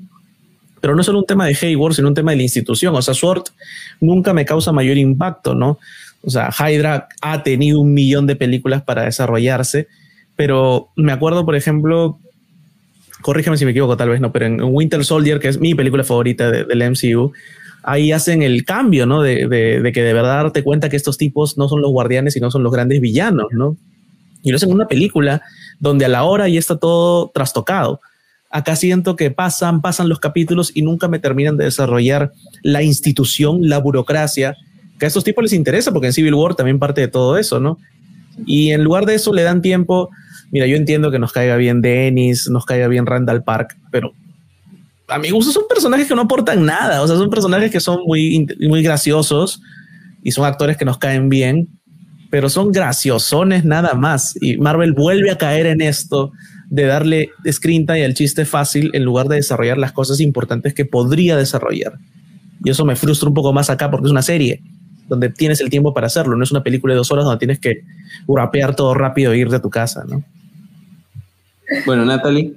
Pero 0.81 0.95
no 0.95 1.03
solo 1.03 1.19
un 1.19 1.25
tema 1.25 1.47
de 1.47 1.57
Hayward, 1.59 1.95
sino 1.95 2.07
un 2.07 2.13
tema 2.13 2.31
de 2.31 2.37
la 2.37 2.43
institución. 2.43 2.93
O 2.95 3.01
sea, 3.01 3.13
Sword 3.13 3.43
nunca 3.99 4.33
me 4.33 4.45
causa 4.45 4.71
mayor 4.71 4.97
impacto, 4.97 5.55
¿no? 5.55 5.79
O 6.25 6.29
sea, 6.29 6.49
Hydra 6.49 7.07
ha 7.21 7.43
tenido 7.43 7.79
un 7.79 7.93
millón 7.93 8.25
de 8.27 8.35
películas 8.35 8.81
para 8.83 9.03
desarrollarse, 9.03 9.87
pero 10.35 10.89
me 10.95 11.11
acuerdo, 11.11 11.45
por 11.45 11.55
ejemplo, 11.55 12.19
corrígeme 13.21 13.57
si 13.57 13.65
me 13.65 13.71
equivoco, 13.71 13.95
tal 13.95 14.09
vez 14.09 14.21
no, 14.21 14.31
pero 14.31 14.45
en 14.45 14.61
Winter 14.61 15.05
Soldier, 15.05 15.39
que 15.39 15.47
es 15.47 15.59
mi 15.59 15.75
película 15.75 16.03
favorita 16.03 16.49
del 16.51 16.91
MCU, 16.91 17.31
ahí 17.83 18.11
hacen 18.11 18.41
el 18.41 18.65
cambio, 18.65 19.05
¿no? 19.05 19.21
De, 19.21 19.47
de, 19.47 19.91
que 19.91 20.03
de 20.03 20.13
verdad 20.13 20.43
darte 20.43 20.63
cuenta 20.63 20.89
que 20.89 20.95
estos 20.95 21.17
tipos 21.17 21.57
no 21.57 21.69
son 21.69 21.81
los 21.81 21.91
guardianes, 21.91 22.33
sino 22.33 22.49
son 22.49 22.63
los 22.63 22.73
grandes 22.73 22.99
villanos, 22.99 23.47
¿no? 23.51 23.77
Y 24.41 24.49
lo 24.49 24.57
hacen 24.57 24.69
en 24.69 24.75
una 24.75 24.87
película 24.87 25.41
donde 25.79 26.05
a 26.05 26.09
la 26.09 26.23
hora 26.23 26.47
ya 26.49 26.59
está 26.59 26.77
todo 26.77 27.31
trastocado. 27.33 28.01
Acá 28.49 28.75
siento 28.75 29.15
que 29.15 29.31
pasan, 29.31 29.81
pasan 29.81 30.09
los 30.09 30.19
capítulos 30.19 30.71
y 30.73 30.81
nunca 30.81 31.07
me 31.07 31.19
terminan 31.19 31.57
de 31.57 31.65
desarrollar 31.65 32.31
la 32.63 32.83
institución, 32.83 33.69
la 33.69 33.79
burocracia, 33.79 34.55
que 34.99 35.05
a 35.05 35.07
estos 35.07 35.23
tipos 35.23 35.43
les 35.43 35.53
interesa, 35.53 35.91
porque 35.91 36.07
en 36.07 36.13
Civil 36.13 36.33
War 36.33 36.55
también 36.55 36.79
parte 36.79 37.01
de 37.01 37.07
todo 37.07 37.37
eso, 37.37 37.59
¿no? 37.59 37.77
Y 38.45 38.71
en 38.71 38.83
lugar 38.83 39.05
de 39.05 39.15
eso 39.15 39.33
le 39.33 39.43
dan 39.43 39.61
tiempo. 39.61 40.09
Mira, 40.51 40.67
yo 40.67 40.75
entiendo 40.75 41.11
que 41.11 41.19
nos 41.19 41.31
caiga 41.31 41.55
bien 41.57 41.81
Dennis, 41.81 42.49
nos 42.49 42.65
caiga 42.65 42.87
bien 42.87 43.05
Randall 43.05 43.43
Park, 43.43 43.77
pero 43.91 44.13
a 45.07 45.19
mi 45.19 45.29
gusto 45.29 45.51
son 45.51 45.63
personajes 45.67 46.07
que 46.07 46.15
no 46.15 46.23
aportan 46.23 46.65
nada. 46.65 47.01
O 47.01 47.07
sea, 47.07 47.17
son 47.17 47.29
personajes 47.29 47.71
que 47.71 47.79
son 47.79 47.99
muy, 48.05 48.47
muy 48.59 48.81
graciosos 48.83 49.61
y 50.23 50.31
son 50.31 50.45
actores 50.45 50.77
que 50.77 50.85
nos 50.85 50.97
caen 50.97 51.29
bien, 51.29 51.69
pero 52.29 52.49
son 52.49 52.71
graciosones 52.71 53.65
nada 53.65 53.93
más. 53.93 54.35
Y 54.41 54.57
Marvel 54.57 54.93
vuelve 54.93 55.31
a 55.31 55.37
caer 55.37 55.67
en 55.67 55.81
esto 55.81 56.31
de 56.69 56.85
darle 56.85 57.29
screen 57.51 57.85
time 57.85 58.05
al 58.05 58.15
chiste 58.15 58.45
fácil 58.45 58.89
en 58.93 59.03
lugar 59.03 59.27
de 59.27 59.35
desarrollar 59.35 59.77
las 59.77 59.91
cosas 59.91 60.19
importantes 60.19 60.73
que 60.73 60.85
podría 60.85 61.37
desarrollar. 61.37 61.93
Y 62.63 62.71
eso 62.71 62.85
me 62.85 62.95
frustra 62.95 63.29
un 63.29 63.35
poco 63.35 63.53
más 63.53 63.69
acá 63.69 63.91
porque 63.91 64.07
es 64.07 64.11
una 64.11 64.23
serie 64.23 64.63
donde 65.07 65.29
tienes 65.29 65.61
el 65.61 65.69
tiempo 65.69 65.93
para 65.93 66.07
hacerlo. 66.07 66.35
No 66.35 66.43
es 66.43 66.51
una 66.51 66.63
película 66.63 66.93
de 66.93 66.97
dos 66.97 67.11
horas 67.11 67.25
donde 67.25 67.39
tienes 67.39 67.59
que 67.59 67.83
rapear 68.27 68.75
todo 68.75 68.93
rápido 68.93 69.33
e 69.33 69.37
irte 69.37 69.55
a 69.55 69.61
tu 69.61 69.69
casa, 69.69 70.03
¿no? 70.07 70.23
Bueno, 71.85 72.05
Natalie. 72.05 72.53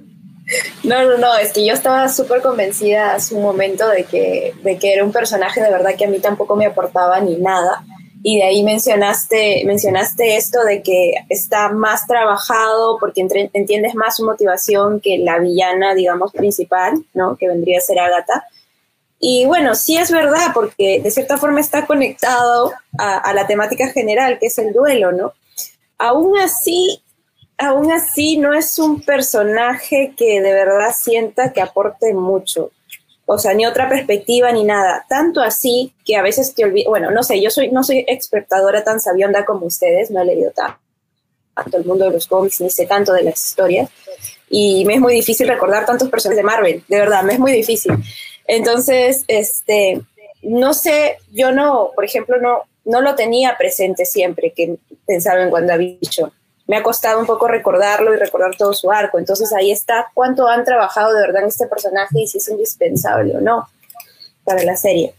No, 0.83 1.03
no, 1.03 1.17
no, 1.17 1.37
es 1.37 1.53
que 1.53 1.65
yo 1.65 1.73
estaba 1.73 2.09
súper 2.09 2.41
convencida 2.41 3.13
hace 3.13 3.35
un 3.35 3.43
momento 3.43 3.87
de 3.87 4.03
que, 4.05 4.53
de 4.63 4.77
que 4.77 4.93
era 4.93 5.03
un 5.03 5.11
personaje 5.11 5.61
de 5.61 5.69
verdad 5.69 5.91
que 5.95 6.05
a 6.05 6.09
mí 6.09 6.19
tampoco 6.19 6.55
me 6.55 6.65
aportaba 6.65 7.19
ni 7.19 7.35
nada. 7.35 7.83
Y 8.21 8.37
de 8.37 8.43
ahí 8.43 8.63
mencionaste, 8.63 9.63
mencionaste 9.65 10.35
esto 10.35 10.63
de 10.65 10.81
que 10.81 11.13
está 11.29 11.69
más 11.69 12.05
trabajado 12.05 12.97
porque 12.99 13.25
entiendes 13.53 13.95
más 13.95 14.17
su 14.17 14.25
motivación 14.25 14.99
que 14.99 15.19
la 15.19 15.39
villana, 15.39 15.93
digamos, 15.93 16.33
principal, 16.33 17.05
¿no? 17.13 17.37
Que 17.37 17.47
vendría 17.47 17.77
a 17.77 17.81
ser 17.81 17.99
Agatha. 17.99 18.45
Y 19.19 19.45
bueno, 19.45 19.75
sí 19.75 19.97
es 19.97 20.11
verdad, 20.11 20.51
porque 20.53 21.01
de 21.03 21.11
cierta 21.11 21.37
forma 21.37 21.59
está 21.59 21.85
conectado 21.85 22.71
a, 22.97 23.33
la 23.33 23.45
temática 23.45 23.89
general, 23.89 24.39
que 24.39 24.47
es 24.47 24.57
el 24.57 24.71
duelo, 24.71 25.11
¿no? 25.11 25.33
Aún 25.97 26.39
así, 26.39 27.03
aún 27.57 27.91
así 27.91 28.37
no 28.37 28.53
es 28.53 28.79
un 28.79 29.01
personaje 29.01 30.13
que 30.15 30.41
de 30.41 30.53
verdad 30.53 30.95
sienta 30.97 31.51
que 31.51 31.61
aporte 31.61 32.13
mucho. 32.13 32.71
O 33.25 33.37
sea, 33.37 33.53
ni 33.53 33.65
otra 33.65 33.89
perspectiva 33.89 34.51
ni 34.53 34.63
nada. 34.63 35.05
Tanto 35.09 35.41
así 35.41 35.93
que 36.05 36.15
a 36.15 36.21
veces 36.21 36.55
te 36.55 36.63
olvido, 36.63 36.89
bueno, 36.89 37.11
no 37.11 37.21
sé, 37.21 37.41
yo 37.41 37.49
soy, 37.49 37.69
no 37.71 37.83
soy 37.83 38.05
expertadora 38.07 38.85
tan 38.85 39.01
sabionda 39.01 39.43
como 39.43 39.65
ustedes, 39.65 40.09
no 40.11 40.21
he 40.21 40.25
leído 40.25 40.51
tanto 40.51 41.77
el 41.77 41.83
mundo 41.83 42.05
de 42.05 42.11
los 42.11 42.25
cómics, 42.25 42.61
ni 42.61 42.69
sé 42.69 42.85
tanto 42.85 43.11
de 43.11 43.23
las 43.23 43.45
historias. 43.45 43.89
Y 44.49 44.85
me 44.85 44.95
es 44.95 45.01
muy 45.01 45.13
difícil 45.13 45.47
recordar 45.47 45.85
tantos 45.85 46.09
personajes 46.09 46.37
de 46.37 46.43
Marvel, 46.43 46.83
de 46.87 46.97
verdad, 46.97 47.21
me 47.23 47.33
es 47.33 47.39
muy 47.39 47.51
difícil. 47.51 47.93
Entonces, 48.49 49.23
este, 49.27 50.01
no 50.41 50.73
sé, 50.73 51.17
yo 51.31 51.51
no, 51.51 51.91
por 51.95 52.03
ejemplo, 52.03 52.37
no, 52.41 52.63
no 52.83 53.01
lo 53.01 53.15
tenía 53.15 53.55
presente 53.57 54.05
siempre 54.05 54.51
que 54.51 54.77
pensaba 55.05 55.41
en 55.41 55.53
WandaVision 55.53 56.31
me 56.69 56.77
ha 56.77 56.83
costado 56.83 57.19
un 57.19 57.25
poco 57.25 57.47
recordarlo 57.47 58.13
y 58.13 58.17
recordar 58.17 58.55
todo 58.55 58.75
su 58.75 58.91
arco. 58.91 59.17
Entonces 59.17 59.51
ahí 59.53 59.71
está 59.71 60.11
cuánto 60.13 60.47
han 60.47 60.63
trabajado 60.63 61.15
de 61.15 61.21
verdad 61.21 61.41
en 61.41 61.47
este 61.47 61.65
personaje 61.65 62.21
y 62.21 62.27
si 62.27 62.37
es 62.37 62.47
indispensable 62.47 63.35
o 63.35 63.41
no 63.41 63.67
para 64.43 64.61
la 64.61 64.75
serie. 64.75 65.15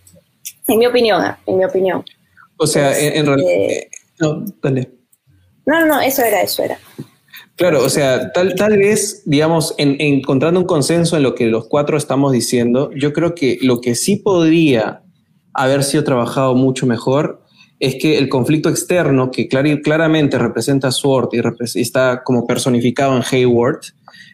En 0.69 0.79
mi 0.79 0.87
opinión, 0.87 1.21
ah, 1.21 1.41
en 1.47 1.59
mi 1.59 1.65
opinión. 1.65 2.05
O 2.57 2.69
sea, 2.69 2.97
en, 2.97 3.27
realidad... 3.27 3.51
Este, 3.51 3.91
no, 4.21 4.45
dale. 4.63 4.93
No, 5.67 5.87
no, 5.87 6.01
eso 6.01 6.23
era, 6.23 6.41
eso 6.41 6.63
era. 6.63 6.79
Claro, 7.61 7.85
o 7.85 7.91
sea, 7.91 8.33
tal, 8.33 8.55
tal 8.55 8.79
vez, 8.79 9.21
digamos, 9.27 9.75
en, 9.77 9.97
encontrando 10.01 10.59
un 10.59 10.65
consenso 10.65 11.19
en 11.19 11.23
lo 11.23 11.35
que 11.35 11.45
los 11.45 11.69
cuatro 11.69 11.99
estamos 11.99 12.33
diciendo, 12.33 12.91
yo 12.97 13.13
creo 13.13 13.35
que 13.35 13.59
lo 13.61 13.83
que 13.83 13.95
sí 13.97 14.17
podría 14.17 15.03
haber 15.53 15.85
sido 15.85 16.03
trabajado 16.03 16.55
mucho 16.55 16.87
mejor 16.87 17.43
es 17.79 17.97
que 17.97 18.17
el 18.17 18.31
conflicto 18.31 18.71
externo, 18.71 19.31
que 19.31 19.47
claramente 19.47 20.39
representa 20.39 20.89
a 20.89 20.91
Sword 20.91 21.29
y, 21.33 21.81
está 21.83 22.23
como 22.25 22.47
personificado 22.47 23.15
en 23.15 23.25
Hayward, 23.31 23.81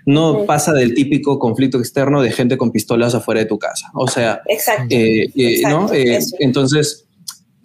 no 0.05 0.45
pasa 0.47 0.73
del 0.73 0.95
típico 0.95 1.41
conflicto 1.41 1.79
externo 1.79 2.23
de 2.23 2.31
gente 2.31 2.57
con 2.57 2.71
pistolas 2.71 3.17
afuera 3.17 3.41
de 3.41 3.47
tu 3.47 3.59
casa. 3.59 3.91
O 3.95 4.07
sea, 4.07 4.41
Exacto. 4.47 4.95
Eh, 4.95 5.33
eh, 5.35 5.63
¿no? 5.63 5.93
Eh, 5.93 6.21
entonces, 6.39 7.06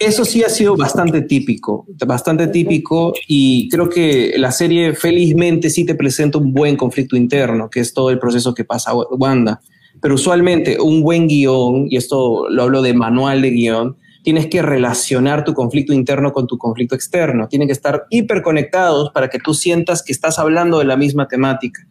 eso 0.02 0.26
sí 0.26 0.44
ha 0.44 0.50
sido 0.50 0.76
bastante 0.76 1.22
típico, 1.22 1.86
bastante 2.06 2.48
típico 2.48 3.14
y 3.28 3.70
creo 3.70 3.90
que 3.90 4.34
la 4.38 4.52
serie 4.52 4.94
felizmente 4.96 5.70
sí 5.70 5.86
te 5.86 5.96
presenta 5.96 6.38
un 6.38 6.54
buen 6.54 6.76
conflicto 6.76 7.16
interno, 7.16 7.70
que 7.70 7.80
es 7.80 7.94
todo 7.94 8.10
el 8.10 8.20
proceso 8.20 8.54
que 8.54 8.64
pasa 8.64 8.94
Wanda. 8.94 9.62
Pero 10.02 10.16
usualmente 10.16 10.80
un 10.80 11.02
buen 11.04 11.28
guion, 11.28 11.88
y 11.90 11.98
esto 11.98 12.50
lo 12.50 12.64
hablo 12.64 12.82
de 12.82 12.94
manual 12.94 13.42
de 13.42 13.52
guion, 13.52 13.98
tienes 14.24 14.48
que 14.48 14.62
relacionar 14.62 15.44
tu 15.44 15.54
conflicto 15.54 15.94
interno 15.94 16.32
con 16.32 16.48
tu 16.48 16.58
conflicto 16.58 16.96
externo. 16.96 17.48
Tienen 17.48 17.68
que 17.68 17.74
estar 17.74 18.06
hiperconectados 18.10 19.12
para 19.12 19.30
que 19.30 19.40
tú 19.40 19.54
sientas 19.54 20.04
que 20.04 20.14
estás 20.14 20.40
hablando 20.40 20.80
de 20.80 20.86
la 20.86 20.98
misma 20.98 21.28
temática. 21.28 21.88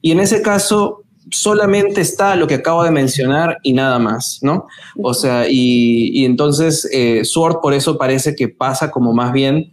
Y 0.00 0.10
en 0.10 0.20
ese 0.20 0.42
caso, 0.42 1.04
solamente 1.30 2.00
está 2.00 2.36
lo 2.36 2.46
que 2.46 2.54
acabo 2.54 2.84
de 2.84 2.90
mencionar 2.90 3.58
y 3.62 3.72
nada 3.72 3.98
más, 3.98 4.38
¿no? 4.42 4.66
O 5.02 5.14
sea, 5.14 5.46
y, 5.48 6.24
entonces 6.24 6.88
eh, 6.92 7.24
Sword 7.24 7.60
por 7.60 7.74
eso 7.74 7.98
parece 7.98 8.34
que 8.34 8.48
pasa 8.48 8.90
como 8.90 9.12
más 9.12 9.32
bien 9.32 9.72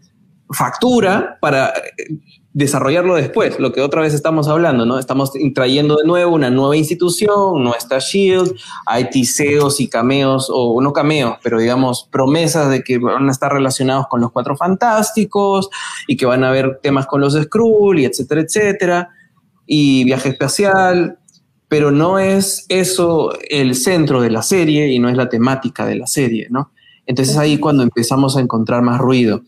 factura 0.50 1.38
para 1.42 1.70
eh, 1.70 2.18
desarrollarlo 2.54 3.16
después, 3.16 3.60
lo 3.60 3.72
que 3.72 3.80
otra 3.80 4.02
vez 4.02 4.14
estamos 4.14 4.50
hablando, 4.50 4.86
¿no? 4.86 5.00
Estamos 5.00 5.32
trayendo 5.56 5.96
de 5.96 6.06
nuevo 6.06 6.36
una 6.36 6.50
nueva 6.50 6.76
institución, 6.76 7.64
no 7.64 7.74
está 7.74 8.00
Shield, 8.00 8.54
hay 8.86 9.10
tiseos 9.10 9.80
y 9.80 9.88
cameos, 9.88 10.50
o 10.54 10.82
no 10.82 10.92
cameos, 10.92 11.38
pero 11.42 11.60
digamos 11.60 12.10
promesas 12.12 12.70
de 12.70 12.84
que 12.84 12.98
van 12.98 13.30
a 13.30 13.32
estar 13.32 13.54
relacionados 13.54 14.08
con 14.10 14.20
los 14.20 14.32
Cuatro 14.32 14.58
Fantásticos 14.58 15.70
y 16.08 16.18
que 16.18 16.26
van 16.26 16.44
a 16.44 16.50
haber 16.50 16.80
temas 16.84 17.08
con 17.08 17.22
los 17.22 17.34
Skrull 17.42 18.00
y 18.00 18.06
etcétera, 18.06 18.42
etcétera, 18.42 19.10
y 19.66 20.04
viaje 20.04 20.30
espacial, 20.30 21.20
pero 21.72 21.90
no 21.90 22.20
es 22.20 22.66
eso 22.68 23.32
el 23.50 23.76
centro 23.76 24.20
de 24.20 24.30
la 24.30 24.42
serie 24.42 24.90
y 24.90 25.00
no 25.00 25.08
es 25.08 25.16
la 25.16 25.30
temática 25.30 25.86
de 25.86 25.96
la 25.96 26.06
serie, 26.06 26.48
¿no? 26.50 26.74
Entonces 27.06 27.38
ahí 27.38 27.60
cuando 27.60 27.82
empezamos 27.82 28.36
a 28.36 28.42
encontrar 28.42 28.82
más 28.82 29.00
ruido. 29.00 29.44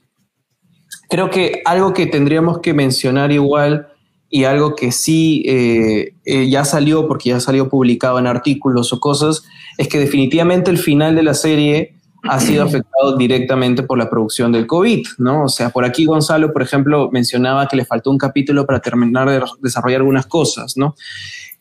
Creo 1.09 1.29
que 1.29 1.61
algo 1.65 1.93
que 1.93 2.05
tendríamos 2.05 2.59
que 2.59 2.73
mencionar 2.73 3.33
igual 3.33 3.89
y 4.29 4.45
algo 4.45 4.73
que 4.73 4.93
sí 4.93 5.43
eh, 5.45 6.15
eh, 6.23 6.49
ya 6.49 6.63
salió, 6.63 7.09
porque 7.09 7.31
ya 7.31 7.41
salió 7.41 7.67
publicado 7.67 8.17
en 8.19 8.27
artículos 8.27 8.93
o 8.93 9.01
cosas, 9.01 9.43
es 9.77 9.89
que 9.89 9.99
definitivamente 9.99 10.71
el 10.71 10.77
final 10.77 11.15
de 11.15 11.23
la 11.23 11.33
serie 11.33 11.97
ha 12.23 12.39
sido 12.39 12.63
afectado 12.63 13.17
directamente 13.17 13.83
por 13.83 13.97
la 13.97 14.09
producción 14.09 14.53
del 14.53 14.65
COVID, 14.65 15.05
¿no? 15.17 15.43
O 15.43 15.49
sea, 15.49 15.71
por 15.71 15.83
aquí 15.83 16.05
Gonzalo, 16.05 16.53
por 16.53 16.61
ejemplo, 16.61 17.09
mencionaba 17.11 17.67
que 17.67 17.75
le 17.75 17.83
faltó 17.83 18.11
un 18.11 18.17
capítulo 18.17 18.65
para 18.65 18.79
terminar 18.79 19.29
de 19.29 19.41
desarrollar 19.59 19.99
algunas 19.99 20.25
cosas, 20.25 20.77
¿no? 20.77 20.95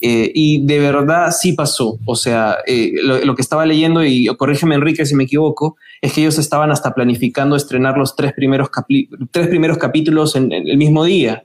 Eh, 0.05 0.33
y 0.35 0.67
de 0.67 0.81
verdad 0.81 1.31
sí 1.31 1.53
pasó. 1.53 1.97
O 2.05 2.17
sea, 2.17 2.59
eh, 2.67 2.93
lo, 3.05 3.37
que 3.37 3.43
estaba 3.43 3.65
leyendo, 3.65 4.05
y 4.05 4.27
corrígeme 4.37 4.75
Enrique 4.75 5.07
si 5.07 5.15
me 5.15 5.25
equivoco, 5.25 5.77
es 6.01 6.13
que 6.13 6.23
ellos 6.23 6.39
estaban 6.39 6.73
hasta 6.73 6.93
planificando 6.93 7.55
estrenar 7.55 7.97
los 7.97 8.17
tres 8.17 8.33
primeros, 8.33 8.69
tres 9.31 9.47
primeros 9.47 9.79
capítulos 9.79 10.35
en, 10.35 10.51
el 10.51 10.77
mismo 10.77 11.05
día. 11.05 11.45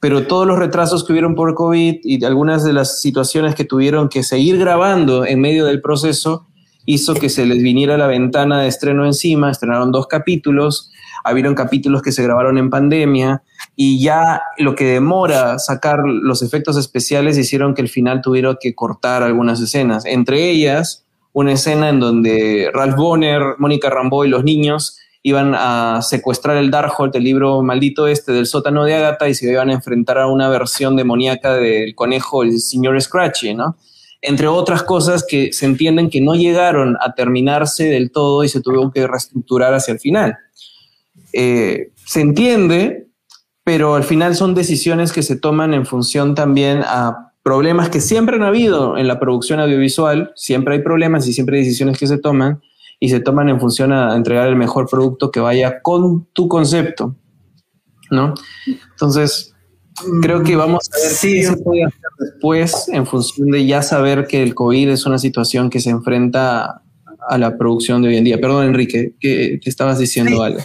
Pero 0.00 0.26
todos 0.26 0.48
los 0.48 0.58
retrasos 0.58 1.04
que 1.04 1.12
hubieron 1.12 1.36
por 1.36 1.54
COVID 1.54 2.00
y 2.02 2.24
algunas 2.24 2.64
de 2.64 2.72
las 2.72 3.00
situaciones 3.00 3.54
que 3.54 3.64
tuvieron 3.64 4.08
que 4.08 4.24
seguir 4.24 4.58
grabando 4.58 5.24
en 5.24 5.40
medio 5.40 5.64
del 5.64 5.80
proceso 5.80 6.44
hizo 6.86 7.14
que 7.14 7.28
se 7.28 7.46
les 7.46 7.62
viniera 7.62 7.96
la 7.96 8.08
ventana 8.08 8.62
de 8.62 8.68
estreno 8.68 9.06
encima. 9.06 9.48
Estrenaron 9.48 9.92
dos 9.92 10.08
capítulos, 10.08 10.90
habieron 11.22 11.54
capítulos 11.54 12.02
que 12.02 12.10
se 12.10 12.24
grabaron 12.24 12.58
en 12.58 12.68
pandemia 12.68 13.44
y 13.76 14.02
ya 14.02 14.42
lo 14.56 14.74
que 14.74 14.86
demora 14.86 15.58
sacar 15.58 16.00
los 16.04 16.42
efectos 16.42 16.78
especiales 16.78 17.36
hicieron 17.36 17.74
que 17.74 17.82
al 17.82 17.88
final 17.88 18.22
tuvieron 18.22 18.56
que 18.58 18.74
cortar 18.74 19.22
algunas 19.22 19.60
escenas, 19.60 20.06
entre 20.06 20.50
ellas 20.50 21.04
una 21.34 21.52
escena 21.52 21.90
en 21.90 22.00
donde 22.00 22.70
Ralph 22.72 22.96
Bonner, 22.96 23.42
Mónica 23.58 23.90
Rambeau 23.90 24.24
y 24.24 24.28
los 24.28 24.42
niños 24.42 24.98
iban 25.22 25.54
a 25.54 26.00
secuestrar 26.00 26.56
el 26.56 26.70
Darkhold, 26.70 27.14
el 27.14 27.24
libro 27.24 27.60
maldito 27.62 28.06
este 28.06 28.32
del 28.32 28.46
sótano 28.46 28.84
de 28.84 28.94
Agatha, 28.94 29.28
y 29.28 29.34
se 29.34 29.50
iban 29.50 29.68
a 29.68 29.74
enfrentar 29.74 30.18
a 30.18 30.28
una 30.28 30.48
versión 30.48 30.96
demoníaca 30.96 31.54
del 31.56 31.94
conejo, 31.94 32.42
el 32.42 32.58
señor 32.60 32.98
Scratchy, 33.02 33.52
¿no? 33.52 33.76
Entre 34.22 34.46
otras 34.46 34.82
cosas 34.82 35.26
que 35.28 35.52
se 35.52 35.66
entienden 35.66 36.08
que 36.08 36.22
no 36.22 36.36
llegaron 36.36 36.96
a 37.00 37.12
terminarse 37.12 37.84
del 37.84 38.12
todo 38.12 38.42
y 38.42 38.48
se 38.48 38.62
tuvieron 38.62 38.90
que 38.90 39.06
reestructurar 39.06 39.74
hacia 39.74 39.92
el 39.92 40.00
final. 40.00 40.38
Eh, 41.34 41.90
se 42.06 42.22
entiende 42.22 43.05
pero 43.66 43.96
al 43.96 44.04
final 44.04 44.36
son 44.36 44.54
decisiones 44.54 45.12
que 45.12 45.24
se 45.24 45.34
toman 45.34 45.74
en 45.74 45.86
función 45.86 46.36
también 46.36 46.82
a 46.84 47.32
problemas 47.42 47.88
que 47.88 48.00
siempre 48.00 48.36
han 48.36 48.44
habido 48.44 48.96
en 48.96 49.08
la 49.08 49.18
producción 49.18 49.58
audiovisual, 49.58 50.30
siempre 50.36 50.74
hay 50.74 50.82
problemas 50.82 51.26
y 51.26 51.32
siempre 51.32 51.58
hay 51.58 51.64
decisiones 51.64 51.98
que 51.98 52.06
se 52.06 52.16
toman 52.16 52.62
y 53.00 53.08
se 53.08 53.18
toman 53.18 53.48
en 53.48 53.58
función 53.58 53.92
a 53.92 54.14
entregar 54.14 54.46
el 54.46 54.54
mejor 54.54 54.88
producto 54.88 55.32
que 55.32 55.40
vaya 55.40 55.82
con 55.82 56.26
tu 56.26 56.46
concepto, 56.46 57.16
¿no? 58.08 58.34
Entonces, 58.92 59.52
creo 60.22 60.44
que 60.44 60.54
vamos 60.54 60.88
a 60.92 61.00
ver 61.00 61.10
sí. 61.10 61.32
qué 61.32 61.46
se 61.46 61.56
puede 61.56 61.84
hacer 61.86 62.00
después 62.20 62.88
en 62.90 63.04
función 63.04 63.50
de 63.50 63.66
ya 63.66 63.82
saber 63.82 64.28
que 64.28 64.44
el 64.44 64.54
COVID 64.54 64.90
es 64.90 65.06
una 65.06 65.18
situación 65.18 65.70
que 65.70 65.80
se 65.80 65.90
enfrenta 65.90 66.82
a 67.28 67.36
la 67.36 67.58
producción 67.58 68.00
de 68.00 68.10
hoy 68.10 68.16
en 68.16 68.22
día. 68.22 68.40
Perdón, 68.40 68.66
Enrique, 68.66 69.16
que, 69.18 69.58
estabas 69.64 69.98
diciendo 69.98 70.44
algo. 70.44 70.60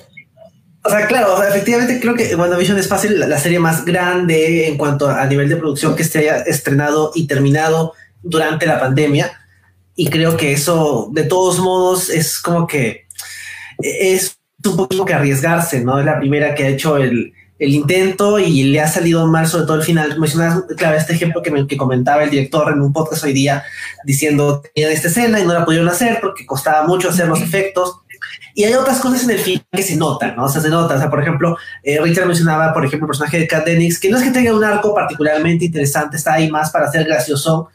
O 0.83 0.89
sea, 0.89 1.05
claro, 1.05 1.43
efectivamente 1.43 1.99
creo 1.99 2.15
que 2.15 2.35
WandaVision 2.35 2.79
es 2.79 2.87
fácil 2.87 3.19
la, 3.19 3.37
serie 3.37 3.59
más 3.59 3.85
grande 3.85 4.67
en 4.67 4.77
cuanto 4.77 5.07
a 5.09 5.25
nivel 5.27 5.47
de 5.47 5.57
producción 5.57 5.95
que 5.95 6.03
se 6.03 6.19
haya 6.19 6.37
estrenado 6.37 7.11
y 7.13 7.27
terminado 7.27 7.93
durante 8.23 8.65
la 8.65 8.79
pandemia. 8.79 9.31
Y 9.95 10.07
creo 10.07 10.37
que 10.37 10.53
eso, 10.53 11.09
de 11.11 11.23
todos 11.23 11.59
modos, 11.59 12.09
es 12.09 12.39
como 12.39 12.65
que 12.65 13.05
es 13.77 14.37
un 14.65 14.77
poco 14.77 15.05
que 15.05 15.13
arriesgarse, 15.13 15.81
¿no? 15.81 15.99
Es 15.99 16.05
la 16.05 16.19
primera 16.19 16.55
que 16.55 16.63
ha 16.63 16.69
hecho 16.69 16.97
el, 16.97 17.33
el 17.59 17.75
intento 17.75 18.39
y 18.39 18.63
le 18.63 18.81
ha 18.81 18.87
salido 18.87 19.27
mal, 19.27 19.47
sobre 19.47 19.65
todo 19.65 19.77
el 19.77 19.83
final. 19.83 20.19
Mencionas, 20.19 20.63
claro, 20.77 20.97
este 20.97 21.13
ejemplo 21.13 21.43
que, 21.43 21.51
me, 21.51 21.67
que 21.67 21.77
comentaba 21.77 22.23
el 22.23 22.31
director 22.31 22.71
en 22.73 22.81
un 22.81 22.91
podcast 22.91 23.23
hoy 23.23 23.33
día, 23.33 23.63
diciendo 24.03 24.63
que 24.73 24.91
esta 24.91 25.09
escena 25.09 25.39
y 25.39 25.45
no 25.45 25.53
la 25.53 25.63
pudieron 25.63 25.89
hacer 25.89 26.17
porque 26.21 26.47
costaba 26.47 26.87
mucho 26.87 27.09
hacer 27.09 27.27
los 27.27 27.39
efectos 27.39 28.00
y 28.53 28.63
hay 28.63 28.73
otras 28.73 28.99
cosas 28.99 29.23
en 29.23 29.31
el 29.31 29.39
film 29.39 29.61
que 29.71 29.83
se 29.83 29.95
notan, 29.95 30.35
¿no? 30.35 30.45
O 30.45 30.49
sea, 30.49 30.61
se 30.61 30.69
nota. 30.69 30.95
O 30.95 30.97
sea, 30.97 31.09
por 31.09 31.21
ejemplo, 31.21 31.57
eh, 31.83 31.99
Richard 32.01 32.27
mencionaba, 32.27 32.73
por 32.73 32.85
ejemplo, 32.85 33.05
el 33.05 33.09
personaje 33.09 33.39
de 33.39 33.47
Kat 33.47 33.65
Dennings, 33.65 33.99
que 33.99 34.09
no 34.09 34.17
es 34.17 34.23
que 34.23 34.31
tenga 34.31 34.53
un 34.53 34.63
arco 34.63 34.93
particularmente 34.93 35.65
interesante, 35.65 36.17
está 36.17 36.33
ahí 36.33 36.49
más 36.49 36.71
para 36.71 36.91
ser 36.91 37.05
gracioso, 37.05 37.69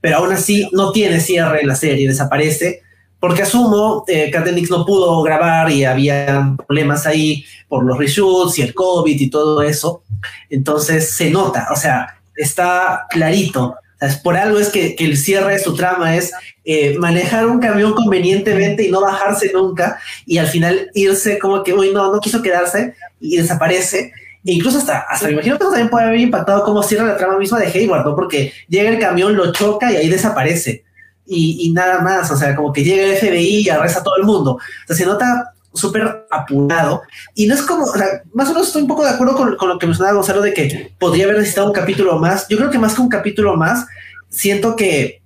pero 0.00 0.18
aún 0.18 0.32
así 0.32 0.68
no 0.72 0.92
tiene 0.92 1.20
cierre 1.20 1.60
en 1.62 1.68
la 1.68 1.74
serie, 1.74 2.08
desaparece. 2.08 2.82
Porque 3.18 3.42
asumo, 3.42 4.04
eh, 4.08 4.30
Kat 4.30 4.44
Dennings 4.44 4.70
no 4.70 4.86
pudo 4.86 5.22
grabar 5.22 5.70
y 5.70 5.84
había 5.84 6.54
problemas 6.66 7.06
ahí 7.06 7.44
por 7.68 7.84
los 7.84 7.98
reshoots 7.98 8.58
y 8.58 8.62
el 8.62 8.72
COVID 8.72 9.20
y 9.20 9.28
todo 9.28 9.62
eso. 9.62 10.02
Entonces 10.48 11.10
se 11.10 11.30
nota, 11.30 11.68
o 11.70 11.76
sea, 11.76 12.20
está 12.34 13.06
clarito 13.10 13.76
por 14.22 14.36
algo 14.36 14.58
es 14.58 14.68
que, 14.70 14.96
el 14.98 15.16
cierre 15.16 15.54
de 15.54 15.58
su 15.58 15.74
trama 15.74 16.16
es 16.16 16.32
eh, 16.64 16.96
manejar 16.98 17.46
un 17.46 17.60
camión 17.60 17.94
convenientemente 17.94 18.84
y 18.84 18.90
no 18.90 19.00
bajarse 19.00 19.50
nunca 19.52 19.98
y 20.26 20.38
al 20.38 20.46
final 20.46 20.90
irse 20.94 21.38
como 21.38 21.62
que, 21.62 21.74
uy, 21.74 21.92
no, 21.92 22.12
no 22.12 22.20
quiso 22.20 22.42
quedarse 22.42 22.94
y 23.20 23.36
desaparece. 23.36 24.12
E 24.44 24.52
incluso 24.52 24.78
hasta, 24.78 25.00
hasta 25.00 25.26
me 25.26 25.32
imagino 25.32 25.58
que 25.58 25.64
también 25.64 25.90
puede 25.90 26.06
haber 26.06 26.20
impactado 26.20 26.64
cómo 26.64 26.82
cierra 26.82 27.04
la 27.04 27.16
trama 27.16 27.38
misma 27.38 27.60
de 27.60 27.66
Hayward, 27.66 28.06
¿no? 28.06 28.16
Porque 28.16 28.52
llega 28.68 28.88
el 28.88 28.98
camión, 28.98 29.36
lo 29.36 29.52
choca 29.52 29.92
y 29.92 29.96
ahí 29.96 30.08
desaparece. 30.08 30.84
Y, 31.26 31.58
y 31.60 31.72
nada 31.72 32.00
más, 32.00 32.30
o 32.30 32.36
sea, 32.36 32.56
como 32.56 32.72
que 32.72 32.82
llega 32.82 33.04
el 33.04 33.16
FBI 33.16 33.60
y 33.60 33.68
arresta 33.68 34.00
a 34.00 34.02
todo 34.02 34.16
el 34.16 34.24
mundo. 34.24 34.52
O 34.52 34.60
sea, 34.86 34.96
se 34.96 35.04
nota 35.04 35.52
súper 35.72 36.26
apurado. 36.30 37.02
Y 37.34 37.46
no 37.46 37.54
es 37.54 37.62
como, 37.62 37.86
más 38.32 38.48
o 38.48 38.52
menos 38.52 38.68
estoy 38.68 38.82
un 38.82 38.88
poco 38.88 39.04
de 39.04 39.10
acuerdo 39.10 39.36
con, 39.36 39.68
lo 39.68 39.78
que 39.78 39.86
mencionaba 39.86 40.16
Gonzalo 40.16 40.42
de 40.42 40.54
que 40.54 40.92
podría 40.98 41.24
haber 41.24 41.38
necesitado 41.38 41.68
un 41.68 41.72
capítulo 41.72 42.18
más. 42.18 42.46
Yo 42.48 42.56
creo 42.56 42.70
que 42.70 42.78
más 42.78 42.94
que 42.94 43.02
un 43.02 43.08
capítulo 43.08 43.56
más, 43.56 43.86
siento 44.28 44.76
que 44.76 45.22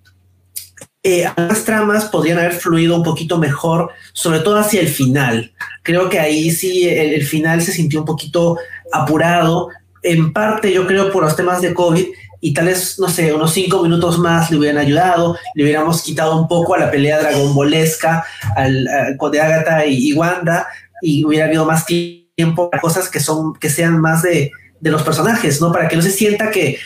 eh, 1.03 1.27
las 1.37 1.65
tramas 1.65 2.07
podrían 2.07 2.39
haber 2.39 2.53
fluido 2.53 2.97
un 2.97 3.03
poquito 3.03 3.39
mejor, 3.39 3.91
sobre 4.13 4.41
todo 4.41 4.59
hacia 4.59 4.81
el 4.81 4.89
final. 4.89 5.53
Creo 5.83 6.09
que 6.09 6.19
ahí 6.19 6.51
sí 6.51 6.89
el 6.89 7.25
final 7.25 7.61
se 7.63 7.73
sintió 7.73 8.01
un 8.01 8.07
poquito 8.07 8.59
apurado, 8.93 9.69
en 10.05 10.33
parte 10.33 10.73
yo 10.73 10.87
creo 10.87 11.11
por 11.11 11.25
los 11.25 11.35
temas 11.35 11.61
de 11.63 11.75
COVID 11.75 12.07
y 12.45 12.53
tal 12.53 12.67
vez, 12.67 12.99
no 12.99 13.09
sé, 13.09 13.33
unos 13.33 13.55
cinco 13.55 13.83
minutos 13.83 14.19
más 14.19 14.51
le 14.51 14.59
hubieran 14.59 14.77
ayudado, 14.77 15.35
le 15.55 15.65
hubiéramos 15.65 16.03
quitado 16.03 16.39
un 16.39 16.47
poco 16.47 16.75
a 16.75 16.79
la 16.79 16.91
pelea 16.91 17.19
dragonbolesca 17.19 18.23
al, 18.55 18.85
de 18.85 19.41
Agatha 19.41 19.87
y, 19.87 20.13
Wanda 20.13 20.67
y 21.01 21.25
hubiera 21.25 21.47
habido 21.47 21.65
más 21.65 21.87
tiempo 21.87 22.69
para 22.69 22.83
cosas 22.83 23.09
que 23.09 23.19
son 23.19 23.55
que 23.55 23.71
sean 23.71 23.99
más 23.99 24.21
de, 24.25 24.53
de 24.79 24.91
los 24.91 25.03
personajes, 25.03 25.59
¿no? 25.63 25.73
Para 25.73 25.89
que 25.89 25.97
no 25.97 26.03
se 26.03 26.11
sienta 26.11 26.51
que 26.51 26.77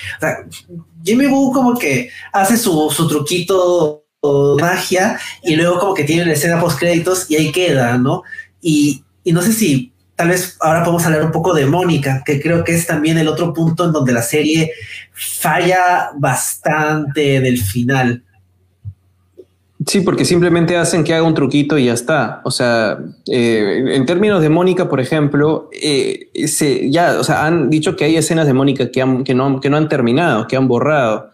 Jimmy 1.02 1.26
Woo 1.26 1.52
como 1.52 1.76
que 1.76 2.08
hace 2.32 2.56
su, 2.56 2.88
su 2.94 3.08
truquito 3.08 4.04
de 4.22 4.62
magia 4.62 5.18
y 5.42 5.56
luego 5.56 5.80
como 5.80 5.94
que 5.94 6.04
tiene 6.04 6.22
una 6.22 6.34
escena 6.34 6.60
post 6.60 6.78
créditos 6.78 7.28
y 7.28 7.34
ahí 7.34 7.50
queda, 7.50 7.98
¿no? 7.98 8.22
Y, 8.62 9.02
y 9.24 9.32
no 9.32 9.42
sé 9.42 9.52
si 9.52 9.92
tal 10.18 10.30
vez 10.30 10.56
ahora 10.60 10.82
podemos 10.82 11.06
hablar 11.06 11.24
un 11.24 11.30
poco 11.30 11.54
de 11.54 11.64
Mónica, 11.64 12.24
que 12.26 12.40
creo 12.40 12.64
que 12.64 12.74
es 12.74 12.88
también 12.88 13.18
el 13.18 13.28
otro 13.28 13.54
punto 13.54 13.84
en 13.84 13.92
donde 13.92 14.12
la 14.12 14.22
serie 14.22 14.72
falla 15.12 16.10
bastante 16.16 17.40
del 17.40 17.58
final. 17.58 18.24
Sí, 19.86 20.00
porque 20.00 20.24
simplemente 20.24 20.76
hacen 20.76 21.04
que 21.04 21.14
haga 21.14 21.22
un 21.22 21.34
truquito 21.34 21.78
y 21.78 21.84
ya 21.84 21.92
está. 21.92 22.40
O 22.44 22.50
sea, 22.50 22.98
eh, 23.30 23.84
en 23.92 24.06
términos 24.06 24.42
de 24.42 24.48
Mónica, 24.48 24.88
por 24.88 24.98
ejemplo, 24.98 25.70
eh, 25.72 26.30
ya, 26.90 27.20
o 27.20 27.22
sea, 27.22 27.46
han 27.46 27.70
dicho 27.70 27.94
que 27.94 28.04
hay 28.04 28.16
escenas 28.16 28.48
de 28.48 28.54
Mónica 28.54 28.90
que, 28.90 29.00
han, 29.00 29.22
que, 29.22 29.34
no, 29.34 29.60
que 29.60 29.70
no 29.70 29.76
han 29.76 29.88
terminado, 29.88 30.48
que 30.48 30.56
han 30.56 30.66
borrado. 30.66 31.30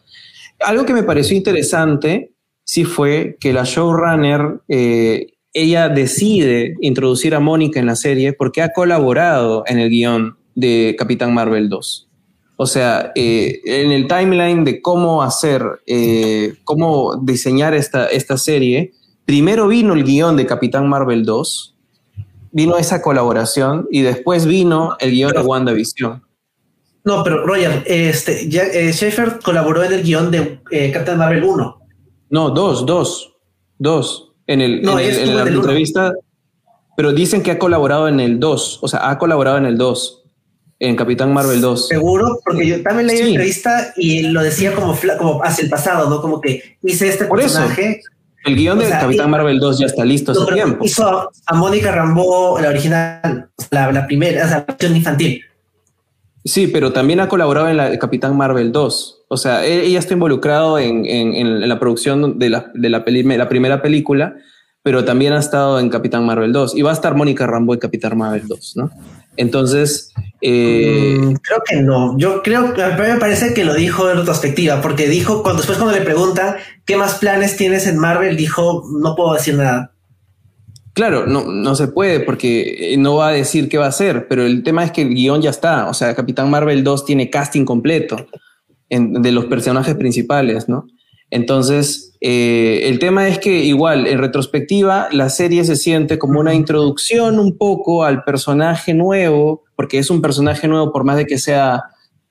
Algo 0.61 0.85
que 0.85 0.93
me 0.93 1.05
pareció 1.05 1.35
interesante 1.35 2.33
sí 2.65 2.85
fue 2.85 3.39
que 3.41 3.55
la 3.55 3.65
showrunner, 3.65 4.61
eh, 4.69 5.34
ella 5.55 5.89
decide 5.89 6.75
introducir 6.81 7.35
a 7.35 7.41
Mónica 7.41 7.79
en 7.79 7.87
la 7.87 7.95
serie 7.95 8.33
porque 8.33 8.61
ha 8.61 8.73
colaborado 8.73 9.63
en 9.67 9.79
el 9.79 9.89
guion 9.89 10.37
de 10.57 10.97
Capitán 10.99 11.33
Marvel 11.33 11.69
2. 11.69 12.09
O 12.57 12.67
sea, 12.67 13.13
eh, 13.15 13.61
en 13.65 13.93
el 13.93 14.07
timeline 14.09 14.65
de 14.65 14.83
cómo 14.83 15.23
hacer, 15.23 15.63
eh, 15.87 16.55
cómo 16.65 17.17
diseñar 17.23 17.73
esta, 17.73 18.07
esta 18.07 18.37
serie, 18.37 18.93
primero 19.25 19.69
vino 19.69 19.95
el 19.95 20.05
guion 20.05 20.37
de 20.37 20.47
Capitán 20.47 20.89
Marvel 20.89 21.25
2, 21.25 21.77
vino 22.51 22.77
esa 22.77 23.01
colaboración 23.01 23.87
y 23.91 24.03
después 24.03 24.47
vino 24.47 24.97
el 24.99 25.13
guion 25.13 25.33
de 25.33 25.41
WandaVision. 25.41 26.23
No, 27.05 27.23
pero 27.23 27.47
Roger, 27.47 27.85
este, 27.87 28.49
ya, 28.49 28.65
eh, 28.65 28.93
Schaefer 28.93 29.39
colaboró 29.45 29.85
en 29.85 29.93
el 29.93 30.03
guion 30.03 30.31
de 30.31 30.61
Capitán 30.93 31.19
Marvel 31.19 31.45
1. 31.45 31.81
No, 32.31 32.51
dos, 32.51 32.87
dos, 32.87 33.35
dos. 33.79 34.24
En, 34.47 34.61
el, 34.61 34.83
no, 34.83 34.99
en, 34.99 35.37
la 35.37 35.43
entrevista, 35.43 36.13
pero 36.97 37.13
dicen 37.13 37.43
que 37.43 37.51
ha 37.51 37.59
colaborado 37.59 38.09
en 38.09 38.21
el 38.21 38.39
2, 38.39 38.81
o 38.83 38.89
sea, 38.89 39.09
ha 39.11 39.19
colaborado 39.19 39.57
en 39.57 39.67
el 39.67 39.79
2 39.79 40.25
en 40.81 40.97
Capitán 40.97 41.33
Marvel 41.33 41.61
2. 41.61 41.89
Seguro, 41.89 42.39
porque 42.45 42.67
yo 42.67 42.83
también 42.83 43.07
leí 43.07 43.21
la 43.21 43.29
entrevista 43.29 43.93
y 43.97 44.23
lo 44.23 44.43
decía 44.43 44.75
como, 44.75 44.97
como 45.19 45.43
hacia 45.43 45.65
el 45.65 45.71
pasado, 45.71 46.11
¿no? 46.11 46.21
Como 46.21 46.41
que 46.41 46.77
hice 46.83 47.09
este 47.09 47.25
Por 47.25 47.41
personaje. 47.41 48.01
Eso. 48.01 48.11
El 48.45 48.57
guion 48.57 48.79
de 48.79 48.91
Capitán 48.91 49.31
Marvel 49.31 49.59
2 49.59 49.79
ya 49.79 49.87
está 49.87 50.05
listo 50.05 50.33
hace 50.33 50.53
tiempo. 50.53 50.85
Hizo 50.85 51.31
a 51.47 51.55
Mónica 51.55 51.91
Rambo, 51.91 52.59
la 52.61 52.69
original, 52.69 53.49
la, 53.71 53.91
la 53.91 54.07
primera, 54.07 54.45
o 54.45 54.49
sea, 54.49 54.59
la 54.59 54.65
versión 54.67 54.97
infantil. 54.97 55.43
Sí, 56.45 56.67
pero 56.67 56.93
también 56.93 57.21
ha 57.21 57.29
colaborado 57.29 57.69
en 57.69 57.79
la 57.79 57.99
Capitán 57.99 58.37
Marvel 58.37 58.71
2. 58.71 59.25
O 59.29 59.37
sea, 59.39 59.65
e, 59.65 59.87
ella 59.87 59.99
está 59.99 60.13
involucrado 60.13 60.79
en, 60.79 61.07
en, 61.07 61.35
en 61.35 61.69
la 61.69 61.81
producción 61.81 62.39
de, 62.39 62.51
la, 62.51 62.71
de 62.75 62.91
la, 62.91 63.05
la 63.07 63.49
primera 63.49 63.81
película, 63.81 64.37
pero 64.83 65.07
también 65.07 65.33
ha 65.33 65.39
estado 65.39 65.81
en 65.81 65.89
Capitán 65.89 66.27
Marvel 66.27 66.53
2 66.53 66.77
y 66.77 66.83
va 66.83 66.91
a 66.91 66.95
estar 66.95 67.15
Mónica 67.15 67.47
Rambo 67.47 67.73
en 67.73 67.81
Capitán 67.81 68.19
Marvel 68.19 68.47
2, 68.47 68.77
¿no? 68.77 68.91
Entonces, 69.37 70.13
eh, 70.43 71.17
mm, 71.19 71.35
creo 71.37 71.63
que 71.67 71.77
no. 71.77 72.17
Yo 72.19 72.43
creo 72.43 72.75
que 72.75 72.83
me 72.85 73.17
parece 73.17 73.55
que 73.55 73.65
lo 73.65 73.75
dijo 73.75 74.11
en 74.11 74.19
retrospectiva, 74.19 74.81
porque 74.81 75.09
dijo 75.09 75.43
cuando 75.43 75.63
después 75.63 75.79
cuando 75.79 75.97
le 75.97 76.05
preguntan 76.05 76.57
qué 76.85 76.97
más 76.97 77.15
planes 77.15 77.57
tienes 77.57 77.87
en 77.87 77.99
Marvel, 77.99 78.37
dijo 78.37 78.85
no 79.01 79.17
puedo 79.17 79.33
decir 79.33 79.55
nada. 79.55 79.94
Claro, 80.95 81.27
no, 81.27 81.45
no 81.45 81.75
se 81.75 81.89
puede 81.89 82.21
porque 82.21 82.95
no 82.99 83.17
va 83.17 83.29
a 83.29 83.33
decir 83.33 83.69
qué 83.69 83.79
va 83.79 83.87
a 83.87 83.89
hacer, 83.89 84.29
pero 84.29 84.47
el 84.47 84.63
tema 84.63 84.85
es 84.85 84.93
que 84.93 85.03
el 85.03 85.13
guion 85.13 85.43
ya 85.43 85.51
está. 85.51 85.89
O 85.89 85.95
sea, 85.95 86.15
Capitán 86.15 86.49
Marvel 86.51 86.85
2 86.85 87.05
tiene 87.05 87.31
casting 87.31 87.65
completo 87.65 88.17
de 88.89 89.33
los 89.33 89.47
personajes 89.47 89.97
principales, 89.97 90.69
¿no? 90.69 90.87
Entonces, 91.31 92.17
eh, 92.21 92.83
el 92.85 93.01
tema 93.01 93.27
es 93.27 93.41
que 93.41 93.65
igual, 93.65 94.07
en 94.07 94.19
retrospectiva, 94.19 95.09
la 95.11 95.31
serie 95.31 95.65
se 95.65 95.75
siente 95.75 96.17
como 96.17 96.39
una 96.39 96.55
introducción 96.55 97.41
un 97.41 97.59
poco 97.59 98.05
al 98.05 98.23
personaje 98.23 98.95
nuevo, 98.95 99.65
porque 99.75 99.99
es 99.99 100.11
un 100.11 100.23
personaje 100.23 100.69
nuevo 100.69 100.93
por 100.93 101.03
más 101.03 101.17
de 101.17 101.27
que 101.27 101.39
sea 101.39 101.83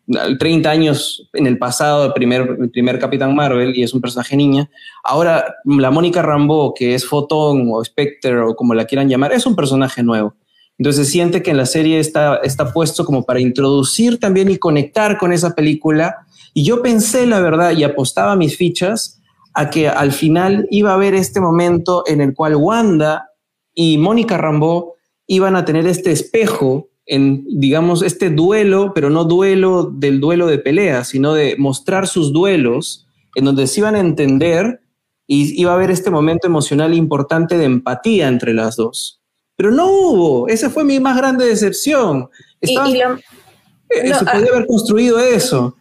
30 0.07 0.69
años 0.69 1.29
en 1.33 1.47
el 1.47 1.57
pasado, 1.57 2.05
el 2.05 2.13
primer, 2.13 2.69
primer 2.71 2.99
Capitán 2.99 3.35
Marvel, 3.35 3.75
y 3.75 3.83
es 3.83 3.93
un 3.93 4.01
personaje 4.01 4.35
niña. 4.35 4.69
Ahora, 5.03 5.55
la 5.65 5.91
Mónica 5.91 6.21
Rambeau, 6.21 6.73
que 6.73 6.93
es 6.93 7.05
Photon 7.05 7.69
o 7.71 7.83
Spectre 7.83 8.39
o 8.41 8.55
como 8.55 8.73
la 8.73 8.85
quieran 8.85 9.09
llamar, 9.09 9.31
es 9.31 9.45
un 9.45 9.55
personaje 9.55 10.03
nuevo. 10.03 10.35
Entonces 10.77 11.09
siente 11.09 11.41
que 11.41 11.51
en 11.51 11.57
la 11.57 11.65
serie 11.65 11.99
está, 11.99 12.37
está 12.37 12.73
puesto 12.73 13.05
como 13.05 13.23
para 13.23 13.39
introducir 13.39 14.19
también 14.19 14.49
y 14.49 14.57
conectar 14.57 15.17
con 15.17 15.31
esa 15.31 15.53
película 15.53 16.25
y 16.53 16.63
yo 16.63 16.81
pensé, 16.81 17.25
la 17.25 17.39
verdad, 17.39 17.71
y 17.71 17.83
apostaba 17.83 18.35
mis 18.35 18.57
fichas 18.57 19.19
a 19.53 19.69
que 19.69 19.87
al 19.87 20.11
final 20.11 20.67
iba 20.69 20.91
a 20.91 20.95
haber 20.95 21.15
este 21.15 21.39
momento 21.39 22.03
en 22.07 22.21
el 22.21 22.33
cual 22.33 22.55
Wanda 22.55 23.29
y 23.73 23.97
Mónica 23.97 24.37
Rambeau 24.37 24.93
iban 25.27 25.55
a 25.55 25.65
tener 25.65 25.87
este 25.87 26.11
espejo 26.11 26.89
en, 27.05 27.45
digamos, 27.47 28.01
este 28.01 28.29
duelo, 28.29 28.91
pero 28.93 29.09
no 29.09 29.25
duelo 29.25 29.83
del 29.83 30.19
duelo 30.19 30.47
de 30.47 30.59
pelea, 30.59 31.03
sino 31.03 31.33
de 31.33 31.55
mostrar 31.57 32.07
sus 32.07 32.31
duelos, 32.31 33.07
en 33.35 33.45
donde 33.45 33.67
se 33.67 33.81
iban 33.81 33.95
a 33.95 33.99
entender 33.99 34.81
y 35.27 35.59
iba 35.59 35.71
a 35.71 35.75
haber 35.75 35.91
este 35.91 36.11
momento 36.11 36.47
emocional 36.47 36.93
importante 36.93 37.57
de 37.57 37.65
empatía 37.65 38.27
entre 38.27 38.53
las 38.53 38.75
dos. 38.75 39.21
Pero 39.55 39.71
no 39.71 39.87
hubo, 39.91 40.47
esa 40.47 40.69
fue 40.69 40.83
mi 40.83 40.99
más 40.99 41.17
grande 41.17 41.45
decepción. 41.45 42.29
y, 42.61 42.77
eh, 42.77 44.13
se 44.13 44.25
podía 44.25 44.51
haber 44.51 44.65
construido 44.65 45.19
eso 45.19 45.75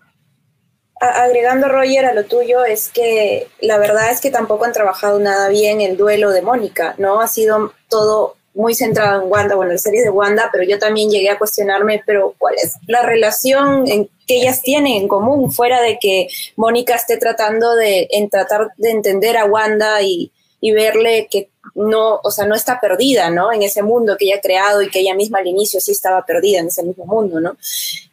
agregando 1.02 1.68
Roger 1.68 2.06
a 2.06 2.14
lo 2.14 2.24
tuyo, 2.24 2.64
es 2.64 2.88
que 2.88 3.48
la 3.60 3.78
verdad 3.78 4.10
es 4.10 4.20
que 4.20 4.30
tampoco 4.30 4.64
han 4.64 4.72
trabajado 4.72 5.18
nada 5.18 5.48
bien 5.48 5.80
el 5.80 5.96
duelo 5.96 6.30
de 6.30 6.42
Mónica, 6.42 6.94
¿no? 6.98 7.20
Ha 7.20 7.26
sido 7.26 7.72
todo 7.88 8.36
muy 8.54 8.74
centrado 8.74 9.22
en 9.22 9.30
Wanda, 9.30 9.54
bueno, 9.54 9.72
la 9.72 9.78
serie 9.78 10.02
de 10.02 10.10
Wanda, 10.10 10.50
pero 10.52 10.64
yo 10.64 10.78
también 10.78 11.10
llegué 11.10 11.30
a 11.30 11.38
cuestionarme, 11.38 12.02
pero 12.04 12.34
¿cuál 12.38 12.54
es 12.62 12.74
la 12.86 13.02
relación 13.02 13.86
que 13.86 14.36
ellas 14.36 14.62
tienen 14.62 15.02
en 15.02 15.08
común, 15.08 15.52
fuera 15.52 15.80
de 15.80 15.98
que 15.98 16.28
Mónica 16.56 16.94
esté 16.94 17.16
tratando 17.16 17.74
de 17.76 18.08
en 18.10 18.28
tratar 18.28 18.68
de 18.76 18.90
entender 18.90 19.36
a 19.36 19.46
Wanda 19.46 20.02
y, 20.02 20.30
y 20.60 20.72
verle 20.72 21.28
que 21.30 21.48
no, 21.74 22.20
o 22.22 22.30
sea, 22.30 22.46
no 22.46 22.54
está 22.54 22.80
perdida, 22.80 23.30
¿no? 23.30 23.52
En 23.52 23.62
ese 23.62 23.82
mundo 23.82 24.16
que 24.18 24.26
ella 24.26 24.36
ha 24.36 24.40
creado 24.40 24.82
y 24.82 24.90
que 24.90 25.00
ella 25.00 25.14
misma 25.14 25.38
al 25.38 25.46
inicio 25.46 25.80
sí 25.80 25.92
estaba 25.92 26.24
perdida 26.26 26.60
en 26.60 26.68
ese 26.68 26.82
mismo 26.82 27.06
mundo, 27.06 27.40
¿no? 27.40 27.56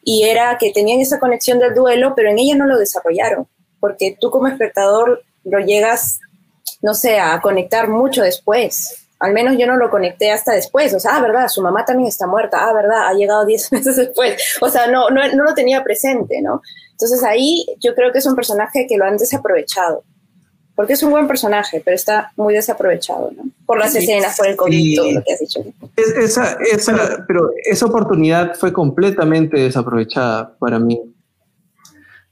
Y 0.02 0.24
era 0.24 0.56
que 0.58 0.72
tenían 0.72 1.00
esa 1.00 1.18
conexión 1.18 1.58
del 1.58 1.74
duelo, 1.74 2.14
pero 2.16 2.30
en 2.30 2.38
ella 2.38 2.56
no 2.56 2.66
lo 2.66 2.78
desarrollaron, 2.78 3.46
porque 3.78 4.16
tú 4.18 4.30
como 4.30 4.48
espectador 4.48 5.22
lo 5.44 5.58
llegas, 5.58 6.20
no 6.80 6.94
sé, 6.94 7.18
a 7.18 7.40
conectar 7.40 7.88
mucho 7.88 8.22
después. 8.22 9.06
Al 9.20 9.32
menos 9.32 9.56
yo 9.58 9.66
no 9.66 9.76
lo 9.76 9.90
conecté 9.90 10.32
hasta 10.32 10.52
después. 10.52 10.92
O 10.94 11.00
sea, 11.00 11.16
ah, 11.16 11.20
verdad, 11.20 11.48
su 11.48 11.62
mamá 11.62 11.84
también 11.84 12.08
está 12.08 12.26
muerta. 12.26 12.68
Ah, 12.68 12.72
verdad, 12.72 13.06
ha 13.06 13.12
llegado 13.12 13.44
10 13.46 13.72
meses 13.72 13.96
después. 13.96 14.42
O 14.60 14.68
sea, 14.68 14.86
no, 14.86 15.10
no, 15.10 15.20
no 15.32 15.44
lo 15.44 15.54
tenía 15.54 15.84
presente, 15.84 16.40
¿no? 16.42 16.62
Entonces 16.92 17.22
ahí 17.22 17.64
yo 17.80 17.94
creo 17.94 18.12
que 18.12 18.18
es 18.18 18.26
un 18.26 18.34
personaje 18.34 18.86
que 18.88 18.96
lo 18.96 19.04
han 19.04 19.16
desaprovechado 19.16 20.04
porque 20.80 20.94
es 20.94 21.02
un 21.02 21.10
buen 21.10 21.28
personaje, 21.28 21.82
pero 21.84 21.94
está 21.94 22.32
muy 22.36 22.54
desaprovechado, 22.54 23.30
¿no? 23.36 23.42
Por 23.66 23.78
las 23.78 23.94
escenas, 23.94 24.34
por 24.34 24.46
el 24.46 24.56
COVID, 24.56 24.96
todo 24.96 25.12
lo 25.12 25.22
que 25.22 25.34
has 25.34 25.40
dicho. 25.40 25.60
esa, 25.96 26.56
esa, 26.72 27.22
pero 27.28 27.50
esa 27.64 27.84
oportunidad 27.84 28.54
fue 28.54 28.72
completamente 28.72 29.60
desaprovechada 29.60 30.56
para 30.58 30.78
mí. 30.78 30.98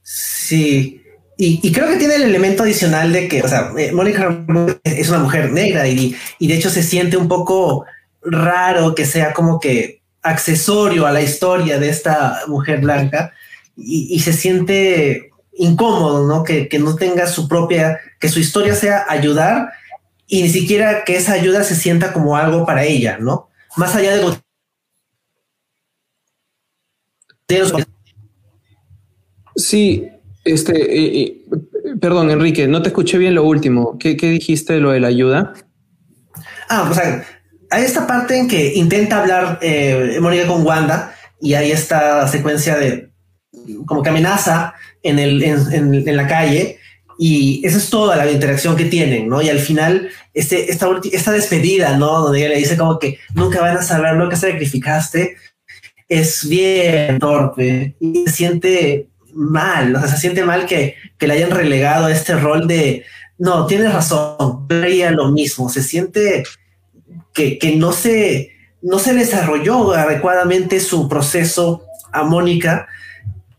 Sí, 0.02 1.02
y, 1.40 1.70
creo 1.72 1.88
que 1.88 1.98
tiene 1.98 2.16
el 2.16 2.22
elemento 2.22 2.64
adicional 2.64 3.12
de 3.12 3.28
que, 3.28 3.42
o 3.42 3.48
sea, 3.48 3.70
eh, 3.78 3.92
Mónica 3.92 4.44
es 4.82 5.08
una 5.08 5.20
mujer 5.20 5.52
negra 5.52 5.86
y, 5.86 6.16
de 6.40 6.54
hecho 6.54 6.68
se 6.68 6.82
siente 6.82 7.16
un 7.16 7.28
poco 7.28 7.86
raro 8.22 8.96
que 8.96 9.06
sea 9.06 9.32
como 9.32 9.60
que 9.60 10.02
accesorio 10.20 11.06
a 11.06 11.12
la 11.12 11.22
historia 11.22 11.78
de 11.78 11.90
esta 11.90 12.40
mujer 12.48 12.80
blanca 12.80 13.32
y, 13.76 14.18
se 14.18 14.32
siente 14.32 15.30
incómodo, 15.52 16.26
¿no? 16.26 16.42
Que, 16.42 16.68
no 16.80 16.96
tenga 16.96 17.28
su 17.28 17.46
propia, 17.46 18.00
que 18.18 18.28
su 18.28 18.40
historia 18.40 18.74
sea 18.74 19.06
ayudar 19.08 19.70
y 20.26 20.42
ni 20.42 20.48
siquiera 20.48 21.04
que 21.04 21.14
esa 21.14 21.34
ayuda 21.34 21.62
se 21.62 21.76
sienta 21.76 22.12
como 22.12 22.36
algo 22.36 22.66
para 22.66 22.82
ella, 22.82 23.16
¿no? 23.20 23.48
Más 23.76 23.94
allá 23.94 24.16
de 24.16 24.22
lo... 24.22 24.36
Sí, 29.54 30.10
este, 30.52 30.72
eh, 30.72 31.22
eh, 31.22 31.42
perdón, 32.00 32.30
Enrique, 32.30 32.66
no 32.68 32.82
te 32.82 32.88
escuché 32.88 33.18
bien 33.18 33.34
lo 33.34 33.44
último. 33.44 33.98
¿Qué, 33.98 34.14
dijiste 34.14 34.74
de 34.74 34.80
lo 34.80 34.90
de 34.90 35.00
la 35.00 35.08
ayuda? 35.08 35.52
Ah, 36.68 36.88
o 36.90 36.94
sea, 36.94 37.24
hay 37.70 37.84
esta 37.84 38.06
parte 38.06 38.38
en 38.38 38.48
que 38.48 38.74
intenta 38.74 39.20
hablar 39.20 39.58
eh, 39.62 40.18
con 40.46 40.66
Wanda 40.66 41.14
y 41.40 41.54
hay 41.54 41.70
esta 41.70 42.26
secuencia 42.28 42.76
de 42.76 43.10
como 43.86 44.02
que 44.02 44.10
amenaza 44.10 44.74
en, 45.02 46.16
la 46.16 46.26
calle 46.26 46.78
y 47.18 47.66
esa 47.66 47.78
es 47.78 47.90
toda 47.90 48.16
la 48.16 48.30
interacción 48.30 48.76
que 48.76 48.84
tienen, 48.84 49.28
¿no? 49.28 49.42
Y 49.42 49.48
al 49.48 49.58
final, 49.58 50.08
este, 50.34 50.70
esta, 50.70 50.88
esta 51.12 51.32
despedida, 51.32 51.96
¿no? 51.96 52.20
Donde 52.20 52.40
ella 52.40 52.50
le 52.50 52.58
dice 52.58 52.76
como 52.76 52.98
que 52.98 53.18
nunca 53.34 53.60
van 53.60 53.76
a 53.76 53.82
saber 53.82 54.14
lo 54.14 54.28
que 54.28 54.36
sacrificaste, 54.36 55.36
es 56.08 56.48
bien 56.48 57.18
torpe 57.18 57.96
y 58.00 58.24
se 58.26 58.32
siente 58.32 59.08
mal, 59.34 59.94
o 59.94 59.98
sea, 60.00 60.08
se 60.08 60.16
siente 60.16 60.44
mal 60.44 60.66
que, 60.66 60.96
que 61.16 61.26
le 61.26 61.34
hayan 61.34 61.50
relegado 61.50 62.06
a 62.06 62.12
este 62.12 62.34
rol 62.34 62.66
de, 62.66 63.04
no, 63.38 63.66
tienes 63.66 63.92
razón, 63.92 64.66
haría 64.70 65.10
lo 65.10 65.30
mismo, 65.30 65.68
se 65.68 65.82
siente 65.82 66.44
que, 67.32 67.58
que 67.58 67.76
no, 67.76 67.92
se, 67.92 68.50
no 68.82 68.98
se 68.98 69.14
desarrolló 69.14 69.92
adecuadamente 69.92 70.80
su 70.80 71.08
proceso 71.08 71.84
a 72.12 72.24
Mónica 72.24 72.88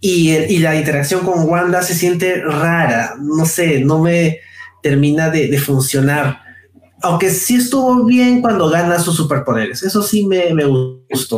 y, 0.02 0.60
la 0.60 0.76
interacción 0.76 1.26
con 1.26 1.48
Wanda 1.48 1.82
se 1.82 1.94
siente 1.94 2.42
rara. 2.42 3.16
No 3.20 3.46
sé, 3.46 3.82
no 3.82 4.00
me, 4.00 4.40
termina 4.82 5.30
de, 5.30 5.48
de 5.48 5.58
funcionar 5.60 6.42
aunque 7.02 7.30
sí 7.30 7.56
estuvo 7.56 8.04
bien 8.06 8.42
cuando 8.42 8.70
gana 8.70 9.00
sus 9.00 9.16
superpoderes. 9.16 9.84
Eso 9.84 10.02
sí 10.02 10.26
me, 10.26 10.54
me 10.54 10.66
gustó. 11.10 11.38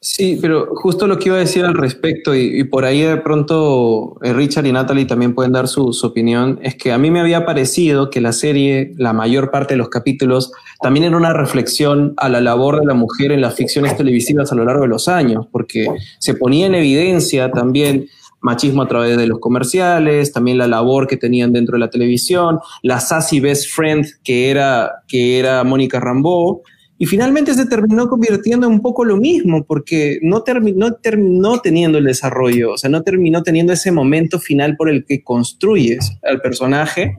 Sí, 0.00 0.38
pero 0.40 0.68
justo 0.74 1.06
lo 1.06 1.18
que 1.18 1.28
iba 1.28 1.36
a 1.36 1.40
decir 1.40 1.64
al 1.64 1.74
respecto, 1.74 2.34
y, 2.34 2.64
por 2.64 2.84
ahí 2.84 3.02
de 3.02 3.18
pronto 3.18 4.16
eh, 4.22 4.32
Richard 4.32 4.66
y 4.66 4.72
Natalie 4.72 5.04
también 5.04 5.34
pueden 5.34 5.52
dar 5.52 5.68
su, 5.68 5.92
su, 5.92 6.06
opinión, 6.06 6.58
es 6.62 6.74
que 6.74 6.92
a 6.92 6.98
mí 6.98 7.10
me 7.10 7.20
había 7.20 7.46
parecido 7.46 8.10
que 8.10 8.20
la 8.20 8.32
serie, 8.32 8.92
la 8.96 9.12
mayor 9.12 9.50
parte 9.50 9.74
de 9.74 9.78
los 9.78 9.88
capítulos, 9.88 10.52
también 10.80 11.06
era 11.06 11.16
una 11.16 11.32
reflexión 11.32 12.14
a 12.16 12.28
la 12.28 12.40
labor 12.40 12.80
de 12.80 12.86
la 12.86 12.94
mujer 12.94 13.30
en 13.30 13.40
las 13.40 13.54
ficciones 13.54 13.96
televisivas 13.96 14.50
a 14.50 14.56
lo 14.56 14.64
largo 14.64 14.82
de 14.82 14.88
los 14.88 15.06
años, 15.06 15.46
porque 15.52 15.86
se 16.18 16.34
ponía 16.34 16.66
en 16.66 16.74
evidencia 16.74 17.50
también 17.52 18.08
machismo 18.42 18.82
a 18.82 18.88
través 18.88 19.16
de 19.16 19.26
los 19.26 19.38
comerciales, 19.38 20.32
también 20.32 20.58
la 20.58 20.66
labor 20.66 21.06
que 21.06 21.16
tenían 21.16 21.52
dentro 21.52 21.74
de 21.74 21.80
la 21.80 21.90
televisión, 21.90 22.58
la 22.82 23.00
sassy 23.00 23.40
best 23.40 23.70
friend 23.70 24.04
que 24.22 24.50
era, 24.50 24.90
que 25.08 25.38
era 25.38 25.64
Mónica 25.64 26.00
Rambeau, 26.00 26.62
y 27.02 27.06
finalmente 27.06 27.52
se 27.54 27.66
terminó 27.66 28.08
convirtiendo 28.08 28.68
en 28.68 28.74
un 28.74 28.80
poco 28.80 29.04
lo 29.04 29.16
mismo, 29.16 29.64
porque 29.64 30.20
no, 30.22 30.42
terminó, 30.42 30.92
terminó 30.94 31.60
teniendo 31.60 31.98
el 31.98 32.04
desarrollo, 32.04 32.74
o 32.74 32.78
sea, 32.78 32.90
no 32.90 33.02
terminó 33.02 33.42
teniendo 33.42 33.72
ese 33.72 33.90
momento 33.90 34.38
final 34.38 34.76
por 34.76 34.88
el 34.88 35.04
que 35.04 35.24
construyes 35.24 36.12
al 36.22 36.40
personaje 36.40 37.16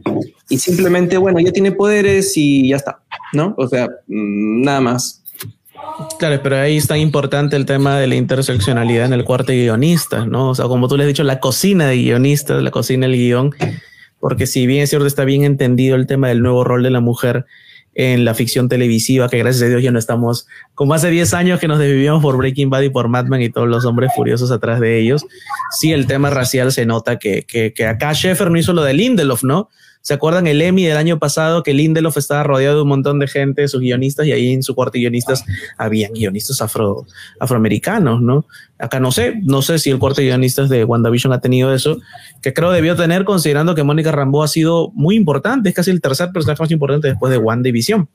y 0.47 0.57
simplemente, 0.57 1.17
bueno, 1.17 1.39
ya 1.41 1.51
tiene 1.51 1.73
poderes 1.73 2.31
y 2.37 2.69
ya 2.69 2.77
está, 2.77 3.01
¿no? 3.33 3.55
O 3.57 3.67
sea, 3.67 3.89
mm, 4.07 4.61
nada 4.61 4.79
más. 4.79 5.22
Claro, 6.19 6.39
pero 6.41 6.57
ahí 6.57 6.77
está 6.77 6.97
importante 6.97 7.55
el 7.55 7.65
tema 7.65 7.99
de 7.99 8.07
la 8.07 8.15
interseccionalidad 8.15 9.05
en 9.05 9.13
el 9.13 9.23
cuarto 9.23 9.51
de 9.51 9.63
guionistas, 9.63 10.27
¿no? 10.27 10.49
O 10.49 10.55
sea, 10.55 10.65
como 10.65 10.87
tú 10.87 10.97
le 10.97 11.03
has 11.03 11.07
dicho, 11.07 11.23
la 11.23 11.39
cocina 11.39 11.87
de 11.87 11.97
guionistas, 11.97 12.61
la 12.61 12.71
cocina 12.71 13.07
del 13.07 13.15
guion, 13.17 13.53
porque 14.19 14.47
si 14.47 14.65
bien 14.65 14.83
es 14.83 14.89
cierto, 14.89 15.05
está 15.05 15.25
bien 15.25 15.43
entendido 15.43 15.95
el 15.95 16.07
tema 16.07 16.29
del 16.29 16.41
nuevo 16.41 16.63
rol 16.63 16.83
de 16.83 16.89
la 16.89 16.99
mujer 16.99 17.45
en 17.95 18.25
la 18.25 18.33
ficción 18.33 18.69
televisiva, 18.69 19.29
que 19.29 19.37
gracias 19.37 19.63
a 19.63 19.67
Dios 19.67 19.83
ya 19.83 19.91
no 19.91 19.99
estamos 19.99 20.47
como 20.73 20.93
hace 20.93 21.09
10 21.09 21.33
años 21.35 21.59
que 21.59 21.67
nos 21.67 21.77
desvivíamos 21.77 22.23
por 22.23 22.37
Breaking 22.37 22.69
Bad 22.69 22.81
y 22.81 22.89
por 22.89 23.07
Mad 23.07 23.25
Men 23.25 23.41
y 23.41 23.49
todos 23.49 23.67
los 23.67 23.85
hombres 23.85 24.11
furiosos 24.15 24.51
atrás 24.51 24.79
de 24.79 24.99
ellos. 24.99 25.25
Sí, 25.77 25.91
el 25.91 26.07
tema 26.07 26.29
racial 26.29 26.71
se 26.71 26.85
nota 26.85 27.19
que, 27.19 27.43
que, 27.43 27.73
que 27.73 27.85
acá 27.85 28.13
Sheffer 28.13 28.49
no 28.49 28.57
hizo 28.57 28.73
lo 28.73 28.83
de 28.83 28.93
Lindelof, 28.93 29.43
¿no? 29.43 29.69
¿Se 30.03 30.13
acuerdan 30.13 30.47
el 30.47 30.61
Emmy 30.61 30.83
del 30.83 30.97
año 30.97 31.17
pasado 31.17 31.63
que 31.63 31.73
Lindelof 31.73 32.17
estaba 32.17 32.43
rodeado 32.43 32.75
de 32.75 32.81
un 32.81 32.89
montón 32.89 33.19
de 33.19 33.27
gente, 33.29 33.65
sus 33.69 33.79
guionistas, 33.79 34.27
y 34.27 34.33
ahí 34.33 34.51
en 34.51 34.61
su 34.61 34.75
cuarto 34.75 34.93
de 34.93 34.99
guionistas 34.99 35.45
habían 35.77 36.11
guionistas 36.11 36.61
afro, 36.61 37.05
afroamericanos, 37.39 38.21
¿no? 38.21 38.45
Acá 38.77 38.99
no 38.99 39.13
sé, 39.13 39.35
no 39.43 39.61
sé 39.61 39.79
si 39.79 39.91
el 39.91 39.99
cuarto 39.99 40.19
de 40.19 40.27
guionistas 40.27 40.67
de 40.67 40.83
WandaVision 40.83 41.31
ha 41.31 41.39
tenido 41.39 41.73
eso, 41.73 42.01
que 42.41 42.53
creo 42.53 42.71
debió 42.71 42.97
tener 42.97 43.23
considerando 43.23 43.75
que 43.75 43.83
Mónica 43.83 44.11
Rambeau 44.11 44.43
ha 44.43 44.49
sido 44.49 44.91
muy 44.93 45.15
importante, 45.15 45.69
es 45.69 45.75
casi 45.75 45.91
el 45.91 46.01
tercer 46.01 46.33
personaje 46.33 46.61
más 46.61 46.71
importante 46.71 47.07
después 47.07 47.31
de 47.31 47.37
WandaVision 47.37 48.09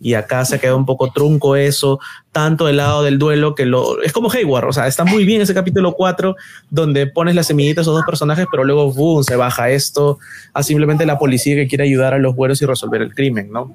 y 0.00 0.14
acá 0.14 0.44
se 0.44 0.58
queda 0.58 0.74
un 0.74 0.86
poco 0.86 1.10
trunco 1.12 1.56
eso, 1.56 1.98
tanto 2.32 2.66
del 2.66 2.78
lado 2.78 3.02
del 3.02 3.18
duelo 3.18 3.54
que 3.54 3.64
lo 3.64 4.02
es 4.02 4.12
como 4.12 4.30
Hayward, 4.30 4.68
o 4.68 4.72
sea, 4.72 4.86
está 4.86 5.04
muy 5.04 5.24
bien 5.24 5.40
ese 5.40 5.54
capítulo 5.54 5.92
4 5.92 6.36
donde 6.70 7.06
pones 7.06 7.34
las 7.34 7.46
semillitas 7.46 7.82
a 7.82 7.82
esos 7.82 7.94
dos 7.94 8.04
personajes, 8.04 8.46
pero 8.50 8.64
luego 8.64 8.92
boom, 8.92 9.22
se 9.24 9.36
baja 9.36 9.70
esto 9.70 10.18
a 10.52 10.62
simplemente 10.62 11.06
la 11.06 11.18
policía 11.18 11.54
que 11.54 11.68
quiere 11.68 11.84
ayudar 11.84 12.12
a 12.12 12.18
los 12.18 12.34
buenos 12.34 12.60
y 12.60 12.66
resolver 12.66 13.02
el 13.02 13.14
crimen, 13.14 13.50
¿no? 13.50 13.72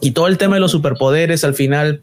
Y 0.00 0.12
todo 0.12 0.28
el 0.28 0.38
tema 0.38 0.56
de 0.56 0.60
los 0.60 0.70
superpoderes 0.70 1.44
al 1.44 1.54
final 1.54 2.02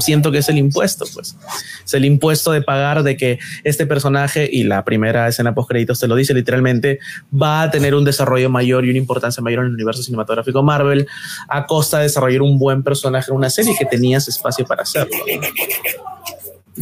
siento 0.00 0.30
que 0.30 0.38
es 0.38 0.48
el 0.48 0.58
impuesto, 0.58 1.04
pues. 1.12 1.36
Es 1.84 1.94
el 1.94 2.04
impuesto 2.04 2.52
de 2.52 2.62
pagar 2.62 3.02
de 3.02 3.16
que 3.16 3.38
este 3.64 3.86
personaje, 3.86 4.48
y 4.50 4.64
la 4.64 4.84
primera 4.84 5.28
escena 5.28 5.54
post 5.54 5.70
créditos 5.70 6.00
te 6.00 6.08
lo 6.08 6.14
dice 6.14 6.34
literalmente, 6.34 6.98
va 7.30 7.62
a 7.62 7.70
tener 7.70 7.94
un 7.94 8.04
desarrollo 8.04 8.50
mayor 8.50 8.84
y 8.84 8.90
una 8.90 8.98
importancia 8.98 9.42
mayor 9.42 9.60
en 9.60 9.66
el 9.66 9.74
universo 9.74 10.02
cinematográfico 10.02 10.62
Marvel, 10.62 11.06
a 11.48 11.66
costa 11.66 11.98
de 11.98 12.04
desarrollar 12.04 12.42
un 12.42 12.58
buen 12.58 12.82
personaje 12.82 13.30
en 13.30 13.36
una 13.36 13.50
serie 13.50 13.74
que 13.78 13.86
tenías 13.86 14.28
espacio 14.28 14.66
para 14.66 14.82
hacerlo. 14.82 15.16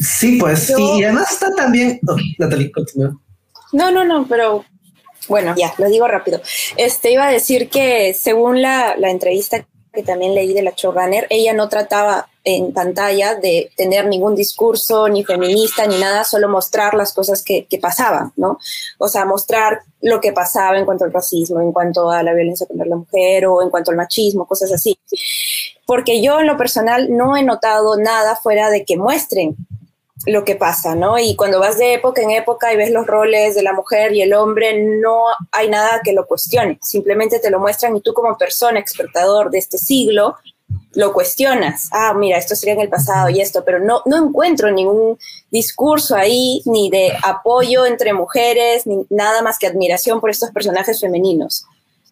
Sí, 0.01 0.39
pues, 0.39 0.73
y 0.77 1.03
además 1.05 1.33
está 1.33 1.53
también. 1.55 1.99
Oh, 2.07 2.17
Natalie, 2.39 2.71
continúa. 2.71 3.19
No, 3.73 3.91
no, 3.91 4.05
no, 4.05 4.27
pero 4.29 4.65
bueno, 5.29 5.55
ya, 5.57 5.75
lo 5.79 5.89
digo 5.89 6.07
rápido. 6.07 6.41
Este 6.77 7.13
iba 7.13 7.27
a 7.27 7.31
decir 7.31 7.69
que 7.69 8.15
según 8.15 8.63
la, 8.63 8.97
la 8.97 9.11
entrevista 9.11 9.67
que 9.93 10.03
también 10.03 10.35
leí 10.35 10.55
de 10.55 10.63
la 10.63 10.73
showrunner, 10.77 11.27
ella 11.31 11.53
no 11.55 11.69
trataba 11.69 12.29
en 12.57 12.73
pantalla 12.73 13.35
de 13.35 13.71
tener 13.77 14.07
ningún 14.07 14.35
discurso 14.35 15.09
ni 15.09 15.25
feminista 15.25 15.87
ni 15.87 15.99
nada, 15.99 16.25
solo 16.25 16.49
mostrar 16.49 16.95
las 16.95 17.13
cosas 17.13 17.43
que, 17.43 17.67
que, 17.67 17.79
pasaban, 17.79 18.33
¿no? 18.37 18.59
O 18.99 19.09
sea, 19.09 19.25
mostrar 19.25 19.83
lo 20.01 20.21
que 20.21 20.33
pasaba 20.33 20.79
en 20.79 20.85
cuanto 20.85 21.05
al 21.05 21.13
racismo, 21.13 21.61
en 21.61 21.73
cuanto 21.73 22.11
a 22.11 22.23
la 22.23 22.33
violencia 22.33 22.67
contra 22.67 22.87
la 22.87 22.97
mujer 22.97 23.47
o 23.47 23.63
en 23.63 23.71
cuanto 23.71 23.91
al 23.91 23.97
machismo, 23.97 24.47
cosas 24.47 24.73
así. 24.73 24.99
Porque 25.87 26.23
yo 26.23 26.41
en 26.41 26.47
lo 26.47 26.57
personal 26.57 27.09
no 27.11 27.37
he 27.37 27.43
notado 27.43 27.97
nada 27.97 28.37
fuera 28.37 28.71
de 28.71 28.85
que 28.85 28.97
muestren 28.97 29.57
lo 30.27 30.45
que 30.45 30.57
pasa, 30.57 30.95
¿no? 30.95 31.19
Y 31.19 31.37
cuando 31.37 31.61
vas 31.61 31.79
de 31.79 31.95
época 31.95 32.23
en 32.23 32.31
época 32.31 32.73
y 32.73 32.77
ves 32.77 32.91
los 32.91 33.07
roles 33.07 33.55
de 33.55 33.63
la 33.63 33.73
mujer 33.73 34.13
y 34.13 34.23
el 34.23 34.35
hombre, 34.35 34.83
no 34.83 35.25
hay 35.53 35.69
nada 35.69 36.01
que 36.03 36.13
lo 36.13 36.27
cuestione, 36.27 36.79
simplemente 36.83 37.39
te 37.39 37.51
lo 37.51 37.61
muestran 37.61 37.97
y 37.97 38.01
tú 38.01 38.13
como 38.13 38.37
persona, 38.37 38.81
espectador 38.81 39.51
de 39.51 39.59
este 39.59 39.79
siglo, 39.79 40.37
lo 40.95 41.13
cuestionas. 41.13 41.89
Ah, 41.93 42.15
mira, 42.15 42.39
esto 42.39 42.57
sería 42.57 42.75
en 42.75 42.81
el 42.81 42.89
pasado 42.89 43.29
y 43.29 43.41
esto, 43.41 43.65
pero 43.65 43.79
no, 43.79 44.03
no 44.07 44.17
encuentro 44.17 44.71
ningún 44.71 45.19
discurso 45.51 46.17
ahí, 46.17 46.63
ni 46.65 46.91
de 46.91 47.13
apoyo 47.23 47.87
entre 47.87 48.13
mujeres, 48.13 48.87
ni 48.87 49.07
nada 49.11 49.43
más 49.43 49.59
que 49.59 49.67
admiración 49.67 50.21
por 50.21 50.31
estos 50.31 50.51
personajes 50.51 51.01
femeninos. 51.01 51.67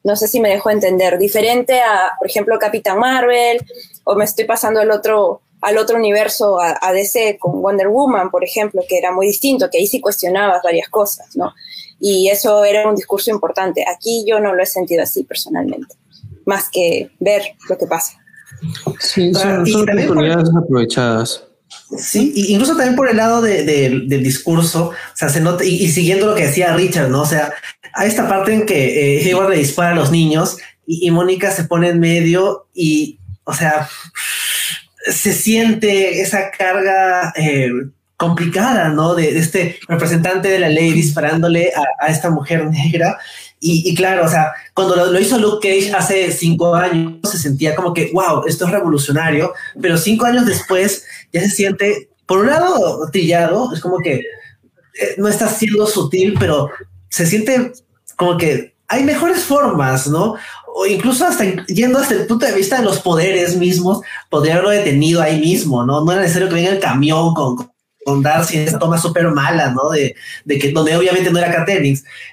No 0.04 0.14
sé 0.14 0.28
si 0.28 0.40
me 0.40 0.50
dejo 0.50 0.70
entender. 0.70 1.18
Diferente 1.18 1.80
a, 1.80 2.12
por 2.18 2.28
ejemplo, 2.28 2.58
Capitán 2.58 2.98
Marvel, 2.98 3.64
o 4.04 4.14
me 4.14 4.24
estoy 4.24 4.44
pasando 4.44 4.80
el 4.80 4.90
otro 4.90 5.40
al 5.62 5.78
otro 5.78 5.96
universo, 5.96 6.60
a, 6.60 6.78
a, 6.80 6.92
DC 6.92 7.38
con 7.40 7.60
Wonder 7.60 7.88
Woman, 7.88 8.30
por 8.30 8.44
ejemplo, 8.44 8.82
que 8.86 8.98
era 8.98 9.10
muy 9.10 9.26
distinto, 9.26 9.68
que 9.68 9.78
ahí 9.78 9.86
sí 9.86 10.00
cuestionabas 10.00 10.62
varias 10.62 10.88
cosas, 10.88 11.34
¿no? 11.34 11.54
Y 11.98 12.28
eso 12.28 12.62
era 12.62 12.88
un 12.88 12.94
discurso 12.94 13.30
importante. 13.32 13.84
Aquí 13.88 14.24
yo 14.28 14.38
no 14.38 14.54
lo 14.54 14.62
he 14.62 14.66
sentido 14.66 15.02
así 15.02 15.24
personalmente, 15.24 15.96
más 16.44 16.68
que 16.70 17.10
ver 17.18 17.56
lo 17.68 17.76
que 17.76 17.86
pasa. 17.86 18.20
Sí, 18.98 19.32
son, 19.34 19.66
son 19.66 19.82
oportunidades 19.82 20.48
aprovechadas. 20.56 21.44
Sí, 21.98 22.32
incluso 22.48 22.76
también 22.76 22.96
por 22.96 23.08
el 23.08 23.16
lado 23.16 23.42
de, 23.42 23.64
de, 23.64 24.02
del 24.06 24.22
discurso, 24.22 24.88
o 24.88 25.16
sea, 25.16 25.28
se 25.28 25.40
nota, 25.40 25.64
y, 25.64 25.74
y, 25.74 25.88
siguiendo 25.88 26.26
lo 26.26 26.34
que 26.34 26.46
decía 26.46 26.74
Richard, 26.74 27.10
¿no? 27.10 27.22
O 27.22 27.26
sea, 27.26 27.52
hay 27.92 28.08
esta 28.08 28.28
parte 28.28 28.52
en 28.52 28.66
que 28.66 29.18
eh, 29.18 29.24
Hayward 29.24 29.50
le 29.50 29.58
dispara 29.58 29.92
a 29.92 29.94
los 29.94 30.10
niños 30.10 30.58
y, 30.86 31.06
y 31.06 31.10
Mónica 31.10 31.50
se 31.50 31.64
pone 31.64 31.88
en 31.88 32.00
medio 32.00 32.66
y, 32.74 33.18
o 33.44 33.52
sea, 33.52 33.88
se 35.10 35.32
siente 35.32 36.20
esa 36.20 36.50
carga 36.50 37.32
eh, 37.36 37.70
complicada, 38.16 38.88
¿no? 38.88 39.14
De, 39.14 39.32
de, 39.32 39.38
este 39.38 39.78
representante 39.88 40.48
de 40.48 40.58
la 40.58 40.68
ley 40.68 40.92
disparándole 40.92 41.72
a, 41.74 42.06
a 42.06 42.08
esta 42.08 42.30
mujer 42.30 42.66
negra. 42.66 43.18
Y, 43.58 43.94
claro, 43.94 44.26
o 44.26 44.28
sea, 44.28 44.52
cuando 44.74 44.94
lo, 44.94 45.18
hizo 45.18 45.38
Luke 45.38 45.66
Cage 45.66 45.92
hace 45.92 46.30
cinco 46.30 46.74
años, 46.74 47.18
se 47.24 47.38
sentía 47.38 47.74
como 47.74 47.92
que, 47.94 48.10
wow, 48.12 48.44
esto 48.46 48.66
es 48.66 48.70
revolucionario, 48.70 49.54
pero 49.80 49.96
cinco 49.96 50.26
años 50.26 50.46
después 50.46 51.04
ya 51.32 51.40
se 51.40 51.50
siente, 51.50 52.10
por 52.26 52.38
un 52.38 52.46
lado, 52.46 53.08
trillado, 53.10 53.72
es 53.72 53.80
como 53.80 53.98
que 53.98 54.14
eh, 54.14 55.14
no 55.16 55.26
está 55.26 55.48
siendo 55.48 55.86
sutil, 55.86 56.36
pero 56.38 56.70
se 57.08 57.26
siente 57.26 57.72
como 58.16 58.36
que 58.36 58.76
hay 58.88 59.02
mejores 59.02 59.42
formas, 59.42 60.06
¿no? 60.06 60.36
o 60.78 60.84
incluso 60.84 61.24
hasta 61.24 61.64
yendo 61.66 61.98
hasta 61.98 62.14
el 62.14 62.26
punto 62.26 62.44
de 62.44 62.52
vista 62.52 62.76
de 62.76 62.84
los 62.84 62.98
poderes 62.98 63.56
mismos, 63.56 64.02
podría 64.28 64.54
haberlo 64.54 64.70
detenido 64.70 65.22
ahí 65.22 65.40
mismo, 65.40 65.86
¿no? 65.86 66.04
No 66.04 66.12
era 66.12 66.20
necesario 66.20 66.50
que 66.50 66.56
venga 66.56 66.68
el 66.70 66.80
camión 66.80 67.32
con 67.32 67.70
Darcy 68.22 68.58
esa 68.58 68.78
toma 68.78 68.98
súper 68.98 69.28
mala, 69.28 69.70
¿no? 69.70 69.90
De, 69.90 70.14
de, 70.44 70.58
que 70.58 70.72
donde 70.72 70.96
obviamente 70.96 71.30
no 71.30 71.38
era 71.38 71.52
Kat 71.52 71.68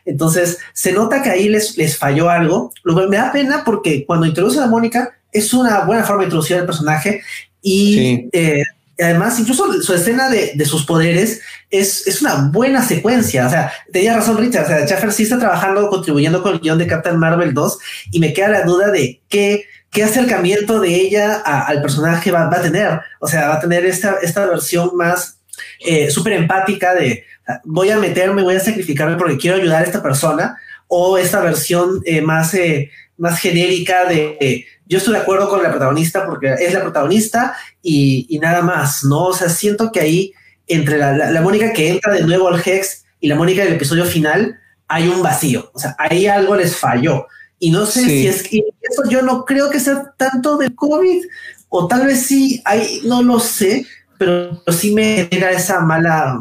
Entonces, 0.06 0.60
se 0.74 0.92
nota 0.94 1.22
que 1.22 1.30
ahí 1.30 1.50
les, 1.50 1.78
les 1.78 1.98
falló 1.98 2.30
algo. 2.30 2.72
Luego 2.84 3.10
me 3.10 3.18
da 3.18 3.32
pena 3.32 3.64
porque 3.66 4.06
cuando 4.06 4.26
introduce 4.26 4.60
a 4.60 4.68
Mónica 4.68 5.18
es 5.32 5.54
una 5.54 5.82
buena 5.82 6.04
forma 6.04 6.22
de 6.22 6.26
introducir 6.26 6.58
al 6.58 6.66
personaje 6.66 7.22
y 7.62 7.96
sí. 7.96 8.30
eh, 8.34 8.64
además, 9.00 9.40
incluso 9.40 9.82
su 9.82 9.94
escena 9.94 10.30
de, 10.30 10.52
de 10.56 10.66
sus 10.66 10.86
poderes 10.86 11.42
es, 11.70 12.08
es, 12.08 12.22
una 12.22 12.50
buena 12.52 12.84
secuencia. 12.84 13.48
O 13.48 13.50
sea, 13.50 13.72
tenía 13.92 14.16
razón 14.16 14.38
Richard. 14.38 14.66
O 14.66 14.68
sea, 14.68 14.86
Schaffer 14.86 15.12
sí 15.12 15.24
está 15.24 15.40
trabajando, 15.40 15.90
contribuyendo 15.90 16.44
con 16.44 16.54
el 16.54 16.60
guion 16.60 16.78
de 16.78 16.88
Captain 16.88 17.18
Marvel 17.18 17.54
2 17.54 17.80
y 18.12 18.20
me 18.20 18.34
queda 18.34 18.50
la 18.50 18.64
duda 18.64 18.92
de 18.92 19.22
qué, 19.30 19.66
qué 19.90 20.04
acercamiento 20.04 20.80
de 20.80 20.94
ella 20.94 21.42
a, 21.44 21.62
al 21.62 21.82
personaje 21.82 22.32
va, 22.32 22.46
va, 22.48 22.58
a 22.58 22.62
tener. 22.62 23.00
O 23.20 23.28
sea, 23.28 23.50
va 23.50 23.56
a 23.56 23.60
tener 23.60 23.86
esta, 23.86 24.18
esta 24.22 24.46
versión 24.46 24.92
más 24.96 25.40
eh, 25.86 26.12
súper 26.12 26.34
empática 26.34 26.94
de 26.94 27.26
voy 27.64 27.90
a 27.90 27.98
meterme, 27.98 28.44
voy 28.44 28.56
a 28.56 28.60
sacrificarme 28.60 29.18
porque 29.18 29.38
quiero 29.38 29.58
ayudar 29.58 29.84
a 29.84 29.86
esta 29.86 30.02
persona 30.02 30.58
o 30.88 31.18
esta 31.18 31.42
versión 31.42 32.02
eh, 32.06 32.22
más, 32.22 32.54
eh, 32.54 32.92
más 33.18 33.40
genérica 33.40 34.06
de 34.06 34.38
eh, 34.40 34.66
yo 34.86 34.98
estoy 34.98 35.14
de 35.14 35.22
acuerdo 35.22 35.50
con 35.50 35.64
la 35.64 35.70
protagonista 35.70 36.26
porque 36.26 36.54
es 36.54 36.74
la 36.74 36.82
protagonista 36.82 37.56
y, 37.82 38.28
y, 38.30 38.40
nada 38.40 38.62
más, 38.62 39.04
¿no? 39.04 39.28
O 39.28 39.34
sea, 39.34 39.50
siento 39.50 39.92
que 39.92 40.02
ahí 40.02 40.34
entre 40.68 40.98
la, 40.98 41.14
la, 41.14 41.32
la, 41.32 41.42
Mónica 41.42 41.74
que 41.74 41.90
entra 41.90 42.14
de 42.14 42.22
nuevo 42.22 42.48
al 42.48 42.62
Hex 42.64 43.06
y 43.20 43.28
la 43.28 43.36
Mónica 43.36 43.64
del 43.64 43.74
episodio 43.74 44.06
final 44.06 44.60
hay 44.88 45.08
un 45.08 45.24
vacío, 45.24 45.72
o 45.74 45.80
sea, 45.80 45.96
ahí 45.98 46.28
algo 46.28 46.56
les 46.56 46.76
falló. 46.76 47.28
Y 47.60 47.72
no 47.72 47.86
sé 47.86 48.04
si 48.04 48.28
es 48.28 48.44
que 48.44 48.62
eso 48.82 49.10
yo 49.10 49.22
no 49.22 49.46
creo 49.46 49.70
que 49.70 49.80
sea 49.80 50.14
tanto 50.18 50.58
del 50.58 50.76
COVID, 50.76 51.24
o 51.70 51.88
tal 51.88 52.06
vez 52.06 52.26
sí, 52.26 52.62
hay, 52.66 53.02
no 53.06 53.24
lo 53.24 53.40
sé, 53.40 53.86
pero 54.18 54.62
sí 54.68 54.94
me 54.94 55.28
genera 55.30 55.52
esa 55.52 55.82
mala, 55.82 56.40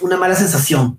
una 0.00 0.16
mala 0.16 0.34
sensación. 0.34 0.98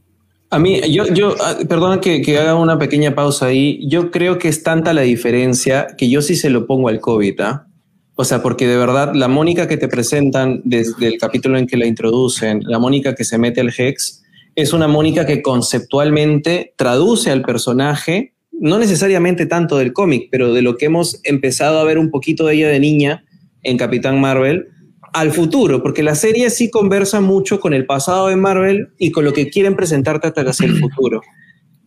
A 0.51 0.57
mí, 0.57 0.81
yo, 0.91 1.05
yo, 1.07 1.35
ah, 1.41 1.57
perdona 1.67 2.01
que, 2.01 2.37
haga 2.39 2.55
una 2.55 2.79
pequeña 2.79 3.13
pausa 3.13 3.47
ahí. 3.47 3.87
Yo 3.87 4.09
creo 4.09 4.39
que 4.39 4.47
es 4.47 4.63
tanta 4.63 4.93
la 4.93 5.01
diferencia 5.01 5.87
que 5.95 6.09
yo 6.09 6.21
sí 6.21 6.35
se 6.35 6.49
lo 6.49 6.65
pongo 6.65 6.89
al 6.89 6.99
COVID, 6.99 7.39
¿ah? 7.41 7.67
O 8.15 8.25
sea, 8.25 8.41
porque 8.41 8.67
de 8.67 8.75
verdad, 8.75 9.13
la 9.13 9.27
Mónica 9.27 9.67
que 9.67 9.77
te 9.77 9.87
presentan 9.87 10.61
desde 10.65 11.07
el 11.07 11.17
capítulo 11.19 11.57
en 11.57 11.67
que 11.67 11.77
la 11.77 11.85
introducen, 11.85 12.61
la 12.65 12.79
Mónica 12.79 13.15
que 13.15 13.23
se 13.23 13.37
mete 13.37 13.61
al 13.61 13.71
Hex, 13.75 14.23
es 14.55 14.73
una 14.73 14.87
Mónica 14.87 15.25
que 15.25 15.41
conceptualmente 15.41 16.73
traduce 16.75 17.31
al 17.31 17.43
personaje, 17.43 18.33
no 18.51 18.77
necesariamente 18.77 19.45
tanto 19.45 19.77
del 19.77 19.93
cómic, 19.93 20.27
pero 20.31 20.53
de 20.53 20.61
lo 20.63 20.75
que 20.75 20.87
hemos 20.87 21.21
empezado 21.23 21.79
a 21.79 21.83
ver 21.85 21.97
un 21.97 22.09
poquito 22.09 22.47
de 22.47 22.55
ella 22.55 22.67
de 22.67 22.79
niña 22.79 23.23
en 23.63 23.77
Capitán 23.77 24.19
Marvel, 24.19 24.67
al 25.13 25.31
futuro, 25.31 25.81
porque 25.81 26.03
la 26.03 26.15
serie 26.15 26.49
sí 26.49 26.69
conversa 26.69 27.21
mucho 27.21 27.59
con 27.59 27.73
el 27.73 27.85
pasado 27.85 28.27
de 28.27 28.35
Marvel 28.35 28.89
y 28.97 29.11
con 29.11 29.25
lo 29.25 29.33
que 29.33 29.49
quieren 29.49 29.75
presentarte 29.75 30.27
hasta 30.27 30.41
hacia 30.41 30.67
el 30.67 30.79
futuro. 30.79 31.21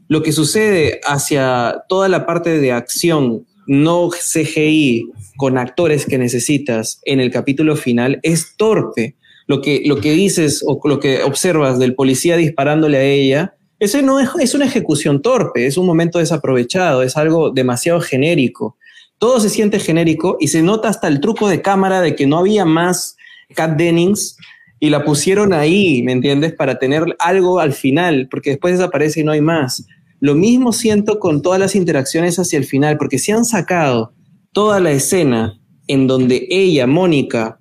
Lo 0.09 0.23
que 0.23 0.33
sucede 0.33 1.01
hacia 1.07 1.85
toda 1.89 2.09
la 2.09 2.27
parte 2.27 2.59
de 2.59 2.73
acción 2.73 3.47
no 3.67 4.11
CGI 4.11 5.07
con 5.37 5.57
actores 5.57 6.07
que 6.07 6.19
necesitas 6.19 7.01
en 7.05 7.21
el 7.21 7.31
capítulo 7.31 7.77
final 7.77 8.21
es 8.23 8.57
torpe. 8.57 9.17
Lo 9.47 9.61
que, 9.61 9.83
lo 9.85 10.01
que 10.01 10.13
dices 10.13 10.63
o 10.67 10.81
lo 10.85 11.01
que 11.01 11.23
observas 11.23 11.79
del 11.79 11.95
policía 11.95 12.37
disparándole 12.37 12.99
a 12.99 13.05
ella, 13.05 13.55
ese 13.79 14.03
no 14.03 14.21
es, 14.21 14.29
es 14.41 14.55
una 14.55 14.67
ejecución 14.67 15.23
torpe, 15.23 15.67
es 15.67 15.77
un 15.77 15.87
momento 15.87 16.19
desaprovechado, 16.19 17.03
es 17.03 17.17
algo 17.17 17.51
demasiado 17.51 18.01
genérico 18.01 18.77
todo 19.23 19.39
se 19.39 19.51
siente 19.51 19.79
genérico 19.79 20.37
y 20.41 20.49
se 20.49 20.63
nota 20.63 20.89
hasta 20.89 21.07
el 21.07 21.21
truco 21.21 21.49
de 21.49 21.63
cámara 21.63 22.01
de 22.01 22.17
que 22.17 22.27
no 22.27 22.39
había 22.39 22.65
más 22.65 23.17
Cat 23.55 23.77
Dennings 23.77 24.37
y 24.81 24.91
la 24.91 25.05
pusieron 25.05 25.53
ahí, 25.53 26.03
¿me 26.03 26.11
entiendes? 26.11 26.55
Para 26.55 26.81
tener 26.81 27.05
algo 27.21 27.61
al 27.61 27.73
final, 27.73 28.27
porque 28.29 28.51
después 28.51 28.77
desaparece 28.77 29.21
y 29.21 29.23
no 29.23 29.31
hay 29.31 29.41
más. 29.41 29.87
Lo 30.19 30.35
mismo 30.35 30.73
siento 30.73 31.21
con 31.21 31.41
todas 31.41 31.61
las 31.61 31.77
interacciones 31.77 32.37
hacia 32.41 32.59
el 32.59 32.65
final, 32.65 32.99
porque 32.99 33.21
se 33.21 33.31
han 33.31 33.45
sacado 33.45 34.13
toda 34.51 34.81
la 34.81 34.91
escena 34.91 35.57
en 35.87 36.09
donde 36.09 36.49
ella, 36.51 36.89
Mónica, 36.89 37.61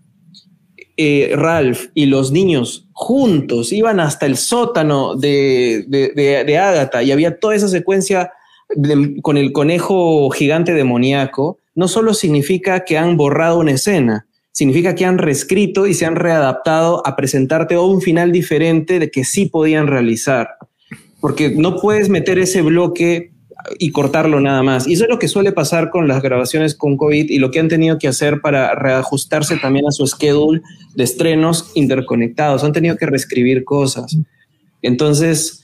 eh, 0.97 1.31
Ralph 1.35 1.89
y 1.93 2.07
los 2.07 2.31
niños 2.31 2.87
juntos 2.93 3.71
iban 3.71 3.99
hasta 3.99 4.25
el 4.25 4.35
sótano 4.35 5.15
de, 5.15 5.85
de, 5.87 6.43
de 6.43 6.57
Agatha 6.57 7.03
y 7.03 7.11
había 7.11 7.39
toda 7.39 7.53
esa 7.53 7.67
secuencia 7.67 8.31
con 9.21 9.37
el 9.37 9.51
conejo 9.51 10.29
gigante 10.29 10.73
demoníaco, 10.73 11.59
no 11.75 11.87
solo 11.87 12.13
significa 12.13 12.83
que 12.85 12.97
han 12.97 13.17
borrado 13.17 13.59
una 13.59 13.71
escena, 13.71 14.27
significa 14.51 14.95
que 14.95 15.05
han 15.05 15.17
reescrito 15.17 15.87
y 15.87 15.93
se 15.93 16.05
han 16.05 16.15
readaptado 16.15 17.05
a 17.05 17.15
presentarte 17.15 17.77
un 17.77 18.01
final 18.01 18.31
diferente 18.31 18.99
de 18.99 19.09
que 19.09 19.23
sí 19.23 19.45
podían 19.45 19.87
realizar. 19.87 20.49
Porque 21.19 21.49
no 21.49 21.77
puedes 21.77 22.09
meter 22.09 22.39
ese 22.39 22.61
bloque 22.61 23.31
y 23.77 23.91
cortarlo 23.91 24.39
nada 24.39 24.63
más. 24.63 24.87
Y 24.87 24.93
eso 24.93 25.03
es 25.03 25.09
lo 25.09 25.19
que 25.19 25.27
suele 25.27 25.51
pasar 25.51 25.89
con 25.89 26.07
las 26.07 26.21
grabaciones 26.21 26.75
con 26.75 26.97
COVID 26.97 27.29
y 27.29 27.37
lo 27.37 27.51
que 27.51 27.59
han 27.59 27.67
tenido 27.67 27.97
que 27.97 28.07
hacer 28.07 28.41
para 28.41 28.75
reajustarse 28.75 29.57
también 29.57 29.87
a 29.87 29.91
su 29.91 30.05
schedule 30.07 30.61
de 30.95 31.03
estrenos 31.03 31.71
interconectados. 31.75 32.63
Han 32.63 32.73
tenido 32.73 32.97
que 32.97 33.05
reescribir 33.05 33.63
cosas. 33.63 34.17
Entonces, 34.81 35.60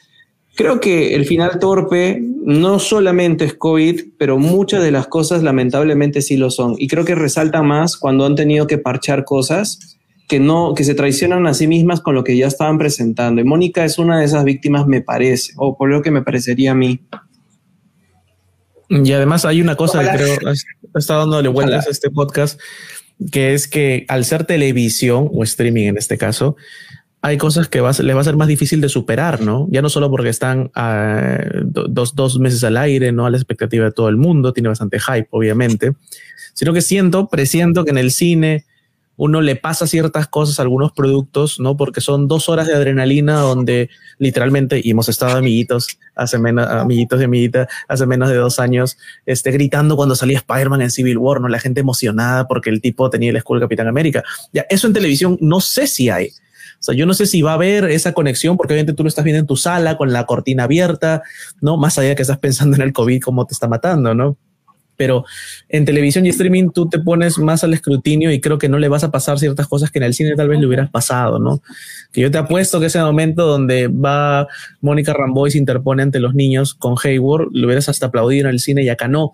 Creo 0.58 0.80
que 0.80 1.14
el 1.14 1.26
final 1.26 1.60
torpe 1.60 2.20
no 2.20 2.80
solamente 2.80 3.46
es 3.46 3.54
COVID, 3.54 4.14
pero 4.18 4.40
muchas 4.40 4.82
de 4.82 4.90
las 4.90 5.06
cosas 5.06 5.44
lamentablemente 5.44 6.24
sí 6.24 6.36
lo 6.36 6.50
son. 6.50 6.74
Y 6.80 6.88
creo 6.88 7.06
que 7.06 7.14
resalta 7.14 7.62
más 7.62 7.96
cuando 7.96 8.26
han 8.26 8.34
tenido 8.34 8.66
que 8.66 8.80
parchar 8.80 9.24
cosas 9.24 10.00
que 10.28 10.40
no, 10.40 10.74
que 10.76 10.84
se 10.84 10.96
traicionan 10.96 11.46
a 11.46 11.54
sí 11.54 11.68
mismas 11.68 12.02
con 12.02 12.16
lo 12.16 12.24
que 12.24 12.36
ya 12.36 12.48
estaban 12.48 12.80
presentando. 12.80 13.40
Y 13.40 13.44
Mónica 13.44 13.86
es 13.86 14.00
una 14.00 14.18
de 14.18 14.26
esas 14.26 14.46
víctimas, 14.46 14.88
me 14.88 15.02
parece, 15.02 15.54
o 15.58 15.78
por 15.78 15.90
lo 15.90 16.02
que 16.02 16.10
me 16.10 16.24
parecería 16.24 16.72
a 16.72 16.76
mí. 16.76 17.02
Y 18.90 19.12
además 19.12 19.46
hay 19.46 19.62
una 19.62 19.76
cosa 19.76 20.02
que 20.02 20.18
creo, 20.18 20.54
está 20.96 21.18
dándole 21.18 21.50
vueltas 21.50 21.86
a 21.86 21.92
este 21.92 22.10
podcast, 22.10 22.60
que 23.32 23.54
es 23.54 23.68
que 23.68 24.06
al 24.08 24.26
ser 24.26 24.46
televisión 24.46 25.30
o 25.32 25.44
streaming 25.44 25.86
en 25.86 25.98
este 25.98 26.18
caso, 26.18 26.56
hay 27.22 27.38
cosas 27.38 27.68
que 27.68 27.82
va, 27.82 27.92
le 27.92 28.14
va 28.14 28.22
a 28.22 28.24
ser 28.24 28.38
más 28.38 28.48
difícil 28.48 28.80
de 28.80 28.90
superar, 28.90 29.42
¿no? 29.42 29.68
Ya 29.72 29.82
no 29.82 29.90
solo 29.90 30.10
porque 30.10 30.30
están 30.30 30.72
ah, 30.76 31.40
dos, 31.64 32.40
meses 32.40 32.64
al 32.64 32.78
aire, 32.78 33.12
¿no? 33.12 33.26
A 33.26 33.30
la 33.30 33.38
expectativa 33.38 33.86
de 33.86 33.92
todo 33.92 34.10
el 34.10 34.18
mundo, 34.18 34.54
tiene 34.54 34.70
bastante 34.70 35.00
hype, 35.00 35.28
obviamente, 35.32 35.94
sino 36.54 36.74
que 36.74 36.82
siento, 36.82 37.28
presiento 37.28 37.86
que 37.86 37.92
en 37.92 37.98
el 37.98 38.12
cine 38.12 38.66
uno 39.20 39.42
le 39.42 39.56
pasa 39.56 39.88
ciertas 39.88 40.28
cosas 40.28 40.60
a 40.60 40.62
algunos 40.62 40.92
productos, 40.92 41.60
¿no? 41.60 41.76
Porque 41.76 42.02
son 42.02 42.28
dos 42.28 42.50
horas 42.50 42.68
de 42.68 42.76
adrenalina 42.76 43.40
donde 43.40 43.90
literalmente, 44.20 44.80
y 44.84 44.92
hemos 44.92 45.10
estado 45.10 45.38
amiguitos, 45.38 45.98
hace 46.16 46.38
menos, 46.38 46.68
amiguitos 46.68 47.20
y 47.20 47.24
amiguitas, 47.24 47.68
hace 47.88 48.06
menos 48.06 48.30
de 48.30 48.36
dos 48.36 48.60
años, 48.60 48.96
este, 49.26 49.50
gritando 49.50 49.96
cuando 49.96 50.16
salía 50.16 50.38
Spider-Man 50.38 50.84
en 50.84 50.92
Civil 50.92 51.18
War, 51.18 51.42
¿no? 51.42 51.48
La 51.48 51.60
gente 51.60 51.82
emocionada 51.82 52.48
porque 52.48 52.70
el 52.70 52.80
tipo 52.80 53.10
tenía 53.10 53.32
el 53.32 53.38
escudo 53.38 53.60
Capitán 53.60 53.88
América. 53.88 54.24
Ya, 54.54 54.68
eso 54.70 54.86
en 54.86 54.94
televisión 54.94 55.38
no 55.42 55.62
sé 55.62 55.88
si 55.88 56.12
hay. 56.12 56.32
O 56.80 56.84
sea, 56.84 56.96
yo 56.96 57.06
no 57.06 57.14
sé 57.14 57.26
si 57.26 57.42
va 57.42 57.52
a 57.52 57.56
haber 57.56 57.86
esa 57.86 58.14
conexión, 58.14 58.58
porque 58.58 58.74
obviamente 58.74 58.94
tú 58.94 59.04
lo 59.04 59.10
estás 59.10 59.26
viendo 59.26 59.40
en 59.40 59.48
tu 59.48 59.56
sala 59.56 59.98
con 59.98 60.14
la 60.14 60.26
cortina 60.26 60.64
abierta, 60.64 61.24
¿no? 61.62 61.78
Más 61.78 61.98
allá 61.98 62.16
que 62.16 62.22
estás 62.22 62.38
pensando 62.38 62.76
en 62.76 62.82
el 62.84 62.94
COVID, 62.94 63.22
cómo 63.22 63.46
te 63.46 63.54
está 63.54 63.68
matando, 63.68 64.14
¿no? 64.14 64.38
Pero 64.96 65.26
en 65.70 65.86
televisión 65.86 66.26
y 66.26 66.30
streaming 66.30 66.70
tú 66.72 66.90
te 66.90 67.00
pones 67.00 67.38
más 67.38 67.64
al 67.64 67.74
escrutinio 67.74 68.32
y 68.32 68.42
creo 68.42 68.58
que 68.58 68.68
no 68.68 68.80
le 68.80 68.90
vas 68.90 69.04
a 69.04 69.12
pasar 69.12 69.38
ciertas 69.38 69.68
cosas 69.68 69.92
que 69.92 70.00
en 70.00 70.04
el 70.04 70.14
cine 70.14 70.36
tal 70.36 70.50
vez 70.50 70.60
le 70.60 70.66
hubieras 70.66 70.90
pasado, 70.90 71.40
¿no? 71.40 71.62
Que 72.12 72.22
yo 72.22 72.32
te 72.32 72.40
apuesto 72.40 72.80
que 72.80 72.88
ese 72.88 73.00
momento 73.00 73.46
donde 73.46 73.88
va 73.88 74.48
Mónica 74.82 75.14
Ramboy 75.14 75.52
se 75.52 75.60
interpone 75.60 76.02
ante 76.02 76.20
los 76.20 76.34
niños 76.34 76.74
con 76.74 76.96
Hayward, 77.04 77.50
lo 77.52 77.68
hubieras 77.68 77.90
hasta 77.90 78.08
aplaudido 78.08 78.48
en 78.48 78.54
el 78.54 78.60
cine 78.60 78.84
y 78.84 78.90
acá 78.90 79.08
no 79.08 79.34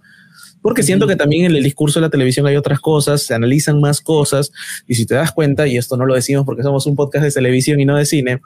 porque 0.63 0.81
siento 0.81 1.05
que 1.05 1.17
también 1.17 1.45
en 1.45 1.55
el 1.55 1.63
discurso 1.63 1.99
de 1.99 2.07
la 2.07 2.09
televisión 2.09 2.47
hay 2.47 2.55
otras 2.55 2.79
cosas, 2.79 3.21
se 3.21 3.35
analizan 3.35 3.81
más 3.81 4.01
cosas, 4.01 4.51
y 4.87 4.95
si 4.95 5.05
te 5.05 5.13
das 5.13 5.31
cuenta, 5.31 5.67
y 5.67 5.77
esto 5.77 5.97
no 5.97 6.05
lo 6.05 6.15
decimos 6.15 6.45
porque 6.45 6.63
somos 6.63 6.87
un 6.87 6.95
podcast 6.95 7.25
de 7.25 7.31
televisión 7.31 7.79
y 7.81 7.85
no 7.85 7.97
de 7.97 8.05
cine, 8.05 8.41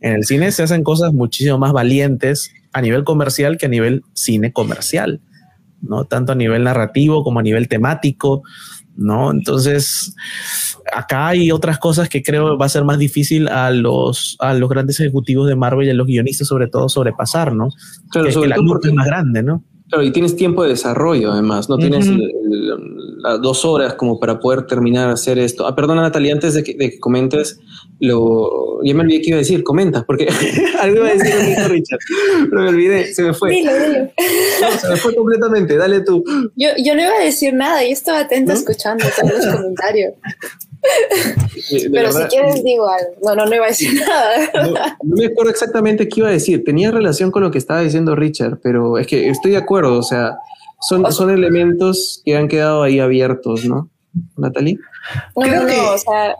en 0.00 0.14
el 0.14 0.24
cine 0.24 0.50
se 0.50 0.62
hacen 0.62 0.82
cosas 0.82 1.12
muchísimo 1.12 1.58
más 1.58 1.72
valientes 1.72 2.52
a 2.72 2.80
nivel 2.80 3.04
comercial 3.04 3.58
que 3.58 3.66
a 3.66 3.68
nivel 3.68 4.02
cine 4.14 4.52
comercial, 4.52 5.20
¿no? 5.82 6.04
Tanto 6.06 6.32
a 6.32 6.34
nivel 6.34 6.64
narrativo 6.64 7.22
como 7.22 7.40
a 7.40 7.42
nivel 7.42 7.68
temático, 7.68 8.42
¿no? 8.96 9.30
Entonces, 9.30 10.14
acá 10.90 11.28
hay 11.28 11.52
otras 11.52 11.78
cosas 11.78 12.08
que 12.08 12.22
creo 12.22 12.56
va 12.56 12.64
a 12.66 12.70
ser 12.70 12.84
más 12.84 12.98
difícil 12.98 13.46
a 13.48 13.70
los, 13.70 14.36
a 14.38 14.54
los 14.54 14.70
grandes 14.70 15.00
ejecutivos 15.00 15.48
de 15.48 15.54
Marvel 15.54 15.86
y 15.86 15.90
a 15.90 15.94
los 15.94 16.06
guionistas 16.06 16.48
sobre 16.48 16.68
todo 16.68 16.88
sobrepasar, 16.88 17.54
¿no? 17.54 17.68
Claro, 18.10 18.40
que, 18.40 18.48
la 18.48 18.56
es 18.56 18.92
más 18.94 19.06
grande, 19.06 19.42
¿no? 19.42 19.64
Claro, 19.88 20.04
y 20.04 20.12
tienes 20.12 20.36
tiempo 20.36 20.62
de 20.62 20.70
desarrollo 20.70 21.32
además, 21.32 21.68
no 21.70 21.78
tienes 21.78 22.06
las 23.20 23.40
dos 23.40 23.64
horas 23.64 23.94
como 23.94 24.20
para 24.20 24.38
poder 24.38 24.66
terminar 24.66 25.08
de 25.08 25.14
hacer 25.14 25.38
esto. 25.38 25.66
Ah, 25.66 25.74
perdona 25.74 26.02
Natalia, 26.02 26.34
antes 26.34 26.54
de 26.54 26.62
que, 26.62 26.98
comentes, 27.00 27.58
lo, 27.98 28.82
ya 28.84 28.94
me 28.94 29.00
olvidé 29.00 29.22
que 29.22 29.28
iba 29.28 29.36
a 29.36 29.38
decir, 29.38 29.62
comenta, 29.64 30.04
porque 30.04 30.28
algo 30.80 30.98
iba 30.98 31.08
a 31.08 31.14
decir 31.14 31.34
Richard, 31.68 31.98
pero 32.50 32.62
me 32.62 32.68
olvidé, 32.68 33.14
se 33.14 33.22
me 33.22 33.32
fue. 33.32 33.50
Dilo, 33.50 33.72
dilo. 33.72 34.10
se 34.78 34.88
me 34.90 34.96
fue 34.96 35.14
completamente, 35.14 35.76
dale 35.76 36.02
tú. 36.02 36.22
Yo, 36.54 36.68
yo 36.84 36.94
no 36.94 37.00
iba 37.00 37.14
a 37.14 37.24
decir 37.24 37.54
nada, 37.54 37.82
yo 37.82 37.90
estaba 37.90 38.20
atenta 38.20 38.52
escuchando 38.52 39.04
todos 39.18 39.44
los 39.44 39.56
comentarios. 39.56 40.12
Pero 41.92 42.12
si 42.12 42.22
quieres 42.24 42.64
digo 42.64 42.88
algo. 42.88 43.10
No, 43.22 43.34
no, 43.34 43.46
no 43.46 43.54
iba 43.54 43.66
a 43.66 43.68
decir 43.68 44.00
nada. 44.00 44.50
No, 45.02 45.16
me 45.16 45.26
acuerdo 45.26 45.50
exactamente 45.50 46.08
qué 46.08 46.20
iba 46.20 46.28
a 46.28 46.32
decir. 46.32 46.64
Tenía 46.64 46.90
relación 46.90 47.30
con 47.30 47.42
lo 47.42 47.50
que 47.50 47.58
estaba 47.58 47.80
diciendo 47.80 48.14
Richard, 48.14 48.58
pero 48.62 48.98
es 48.98 49.06
que 49.06 49.28
estoy 49.28 49.52
de 49.52 49.58
acuerdo. 49.58 49.98
O 49.98 50.02
sea, 50.02 50.38
son, 50.80 51.10
son 51.12 51.30
elementos 51.30 52.22
que 52.24 52.36
han 52.36 52.48
quedado 52.48 52.82
ahí 52.82 53.00
abiertos, 53.00 53.64
¿no? 53.64 53.90
Natalie. 54.36 54.78
No, 55.36 55.42
Creo 55.42 55.66
que... 55.66 55.78
o 55.78 55.98
sea, 55.98 56.36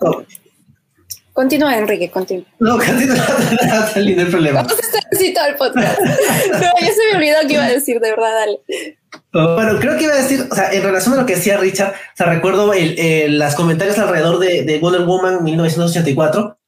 Continúa, 1.38 1.78
Enrique, 1.78 2.10
continúa. 2.10 2.46
No, 2.58 2.76
continúa, 2.78 3.14
Natalie, 3.68 4.16
no 4.16 4.22
hay 4.22 4.28
problema. 4.28 4.62
Vamos 4.62 4.76
a 4.76 4.80
estar 4.80 5.00
así 5.12 5.32
todo 5.32 5.46
el 5.46 5.54
podcast. 5.54 6.00
no, 6.50 6.60
ya 6.80 6.92
se 6.92 7.00
me 7.12 7.16
olvidó 7.16 7.36
qué 7.46 7.54
iba 7.54 7.64
a 7.64 7.68
decir, 7.68 8.00
de 8.00 8.10
verdad, 8.10 8.34
dale. 8.34 8.97
Bueno, 9.32 9.78
creo 9.78 9.96
que 9.96 10.04
iba 10.04 10.14
a 10.14 10.22
decir, 10.22 10.46
o 10.50 10.54
sea, 10.54 10.72
en 10.72 10.82
relación 10.82 11.14
a 11.14 11.18
lo 11.18 11.26
que 11.26 11.36
decía 11.36 11.58
Richard, 11.58 11.90
o 11.92 12.16
sea, 12.16 12.26
recuerdo 12.26 12.72
el, 12.72 13.38
los 13.38 13.54
comentarios 13.54 13.98
alrededor 13.98 14.38
de, 14.38 14.62
de, 14.64 14.78
Wonder 14.78 15.02
Woman 15.02 15.44
1984, 15.44 16.58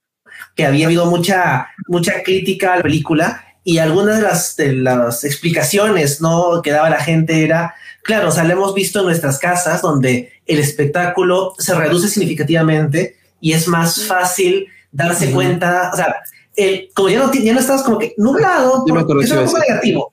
que 0.55 0.67
había 0.67 0.87
habido 0.87 1.07
mucha, 1.07 1.69
mucha 1.89 2.23
crítica 2.23 2.75
a 2.75 2.77
la 2.77 2.83
película 2.83 3.45
y 3.65 3.79
algunas 3.79 4.17
de 4.17 4.23
las, 4.23 4.57
de 4.57 4.73
las 4.75 5.25
explicaciones 5.25 6.21
¿no? 6.21 6.61
que 6.63 6.71
daba 6.71 6.91
la 6.91 7.03
gente 7.03 7.45
era, 7.45 7.75
claro, 8.03 8.29
o 8.29 8.31
sea, 8.31 8.45
lo 8.45 8.53
hemos 8.53 8.75
visto 8.75 9.01
en 9.01 9.07
nuestras 9.07 9.39
casas 9.39 9.83
donde 9.83 10.33
el 10.47 10.59
espectáculo 10.59 11.55
se 11.59 11.75
reduce 11.75 12.09
significativamente 12.09 13.17
y 13.41 13.53
es 13.53 13.69
más 13.69 14.07
fácil 14.07 14.67
darse 14.93 15.31
cuenta, 15.31 15.91
o 15.93 15.97
sea, 15.97 16.17
el, 16.57 16.91
como 16.95 17.09
ya 17.09 17.21
no, 17.21 17.33
ya 17.33 17.53
no 17.55 17.61
estás 17.61 17.83
como 17.83 17.99
que 17.99 18.15
nublado, 18.19 18.85
es 19.23 19.31
un 19.31 19.45
poco 19.45 19.59
negativo 19.59 20.13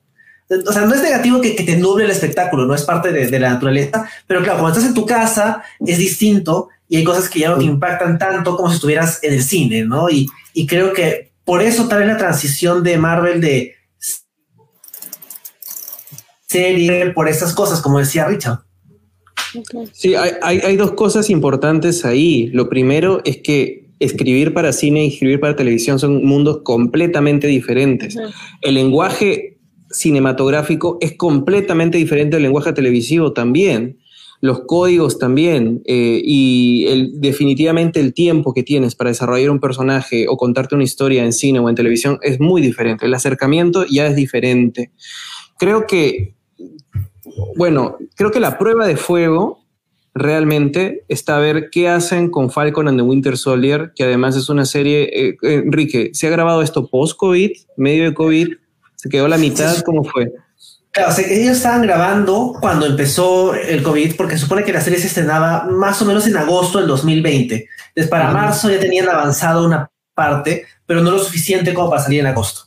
o 0.50 0.74
sea, 0.74 0.86
no 0.86 0.96
es 0.96 1.02
negativo 1.02 1.42
que, 1.42 1.52
te 1.52 1.78
nuble 1.78 2.06
el 2.06 2.12
espectáculo, 2.12 2.66
no 2.66 2.74
es 2.74 2.84
parte 2.84 3.12
de, 3.12 3.40
la 3.40 3.50
naturaleza, 3.50 4.10
pero 4.26 4.42
claro, 4.42 4.60
cuando 4.60 4.78
estás 4.78 4.90
en 4.90 4.96
tu 4.96 5.06
casa 5.06 5.64
es 5.86 5.98
distinto 5.98 6.70
y 6.88 6.98
hay 6.98 7.04
cosas 7.04 7.30
que 7.30 7.40
ya 7.40 7.50
no 7.50 7.58
te 7.58 7.66
impactan 7.66 8.18
tanto 8.18 8.56
como 8.56 8.70
si 8.70 8.76
estuvieras 8.76 9.20
en 9.24 9.34
el 9.34 9.44
cine, 9.44 9.84
¿no? 9.84 10.10
Y, 10.10 10.28
y 10.54 10.66
creo 10.66 10.94
que 10.94 11.32
por 11.44 11.62
eso 11.62 11.88
tal 11.88 12.00
vez 12.00 12.08
la 12.08 12.18
transición 12.18 12.84
de 12.84 12.98
Marvel 12.98 13.42
de 13.42 13.76
serie, 16.48 17.12
por 17.12 17.28
estas 17.28 17.54
cosas, 17.54 17.82
como 17.82 18.00
decía 18.00 18.26
Richard. 18.26 18.60
Sí, 19.94 20.16
hay, 20.16 20.32
hay, 20.42 20.76
dos 20.78 20.92
cosas 20.92 21.30
importantes 21.30 22.06
ahí. 22.06 22.48
Lo 22.48 22.70
primero 22.70 23.22
es 23.24 23.38
que 23.38 23.90
escribir 24.00 24.54
para 24.54 24.74
cine 24.74 25.06
y 25.06 25.14
escribir 25.14 25.40
para 25.40 25.56
televisión 25.56 26.00
son 26.00 26.24
mundos 26.26 26.62
completamente 26.64 27.48
diferentes. 27.48 28.18
El 28.62 28.76
lenguaje 28.76 29.57
cinematográfico 29.90 30.98
es 31.02 31.16
completamente 31.18 31.98
diferente 31.98 32.38
al 32.38 32.44
lenguaje 32.44 32.74
televisivo 32.74 33.34
también. 33.34 34.00
Los 34.40 34.62
códigos 34.68 35.18
también 35.18 35.82
eh, 35.86 36.22
y 36.24 37.18
definitivamente 37.20 38.00
el 38.00 38.14
tiempo 38.14 38.54
que 38.54 38.62
tienes 38.62 38.94
para 38.94 39.10
desarrollar 39.10 39.50
un 39.50 39.60
personaje 39.60 40.28
o 40.28 40.38
contarte 40.38 40.76
una 40.76 40.84
historia 40.84 41.26
en 41.26 41.34
cine 41.34 41.60
o 41.60 41.70
en 41.70 41.76
televisión 41.76 42.20
es 42.22 42.40
muy 42.40 42.62
diferente. 42.62 43.08
El 43.08 43.16
acercamiento 43.16 43.86
ya 43.90 44.06
es 44.06 44.16
diferente. 44.16 44.92
Creo 45.58 45.88
que, 45.88 46.36
bueno, 47.56 47.98
creo 48.16 48.30
que 48.30 48.40
la 48.40 48.60
prueba 48.60 48.86
de 48.86 48.96
fuego 48.96 49.64
realmente 50.14 51.04
está 51.08 51.38
a 51.38 51.40
ver 51.40 51.70
qué 51.72 51.90
hacen 51.90 52.30
con 52.30 52.52
Falcon 52.52 52.88
and 52.88 53.00
the 53.00 53.04
Winter 53.04 53.38
Soldier, 53.38 53.92
que 53.96 54.04
además 54.04 54.36
es 54.36 54.50
una 54.50 54.66
serie, 54.66 55.10
eh, 55.14 55.38
Enrique, 55.42 56.12
¿se 56.14 56.28
ha 56.28 56.32
grabado 56.32 56.62
esto 56.62 56.88
post-COVID, 56.88 57.52
medio 57.78 58.04
de 58.04 58.14
COVID? 58.14 58.50
¿Se 58.98 59.10
quedó 59.10 59.28
la 59.28 59.38
mitad? 59.38 59.82
¿Cómo 59.84 60.04
fue? 60.04 60.34
Claro, 60.92 61.14
ellos 61.30 61.58
estaban 61.58 61.84
grabando 61.84 62.58
cuando 62.60 62.88
empezó 62.88 63.54
el 63.54 63.84
COVID, 63.84 64.16
porque 64.16 64.34
se 64.36 64.42
supone 64.42 64.64
que 64.64 64.74
la 64.74 64.82
serie 64.82 65.00
se 65.00 65.08
estrenaba 65.08 65.66
más 65.66 66.02
o 66.02 66.06
menos 66.06 66.26
en 66.26 66.36
agosto 66.36 66.80
del 66.80 66.88
2020. 66.88 67.70
Entonces, 67.90 68.10
para 68.10 68.32
marzo 68.32 68.72
ya 68.72 68.80
tenían 68.80 69.08
avanzado 69.08 69.66
una 69.66 69.92
parte, 70.16 70.66
pero 70.88 71.02
no 71.02 71.12
lo 71.12 71.20
suficiente 71.20 71.74
como 71.74 71.92
para 71.92 72.02
salir 72.02 72.22
en 72.22 72.28
agosto. 72.28 72.62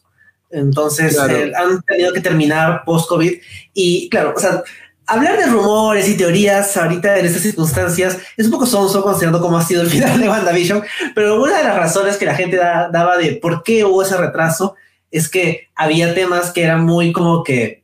Entonces, 0.49 1.19
eh, 1.29 1.53
han 1.57 1.83
tenido 1.83 2.13
que 2.13 2.21
terminar 2.21 2.85
post-COVID. 2.85 3.33
Y 3.75 4.09
claro, 4.09 4.35
o 4.37 4.39
sea, 4.39 4.63
hablar 5.07 5.37
de 5.37 5.47
rumores 5.47 6.09
y 6.09 6.17
teorías 6.17 6.77
ahorita 6.77 7.19
en 7.19 7.27
estas 7.27 7.43
circunstancias 7.43 8.19
es 8.37 8.47
un 8.47 8.53
poco 8.53 8.67
sonso 8.67 9.03
considerando 9.03 9.41
cómo 9.41 9.59
ha 9.59 9.65
sido 9.65 9.83
el 9.83 9.91
final 9.91 10.21
de 10.21 10.29
WandaVision, 10.29 10.85
pero 11.17 11.43
una 11.43 11.59
de 11.59 11.65
las 11.65 11.77
razones 11.77 12.17
que 12.17 12.27
la 12.27 12.37
gente 12.37 12.57
daba 12.57 13.17
de 13.17 13.33
por 13.43 13.65
qué 13.65 13.85
hubo 13.85 14.03
ese 14.03 14.17
retraso 14.17 14.77
es 15.11 15.29
que 15.29 15.69
había 15.75 16.15
temas 16.15 16.51
que 16.51 16.63
eran 16.63 16.85
muy 16.85 17.13
como 17.13 17.43
que 17.43 17.83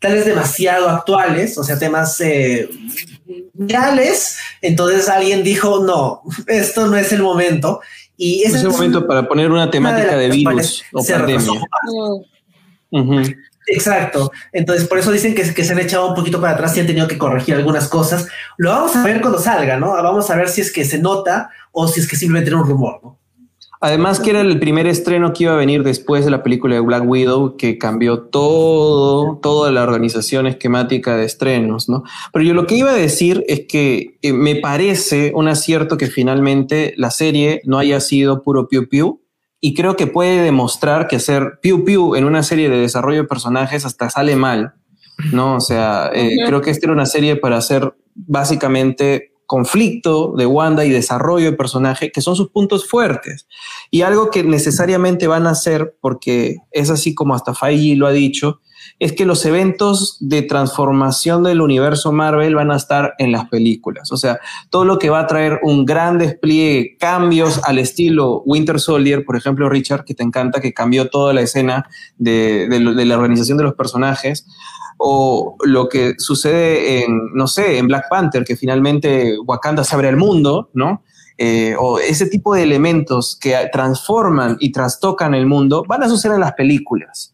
tal 0.00 0.14
vez 0.14 0.24
demasiado 0.24 0.88
actuales, 0.88 1.58
o 1.58 1.64
sea, 1.64 1.78
temas 1.78 2.20
eh, 2.20 2.68
reales. 3.54 4.38
Entonces 4.62 5.08
alguien 5.08 5.42
dijo, 5.42 5.84
no, 5.84 6.22
esto 6.46 6.86
no 6.86 6.96
es 6.96 7.12
el 7.12 7.22
momento. 7.22 7.80
Y 8.16 8.42
es 8.42 8.54
el 8.54 8.68
momento 8.68 9.06
para 9.06 9.28
poner 9.28 9.50
una 9.50 9.70
temática 9.70 10.16
de, 10.16 10.28
virus 10.28 10.82
o 10.92 11.04
pandemia. 11.04 11.60
Exacto. 13.68 14.32
Entonces, 14.52 14.88
por 14.88 14.98
eso 14.98 15.12
dicen 15.12 15.34
que, 15.34 15.54
que, 15.54 15.62
se 15.62 15.72
han 15.72 15.78
echado 15.78 16.08
un 16.08 16.14
poquito 16.14 16.40
para 16.40 16.54
atrás 16.54 16.76
y 16.76 16.80
han 16.80 16.86
tenido 16.86 17.06
que 17.06 17.18
corregir 17.18 17.54
algunas 17.54 17.86
cosas. 17.86 18.26
Lo 18.56 18.70
vamos 18.70 18.96
a 18.96 19.04
ver 19.04 19.20
cuando 19.20 19.38
salga, 19.38 19.76
¿no? 19.76 19.90
Vamos 19.90 20.30
a 20.30 20.36
ver 20.36 20.48
si 20.48 20.62
es 20.62 20.72
que 20.72 20.84
se 20.84 20.98
nota 20.98 21.50
o 21.70 21.86
si 21.86 22.00
es 22.00 22.08
que 22.08 22.16
simplemente 22.16 22.50
era 22.50 22.58
un 22.58 22.66
rumor, 22.66 22.98
¿no? 23.02 23.18
Además 23.80 24.18
que 24.18 24.30
era 24.30 24.40
el 24.40 24.58
primer 24.58 24.86
estreno 24.86 25.32
que 25.32 25.44
iba 25.44 25.52
a 25.52 25.56
venir 25.56 25.84
después 25.84 26.24
de 26.24 26.30
la 26.30 26.42
película 26.42 26.74
de 26.74 26.80
Black 26.80 27.04
Widow, 27.06 27.56
que 27.56 27.78
cambió 27.78 28.20
todo, 28.20 29.38
toda 29.40 29.70
la 29.70 29.82
organización 29.82 30.46
esquemática 30.46 31.16
de 31.16 31.24
estrenos, 31.24 31.88
¿no? 31.88 32.02
Pero 32.32 32.44
yo 32.44 32.54
lo 32.54 32.66
que 32.66 32.76
iba 32.76 32.90
a 32.90 32.96
decir 32.96 33.44
es 33.46 33.66
que 33.68 34.18
eh, 34.22 34.32
me 34.32 34.56
parece 34.56 35.32
un 35.34 35.48
acierto 35.48 35.96
que 35.96 36.08
finalmente 36.08 36.94
la 36.96 37.10
serie 37.10 37.60
no 37.64 37.78
haya 37.78 38.00
sido 38.00 38.42
puro 38.42 38.68
piu 38.68 38.88
piu, 38.88 39.22
y 39.60 39.74
creo 39.74 39.96
que 39.96 40.06
puede 40.06 40.42
demostrar 40.42 41.08
que 41.08 41.16
hacer 41.16 41.58
piu 41.60 41.84
piu 41.84 42.14
en 42.14 42.24
una 42.24 42.42
serie 42.42 42.68
de 42.68 42.78
desarrollo 42.78 43.22
de 43.22 43.28
personajes 43.28 43.84
hasta 43.84 44.08
sale 44.10 44.36
mal, 44.36 44.74
¿no? 45.32 45.56
O 45.56 45.60
sea, 45.60 46.10
eh, 46.14 46.36
creo 46.46 46.60
que 46.60 46.70
esta 46.70 46.86
era 46.86 46.92
una 46.92 47.06
serie 47.06 47.36
para 47.36 47.56
hacer 47.56 47.92
básicamente 48.14 49.27
conflicto 49.48 50.34
de 50.36 50.44
Wanda 50.44 50.84
y 50.84 50.90
desarrollo 50.90 51.50
de 51.50 51.56
personaje, 51.56 52.12
que 52.12 52.20
son 52.20 52.36
sus 52.36 52.50
puntos 52.50 52.86
fuertes. 52.86 53.48
Y 53.90 54.02
algo 54.02 54.30
que 54.30 54.44
necesariamente 54.44 55.26
van 55.26 55.46
a 55.46 55.52
hacer, 55.52 55.96
porque 56.02 56.58
es 56.70 56.90
así 56.90 57.14
como 57.14 57.34
hasta 57.34 57.54
Feige 57.54 57.96
lo 57.96 58.06
ha 58.06 58.12
dicho, 58.12 58.60
es 58.98 59.12
que 59.12 59.24
los 59.24 59.44
eventos 59.44 60.16
de 60.20 60.42
transformación 60.42 61.42
del 61.42 61.60
universo 61.60 62.12
Marvel 62.12 62.54
van 62.54 62.70
a 62.70 62.76
estar 62.76 63.14
en 63.18 63.32
las 63.32 63.48
películas. 63.48 64.12
O 64.12 64.16
sea, 64.16 64.38
todo 64.70 64.84
lo 64.84 64.98
que 64.98 65.10
va 65.10 65.20
a 65.20 65.26
traer 65.26 65.60
un 65.62 65.84
gran 65.84 66.18
despliegue, 66.18 66.96
cambios 66.98 67.60
al 67.64 67.78
estilo 67.78 68.42
Winter 68.44 68.80
Soldier, 68.80 69.24
por 69.24 69.36
ejemplo, 69.36 69.68
Richard, 69.68 70.04
que 70.04 70.14
te 70.14 70.22
encanta, 70.22 70.60
que 70.60 70.72
cambió 70.72 71.08
toda 71.08 71.32
la 71.32 71.42
escena 71.42 71.88
de, 72.16 72.66
la 72.70 73.16
organización 73.16 73.58
de 73.58 73.64
los 73.64 73.74
personajes 73.74 74.46
o 74.98 75.56
lo 75.64 75.88
que 75.88 76.14
sucede 76.18 77.04
en, 77.04 77.32
no 77.34 77.46
sé, 77.46 77.78
en 77.78 77.86
Black 77.86 78.06
Panther, 78.10 78.44
que 78.44 78.56
finalmente 78.56 79.36
Wakanda 79.46 79.84
se 79.84 79.94
abre 79.94 80.08
al 80.08 80.16
mundo, 80.16 80.70
¿no? 80.74 81.04
Eh, 81.40 81.76
o 81.78 82.00
ese 82.00 82.26
tipo 82.26 82.52
de 82.52 82.64
elementos 82.64 83.38
que 83.40 83.56
transforman 83.72 84.56
y 84.58 84.72
trastocan 84.72 85.34
el 85.34 85.46
mundo, 85.46 85.84
van 85.86 86.02
a 86.02 86.08
suceder 86.08 86.34
en 86.34 86.40
las 86.40 86.54
películas. 86.54 87.32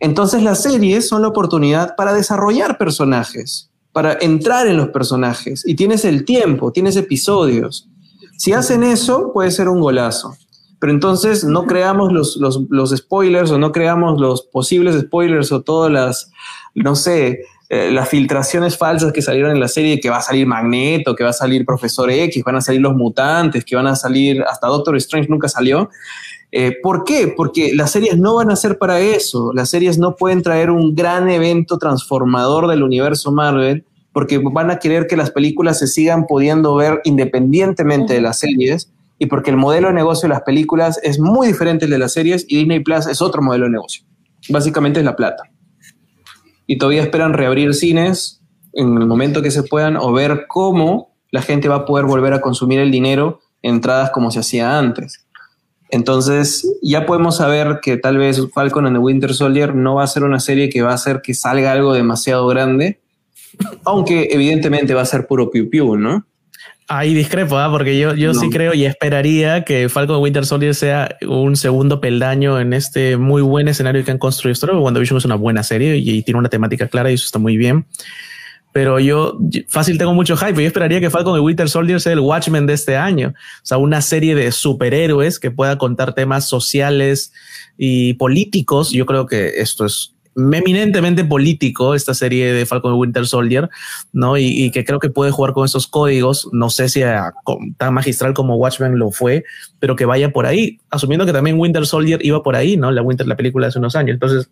Entonces 0.00 0.42
las 0.42 0.62
series 0.62 1.08
son 1.08 1.22
la 1.22 1.28
oportunidad 1.28 1.96
para 1.96 2.12
desarrollar 2.12 2.78
personajes, 2.78 3.70
para 3.92 4.16
entrar 4.20 4.66
en 4.66 4.76
los 4.76 4.88
personajes. 4.88 5.66
Y 5.66 5.74
tienes 5.74 6.04
el 6.04 6.24
tiempo, 6.24 6.72
tienes 6.72 6.96
episodios. 6.96 7.88
Si 8.36 8.52
hacen 8.52 8.84
eso, 8.84 9.32
puede 9.32 9.50
ser 9.50 9.68
un 9.68 9.80
golazo. 9.80 10.36
Pero 10.80 10.92
entonces 10.92 11.42
no 11.42 11.66
creamos 11.66 12.12
los, 12.12 12.36
los, 12.36 12.60
los 12.70 12.90
spoilers 12.90 13.50
o 13.50 13.58
no 13.58 13.72
creamos 13.72 14.20
los 14.20 14.42
posibles 14.42 15.00
spoilers 15.00 15.50
o 15.50 15.62
todas 15.62 15.90
las, 15.90 16.30
no 16.74 16.94
sé, 16.94 17.40
eh, 17.70 17.90
las 17.90 18.08
filtraciones 18.08 18.78
falsas 18.78 19.12
que 19.12 19.20
salieron 19.20 19.50
en 19.50 19.60
la 19.60 19.68
serie, 19.68 20.00
que 20.00 20.08
va 20.08 20.18
a 20.18 20.22
salir 20.22 20.46
Magneto, 20.46 21.14
que 21.14 21.22
va 21.22 21.30
a 21.30 21.34
salir 21.34 21.66
Profesor 21.66 22.10
X, 22.10 22.42
van 22.42 22.56
a 22.56 22.60
salir 22.62 22.80
los 22.80 22.94
mutantes, 22.94 23.62
que 23.62 23.76
van 23.76 23.86
a 23.86 23.94
salir, 23.94 24.42
hasta 24.42 24.68
Doctor 24.68 24.96
Strange 24.96 25.28
nunca 25.28 25.48
salió. 25.48 25.90
Eh, 26.50 26.76
¿Por 26.82 27.04
qué? 27.04 27.32
Porque 27.36 27.74
las 27.74 27.90
series 27.90 28.16
no 28.16 28.36
van 28.36 28.50
a 28.50 28.56
ser 28.56 28.78
para 28.78 29.00
eso. 29.00 29.52
Las 29.52 29.70
series 29.70 29.98
no 29.98 30.16
pueden 30.16 30.42
traer 30.42 30.70
un 30.70 30.94
gran 30.94 31.28
evento 31.28 31.78
transformador 31.78 32.68
del 32.68 32.82
universo 32.82 33.32
Marvel, 33.32 33.84
porque 34.12 34.38
van 34.38 34.70
a 34.70 34.78
querer 34.78 35.06
que 35.06 35.16
las 35.16 35.30
películas 35.30 35.78
se 35.78 35.86
sigan 35.86 36.26
pudiendo 36.26 36.74
ver 36.74 37.00
independientemente 37.04 38.14
de 38.14 38.20
las 38.20 38.38
series 38.38 38.90
y 39.18 39.26
porque 39.26 39.50
el 39.50 39.56
modelo 39.56 39.88
de 39.88 39.94
negocio 39.94 40.28
de 40.28 40.34
las 40.34 40.42
películas 40.42 40.98
es 41.02 41.18
muy 41.18 41.48
diferente 41.48 41.84
al 41.84 41.90
de 41.90 41.98
las 41.98 42.12
series 42.12 42.46
y 42.48 42.56
Disney 42.56 42.80
Plus 42.80 43.06
es 43.06 43.20
otro 43.20 43.42
modelo 43.42 43.66
de 43.66 43.72
negocio. 43.72 44.04
Básicamente 44.48 45.00
es 45.00 45.04
la 45.04 45.16
plata 45.16 45.42
y 46.66 46.78
todavía 46.78 47.02
esperan 47.02 47.32
reabrir 47.32 47.74
cines 47.74 48.40
en 48.74 48.96
el 48.96 49.06
momento 49.06 49.42
que 49.42 49.50
se 49.50 49.64
puedan 49.64 49.96
o 49.96 50.12
ver 50.12 50.46
cómo 50.48 51.16
la 51.30 51.42
gente 51.42 51.68
va 51.68 51.76
a 51.76 51.84
poder 51.84 52.06
volver 52.06 52.32
a 52.34 52.40
consumir 52.40 52.78
el 52.78 52.90
dinero 52.90 53.40
en 53.62 53.76
entradas 53.76 54.10
como 54.10 54.30
se 54.30 54.38
hacía 54.38 54.78
antes. 54.78 55.26
Entonces, 55.90 56.68
ya 56.82 57.06
podemos 57.06 57.38
saber 57.38 57.78
que 57.82 57.96
tal 57.96 58.18
vez 58.18 58.40
Falcon 58.52 58.86
and 58.86 58.96
the 58.96 59.00
Winter 59.00 59.32
Soldier 59.32 59.74
no 59.74 59.94
va 59.94 60.04
a 60.04 60.06
ser 60.06 60.22
una 60.24 60.40
serie 60.40 60.68
que 60.68 60.82
va 60.82 60.90
a 60.90 60.94
hacer 60.94 61.22
que 61.22 61.34
salga 61.34 61.72
algo 61.72 61.94
demasiado 61.94 62.46
grande, 62.46 63.00
aunque 63.84 64.28
evidentemente 64.30 64.94
va 64.94 65.02
a 65.02 65.06
ser 65.06 65.26
puro 65.26 65.50
piu 65.50 65.70
piu, 65.70 65.96
¿no? 65.96 66.26
Ahí 66.90 67.12
discrepo, 67.12 67.58
¿ah? 67.58 67.70
porque 67.70 67.98
yo, 67.98 68.14
yo 68.14 68.32
sí 68.32 68.48
creo 68.48 68.72
y 68.72 68.86
esperaría 68.86 69.62
que 69.62 69.90
Falcon 69.90 70.22
Winter 70.22 70.46
Soldier 70.46 70.74
sea 70.74 71.18
un 71.20 71.54
segundo 71.54 72.00
peldaño 72.00 72.58
en 72.58 72.72
este 72.72 73.18
muy 73.18 73.42
buen 73.42 73.68
escenario 73.68 74.02
que 74.06 74.10
han 74.10 74.16
construido. 74.16 74.54
Esto 74.54 74.80
WandaVision 74.80 75.18
es 75.18 75.26
una 75.26 75.34
buena 75.34 75.62
serie 75.62 75.98
y, 75.98 76.22
tiene 76.22 76.38
una 76.40 76.48
temática 76.48 76.88
clara 76.88 77.10
y 77.10 77.14
eso 77.14 77.26
está 77.26 77.38
muy 77.38 77.58
bien. 77.58 77.84
Pero 78.72 79.00
yo 79.00 79.38
fácil 79.68 79.98
tengo 79.98 80.14
mucho 80.14 80.36
hype. 80.36 80.60
Yo 80.60 80.66
esperaría 80.66 81.00
que 81.00 81.10
Falcon 81.10 81.38
Winter 81.40 81.68
Soldier 81.68 82.00
sea 82.00 82.12
el 82.12 82.20
Watchmen 82.20 82.66
de 82.66 82.74
este 82.74 82.96
año. 82.96 83.28
O 83.30 83.66
sea, 83.66 83.78
una 83.78 84.02
serie 84.02 84.34
de 84.34 84.52
superhéroes 84.52 85.38
que 85.38 85.50
pueda 85.50 85.78
contar 85.78 86.14
temas 86.14 86.48
sociales 86.48 87.32
y 87.76 88.14
políticos. 88.14 88.90
Yo 88.90 89.06
creo 89.06 89.26
que 89.26 89.60
esto 89.60 89.86
es 89.86 90.14
eminentemente 90.38 91.24
político 91.24 91.94
esta 91.94 92.14
serie 92.14 92.52
de 92.52 92.64
Falcon 92.64 92.94
Winter 92.94 93.26
Soldier, 93.26 93.68
¿no? 94.12 94.36
Y, 94.36 94.70
que 94.70 94.84
creo 94.84 95.00
que 95.00 95.10
puede 95.10 95.32
jugar 95.32 95.52
con 95.52 95.64
esos 95.64 95.88
códigos, 95.88 96.48
no 96.52 96.70
sé 96.70 96.88
si 96.88 97.00
tan 97.76 97.94
magistral 97.94 98.34
como 98.34 98.56
Watchmen 98.56 98.98
lo 98.98 99.10
fue, 99.10 99.44
pero 99.80 99.96
que 99.96 100.04
vaya 100.04 100.30
por 100.30 100.46
ahí, 100.46 100.78
asumiendo 100.90 101.26
que 101.26 101.32
también 101.32 101.58
Winter 101.58 101.86
Soldier 101.86 102.24
iba 102.24 102.42
por 102.42 102.54
ahí, 102.54 102.76
¿no? 102.76 102.90
La 102.92 103.02
Winter, 103.02 103.26
la 103.26 103.36
película 103.36 103.66
de 103.66 103.70
hace 103.70 103.78
unos 103.78 103.96
años. 103.96 104.14
Entonces, 104.14 104.48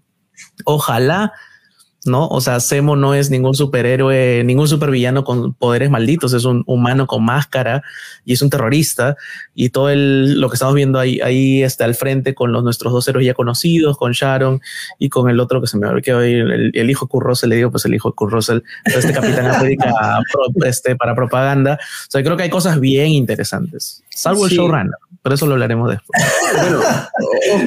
ojalá 0.64 1.32
¿no? 2.04 2.28
O 2.28 2.40
sea, 2.40 2.60
Zemo 2.60 2.96
no 2.96 3.14
es 3.14 3.30
ningún 3.30 3.54
superhéroe, 3.54 4.42
ningún 4.44 4.68
supervillano 4.68 5.24
con 5.24 5.54
poderes 5.54 5.90
malditos, 5.90 6.32
es 6.32 6.44
un 6.44 6.62
humano 6.66 7.06
con 7.06 7.24
máscara 7.24 7.82
y 8.24 8.34
es 8.34 8.42
un 8.42 8.50
terrorista. 8.50 9.16
Y 9.54 9.70
todo 9.70 9.90
el, 9.90 10.40
lo 10.40 10.48
que 10.48 10.54
estamos 10.54 10.74
viendo 10.74 10.98
ahí, 10.98 11.20
ahí 11.20 11.62
está 11.62 11.84
al 11.84 11.94
frente 11.94 12.34
con 12.34 12.52
los, 12.52 12.62
nuestros 12.62 12.92
dos 12.92 13.06
héroes 13.08 13.26
ya 13.26 13.34
conocidos, 13.34 13.96
con 13.96 14.12
Sharon 14.12 14.60
y 14.98 15.08
con 15.08 15.28
el 15.30 15.40
otro 15.40 15.60
que 15.60 15.66
se 15.66 15.78
me 15.78 15.86
olvidó, 15.86 16.20
el, 16.20 16.70
el 16.74 16.90
hijo 16.90 17.08
Kurt 17.08 17.26
Russell, 17.26 17.50
le 17.50 17.56
digo, 17.56 17.70
pues 17.70 17.84
el 17.84 17.94
hijo 17.94 18.12
Kurt 18.12 18.32
Russell, 18.32 18.58
este 18.84 19.12
Capitán 19.12 19.46
América 19.46 19.92
este, 20.64 20.96
para 20.96 21.14
propaganda. 21.14 21.78
O 21.82 22.10
sea, 22.10 22.22
creo 22.22 22.36
que 22.36 22.44
hay 22.44 22.50
cosas 22.50 22.80
bien 22.80 23.08
interesantes, 23.08 24.02
salvo 24.10 24.46
el 24.46 24.52
showrunner, 24.52 24.94
pero 25.22 25.34
eso 25.34 25.46
lo 25.46 25.54
hablaremos 25.54 25.90
después. 25.90 26.22
Bueno, 26.60 26.80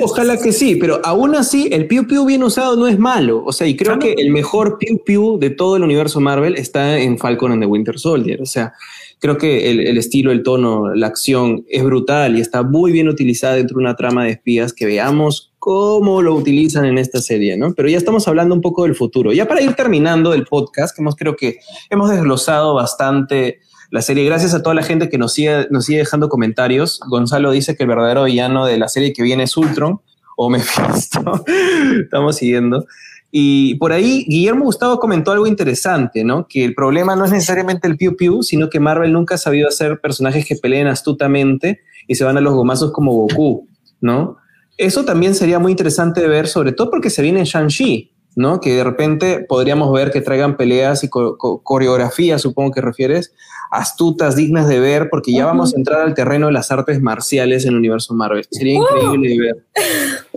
ojalá 0.02 0.38
que 0.38 0.54
sí, 0.54 0.78
pero 0.78 1.02
aún 1.04 1.36
así 1.36 1.70
el 1.72 1.88
Piu 1.88 2.08
Piu 2.08 2.26
bien 2.26 2.44
usado 2.44 2.76
no 2.76 2.88
es 2.88 2.98
malo. 2.98 3.44
O 3.46 3.52
sea, 3.52 3.68
y 3.68 3.76
creo 3.76 4.00
que 4.00 4.16
el 4.20 4.32
mejor 4.32 4.78
Piu 4.78 5.04
Piu 5.04 5.40
de 5.40 5.50
todo 5.50 5.78
el 5.78 5.84
universo 5.84 6.20
Marvel 6.20 6.56
está 6.56 7.00
en 7.00 7.18
Falcon 7.18 7.52
and 7.52 7.62
the 7.62 7.68
Winter 7.68 7.98
Soldier. 8.00 8.42
O 8.42 8.46
sea, 8.46 8.74
creo 9.20 9.38
que 9.38 9.70
el, 9.70 9.98
estilo, 9.98 10.32
el 10.32 10.44
tono, 10.44 10.94
la 10.96 11.08
acción 11.08 11.66
es 11.70 11.84
brutal 11.84 12.38
y 12.38 12.42
está 12.42 12.64
muy 12.64 12.92
bien 12.92 13.10
utilizada 13.10 13.56
dentro 13.56 13.78
de 13.78 13.84
una 13.84 13.96
trama 13.96 14.24
de 14.24 14.32
espías 14.32 14.74
que 14.74 14.86
veamos 14.86 15.52
cómo 15.60 16.22
lo 16.22 16.36
utilizan 16.36 16.86
en 16.86 16.98
esta 16.98 17.20
serie, 17.20 17.58
¿no? 17.58 17.74
Pero 17.74 17.90
ya 17.90 17.98
estamos 17.98 18.28
hablando 18.28 18.56
un 18.56 18.62
poco 18.62 18.84
del 18.84 18.96
futuro. 18.96 19.34
Ya 19.34 19.48
para 19.48 19.62
ir 19.62 19.74
terminando 19.74 20.34
el 20.34 20.46
podcast, 20.46 20.96
que 20.96 21.02
hemos 21.02 21.16
creo 21.16 21.36
que 21.36 21.60
hemos 21.90 22.10
desglosado 22.10 22.74
bastante 22.74 23.60
la 23.92 24.02
serie. 24.02 24.24
Gracias 24.26 24.54
a 24.54 24.64
toda 24.64 24.76
la 24.76 24.84
gente 24.84 25.10
que 25.10 25.18
nos 25.18 25.34
sigue, 25.34 25.68
nos 25.70 25.86
sigue 25.86 26.00
dejando 26.00 26.30
comentarios. 26.30 27.00
Gonzalo 27.10 27.52
dice 27.52 27.76
que 27.76 27.84
el 27.84 27.90
verdadero 27.90 28.24
villano 28.24 28.66
de 28.66 28.78
la 28.78 28.88
serie 28.88 29.14
que 29.14 29.24
viene 29.24 29.44
es 29.44 29.58
Ultron 29.58 30.00
o 30.38 30.50
Mephisto. 30.50 31.44
Estamos 32.04 32.38
siguiendo. 32.38 32.86
Y 33.32 33.76
por 33.76 33.92
ahí 33.92 34.26
Guillermo 34.28 34.66
Gustavo 34.66 35.00
comentó 35.00 35.32
algo 35.32 35.46
interesante, 35.46 36.24
¿no? 36.24 36.48
Que 36.48 36.66
el 36.66 36.74
problema 36.74 37.16
no 37.16 37.26
es 37.26 37.32
necesariamente 37.32 37.88
el 37.88 37.96
Piu 37.96 38.16
Piu, 38.16 38.42
sino 38.42 38.70
que 38.70 38.80
Marvel 38.80 39.14
nunca 39.14 39.36
ha 39.36 39.38
sabido 39.38 39.68
hacer 39.68 40.00
personajes 40.02 40.46
que 40.48 40.56
peleen 40.56 40.88
astutamente 40.88 41.82
y 42.08 42.16
se 42.16 42.24
van 42.24 42.38
a 42.38 42.42
los 42.42 42.54
gomazos 42.56 42.92
como 42.92 43.14
Goku, 43.14 43.68
¿no? 44.02 44.38
Eso 44.78 45.06
también 45.06 45.36
sería 45.36 45.60
muy 45.60 45.72
interesante 45.72 46.22
de 46.22 46.28
ver, 46.28 46.48
sobre 46.48 46.72
todo 46.72 46.90
porque 46.90 47.10
se 47.10 47.22
viene 47.22 47.44
Shang-Chi, 47.44 48.12
¿no? 48.40 48.62
Que 48.62 48.74
de 48.74 48.86
repente 48.86 49.46
podríamos 49.48 49.92
ver 49.92 50.12
que 50.12 50.22
traigan 50.22 50.56
peleas 50.56 51.04
y 51.04 51.10
coreografías, 51.10 52.42
supongo 52.42 52.72
que 52.72 52.80
refieres, 52.80 53.34
astutas, 53.70 54.38
dignas 54.38 54.70
de 54.70 54.80
ver, 54.80 55.10
porque 55.10 55.34
ya 55.34 55.46
vamos 55.46 55.74
a 55.74 55.78
entrar 55.78 56.00
al 56.00 56.14
terreno 56.14 56.48
de 56.48 56.54
las 56.54 56.72
artes 56.72 57.02
marciales 57.02 57.66
en 57.66 57.72
el 57.72 57.76
universo 57.76 58.14
Marvel. 58.14 58.48
Sería 58.50 58.76
increíble 58.76 59.38
ver. 59.40 59.58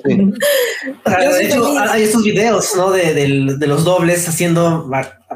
de 1.14 1.46
hecho, 1.46 1.78
hay 1.78 2.02
estos 2.02 2.24
videos, 2.24 2.74
¿no? 2.76 2.90
De, 2.90 3.28
los 3.68 3.84
dobles 3.84 4.28
haciendo, 4.28 4.90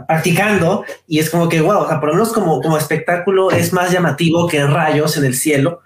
practicando, 0.09 0.84
y 1.06 1.20
es 1.20 1.30
como 1.30 1.48
que, 1.48 1.60
wow, 1.60 1.82
o 1.82 1.88
sea, 1.88 2.01
por 2.01 2.09
lo 2.09 2.14
menos 2.16 2.32
como, 2.32 2.60
como 2.60 2.76
espectáculo 2.76 3.52
es 3.52 3.72
más 3.72 3.93
llamativo 3.93 4.48
que 4.48 4.66
rayos 4.66 5.16
en 5.16 5.24
el 5.24 5.36
cielo. 5.36 5.82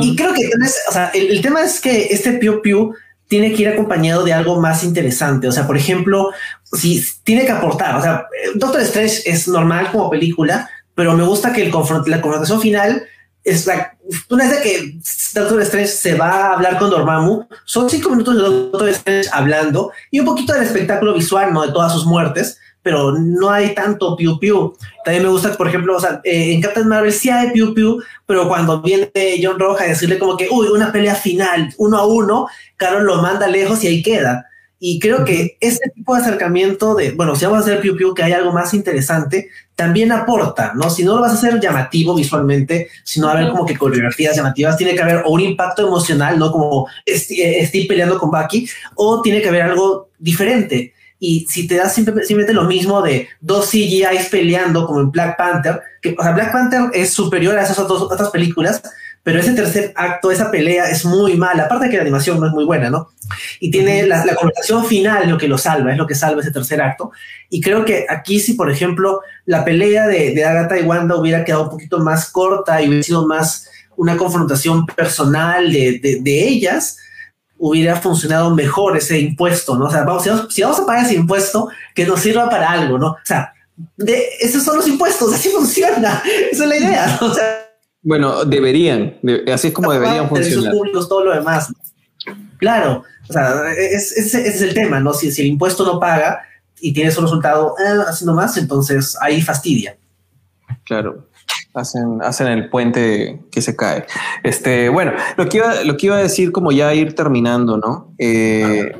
Y 0.00 0.16
creo 0.16 0.32
que 0.32 0.48
o 0.88 0.92
sea, 0.92 1.10
el, 1.12 1.30
el, 1.30 1.42
tema 1.42 1.62
es 1.62 1.78
que 1.80 2.06
este 2.06 2.32
Piu 2.34 2.62
Piu 2.62 2.94
tiene 3.28 3.52
que 3.52 3.62
ir 3.62 3.68
acompañado 3.68 4.24
de 4.24 4.32
algo 4.32 4.60
más 4.60 4.84
interesante. 4.84 5.48
O 5.48 5.52
sea, 5.52 5.66
por 5.66 5.76
ejemplo, 5.76 6.30
si 6.64 7.04
tiene 7.22 7.46
que 7.46 7.52
aportar, 7.52 7.96
o 7.96 8.02
sea, 8.02 8.26
Doctor 8.54 8.80
Strange 8.82 9.22
es 9.26 9.48
normal 9.48 9.90
como 9.90 10.10
película, 10.10 10.68
pero 10.94 11.16
me 11.16 11.24
gusta 11.24 11.52
que 11.52 11.62
el 11.62 11.72
la 12.06 12.20
confrontación 12.20 12.60
final 12.60 13.04
es 13.42 13.66
la, 13.66 13.96
una 14.30 14.48
vez 14.48 14.60
que 14.60 14.98
Doctor 15.34 15.60
Strange 15.62 15.88
se 15.88 16.14
va 16.14 16.30
a 16.30 16.52
hablar 16.54 16.78
con 16.78 16.90
Dormammu, 16.90 17.46
son 17.64 17.90
cinco 17.90 18.10
minutos 18.10 18.36
de 18.36 18.42
Doctor 18.42 18.88
Strange 18.88 19.28
hablando 19.32 19.92
y 20.10 20.20
un 20.20 20.26
poquito 20.26 20.54
del 20.54 20.62
espectáculo 20.62 21.14
visual, 21.14 21.52
¿no? 21.52 21.66
De 21.66 21.72
todas 21.72 21.92
sus 21.92 22.06
muertes, 22.06 22.58
pero 22.84 23.12
no 23.18 23.50
hay 23.50 23.74
tanto 23.74 24.14
piu 24.14 24.38
piu. 24.38 24.76
También 25.04 25.24
me 25.24 25.30
gusta, 25.30 25.56
por 25.56 25.66
ejemplo, 25.66 25.96
o 25.96 26.00
sea, 26.00 26.20
eh, 26.22 26.52
en 26.52 26.60
Captain 26.60 26.86
Marvel 26.86 27.12
sí 27.12 27.30
hay 27.30 27.50
piu 27.50 27.74
piu, 27.74 28.00
pero 28.26 28.46
cuando 28.46 28.82
viene 28.82 29.10
John 29.42 29.58
Roja 29.58 29.84
a 29.84 29.88
decirle 29.88 30.18
como 30.18 30.36
que, 30.36 30.48
uy, 30.50 30.68
una 30.68 30.92
pelea 30.92 31.14
final, 31.14 31.74
uno 31.78 31.98
a 31.98 32.06
uno, 32.06 32.46
Carol 32.76 33.04
lo 33.04 33.22
manda 33.22 33.48
lejos 33.48 33.82
y 33.82 33.88
ahí 33.88 34.02
queda. 34.02 34.46
Y 34.78 34.98
creo 34.98 35.24
que 35.24 35.56
este 35.60 35.88
tipo 35.94 36.14
de 36.14 36.20
acercamiento 36.20 36.94
de, 36.94 37.12
bueno, 37.12 37.34
si 37.34 37.46
vamos 37.46 37.60
a 37.60 37.62
hacer 37.62 37.80
piu 37.80 37.96
piu, 37.96 38.12
que 38.12 38.22
hay 38.22 38.32
algo 38.32 38.52
más 38.52 38.74
interesante, 38.74 39.48
también 39.74 40.12
aporta, 40.12 40.72
¿no? 40.74 40.90
Si 40.90 41.02
no 41.04 41.14
lo 41.14 41.22
vas 41.22 41.32
a 41.32 41.36
hacer 41.36 41.58
llamativo 41.58 42.14
visualmente, 42.14 42.88
sino 43.02 43.30
a 43.30 43.34
ver 43.34 43.48
como 43.48 43.64
que 43.64 43.78
coreografías 43.78 44.36
llamativas, 44.36 44.76
tiene 44.76 44.94
que 44.94 45.00
haber 45.00 45.22
o 45.24 45.30
un 45.30 45.40
impacto 45.40 45.86
emocional, 45.86 46.38
¿no? 46.38 46.52
Como 46.52 46.86
eh, 47.06 47.56
estoy 47.60 47.86
peleando 47.86 48.18
con 48.18 48.30
Bucky, 48.30 48.68
o 48.96 49.22
tiene 49.22 49.40
que 49.40 49.48
haber 49.48 49.62
algo 49.62 50.10
diferente. 50.18 50.92
Y 51.18 51.46
si 51.48 51.66
te 51.66 51.76
das 51.76 51.94
simplemente 51.94 52.52
lo 52.52 52.64
mismo 52.64 53.00
de 53.00 53.28
dos 53.40 53.70
CGIs 53.70 54.28
peleando 54.30 54.86
como 54.86 55.00
en 55.00 55.10
Black 55.10 55.36
Panther, 55.36 55.80
que 56.02 56.14
o 56.18 56.22
sea, 56.22 56.32
Black 56.32 56.52
Panther 56.52 56.82
es 56.92 57.12
superior 57.12 57.56
a 57.56 57.62
esas 57.62 57.78
otras 57.78 58.30
películas, 58.30 58.82
pero 59.24 59.40
ese 59.40 59.54
tercer 59.54 59.92
acto, 59.96 60.30
esa 60.30 60.50
pelea 60.50 60.90
es 60.90 61.06
muy 61.06 61.34
mala, 61.36 61.64
aparte 61.64 61.86
de 61.86 61.90
que 61.90 61.96
la 61.96 62.02
animación 62.02 62.38
no 62.38 62.46
es 62.46 62.52
muy 62.52 62.66
buena, 62.66 62.90
¿no? 62.90 63.08
Y 63.58 63.70
tiene 63.70 64.06
la, 64.06 64.22
la 64.26 64.34
conversación 64.34 64.84
final 64.84 65.30
lo 65.30 65.38
que 65.38 65.48
lo 65.48 65.56
salva, 65.56 65.92
es 65.92 65.96
lo 65.96 66.06
que 66.06 66.14
salva 66.14 66.42
ese 66.42 66.50
tercer 66.50 66.82
acto. 66.82 67.10
Y 67.48 67.62
creo 67.62 67.86
que 67.86 68.04
aquí 68.06 68.38
si, 68.38 68.52
por 68.52 68.70
ejemplo, 68.70 69.22
la 69.46 69.64
pelea 69.64 70.06
de, 70.06 70.34
de 70.34 70.44
Agatha 70.44 70.78
y 70.78 70.82
Wanda 70.82 71.16
hubiera 71.16 71.42
quedado 71.42 71.64
un 71.64 71.70
poquito 71.70 72.00
más 72.00 72.30
corta 72.30 72.82
y 72.82 72.88
hubiera 72.88 73.02
sido 73.02 73.26
más 73.26 73.66
una 73.96 74.18
confrontación 74.18 74.84
personal 74.84 75.72
de, 75.72 75.98
de, 76.00 76.20
de 76.20 76.46
ellas, 76.46 76.98
hubiera 77.68 77.96
funcionado 77.96 78.54
mejor 78.54 78.94
ese 78.94 79.18
impuesto, 79.18 79.74
¿no? 79.76 79.86
O 79.86 79.90
sea, 79.90 80.04
vamos, 80.04 80.22
si, 80.50 80.60
vamos, 80.62 80.80
a 80.80 80.84
pagar 80.86 81.06
ese 81.06 81.14
impuesto, 81.14 81.68
que 81.94 82.04
nos 82.04 82.20
sirva 82.20 82.50
para 82.50 82.70
algo, 82.70 82.98
¿no? 82.98 83.12
O 83.12 83.18
sea, 83.24 83.54
de, 83.96 84.22
esos 84.38 84.62
son 84.62 84.76
los 84.76 84.86
impuestos, 84.86 85.32
así 85.34 85.48
funciona, 85.48 86.22
esa 86.52 86.64
es 86.64 86.68
la 86.68 86.76
idea, 86.76 87.18
¿no? 87.18 87.28
O 87.28 87.34
sea, 87.34 87.70
bueno, 88.02 88.44
deberían, 88.44 89.16
así 89.50 89.68
es 89.68 89.72
como 89.72 89.90
deberían 89.90 90.28
funcionar. 90.28 90.72
públicos, 90.72 91.08
todo 91.08 91.24
lo 91.24 91.34
demás. 91.34 91.72
Claro, 92.58 93.02
o 93.30 93.32
sea, 93.32 93.72
ese 93.72 94.46
es, 94.46 94.60
el 94.60 94.74
tema, 94.74 95.00
¿no? 95.00 95.14
Si, 95.14 95.32
si, 95.32 95.40
el 95.40 95.48
impuesto 95.48 95.86
no 95.86 95.98
paga 95.98 96.42
y 96.80 96.92
tienes 96.92 97.16
un 97.16 97.24
resultado 97.24 97.74
eh, 97.78 98.02
haciendo 98.06 98.34
más, 98.34 98.58
entonces 98.58 99.16
ahí 99.22 99.40
fastidia. 99.40 99.96
Claro 100.84 101.26
hacen, 101.74 102.22
hacen 102.22 102.46
el 102.46 102.70
puente 102.70 103.42
que 103.50 103.60
se 103.60 103.76
cae. 103.76 104.06
Este, 104.42 104.88
bueno, 104.88 105.12
lo 105.36 105.48
que 105.48 105.58
iba, 105.58 105.82
lo 105.84 105.96
que 105.96 106.06
iba 106.06 106.16
a 106.16 106.22
decir, 106.22 106.52
como 106.52 106.72
ya 106.72 106.94
ir 106.94 107.14
terminando, 107.14 107.76
¿no? 107.76 108.14
Eh, 108.18 108.92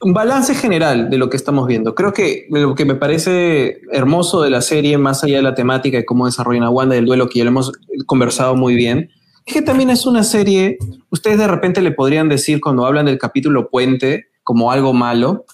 un 0.00 0.12
balance 0.12 0.54
general 0.54 1.10
de 1.10 1.18
lo 1.18 1.30
que 1.30 1.36
estamos 1.36 1.66
viendo. 1.66 1.94
Creo 1.94 2.12
que 2.12 2.46
lo 2.50 2.74
que 2.74 2.84
me 2.84 2.94
parece 2.94 3.80
hermoso 3.92 4.42
de 4.42 4.50
la 4.50 4.60
serie, 4.60 4.98
más 4.98 5.24
allá 5.24 5.36
de 5.36 5.42
la 5.42 5.54
temática 5.54 5.98
y 5.98 6.04
cómo 6.04 6.26
desarrollan 6.26 6.64
a 6.64 6.70
Wanda 6.70 6.96
y 6.96 6.98
el 6.98 7.06
duelo, 7.06 7.28
que 7.28 7.38
ya 7.38 7.44
lo 7.44 7.50
hemos 7.50 7.72
conversado 8.06 8.56
muy 8.56 8.74
bien, 8.74 9.10
es 9.46 9.54
que 9.54 9.62
también 9.62 9.90
es 9.90 10.06
una 10.06 10.24
serie, 10.24 10.76
ustedes 11.10 11.38
de 11.38 11.46
repente 11.46 11.80
le 11.80 11.92
podrían 11.92 12.28
decir 12.28 12.60
cuando 12.60 12.84
hablan 12.84 13.06
del 13.06 13.18
capítulo 13.18 13.70
puente 13.70 14.26
como 14.42 14.70
algo 14.70 14.92
malo, 14.92 15.44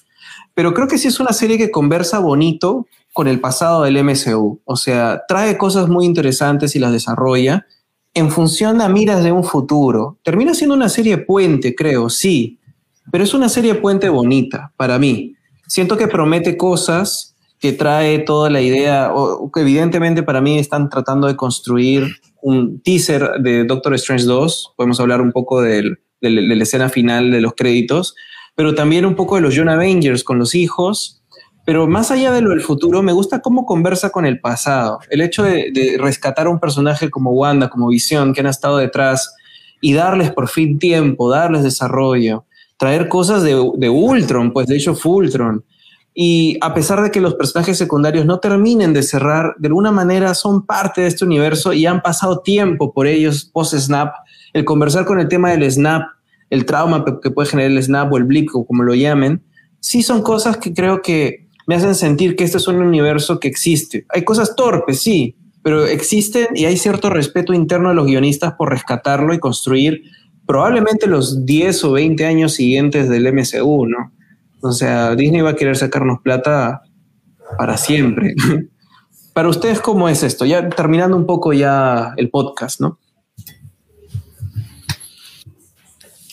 pero 0.55 0.75
creo 0.75 0.89
que 0.89 0.99
sí 0.99 1.09
es 1.09 1.21
una 1.21 1.33
serie 1.33 1.57
que 1.57 1.71
conversa 1.71 2.19
bonito 2.19 2.87
con 3.13 3.29
el 3.29 3.41
pasado 3.41 3.83
del 3.83 4.03
MCU. 4.03 4.61
O 4.65 4.77
sea, 4.77 5.23
trae 5.29 5.59
cosas 5.59 5.89
muy 5.89 6.07
interesantes 6.07 6.75
y 6.75 6.79
las 6.79 6.93
desarrolla 6.93 7.67
en 8.15 8.31
función 8.31 8.81
a 8.81 8.89
miras 8.89 9.23
de 9.23 9.33
un 9.33 9.45
futuro. 9.45 10.19
Termina 10.23 10.55
siendo 10.55 10.75
una 10.75 10.89
serie 10.89 11.19
puente, 11.19 11.75
creo, 11.75 12.11
sí, 12.11 12.59
pero 13.11 13.25
es 13.25 13.35
una 13.35 13.49
serie 13.49 13.75
puente 13.75 14.09
bonita 14.09 14.73
para 14.77 14.99
mí. 14.99 15.35
Siento 15.67 15.97
que 15.97 16.09
promete 16.09 16.57
cosas, 16.57 17.35
que 17.59 17.73
trae 17.73 18.19
toda 18.19 18.51
la 18.51 18.61
idea, 18.61 19.13
o 19.15 19.51
que 19.51 19.61
evidentemente 19.61 20.23
para 20.23 20.41
mí 20.41 20.59
están 20.59 20.91
tratando 20.91 21.27
de 21.27 21.37
construir 21.37 22.17
un 22.43 22.81
teaser 22.81 23.41
de 23.41 23.65
Doctor 23.65 23.95
Strange 23.95 24.25
2. 24.25 24.75
Podemos 24.77 25.01
hablar 25.01 25.21
un 25.21 25.33
poco 25.33 25.63
de 25.63 25.97
la 26.21 26.63
escena 26.63 26.89
final 26.89 27.31
de 27.31 27.41
los 27.41 27.55
créditos, 27.55 28.15
pero 28.55 28.75
también 28.75 29.07
un 29.07 29.15
poco 29.15 29.37
de 29.37 29.43
los 29.43 29.55
Young 29.55 29.69
Avengers 29.69 30.25
con 30.25 30.39
los 30.39 30.55
hijos 30.55 31.22
pero 31.65 31.87
más 31.87 32.11
allá 32.11 32.33
de 32.33 32.41
lo 32.41 32.51
del 32.51 32.61
futuro, 32.61 33.03
me 33.03 33.13
gusta 33.13 33.41
cómo 33.41 33.67
conversa 33.67 34.11
con 34.11 34.27
el 34.27 34.41
pasado. 34.41 34.99
El 35.11 35.21
hecho 35.21 35.45
de, 35.45 35.97
rescatar 35.99 36.47
a 36.47 36.51
un 36.51 36.59
personaje 36.59 37.11
como 37.11 37.31
Wanda, 37.33 37.71
como 37.71 37.89
Visión, 37.89 38.35
que 38.35 38.41
han 38.41 38.47
estado 38.47 38.79
detrás 38.79 39.35
y 39.81 39.93
darles 39.93 40.33
por 40.33 40.49
fin 40.49 40.79
tiempo, 40.79 41.31
darles 41.31 41.63
desarrollo, 41.63 42.45
traer 42.79 43.09
cosas 43.09 43.43
de, 43.43 43.55
de 43.77 43.89
Ultron, 43.89 44.53
pues 44.53 44.67
de 44.67 44.77
hecho 44.77 44.95
fue 44.95 45.13
Ultron. 45.13 45.65
Y 46.15 46.59
a 46.61 46.75
pesar 46.75 47.03
de 47.03 47.11
que 47.11 47.21
los 47.21 47.35
personajes 47.35 47.79
secundarios 47.79 48.27
no 48.27 48.39
terminen 48.39 48.93
de 48.93 49.03
cerrar, 49.03 49.55
de 49.59 49.69
alguna 49.69 49.93
manera 49.93 50.35
son 50.35 50.67
parte 50.67 51.01
de 51.01 51.07
este 51.07 51.25
universo 51.25 51.73
y 51.73 51.87
han 51.87 52.03
pasado 52.03 52.41
tiempo 52.41 52.93
por 52.93 53.07
ellos 53.07 53.45
post-snap. 53.45 54.13
El 54.53 54.65
conversar 54.65 55.07
con 55.07 55.21
el 55.21 55.29
tema 55.29 55.51
del 55.53 55.71
snap, 55.71 56.03
el 56.51 56.67
trauma 56.67 57.05
que 57.23 57.31
puede 57.31 57.49
generar 57.49 57.71
el 57.71 57.83
snap 57.83 58.13
o 58.13 58.19
el 58.19 58.25
blip, 58.25 58.51
o 58.53 58.67
como 58.67 58.83
lo 58.83 58.95
llamen, 58.95 59.43
sí 59.81 60.03
son 60.03 60.23
cosas 60.23 60.59
que 60.59 60.75
creo 60.75 61.01
que 61.01 61.49
me 61.67 61.75
hacen 61.75 61.95
sentir 61.95 62.37
que 62.37 62.45
este 62.45 62.59
es 62.59 62.69
un 62.69 62.77
universo 62.77 63.39
que 63.41 63.49
existe. 63.49 64.07
Hay 64.09 64.25
cosas 64.25 64.57
torpes, 64.57 65.01
sí, 65.01 65.37
pero 65.63 65.87
existen 65.87 66.49
y 66.55 66.65
hay 66.65 66.77
cierto 66.77 67.11
respeto 67.11 67.53
interno 67.53 67.91
de 67.91 67.95
los 67.95 68.07
guionistas 68.07 68.55
por 68.55 68.71
rescatarlo 68.71 69.33
y 69.33 69.39
construir 69.39 70.03
probablemente 70.47 71.07
los 71.07 71.47
10 71.47 71.85
o 71.85 71.93
20 71.93 72.27
años 72.27 72.55
siguientes 72.55 73.09
del 73.09 73.33
MCU, 73.33 73.87
¿no? 73.87 74.13
O 74.61 74.73
sea, 74.73 75.15
Disney 75.15 75.41
va 75.41 75.51
a 75.51 75.57
querer 75.57 75.77
sacarnos 75.77 76.21
plata 76.21 76.83
para 77.59 77.77
siempre. 77.77 78.35
para 79.33 79.49
ustedes, 79.49 79.81
¿cómo 79.81 80.09
es 80.09 80.23
esto? 80.23 80.45
Ya 80.45 80.69
terminando 80.69 81.17
un 81.17 81.27
poco 81.27 81.53
ya 81.53 82.13
el 82.17 82.31
podcast, 82.31 82.81
¿no? 82.81 82.99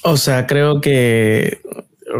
O 0.03 0.17
sea, 0.17 0.47
creo 0.47 0.79
que 0.79 1.61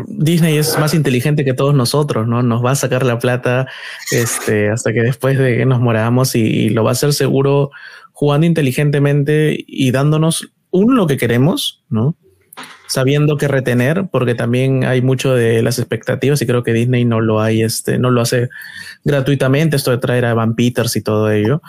Disney 0.08 0.58
es 0.58 0.78
más 0.80 0.94
inteligente 0.94 1.46
que 1.46 1.54
todos 1.54 1.74
nosotros, 1.74 2.28
¿no? 2.28 2.44
Nos 2.44 2.64
va 2.64 2.72
a 2.72 2.76
sacar 2.76 3.06
la 3.06 3.20
plata 3.20 3.68
este, 4.12 4.70
hasta 4.70 4.94
que 4.94 5.02
después 5.02 5.38
de 5.38 5.58
que 5.58 5.66
nos 5.66 5.80
moramos 5.80 6.36
y, 6.36 6.70
lo 6.70 6.84
va 6.84 6.92
a 6.92 6.94
hacer 6.94 7.14
seguro 7.14 7.72
jugando 8.12 8.46
inteligentemente 8.46 9.56
y 9.68 9.92
dándonos 9.92 10.52
un 10.72 10.96
lo 10.96 11.08
que 11.08 11.18
queremos, 11.18 11.84
¿no? 11.90 12.16
Sabiendo 12.88 13.38
que 13.38 13.48
retener, 13.48 14.08
porque 14.12 14.36
también 14.36 14.84
hay 14.84 15.02
mucho 15.02 15.34
de 15.34 15.62
las 15.62 15.80
expectativas 15.80 16.42
y 16.42 16.48
creo 16.48 16.64
que 16.64 16.74
Disney 16.74 17.06
no 17.06 17.22
lo 17.22 17.42
hay, 17.42 17.62
este, 17.62 17.98
no 17.98 18.12
lo 18.12 18.22
hace 18.22 18.50
gratuitamente, 19.04 19.76
esto 19.76 19.92
de 19.92 19.98
traer 19.98 20.26
a 20.26 20.34
Van 20.34 20.56
Peters 20.56 20.96
y 20.96 21.02
todo 21.02 21.32
ello, 21.32 21.62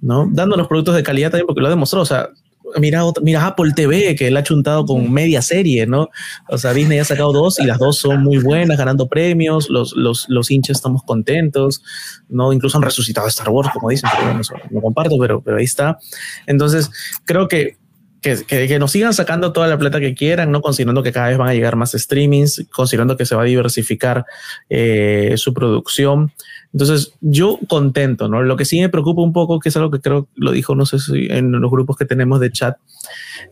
¿no? 0.00 0.28
Dándonos 0.30 0.68
productos 0.68 0.94
de 0.96 1.02
calidad 1.02 1.30
también 1.30 1.46
porque 1.46 1.62
lo 1.62 1.68
demostró, 1.68 2.00
o 2.00 2.06
sea, 2.06 2.30
mira, 2.76 3.02
mira 3.22 3.46
Apple 3.46 3.72
TV, 3.74 4.14
que 4.16 4.28
él 4.28 4.36
ha 4.36 4.42
chuntado 4.42 4.84
con 4.84 5.10
media 5.12 5.42
serie, 5.42 5.86
¿no? 5.86 6.08
O 6.48 6.58
sea, 6.58 6.72
Disney 6.72 6.98
ha 6.98 7.04
sacado 7.04 7.32
dos 7.32 7.58
y 7.60 7.64
las 7.64 7.78
dos 7.78 7.98
son 7.98 8.22
muy 8.22 8.38
buenas, 8.38 8.78
ganando 8.78 9.08
premios, 9.08 9.68
los, 9.68 9.94
los, 9.96 10.26
los 10.28 10.50
hinchas 10.50 10.78
estamos 10.78 11.02
contentos, 11.02 11.82
¿no? 12.28 12.52
Incluso 12.52 12.76
han 12.78 12.82
resucitado 12.82 13.26
Star 13.28 13.48
Wars, 13.48 13.70
como 13.72 13.90
dicen, 13.90 14.10
pero 14.12 14.24
bueno, 14.24 14.40
eso 14.40 14.54
no 14.70 14.80
comparto, 14.80 15.16
pero, 15.18 15.40
pero 15.40 15.58
ahí 15.58 15.64
está. 15.64 15.98
Entonces, 16.46 16.90
creo 17.24 17.48
que 17.48 17.76
que, 18.20 18.44
que, 18.44 18.78
nos 18.78 18.92
sigan 18.92 19.14
sacando 19.14 19.52
toda 19.52 19.68
la 19.68 19.78
plata 19.78 20.00
que 20.00 20.14
quieran, 20.14 20.50
¿no? 20.50 20.60
Considerando 20.60 21.02
que 21.02 21.12
cada 21.12 21.28
vez 21.28 21.38
van 21.38 21.48
a 21.48 21.54
llegar 21.54 21.76
más 21.76 21.92
streamings, 21.92 22.66
considerando 22.70 23.16
que 23.16 23.24
se 23.24 23.34
va 23.34 23.42
a 23.42 23.44
diversificar 23.44 24.24
eh, 24.68 25.34
su 25.36 25.54
producción. 25.54 26.32
Entonces, 26.72 27.12
yo 27.20 27.58
contento, 27.68 28.28
¿no? 28.28 28.42
Lo 28.42 28.56
que 28.56 28.64
sí 28.64 28.80
me 28.80 28.88
preocupa 28.88 29.22
un 29.22 29.32
poco, 29.32 29.60
que 29.60 29.68
es 29.68 29.76
algo 29.76 29.90
que 29.90 30.00
creo 30.00 30.28
lo 30.34 30.52
dijo, 30.52 30.74
no 30.74 30.84
sé 30.84 30.98
si 30.98 31.28
en 31.30 31.52
los 31.52 31.70
grupos 31.70 31.96
que 31.96 32.04
tenemos 32.04 32.40
de 32.40 32.50
chat, 32.50 32.76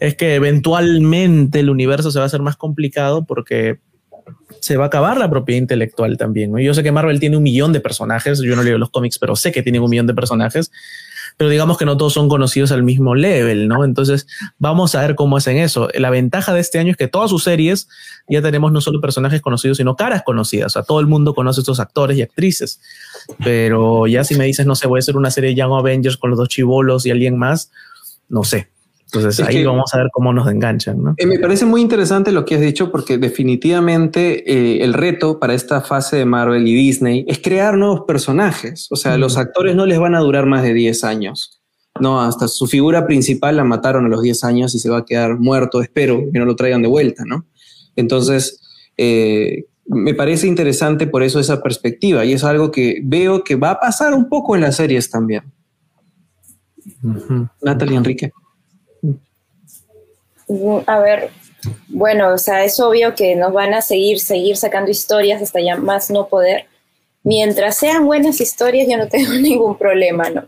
es 0.01 0.16
que 0.16 0.34
eventualmente 0.34 1.60
el 1.60 1.70
universo 1.70 2.10
se 2.10 2.18
va 2.18 2.24
a 2.24 2.26
hacer 2.26 2.43
más 2.43 2.56
complicado 2.56 3.24
porque 3.24 3.78
se 4.60 4.76
va 4.76 4.84
a 4.84 4.86
acabar 4.88 5.16
la 5.16 5.30
propiedad 5.30 5.60
intelectual 5.60 6.16
también. 6.16 6.51
¿no? 6.51 6.59
Yo 6.59 6.74
sé 6.74 6.82
que 6.82 6.90
Marvel 6.90 7.20
tiene 7.20 7.36
un 7.36 7.43
millón 7.44 7.72
de 7.72 7.80
personajes, 7.80 8.40
yo 8.40 8.56
no 8.56 8.62
leo 8.62 8.78
los 8.78 8.90
cómics, 8.90 9.18
pero 9.18 9.36
sé 9.36 9.52
que 9.52 9.62
tiene 9.62 9.78
un 9.78 9.88
millón 9.88 10.06
de 10.09 10.14
personajes 10.14 10.72
pero 11.36 11.50
digamos 11.50 11.76
que 11.76 11.84
no 11.84 11.96
todos 11.96 12.14
son 12.14 12.28
conocidos 12.28 12.72
al 12.72 12.82
mismo 12.82 13.14
level, 13.14 13.68
¿no? 13.68 13.84
Entonces, 13.84 14.26
vamos 14.58 14.94
a 14.94 15.02
ver 15.02 15.14
cómo 15.14 15.36
hacen 15.36 15.58
eso. 15.58 15.88
La 15.94 16.08
ventaja 16.10 16.54
de 16.54 16.60
este 16.60 16.78
año 16.78 16.92
es 16.92 16.96
que 16.96 17.08
todas 17.08 17.30
sus 17.30 17.44
series 17.44 17.88
ya 18.28 18.40
tenemos 18.40 18.72
no 18.72 18.80
solo 18.80 19.00
personajes 19.00 19.42
conocidos, 19.42 19.76
sino 19.76 19.96
caras 19.96 20.22
conocidas. 20.22 20.66
O 20.66 20.70
sea, 20.70 20.82
todo 20.82 21.00
el 21.00 21.06
mundo 21.06 21.34
conoce 21.34 21.60
a 21.60 21.62
estos 21.62 21.78
actores 21.78 22.16
y 22.16 22.22
actrices. 22.22 22.80
Pero 23.44 24.06
ya 24.06 24.24
si 24.24 24.34
me 24.34 24.46
dices, 24.46 24.64
no 24.64 24.74
sé, 24.74 24.86
voy 24.86 24.98
a 24.98 25.00
hacer 25.00 25.16
una 25.16 25.30
serie 25.30 25.50
de 25.50 25.56
Young 25.56 25.74
Avengers 25.74 26.16
con 26.16 26.30
los 26.30 26.38
dos 26.38 26.48
chivolos 26.48 27.04
y 27.04 27.10
alguien 27.10 27.36
más, 27.36 27.70
no 28.28 28.42
sé. 28.42 28.70
Entonces 29.12 29.46
ahí 29.46 29.64
vamos 29.64 29.94
a 29.94 29.98
ver 29.98 30.08
cómo 30.12 30.32
nos 30.32 30.48
enganchan. 30.48 31.02
¿no? 31.02 31.14
Eh, 31.16 31.26
me 31.26 31.38
parece 31.38 31.64
muy 31.64 31.80
interesante 31.80 32.32
lo 32.32 32.44
que 32.44 32.56
has 32.56 32.60
dicho 32.60 32.90
porque 32.90 33.18
definitivamente 33.18 34.50
eh, 34.50 34.84
el 34.84 34.94
reto 34.94 35.38
para 35.38 35.54
esta 35.54 35.80
fase 35.80 36.16
de 36.16 36.24
Marvel 36.24 36.66
y 36.66 36.74
Disney 36.74 37.24
es 37.28 37.38
crear 37.38 37.76
nuevos 37.76 38.02
personajes. 38.06 38.88
O 38.90 38.96
sea, 38.96 39.16
los 39.16 39.36
actores 39.36 39.76
no 39.76 39.86
les 39.86 39.98
van 39.98 40.14
a 40.14 40.20
durar 40.20 40.46
más 40.46 40.62
de 40.62 40.74
10 40.74 41.04
años. 41.04 41.60
No, 42.00 42.20
hasta 42.20 42.48
su 42.48 42.66
figura 42.66 43.06
principal 43.06 43.56
la 43.56 43.64
mataron 43.64 44.04
a 44.06 44.08
los 44.08 44.22
10 44.22 44.44
años 44.44 44.74
y 44.74 44.80
se 44.80 44.90
va 44.90 44.98
a 44.98 45.04
quedar 45.04 45.38
muerto. 45.38 45.80
Espero 45.80 46.24
que 46.32 46.38
no 46.38 46.44
lo 46.44 46.56
traigan 46.56 46.82
de 46.82 46.88
vuelta, 46.88 47.24
¿no? 47.24 47.46
Entonces, 47.94 48.60
eh, 48.96 49.66
me 49.86 50.14
parece 50.14 50.48
interesante 50.48 51.06
por 51.06 51.22
eso 51.22 51.38
esa 51.38 51.62
perspectiva 51.62 52.24
y 52.24 52.32
es 52.32 52.42
algo 52.42 52.70
que 52.70 53.00
veo 53.04 53.44
que 53.44 53.54
va 53.54 53.70
a 53.70 53.80
pasar 53.80 54.14
un 54.14 54.28
poco 54.28 54.56
en 54.56 54.62
las 54.62 54.76
series 54.76 55.08
también. 55.10 55.44
Natalie 57.62 57.96
Enrique. 57.96 58.32
A 60.86 60.98
ver, 61.01 61.31
bueno, 61.89 62.32
o 62.32 62.39
sea, 62.39 62.64
es 62.64 62.78
obvio 62.81 63.14
que 63.14 63.35
nos 63.35 63.52
van 63.52 63.74
a 63.74 63.82
seguir, 63.82 64.20
seguir 64.20 64.56
sacando 64.56 64.90
historias 64.90 65.43
hasta 65.43 65.60
ya 65.60 65.77
más 65.77 66.10
no 66.10 66.28
poder. 66.28 66.66
Mientras 67.23 67.77
sean 67.77 68.06
buenas 68.06 68.40
historias, 68.40 68.86
yo 68.89 68.97
no 68.97 69.09
tengo 69.10 69.32
ningún 69.32 69.77
problema, 69.77 70.31
¿no? 70.31 70.47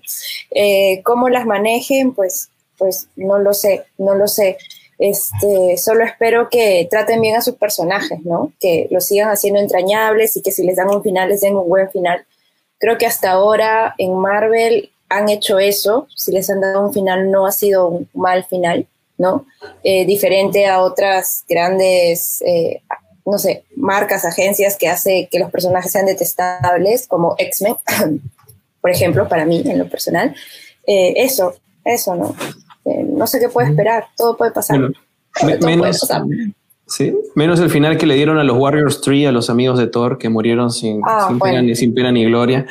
Eh, 0.50 1.02
¿Cómo 1.04 1.28
las 1.28 1.46
manejen? 1.46 2.14
Pues, 2.14 2.50
pues 2.76 3.08
no 3.16 3.38
lo 3.38 3.52
sé, 3.52 3.84
no 3.98 4.14
lo 4.14 4.28
sé. 4.28 4.58
Este, 4.98 5.76
solo 5.76 6.04
espero 6.04 6.48
que 6.50 6.86
traten 6.90 7.20
bien 7.20 7.36
a 7.36 7.40
sus 7.40 7.54
personajes, 7.54 8.20
¿no? 8.24 8.52
Que 8.60 8.88
los 8.90 9.06
sigan 9.06 9.30
haciendo 9.30 9.60
entrañables 9.60 10.36
y 10.36 10.42
que 10.42 10.52
si 10.52 10.64
les 10.64 10.76
dan 10.76 10.90
un 10.90 11.02
final, 11.02 11.28
les 11.28 11.40
den 11.40 11.56
un 11.56 11.68
buen 11.68 11.90
final. 11.90 12.24
Creo 12.78 12.98
que 12.98 13.06
hasta 13.06 13.30
ahora 13.30 13.94
en 13.98 14.14
Marvel 14.14 14.90
han 15.08 15.28
hecho 15.28 15.58
eso. 15.58 16.08
Si 16.14 16.32
les 16.32 16.50
han 16.50 16.60
dado 16.60 16.84
un 16.84 16.92
final, 16.92 17.30
no 17.30 17.46
ha 17.46 17.52
sido 17.52 17.88
un 17.88 18.08
mal 18.14 18.44
final. 18.44 18.86
¿No? 19.18 19.46
Eh, 19.82 20.06
diferente 20.06 20.66
a 20.66 20.80
otras 20.80 21.44
grandes, 21.48 22.40
eh, 22.46 22.82
no 23.26 23.38
sé, 23.38 23.64
marcas, 23.76 24.24
agencias 24.24 24.76
que 24.76 24.88
hace 24.88 25.28
que 25.30 25.38
los 25.38 25.50
personajes 25.50 25.92
sean 25.92 26.06
detestables, 26.06 27.06
como 27.06 27.34
X-Men, 27.36 27.76
por 28.80 28.90
ejemplo, 28.90 29.28
para 29.28 29.44
mí, 29.44 29.62
en 29.66 29.78
lo 29.78 29.88
personal. 29.88 30.34
Eh, 30.86 31.14
eso, 31.16 31.54
eso, 31.84 32.14
¿no? 32.14 32.34
no 32.84 33.26
sé 33.26 33.38
qué 33.38 33.50
puede 33.50 33.68
esperar, 33.68 34.06
todo 34.16 34.34
puede 34.34 34.50
pasar. 34.50 34.80
menos, 35.60 36.00
Sí, 36.88 37.14
menos 37.34 37.60
el 37.60 37.68
final 37.68 37.98
que 37.98 38.06
le 38.06 38.14
dieron 38.14 38.38
a 38.38 38.44
los 38.44 38.56
Warriors 38.56 39.02
3, 39.02 39.28
a 39.28 39.32
los 39.32 39.50
amigos 39.50 39.78
de 39.78 39.88
Thor, 39.88 40.16
que 40.16 40.30
murieron 40.30 40.72
sin, 40.72 41.02
ah, 41.04 41.30
pena, 41.42 41.60
ni, 41.60 41.76
sin 41.76 41.94
pena 41.94 42.10
ni 42.10 42.24
gloria. 42.24 42.66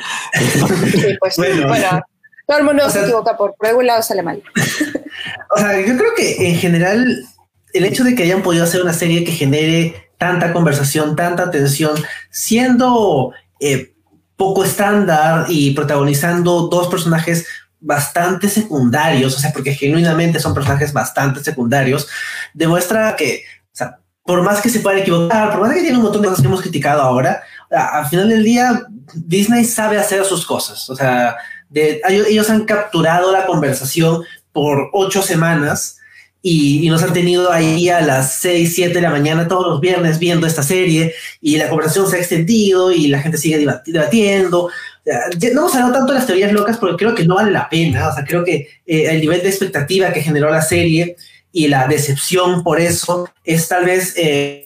Sí, 0.90 1.16
pues, 1.20 1.36
bueno. 1.36 2.00
todo 2.44 2.58
el 2.58 2.64
mundo 2.64 2.90
se 2.90 3.02
equivoca, 3.02 3.36
por, 3.36 3.54
por 3.54 3.68
algún 3.68 3.86
lado 3.86 4.02
sale 4.02 4.24
mal. 4.24 4.42
O 5.50 5.58
sea, 5.58 5.80
yo 5.80 5.96
creo 5.96 6.14
que 6.16 6.48
en 6.48 6.56
general 6.56 7.24
el 7.72 7.84
hecho 7.84 8.04
de 8.04 8.14
que 8.14 8.24
hayan 8.24 8.42
podido 8.42 8.64
hacer 8.64 8.82
una 8.82 8.92
serie 8.92 9.24
que 9.24 9.32
genere 9.32 10.10
tanta 10.18 10.52
conversación, 10.52 11.16
tanta 11.16 11.44
atención, 11.44 11.92
siendo 12.30 13.32
eh, 13.60 13.94
poco 14.36 14.64
estándar 14.64 15.46
y 15.48 15.72
protagonizando 15.72 16.68
dos 16.68 16.88
personajes 16.88 17.46
bastante 17.80 18.48
secundarios, 18.48 19.36
o 19.36 19.38
sea, 19.38 19.52
porque 19.52 19.74
genuinamente 19.74 20.40
son 20.40 20.54
personajes 20.54 20.92
bastante 20.92 21.42
secundarios, 21.42 22.08
demuestra 22.52 23.14
que, 23.16 23.44
o 23.66 23.76
sea, 23.76 24.00
por 24.24 24.42
más 24.42 24.60
que 24.60 24.68
se 24.68 24.80
puedan 24.80 25.00
equivocar, 25.00 25.52
por 25.52 25.60
más 25.60 25.72
que 25.72 25.82
tiene 25.82 25.96
un 25.96 26.02
montón 26.02 26.22
de 26.22 26.28
cosas 26.28 26.42
que 26.42 26.48
hemos 26.48 26.60
criticado 26.60 27.02
ahora, 27.02 27.42
al 27.70 28.06
final 28.06 28.28
del 28.28 28.42
día 28.42 28.86
Disney 29.14 29.64
sabe 29.64 29.98
hacer 29.98 30.24
sus 30.24 30.44
cosas, 30.44 30.90
o 30.90 30.96
sea, 30.96 31.36
ellos 31.72 32.50
han 32.50 32.64
capturado 32.64 33.30
la 33.30 33.46
conversación 33.46 34.24
por 34.60 34.90
ocho 34.92 35.22
semanas 35.22 35.98
y, 36.42 36.88
nos 36.88 37.00
han 37.04 37.12
tenido 37.12 37.52
ahí 37.52 37.88
a 37.90 38.00
las 38.00 38.40
seis, 38.40 38.74
siete 38.74 38.94
de 38.94 39.02
la 39.02 39.10
mañana 39.10 39.46
todos 39.46 39.68
los 39.68 39.80
viernes 39.80 40.18
viendo 40.18 40.48
esta 40.48 40.64
serie 40.64 41.14
y 41.40 41.58
la 41.58 41.68
conversación 41.68 42.10
se 42.10 42.16
ha 42.16 42.18
extendido 42.18 42.90
y 42.90 43.06
la 43.06 43.20
gente 43.20 43.38
sigue 43.38 43.64
debatiendo. 43.86 44.68
No 45.52 45.60
hemos 45.60 45.74
hablado 45.76 45.92
tanto 45.92 46.12
de 46.12 46.18
las 46.18 46.26
teorías 46.26 46.52
locas 46.52 46.76
porque 46.76 46.96
creo 46.96 47.14
que 47.14 47.24
no 47.24 47.36
vale 47.36 47.52
la 47.52 47.68
pena. 47.68 48.08
O 48.08 48.14
sea, 48.14 48.24
creo 48.24 48.44
que 48.44 48.68
eh, 48.84 49.06
el 49.10 49.20
nivel 49.20 49.42
de 49.42 49.48
expectativa 49.48 50.12
que 50.12 50.22
generó 50.22 50.50
la 50.50 50.62
serie 50.62 51.14
y 51.52 51.68
la 51.68 51.86
decepción 51.86 52.64
por 52.64 52.80
eso 52.80 53.30
es 53.44 53.68
tal 53.68 53.84
vez... 53.84 54.14
Eh, 54.16 54.64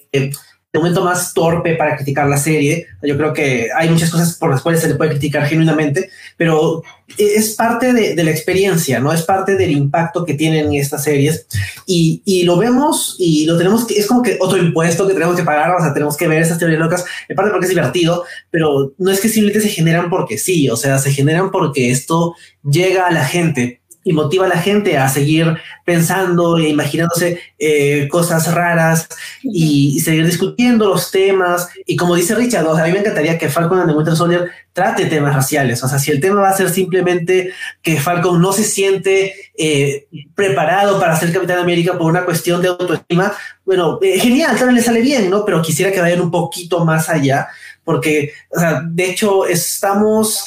el 0.73 0.81
momento 0.81 1.05
más 1.05 1.35
torpe 1.35 1.75
para 1.75 1.97
criticar 1.97 2.27
la 2.29 2.39
serie. 2.39 2.87
Yo 3.03 3.17
creo 3.19 3.33
que 3.35 3.69
hay 3.77 3.91
muchas 3.91 4.11
cosas 4.11 4.37
por 4.39 4.51
las 4.51 4.63
cuales 4.63 4.81
se 4.81 4.89
le 4.89 4.95
puede 4.95 5.11
criticar 5.11 5.47
genuinamente, 5.47 6.09
pero 6.39 6.83
es 7.19 7.51
parte 7.55 7.93
de, 7.93 8.25
la 8.25 8.31
experiencia, 8.31 8.99
¿no? 8.99 9.13
Es 9.13 9.23
parte 9.23 9.57
del 9.57 9.71
impacto 9.71 10.25
que 10.25 10.33
tienen 10.33 10.73
estas 10.73 11.05
series 11.05 11.47
y, 11.87 12.23
y, 12.25 12.45
lo 12.45 12.57
vemos 12.57 13.17
y 13.19 13.45
lo 13.45 13.59
tenemos 13.59 13.87
que, 13.87 13.99
es 13.99 14.07
como 14.07 14.23
que 14.23 14.39
otro 14.41 14.57
impuesto 14.57 15.07
que 15.07 15.13
tenemos 15.13 15.37
que 15.37 15.43
pagar, 15.43 15.75
o 15.75 15.83
sea, 15.83 15.93
tenemos 15.93 16.17
que 16.17 16.27
ver 16.27 16.41
esas 16.41 16.59
teorías 16.59 16.81
locas, 16.81 17.05
en 17.29 17.37
parte 17.37 17.51
porque 17.51 17.67
es 17.67 17.71
divertido, 17.71 18.25
pero 18.51 18.95
no 18.97 19.11
es 19.11 19.21
que 19.21 19.29
simplemente 19.29 19.69
se 19.69 19.75
generan 19.75 20.09
porque 20.09 20.39
sí, 20.39 20.71
o 20.71 20.77
sea, 20.77 20.99
se 20.99 21.13
generan 21.13 21.51
porque 21.51 21.91
esto 21.91 22.35
llega 22.65 23.09
a 23.09 23.13
la 23.13 23.27
gente 23.27 23.82
y 24.05 24.13
motiva 24.13 24.47
a 24.47 24.49
la 24.49 24.59
gente 24.59 24.99
a 24.99 25.09
seguir 25.09 25.57
pensando 25.85 26.59
e 26.59 26.69
imaginándose 26.69 27.41
eh, 27.59 28.09
cosas 28.11 28.53
raras 28.53 29.09
y, 29.43 30.01
seguir 30.01 30.27
discutiendo 30.27 30.89
los 30.89 31.11
temas. 31.11 31.69
Y 31.87 31.97
como 31.97 32.17
dice 32.17 32.35
Richard, 32.35 32.67
a 32.67 32.85
mí 32.85 32.93
me 32.93 32.99
encantaría 32.99 33.39
que 33.39 33.49
Falcon 33.49 33.79
and 33.79 33.91
the 33.91 33.97
Winter 33.97 34.17
Soldier 34.17 34.51
trate 34.73 35.07
temas 35.07 35.35
raciales. 35.35 35.83
O 35.85 35.89
sea, 35.89 35.99
si 35.99 36.11
el 36.11 36.21
tema 36.21 36.41
va 36.41 36.51
a 36.51 36.57
ser 36.57 36.71
simplemente 36.71 37.53
que 37.83 38.01
Falcon 38.01 38.41
no 38.41 38.53
se 38.53 38.65
siente 38.65 39.35
eh, 39.57 40.07
preparado 40.35 40.99
para 40.99 41.17
ser 41.17 41.33
Capitán 41.33 41.59
América 41.59 41.97
por 41.97 42.11
una 42.11 42.25
cuestión 42.25 42.63
de 42.63 42.69
autoestima, 42.69 43.33
bueno, 43.65 43.99
eh, 44.03 44.19
genial, 44.19 44.57
también 44.57 44.77
le 44.77 44.83
sale 44.83 45.01
bien, 45.01 45.31
¿no? 45.31 45.45
Pero 45.45 45.63
quisiera 45.63 45.93
que 45.93 46.01
vayan 46.01 46.21
un 46.21 46.31
poquito 46.31 46.85
más 46.85 47.09
allá, 47.09 47.49
porque, 47.85 48.33
o 48.51 48.59
sea, 48.59 48.83
de 48.85 49.11
hecho, 49.11 49.47
estamos 49.47 50.47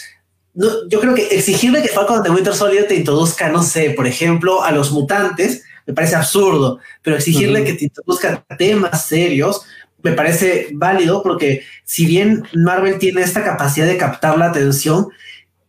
yo 0.55 0.99
creo 1.01 1.13
que 1.13 1.27
exigirle 1.27 1.81
que 1.81 1.89
Falcon 1.89 2.23
de 2.23 2.29
Winter 2.29 2.55
Soldier 2.55 2.87
te 2.87 2.95
introduzca, 2.95 3.49
no 3.49 3.61
sé, 3.61 3.91
por 3.91 4.07
ejemplo, 4.07 4.63
a 4.63 4.71
los 4.71 4.91
mutantes, 4.91 5.63
me 5.85 5.93
parece 5.93 6.15
absurdo, 6.15 6.79
pero 7.01 7.15
exigirle 7.15 7.63
que 7.63 7.73
te 7.73 7.85
introduzca 7.85 8.43
temas 8.57 9.05
serios, 9.05 9.61
me 10.01 10.13
parece 10.13 10.69
válido 10.73 11.23
porque 11.23 11.63
si 11.83 12.05
bien 12.05 12.43
Marvel 12.53 12.99
tiene 12.99 13.21
esta 13.21 13.43
capacidad 13.43 13.87
de 13.87 13.97
captar 13.97 14.37
la 14.37 14.47
atención, 14.47 15.07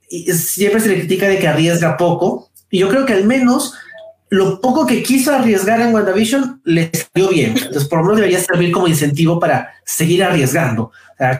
siempre 0.09 0.81
se 0.81 0.89
le 0.89 0.99
critica 0.99 1.27
de 1.27 1.39
que 1.39 1.49
arriesga 1.49 1.97
poco. 1.97 2.51
Y 2.71 2.81
yo 2.81 2.89
creo 2.89 3.07
que 3.07 3.15
al 3.15 3.25
menos 3.25 3.75
lo 4.29 4.61
poco 4.61 4.87
que 4.87 5.03
quiso 5.03 5.35
arriesgar 5.35 5.81
en 5.81 5.95
WandaVision 5.95 6.61
le 6.65 6.91
salió 6.93 7.31
bien. 7.31 7.57
Entonces, 7.57 7.89
por 7.89 8.01
lo 8.01 8.05
menos 8.05 8.19
debería 8.19 8.41
servir 8.41 8.73
como 8.73 8.89
incentivo 8.89 9.41
para 9.41 9.73
seguir 9.85 10.23
arriesgando. 10.23 10.93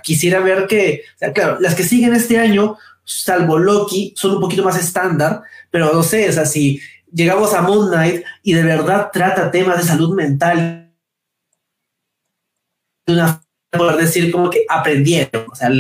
quisiera 0.03 0.41
ver 0.41 0.67
que, 0.67 1.03
claro, 1.35 1.59
las 1.61 1.75
que 1.75 1.83
siguen 1.83 2.15
este 2.15 2.39
año, 2.39 2.77
salvo 3.07 3.59
Loki, 3.59 4.13
son 4.17 4.33
un 4.33 4.41
poquito 4.41 4.65
más 4.65 4.77
estándar, 4.79 5.43
pero 5.71 5.93
no 5.95 6.03
sé, 6.03 6.29
o 6.29 6.33
sea, 6.33 6.45
si 6.45 6.81
llegamos 7.13 7.55
a 7.55 7.63
Moon 7.63 7.89
Knight 7.89 8.25
y 8.43 8.53
de 8.53 8.63
verdad 8.63 9.11
trata 9.13 9.51
temas 9.51 9.79
de 9.79 9.85
salud 9.85 10.15
mental 10.15 10.93
de 13.07 13.13
una 13.15 13.41
poder 13.71 13.97
decir 13.97 14.33
como 14.33 14.51
que 14.51 14.65
aprendieron, 14.69 15.47
o 15.51 15.55
sea, 15.55 15.71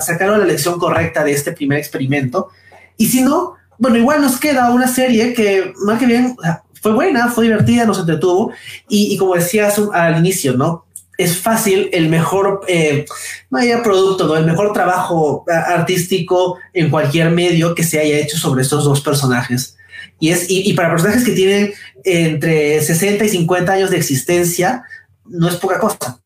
sacaron 0.00 0.40
la 0.40 0.46
lección 0.46 0.78
correcta 0.78 1.24
de 1.24 1.32
este 1.32 1.52
primer 1.52 1.78
experimento. 1.78 2.48
Y 2.96 3.06
si 3.06 3.22
no, 3.22 3.54
bueno, 3.78 3.96
igual 3.96 4.20
nos 4.20 4.38
queda 4.38 4.70
una 4.70 4.88
serie 4.88 5.32
que 5.34 5.72
más 5.84 5.98
que 5.98 6.06
bien 6.06 6.36
fue 6.80 6.92
buena, 6.92 7.28
fue 7.28 7.44
divertida, 7.44 7.86
nos 7.86 7.98
entretuvo. 7.98 8.52
Y, 8.88 9.16
como 9.16 9.34
decías 9.34 9.80
al 9.92 10.18
inicio, 10.18 10.54
¿no? 10.54 10.83
Es 11.18 11.38
fácil 11.38 11.88
el 11.92 12.08
mejor, 12.08 12.62
eh, 12.68 13.04
haya 13.52 13.82
producto, 13.82 14.26
¿no? 14.26 14.36
El 14.36 14.46
mejor 14.46 14.72
trabajo 14.72 15.44
artístico 15.48 16.58
en 16.72 16.90
cualquier 16.90 17.30
medio 17.30 17.74
que 17.74 17.84
se 17.84 18.00
haya 18.00 18.18
hecho 18.18 18.36
sobre 18.36 18.62
estos 18.62 18.84
dos 18.84 19.00
personajes. 19.00 19.76
Y, 20.18 20.30
es, 20.30 20.46
y, 20.48 20.72
para 20.74 20.90
personajes 20.90 21.24
que 21.24 21.32
tienen 21.32 21.72
entre 22.04 22.80
60 22.80 23.24
y 23.24 23.28
50 23.28 23.72
años 23.72 23.90
de 23.90 23.96
existencia, 23.96 24.84
no 25.24 25.48
es 25.48 25.56
poca 25.56 25.78
cosa. 25.78 26.20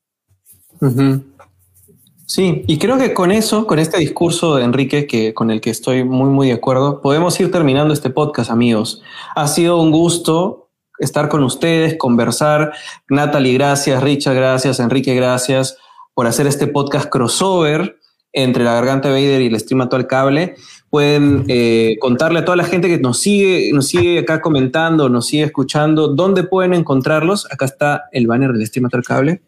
Sí, 2.26 2.62
y 2.66 2.78
creo 2.78 2.98
que 2.98 3.14
con 3.14 3.32
eso, 3.32 3.66
con 3.66 3.78
este 3.78 3.98
discurso 3.98 4.56
de 4.56 4.64
Enrique, 4.64 5.06
que 5.06 5.32
con 5.32 5.50
el 5.50 5.62
que 5.62 5.70
estoy 5.70 6.04
muy, 6.04 6.28
muy 6.28 6.48
de 6.48 6.52
acuerdo, 6.52 7.00
podemos 7.00 7.40
ir 7.40 7.50
terminando 7.50 7.94
este 7.94 8.10
podcast, 8.10 8.50
amigos. 8.50 9.00
Ha 9.34 9.48
sido 9.48 9.80
un 9.80 9.90
gusto 9.90 10.67
estar 10.98 11.28
con 11.28 11.42
ustedes, 11.44 11.96
conversar. 11.98 12.72
Natalie, 13.08 13.54
gracias. 13.54 14.02
Richard, 14.02 14.34
gracias. 14.34 14.80
Enrique, 14.80 15.14
gracias 15.14 15.76
por 16.14 16.26
hacer 16.26 16.46
este 16.46 16.66
podcast 16.66 17.08
crossover 17.08 17.98
entre 18.32 18.64
la 18.64 18.74
Garganta 18.74 19.08
Vader 19.08 19.40
y 19.42 19.46
el 19.46 19.60
stream 19.60 19.80
actual 19.80 20.06
cable. 20.06 20.56
Pueden 20.90 21.44
eh, 21.48 21.96
contarle 22.00 22.40
a 22.40 22.44
toda 22.44 22.56
la 22.56 22.64
gente 22.64 22.88
que 22.88 22.98
nos 22.98 23.20
sigue, 23.20 23.70
nos 23.72 23.88
sigue 23.88 24.18
acá 24.18 24.40
comentando, 24.40 25.08
nos 25.08 25.26
sigue 25.26 25.44
escuchando, 25.44 26.08
dónde 26.08 26.44
pueden 26.44 26.74
encontrarlos. 26.74 27.46
Acá 27.52 27.66
está 27.66 28.04
el 28.12 28.26
banner 28.26 28.52
del 28.52 28.66
stream 28.66 28.86
actual 28.86 29.04
cable. 29.04 29.42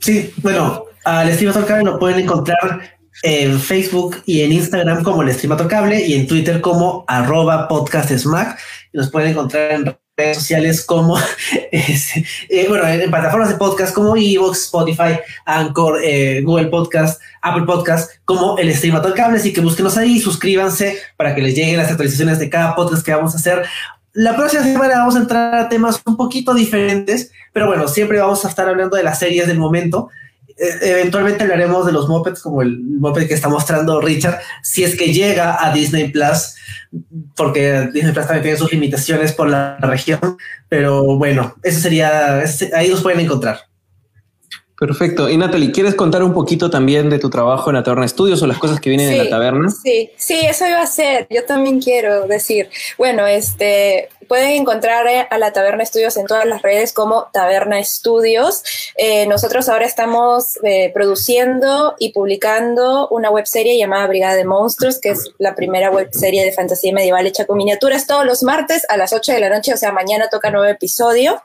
Sí, 0.00 0.32
bueno, 0.42 0.84
al 1.04 1.28
Estimator 1.28 1.66
Cable 1.66 1.84
lo 1.84 1.98
pueden 1.98 2.20
encontrar 2.20 2.97
en 3.22 3.60
Facebook 3.60 4.22
y 4.26 4.42
en 4.42 4.52
Instagram 4.52 5.02
como 5.02 5.22
el 5.22 5.28
Estimator 5.28 5.68
Cable 5.68 6.06
y 6.06 6.14
en 6.14 6.26
Twitter 6.26 6.60
como 6.60 7.04
arroba 7.08 7.68
podcast 7.68 8.10
smack. 8.10 8.58
Nos 8.92 9.10
pueden 9.10 9.30
encontrar 9.30 9.72
en 9.72 9.96
redes 10.16 10.38
sociales 10.38 10.84
como, 10.84 11.18
eh, 11.72 12.66
bueno, 12.68 12.86
en, 12.86 13.10
plataformas 13.10 13.48
de 13.48 13.56
podcast 13.56 13.94
como 13.94 14.16
Evox, 14.16 14.64
Spotify, 14.64 15.18
Anchor, 15.46 16.00
eh, 16.02 16.42
Google 16.42 16.66
Podcast, 16.66 17.20
Apple 17.42 17.64
Podcast, 17.64 18.10
como 18.24 18.58
el 18.58 18.68
Estimator 18.68 19.14
Cable. 19.14 19.38
Así 19.38 19.52
que 19.52 19.60
búsquenos 19.60 19.96
ahí, 19.96 20.18
suscríbanse 20.18 20.98
para 21.16 21.34
que 21.34 21.42
les 21.42 21.54
lleguen 21.54 21.76
las 21.76 21.90
actualizaciones 21.90 22.38
de 22.38 22.50
cada 22.50 22.74
podcast 22.74 23.04
que 23.04 23.14
vamos 23.14 23.34
a 23.34 23.38
hacer. 23.38 23.64
La 24.14 24.34
próxima 24.34 24.64
semana 24.64 24.98
vamos 24.98 25.14
a 25.16 25.20
entrar 25.20 25.54
a 25.54 25.68
temas 25.68 26.02
un 26.04 26.16
poquito 26.16 26.54
diferentes, 26.54 27.30
pero 27.52 27.66
bueno, 27.68 27.86
siempre 27.86 28.18
vamos 28.18 28.44
a 28.44 28.48
estar 28.48 28.68
hablando 28.68 28.96
de 28.96 29.04
las 29.04 29.18
series 29.18 29.46
del 29.46 29.58
momento. 29.58 30.08
E, 30.58 30.90
eventualmente 30.90 31.44
hablaremos 31.44 31.86
de 31.86 31.92
los 31.92 32.08
mopeds, 32.08 32.40
como 32.40 32.62
el 32.62 32.80
moped 32.80 33.28
que 33.28 33.34
está 33.34 33.48
mostrando 33.48 34.00
Richard, 34.00 34.40
si 34.62 34.84
es 34.84 34.96
que 34.96 35.12
llega 35.12 35.64
a 35.64 35.72
Disney 35.72 36.10
Plus, 36.10 36.54
porque 37.36 37.88
Disney 37.92 38.12
Plus 38.12 38.26
también 38.26 38.42
tiene 38.42 38.58
sus 38.58 38.72
limitaciones 38.72 39.32
por 39.32 39.48
la 39.48 39.76
región, 39.78 40.36
pero 40.68 41.16
bueno, 41.16 41.54
eso 41.62 41.80
sería, 41.80 42.42
ahí 42.74 42.88
los 42.88 43.02
pueden 43.02 43.20
encontrar. 43.20 43.68
Perfecto. 44.78 45.28
Y 45.28 45.36
Natalie, 45.36 45.72
¿quieres 45.72 45.96
contar 45.96 46.22
un 46.22 46.32
poquito 46.32 46.70
también 46.70 47.10
de 47.10 47.18
tu 47.18 47.30
trabajo 47.30 47.70
en 47.70 47.74
la 47.74 47.82
Taberna 47.82 48.06
Estudios 48.06 48.40
o 48.42 48.46
las 48.46 48.58
cosas 48.58 48.78
que 48.78 48.90
vienen 48.90 49.10
en 49.10 49.18
la 49.18 49.28
taberna? 49.28 49.70
Sí, 49.70 50.10
sí, 50.16 50.38
eso 50.48 50.68
iba 50.68 50.80
a 50.80 50.86
ser. 50.86 51.26
Yo 51.30 51.44
también 51.44 51.80
quiero 51.80 52.28
decir. 52.28 52.70
Bueno, 52.96 53.26
este, 53.26 54.08
pueden 54.28 54.50
encontrar 54.50 55.06
eh, 55.06 55.26
a 55.30 55.38
la 55.38 55.52
Taberna 55.52 55.82
Estudios 55.82 56.16
en 56.16 56.26
todas 56.26 56.44
las 56.44 56.62
redes 56.62 56.92
como 56.92 57.28
Taberna 57.32 57.80
Estudios. 57.80 58.62
Eh, 58.96 59.26
nosotros 59.26 59.68
ahora 59.68 59.86
estamos 59.86 60.58
eh, 60.62 60.90
produciendo 60.92 61.96
y 61.98 62.12
publicando 62.12 63.08
una 63.08 63.30
webserie 63.30 63.78
llamada 63.78 64.06
Brigada 64.06 64.36
de 64.36 64.44
Monstruos, 64.44 65.00
que 65.00 65.10
es 65.10 65.32
la 65.38 65.54
primera 65.54 65.90
webserie 65.90 66.44
de 66.44 66.52
fantasía 66.52 66.92
medieval 66.92 67.26
hecha 67.26 67.46
con 67.46 67.56
miniaturas 67.56 68.06
todos 68.06 68.24
los 68.24 68.42
martes 68.42 68.84
a 68.88 68.96
las 68.96 69.12
8 69.12 69.32
de 69.32 69.40
la 69.40 69.48
noche, 69.48 69.72
o 69.72 69.76
sea, 69.76 69.92
mañana 69.92 70.28
toca 70.30 70.50
nuevo 70.50 70.66
episodio. 70.66 71.42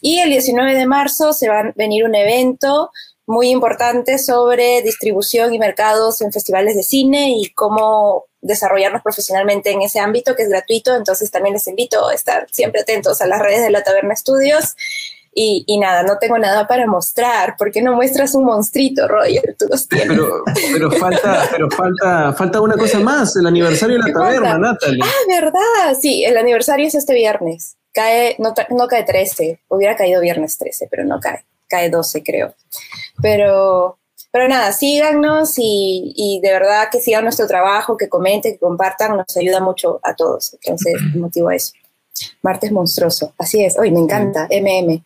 Y 0.00 0.20
el 0.20 0.30
19 0.30 0.74
de 0.74 0.86
marzo 0.86 1.32
se 1.32 1.48
va 1.48 1.60
a 1.60 1.72
venir 1.74 2.04
un 2.04 2.14
evento 2.14 2.90
muy 3.26 3.50
importante 3.50 4.18
sobre 4.18 4.80
distribución 4.82 5.52
y 5.52 5.58
mercados 5.58 6.22
en 6.22 6.32
festivales 6.32 6.74
de 6.76 6.82
cine 6.82 7.34
y 7.36 7.50
cómo 7.50 8.27
desarrollarnos 8.40 9.02
profesionalmente 9.02 9.70
en 9.70 9.82
ese 9.82 10.00
ámbito 10.00 10.36
que 10.36 10.42
es 10.42 10.48
gratuito. 10.48 10.94
Entonces 10.94 11.30
también 11.30 11.54
les 11.54 11.66
invito 11.66 12.08
a 12.08 12.14
estar 12.14 12.46
siempre 12.50 12.82
atentos 12.82 13.20
a 13.20 13.26
las 13.26 13.40
redes 13.40 13.62
de 13.62 13.70
la 13.70 13.82
Taberna 13.82 14.14
Estudios. 14.14 14.74
Y, 15.40 15.78
nada, 15.78 16.02
no 16.02 16.18
tengo 16.18 16.36
nada 16.36 16.66
para 16.66 16.88
mostrar. 16.88 17.56
¿Por 17.56 17.70
qué 17.70 17.80
no 17.80 17.94
muestras 17.94 18.34
un 18.34 18.44
monstruito, 18.44 19.06
Roger? 19.06 19.54
Tú 19.56 19.66
los 19.70 19.86
tienes. 19.86 20.08
Pero, 20.08 20.42
pero, 20.72 20.90
falta, 20.90 21.48
pero 21.52 21.70
falta, 21.70 22.32
falta 22.32 22.60
una 22.60 22.76
cosa 22.76 22.98
más, 22.98 23.36
el 23.36 23.46
aniversario 23.46 23.98
de 23.98 24.08
la 24.08 24.12
taberna, 24.12 24.58
Natalie. 24.58 25.00
Ah, 25.04 25.40
verdad. 25.40 25.96
Sí, 26.00 26.24
el 26.24 26.36
aniversario 26.36 26.88
es 26.88 26.96
este 26.96 27.14
viernes. 27.14 27.76
Cae, 27.92 28.34
no, 28.40 28.52
no 28.70 28.88
cae 28.88 29.04
13, 29.04 29.60
hubiera 29.68 29.94
caído 29.96 30.20
viernes 30.20 30.58
13, 30.58 30.88
pero 30.90 31.04
no 31.04 31.20
cae, 31.20 31.44
cae 31.68 31.88
12 31.88 32.24
creo. 32.24 32.54
Pero 33.22 33.98
pero 34.38 34.50
nada, 34.50 34.70
síganos 34.70 35.54
y, 35.56 36.38
de 36.40 36.52
verdad 36.52 36.86
que 36.92 37.00
sigan 37.00 37.24
nuestro 37.24 37.48
trabajo, 37.48 37.96
que 37.96 38.08
comenten, 38.08 38.52
que 38.52 38.60
compartan, 38.60 39.16
nos 39.16 39.36
ayuda 39.36 39.58
mucho 39.58 39.98
a 40.04 40.14
todos. 40.14 40.56
Entonces, 40.62 40.94
motivo 41.16 41.50
eso. 41.50 41.72
Martes 42.40 42.70
monstruoso, 42.70 43.32
así 43.36 43.64
es. 43.64 43.76
Hoy 43.76 43.90
me 43.90 43.98
encanta, 43.98 44.46
MM. 44.48 45.02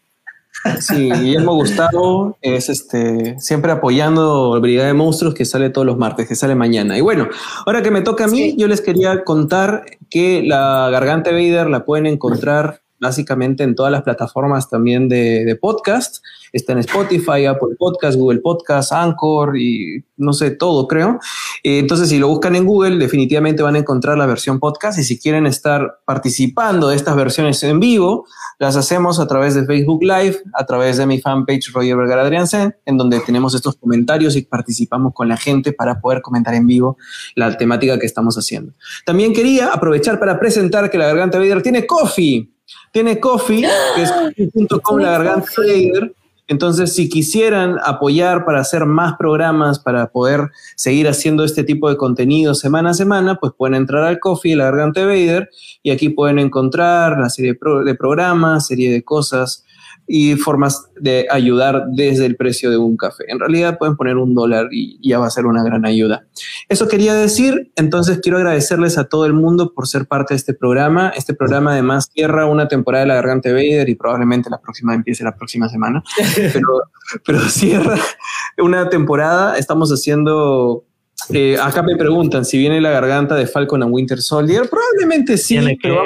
Sí, 0.80 1.10
Guillermo 1.10 1.54
Gustavo 1.54 2.36
es 2.42 2.68
este 2.68 3.40
siempre 3.40 3.72
apoyando 3.72 4.60
Brigada 4.60 4.88
de 4.88 4.94
Monstruos 4.94 5.32
que 5.32 5.46
sale 5.46 5.70
todos 5.70 5.86
los 5.86 5.96
martes, 5.96 6.28
que 6.28 6.36
sale 6.36 6.54
mañana. 6.54 6.98
Y 6.98 7.00
bueno, 7.00 7.26
ahora 7.64 7.80
que 7.80 7.90
me 7.90 8.02
toca 8.02 8.24
a 8.24 8.28
mí, 8.28 8.54
yo 8.58 8.68
les 8.68 8.82
quería 8.82 9.24
contar 9.24 9.86
que 10.10 10.42
la 10.42 10.90
Garganta 10.92 11.30
Vader 11.30 11.70
la 11.70 11.86
pueden 11.86 12.04
encontrar 12.04 12.81
básicamente 13.02 13.64
en 13.64 13.74
todas 13.74 13.90
las 13.90 14.02
plataformas 14.02 14.70
también 14.70 15.08
de, 15.08 15.58
podcast. 15.60 16.24
Está 16.52 16.72
en 16.72 16.78
Spotify, 16.78 17.46
Apple 17.46 17.76
Podcast, 17.78 18.16
Google 18.16 18.40
Podcast, 18.40 18.92
Anchor 18.92 19.58
y 19.58 20.04
no 20.16 20.32
sé, 20.32 20.52
todo 20.52 20.86
creo. 20.86 21.18
Eh, 21.64 21.80
entonces, 21.80 22.08
si 22.08 22.18
lo 22.18 22.28
buscan 22.28 22.54
en 22.54 22.64
Google, 22.64 22.98
definitivamente 22.98 23.62
van 23.62 23.74
a 23.74 23.78
encontrar 23.78 24.16
la 24.16 24.26
versión 24.26 24.60
podcast 24.60 24.98
y 24.98 25.04
si 25.04 25.18
quieren 25.18 25.46
estar 25.46 26.00
participando 26.04 26.88
de 26.88 26.96
estas 26.96 27.16
versiones 27.16 27.62
en 27.64 27.80
vivo, 27.80 28.26
las 28.58 28.76
hacemos 28.76 29.18
a 29.18 29.26
través 29.26 29.54
de 29.54 29.64
Facebook 29.66 30.02
Live, 30.02 30.38
a 30.54 30.64
través 30.64 30.96
de 30.98 31.06
mi 31.06 31.20
fanpage 31.20 31.72
Roger 31.72 31.96
Vergara 31.96 32.22
Adriansen, 32.22 32.76
en 32.86 32.96
donde 32.96 33.18
tenemos 33.20 33.54
estos 33.54 33.74
comentarios 33.76 34.36
y 34.36 34.42
participamos 34.42 35.12
con 35.12 35.28
la 35.28 35.36
gente 35.36 35.72
para 35.72 36.00
poder 36.00 36.22
comentar 36.22 36.54
en 36.54 36.66
vivo 36.66 36.96
la 37.34 37.56
temática 37.56 37.98
que 37.98 38.06
estamos 38.06 38.36
haciendo. 38.36 38.72
También 39.04 39.32
quería 39.32 39.72
aprovechar 39.72 40.20
para 40.20 40.38
presentar 40.38 40.90
que 40.90 40.98
la 40.98 41.06
Garganta 41.06 41.38
Vader 41.38 41.62
tiene 41.62 41.86
coffee. 41.86 42.52
Tiene 42.92 43.20
Coffee, 43.20 43.66
que 43.94 44.02
es 44.02 44.12
com 44.82 44.98
la 44.98 45.12
garganta 45.12 45.46
trader. 45.54 46.14
Entonces, 46.48 46.92
si 46.92 47.08
quisieran 47.08 47.78
apoyar 47.82 48.44
para 48.44 48.60
hacer 48.60 48.84
más 48.84 49.14
programas, 49.16 49.78
para 49.78 50.08
poder 50.08 50.50
seguir 50.76 51.08
haciendo 51.08 51.44
este 51.44 51.64
tipo 51.64 51.88
de 51.88 51.96
contenido 51.96 52.54
semana 52.54 52.90
a 52.90 52.94
semana, 52.94 53.36
pues 53.36 53.52
pueden 53.56 53.74
entrar 53.74 54.04
al 54.04 54.18
Coffee, 54.18 54.56
la 54.56 54.64
garganta 54.64 55.06
Vader, 55.06 55.48
y 55.82 55.90
aquí 55.90 56.10
pueden 56.10 56.38
encontrar 56.38 57.18
la 57.18 57.30
serie 57.30 57.56
de 57.84 57.94
programas, 57.94 58.66
serie 58.66 58.92
de 58.92 59.02
cosas 59.02 59.64
y 60.06 60.34
formas 60.36 60.90
de 61.00 61.26
ayudar 61.30 61.84
desde 61.88 62.26
el 62.26 62.36
precio 62.36 62.70
de 62.70 62.76
un 62.76 62.96
café. 62.96 63.24
En 63.28 63.38
realidad 63.38 63.78
pueden 63.78 63.96
poner 63.96 64.16
un 64.16 64.34
dólar 64.34 64.68
y 64.70 64.98
ya 65.06 65.18
va 65.18 65.26
a 65.26 65.30
ser 65.30 65.46
una 65.46 65.62
gran 65.62 65.86
ayuda. 65.86 66.26
Eso 66.68 66.88
quería 66.88 67.14
decir, 67.14 67.72
entonces 67.76 68.20
quiero 68.20 68.38
agradecerles 68.38 68.98
a 68.98 69.04
todo 69.04 69.26
el 69.26 69.32
mundo 69.32 69.72
por 69.74 69.86
ser 69.86 70.06
parte 70.06 70.34
de 70.34 70.38
este 70.38 70.54
programa. 70.54 71.12
Este 71.16 71.34
programa 71.34 71.72
además 71.72 72.10
cierra 72.12 72.46
una 72.46 72.68
temporada 72.68 73.04
de 73.04 73.08
La 73.08 73.14
Garganta 73.14 73.52
Vader 73.52 73.88
y 73.88 73.94
probablemente 73.94 74.50
la 74.50 74.60
próxima 74.60 74.94
empiece 74.94 75.24
la 75.24 75.36
próxima 75.36 75.68
semana, 75.68 76.02
pero, 76.52 76.82
pero 77.24 77.40
cierra 77.40 77.96
una 78.58 78.88
temporada. 78.88 79.56
Estamos 79.56 79.90
haciendo 79.90 80.84
eh, 81.30 81.56
acá 81.60 81.82
me 81.82 81.96
preguntan 81.96 82.44
si 82.44 82.58
viene 82.58 82.80
la 82.80 82.90
garganta 82.90 83.34
de 83.36 83.46
Falcon 83.46 83.82
a 83.82 83.86
Winter 83.86 84.20
Soldier. 84.20 84.68
Probablemente 84.68 85.36
sí, 85.38 85.58
pero 85.80 86.02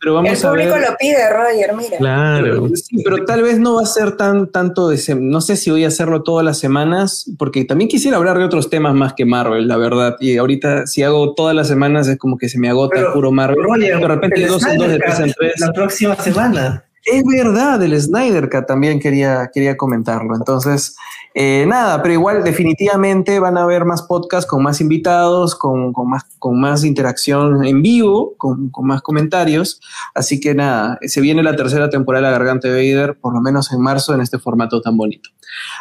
pero 0.00 0.14
vamos 0.14 0.42
El 0.42 0.48
público 0.50 0.76
lo 0.76 0.96
pide, 0.98 1.30
Roger, 1.32 1.74
mira. 1.74 1.96
Claro. 1.98 2.68
Sí, 2.74 3.02
pero 3.04 3.24
tal 3.24 3.42
vez 3.42 3.58
no 3.58 3.74
va 3.76 3.82
a 3.82 3.86
ser 3.86 4.16
tan 4.16 4.50
tanto 4.50 4.88
de 4.88 4.96
sem- 4.96 5.20
no 5.20 5.40
sé 5.40 5.56
si 5.56 5.70
voy 5.70 5.84
a 5.84 5.88
hacerlo 5.88 6.22
todas 6.22 6.44
las 6.44 6.58
semanas, 6.58 7.30
porque 7.38 7.64
también 7.64 7.88
quisiera 7.88 8.16
hablar 8.16 8.38
de 8.38 8.44
otros 8.44 8.70
temas 8.70 8.94
más 8.94 9.14
que 9.14 9.24
Marvel, 9.24 9.66
la 9.68 9.76
verdad. 9.76 10.16
Y 10.20 10.36
ahorita 10.36 10.86
si 10.86 11.02
hago 11.02 11.34
todas 11.34 11.54
las 11.54 11.68
semanas 11.68 12.08
es 12.08 12.16
como 12.18 12.38
que 12.38 12.48
se 12.48 12.58
me 12.58 12.68
agota 12.68 12.94
Pero, 12.96 13.12
puro 13.12 13.32
Marvel. 13.32 13.62
Roger, 13.62 13.98
de 13.98 14.08
repente 14.08 14.46
dos 14.46 14.64
en 14.66 14.78
dos, 14.78 14.88
de 14.88 14.98
tres 14.98 15.20
en 15.20 15.32
tres. 15.32 15.54
La 15.60 15.72
próxima 15.72 16.14
semana. 16.16 16.84
Es 17.04 17.24
verdad, 17.24 17.82
el 17.82 17.98
Snyder 18.00 18.50
Cut 18.50 18.66
también 18.66 19.00
quería, 19.00 19.50
quería 19.52 19.76
comentarlo. 19.76 20.34
Entonces, 20.36 20.96
eh, 21.34 21.64
nada, 21.66 22.02
pero 22.02 22.14
igual 22.14 22.42
definitivamente 22.42 23.38
van 23.38 23.56
a 23.56 23.62
haber 23.62 23.84
más 23.84 24.02
podcasts 24.02 24.48
con 24.50 24.62
más 24.62 24.80
invitados, 24.80 25.54
con, 25.54 25.92
con 25.92 26.10
más, 26.10 26.24
con 26.38 26.60
más 26.60 26.84
interacción 26.84 27.64
en 27.64 27.80
vivo, 27.82 28.34
con, 28.36 28.70
con 28.70 28.86
más 28.86 29.00
comentarios. 29.02 29.80
Así 30.14 30.40
que 30.40 30.54
nada, 30.54 30.98
se 31.02 31.20
viene 31.20 31.42
la 31.42 31.56
tercera 31.56 31.88
temporada 31.88 32.26
de 32.26 32.32
La 32.32 32.38
Garganta 32.38 32.68
de 32.68 32.74
Vader, 32.74 33.18
por 33.20 33.32
lo 33.32 33.40
menos 33.40 33.72
en 33.72 33.80
marzo, 33.80 34.14
en 34.14 34.20
este 34.20 34.38
formato 34.38 34.80
tan 34.80 34.96
bonito. 34.96 35.30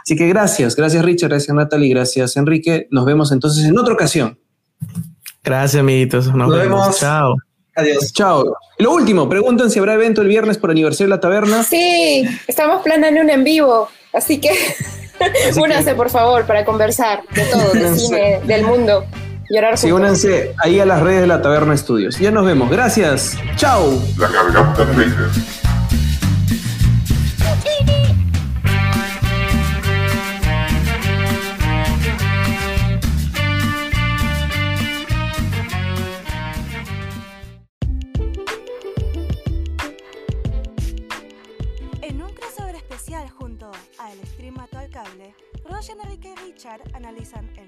Así 0.03 0.15
que 0.15 0.27
gracias, 0.27 0.75
gracias 0.75 1.03
Richard, 1.03 1.29
gracias 1.29 1.55
Natalie, 1.55 1.89
gracias 1.89 2.37
Enrique. 2.37 2.87
Nos 2.91 3.05
vemos 3.05 3.31
entonces 3.31 3.65
en 3.65 3.77
otra 3.77 3.93
ocasión. 3.93 4.39
Gracias, 5.43 5.79
amiguitos. 5.79 6.27
Nos, 6.27 6.49
Nos 6.49 6.57
vemos. 6.57 6.81
vemos. 6.81 6.99
Chao. 6.99 7.35
Adiós. 7.77 8.11
Chao. 8.11 8.43
Lo 8.79 8.91
último, 8.91 9.29
preguntan 9.29 9.71
si 9.71 9.79
habrá 9.79 9.93
evento 9.93 10.21
el 10.21 10.27
viernes 10.27 10.57
por 10.57 10.71
aniversario 10.71 11.07
de 11.07 11.15
la 11.15 11.21
taberna. 11.21 11.63
Sí, 11.63 12.25
estamos 12.47 12.81
planeando 12.83 13.21
un 13.21 13.29
en 13.29 13.43
vivo, 13.43 13.87
así 14.13 14.39
que 14.39 14.49
Así 15.49 15.59
únanse 15.59 15.91
que- 15.91 15.95
por 15.95 16.09
favor 16.09 16.45
para 16.45 16.65
conversar 16.65 17.21
de 17.33 17.43
todo, 17.45 17.71
de 17.73 17.95
cine, 17.97 18.39
del 18.45 18.63
mundo. 18.63 19.05
Llorar 19.49 19.77
Sí, 19.77 19.89
juntos. 19.89 19.99
únanse 20.07 20.53
ahí 20.61 20.79
a 20.79 20.85
las 20.85 21.01
redes 21.01 21.21
de 21.21 21.27
la 21.27 21.41
Taberna 21.41 21.73
Estudios. 21.73 22.19
Ya 22.19 22.31
nos 22.31 22.45
vemos. 22.45 22.69
Gracias. 22.69 23.37
Chao. 23.55 23.97
Richard 46.67 46.95
analizan 46.95 47.49
el 47.55 47.66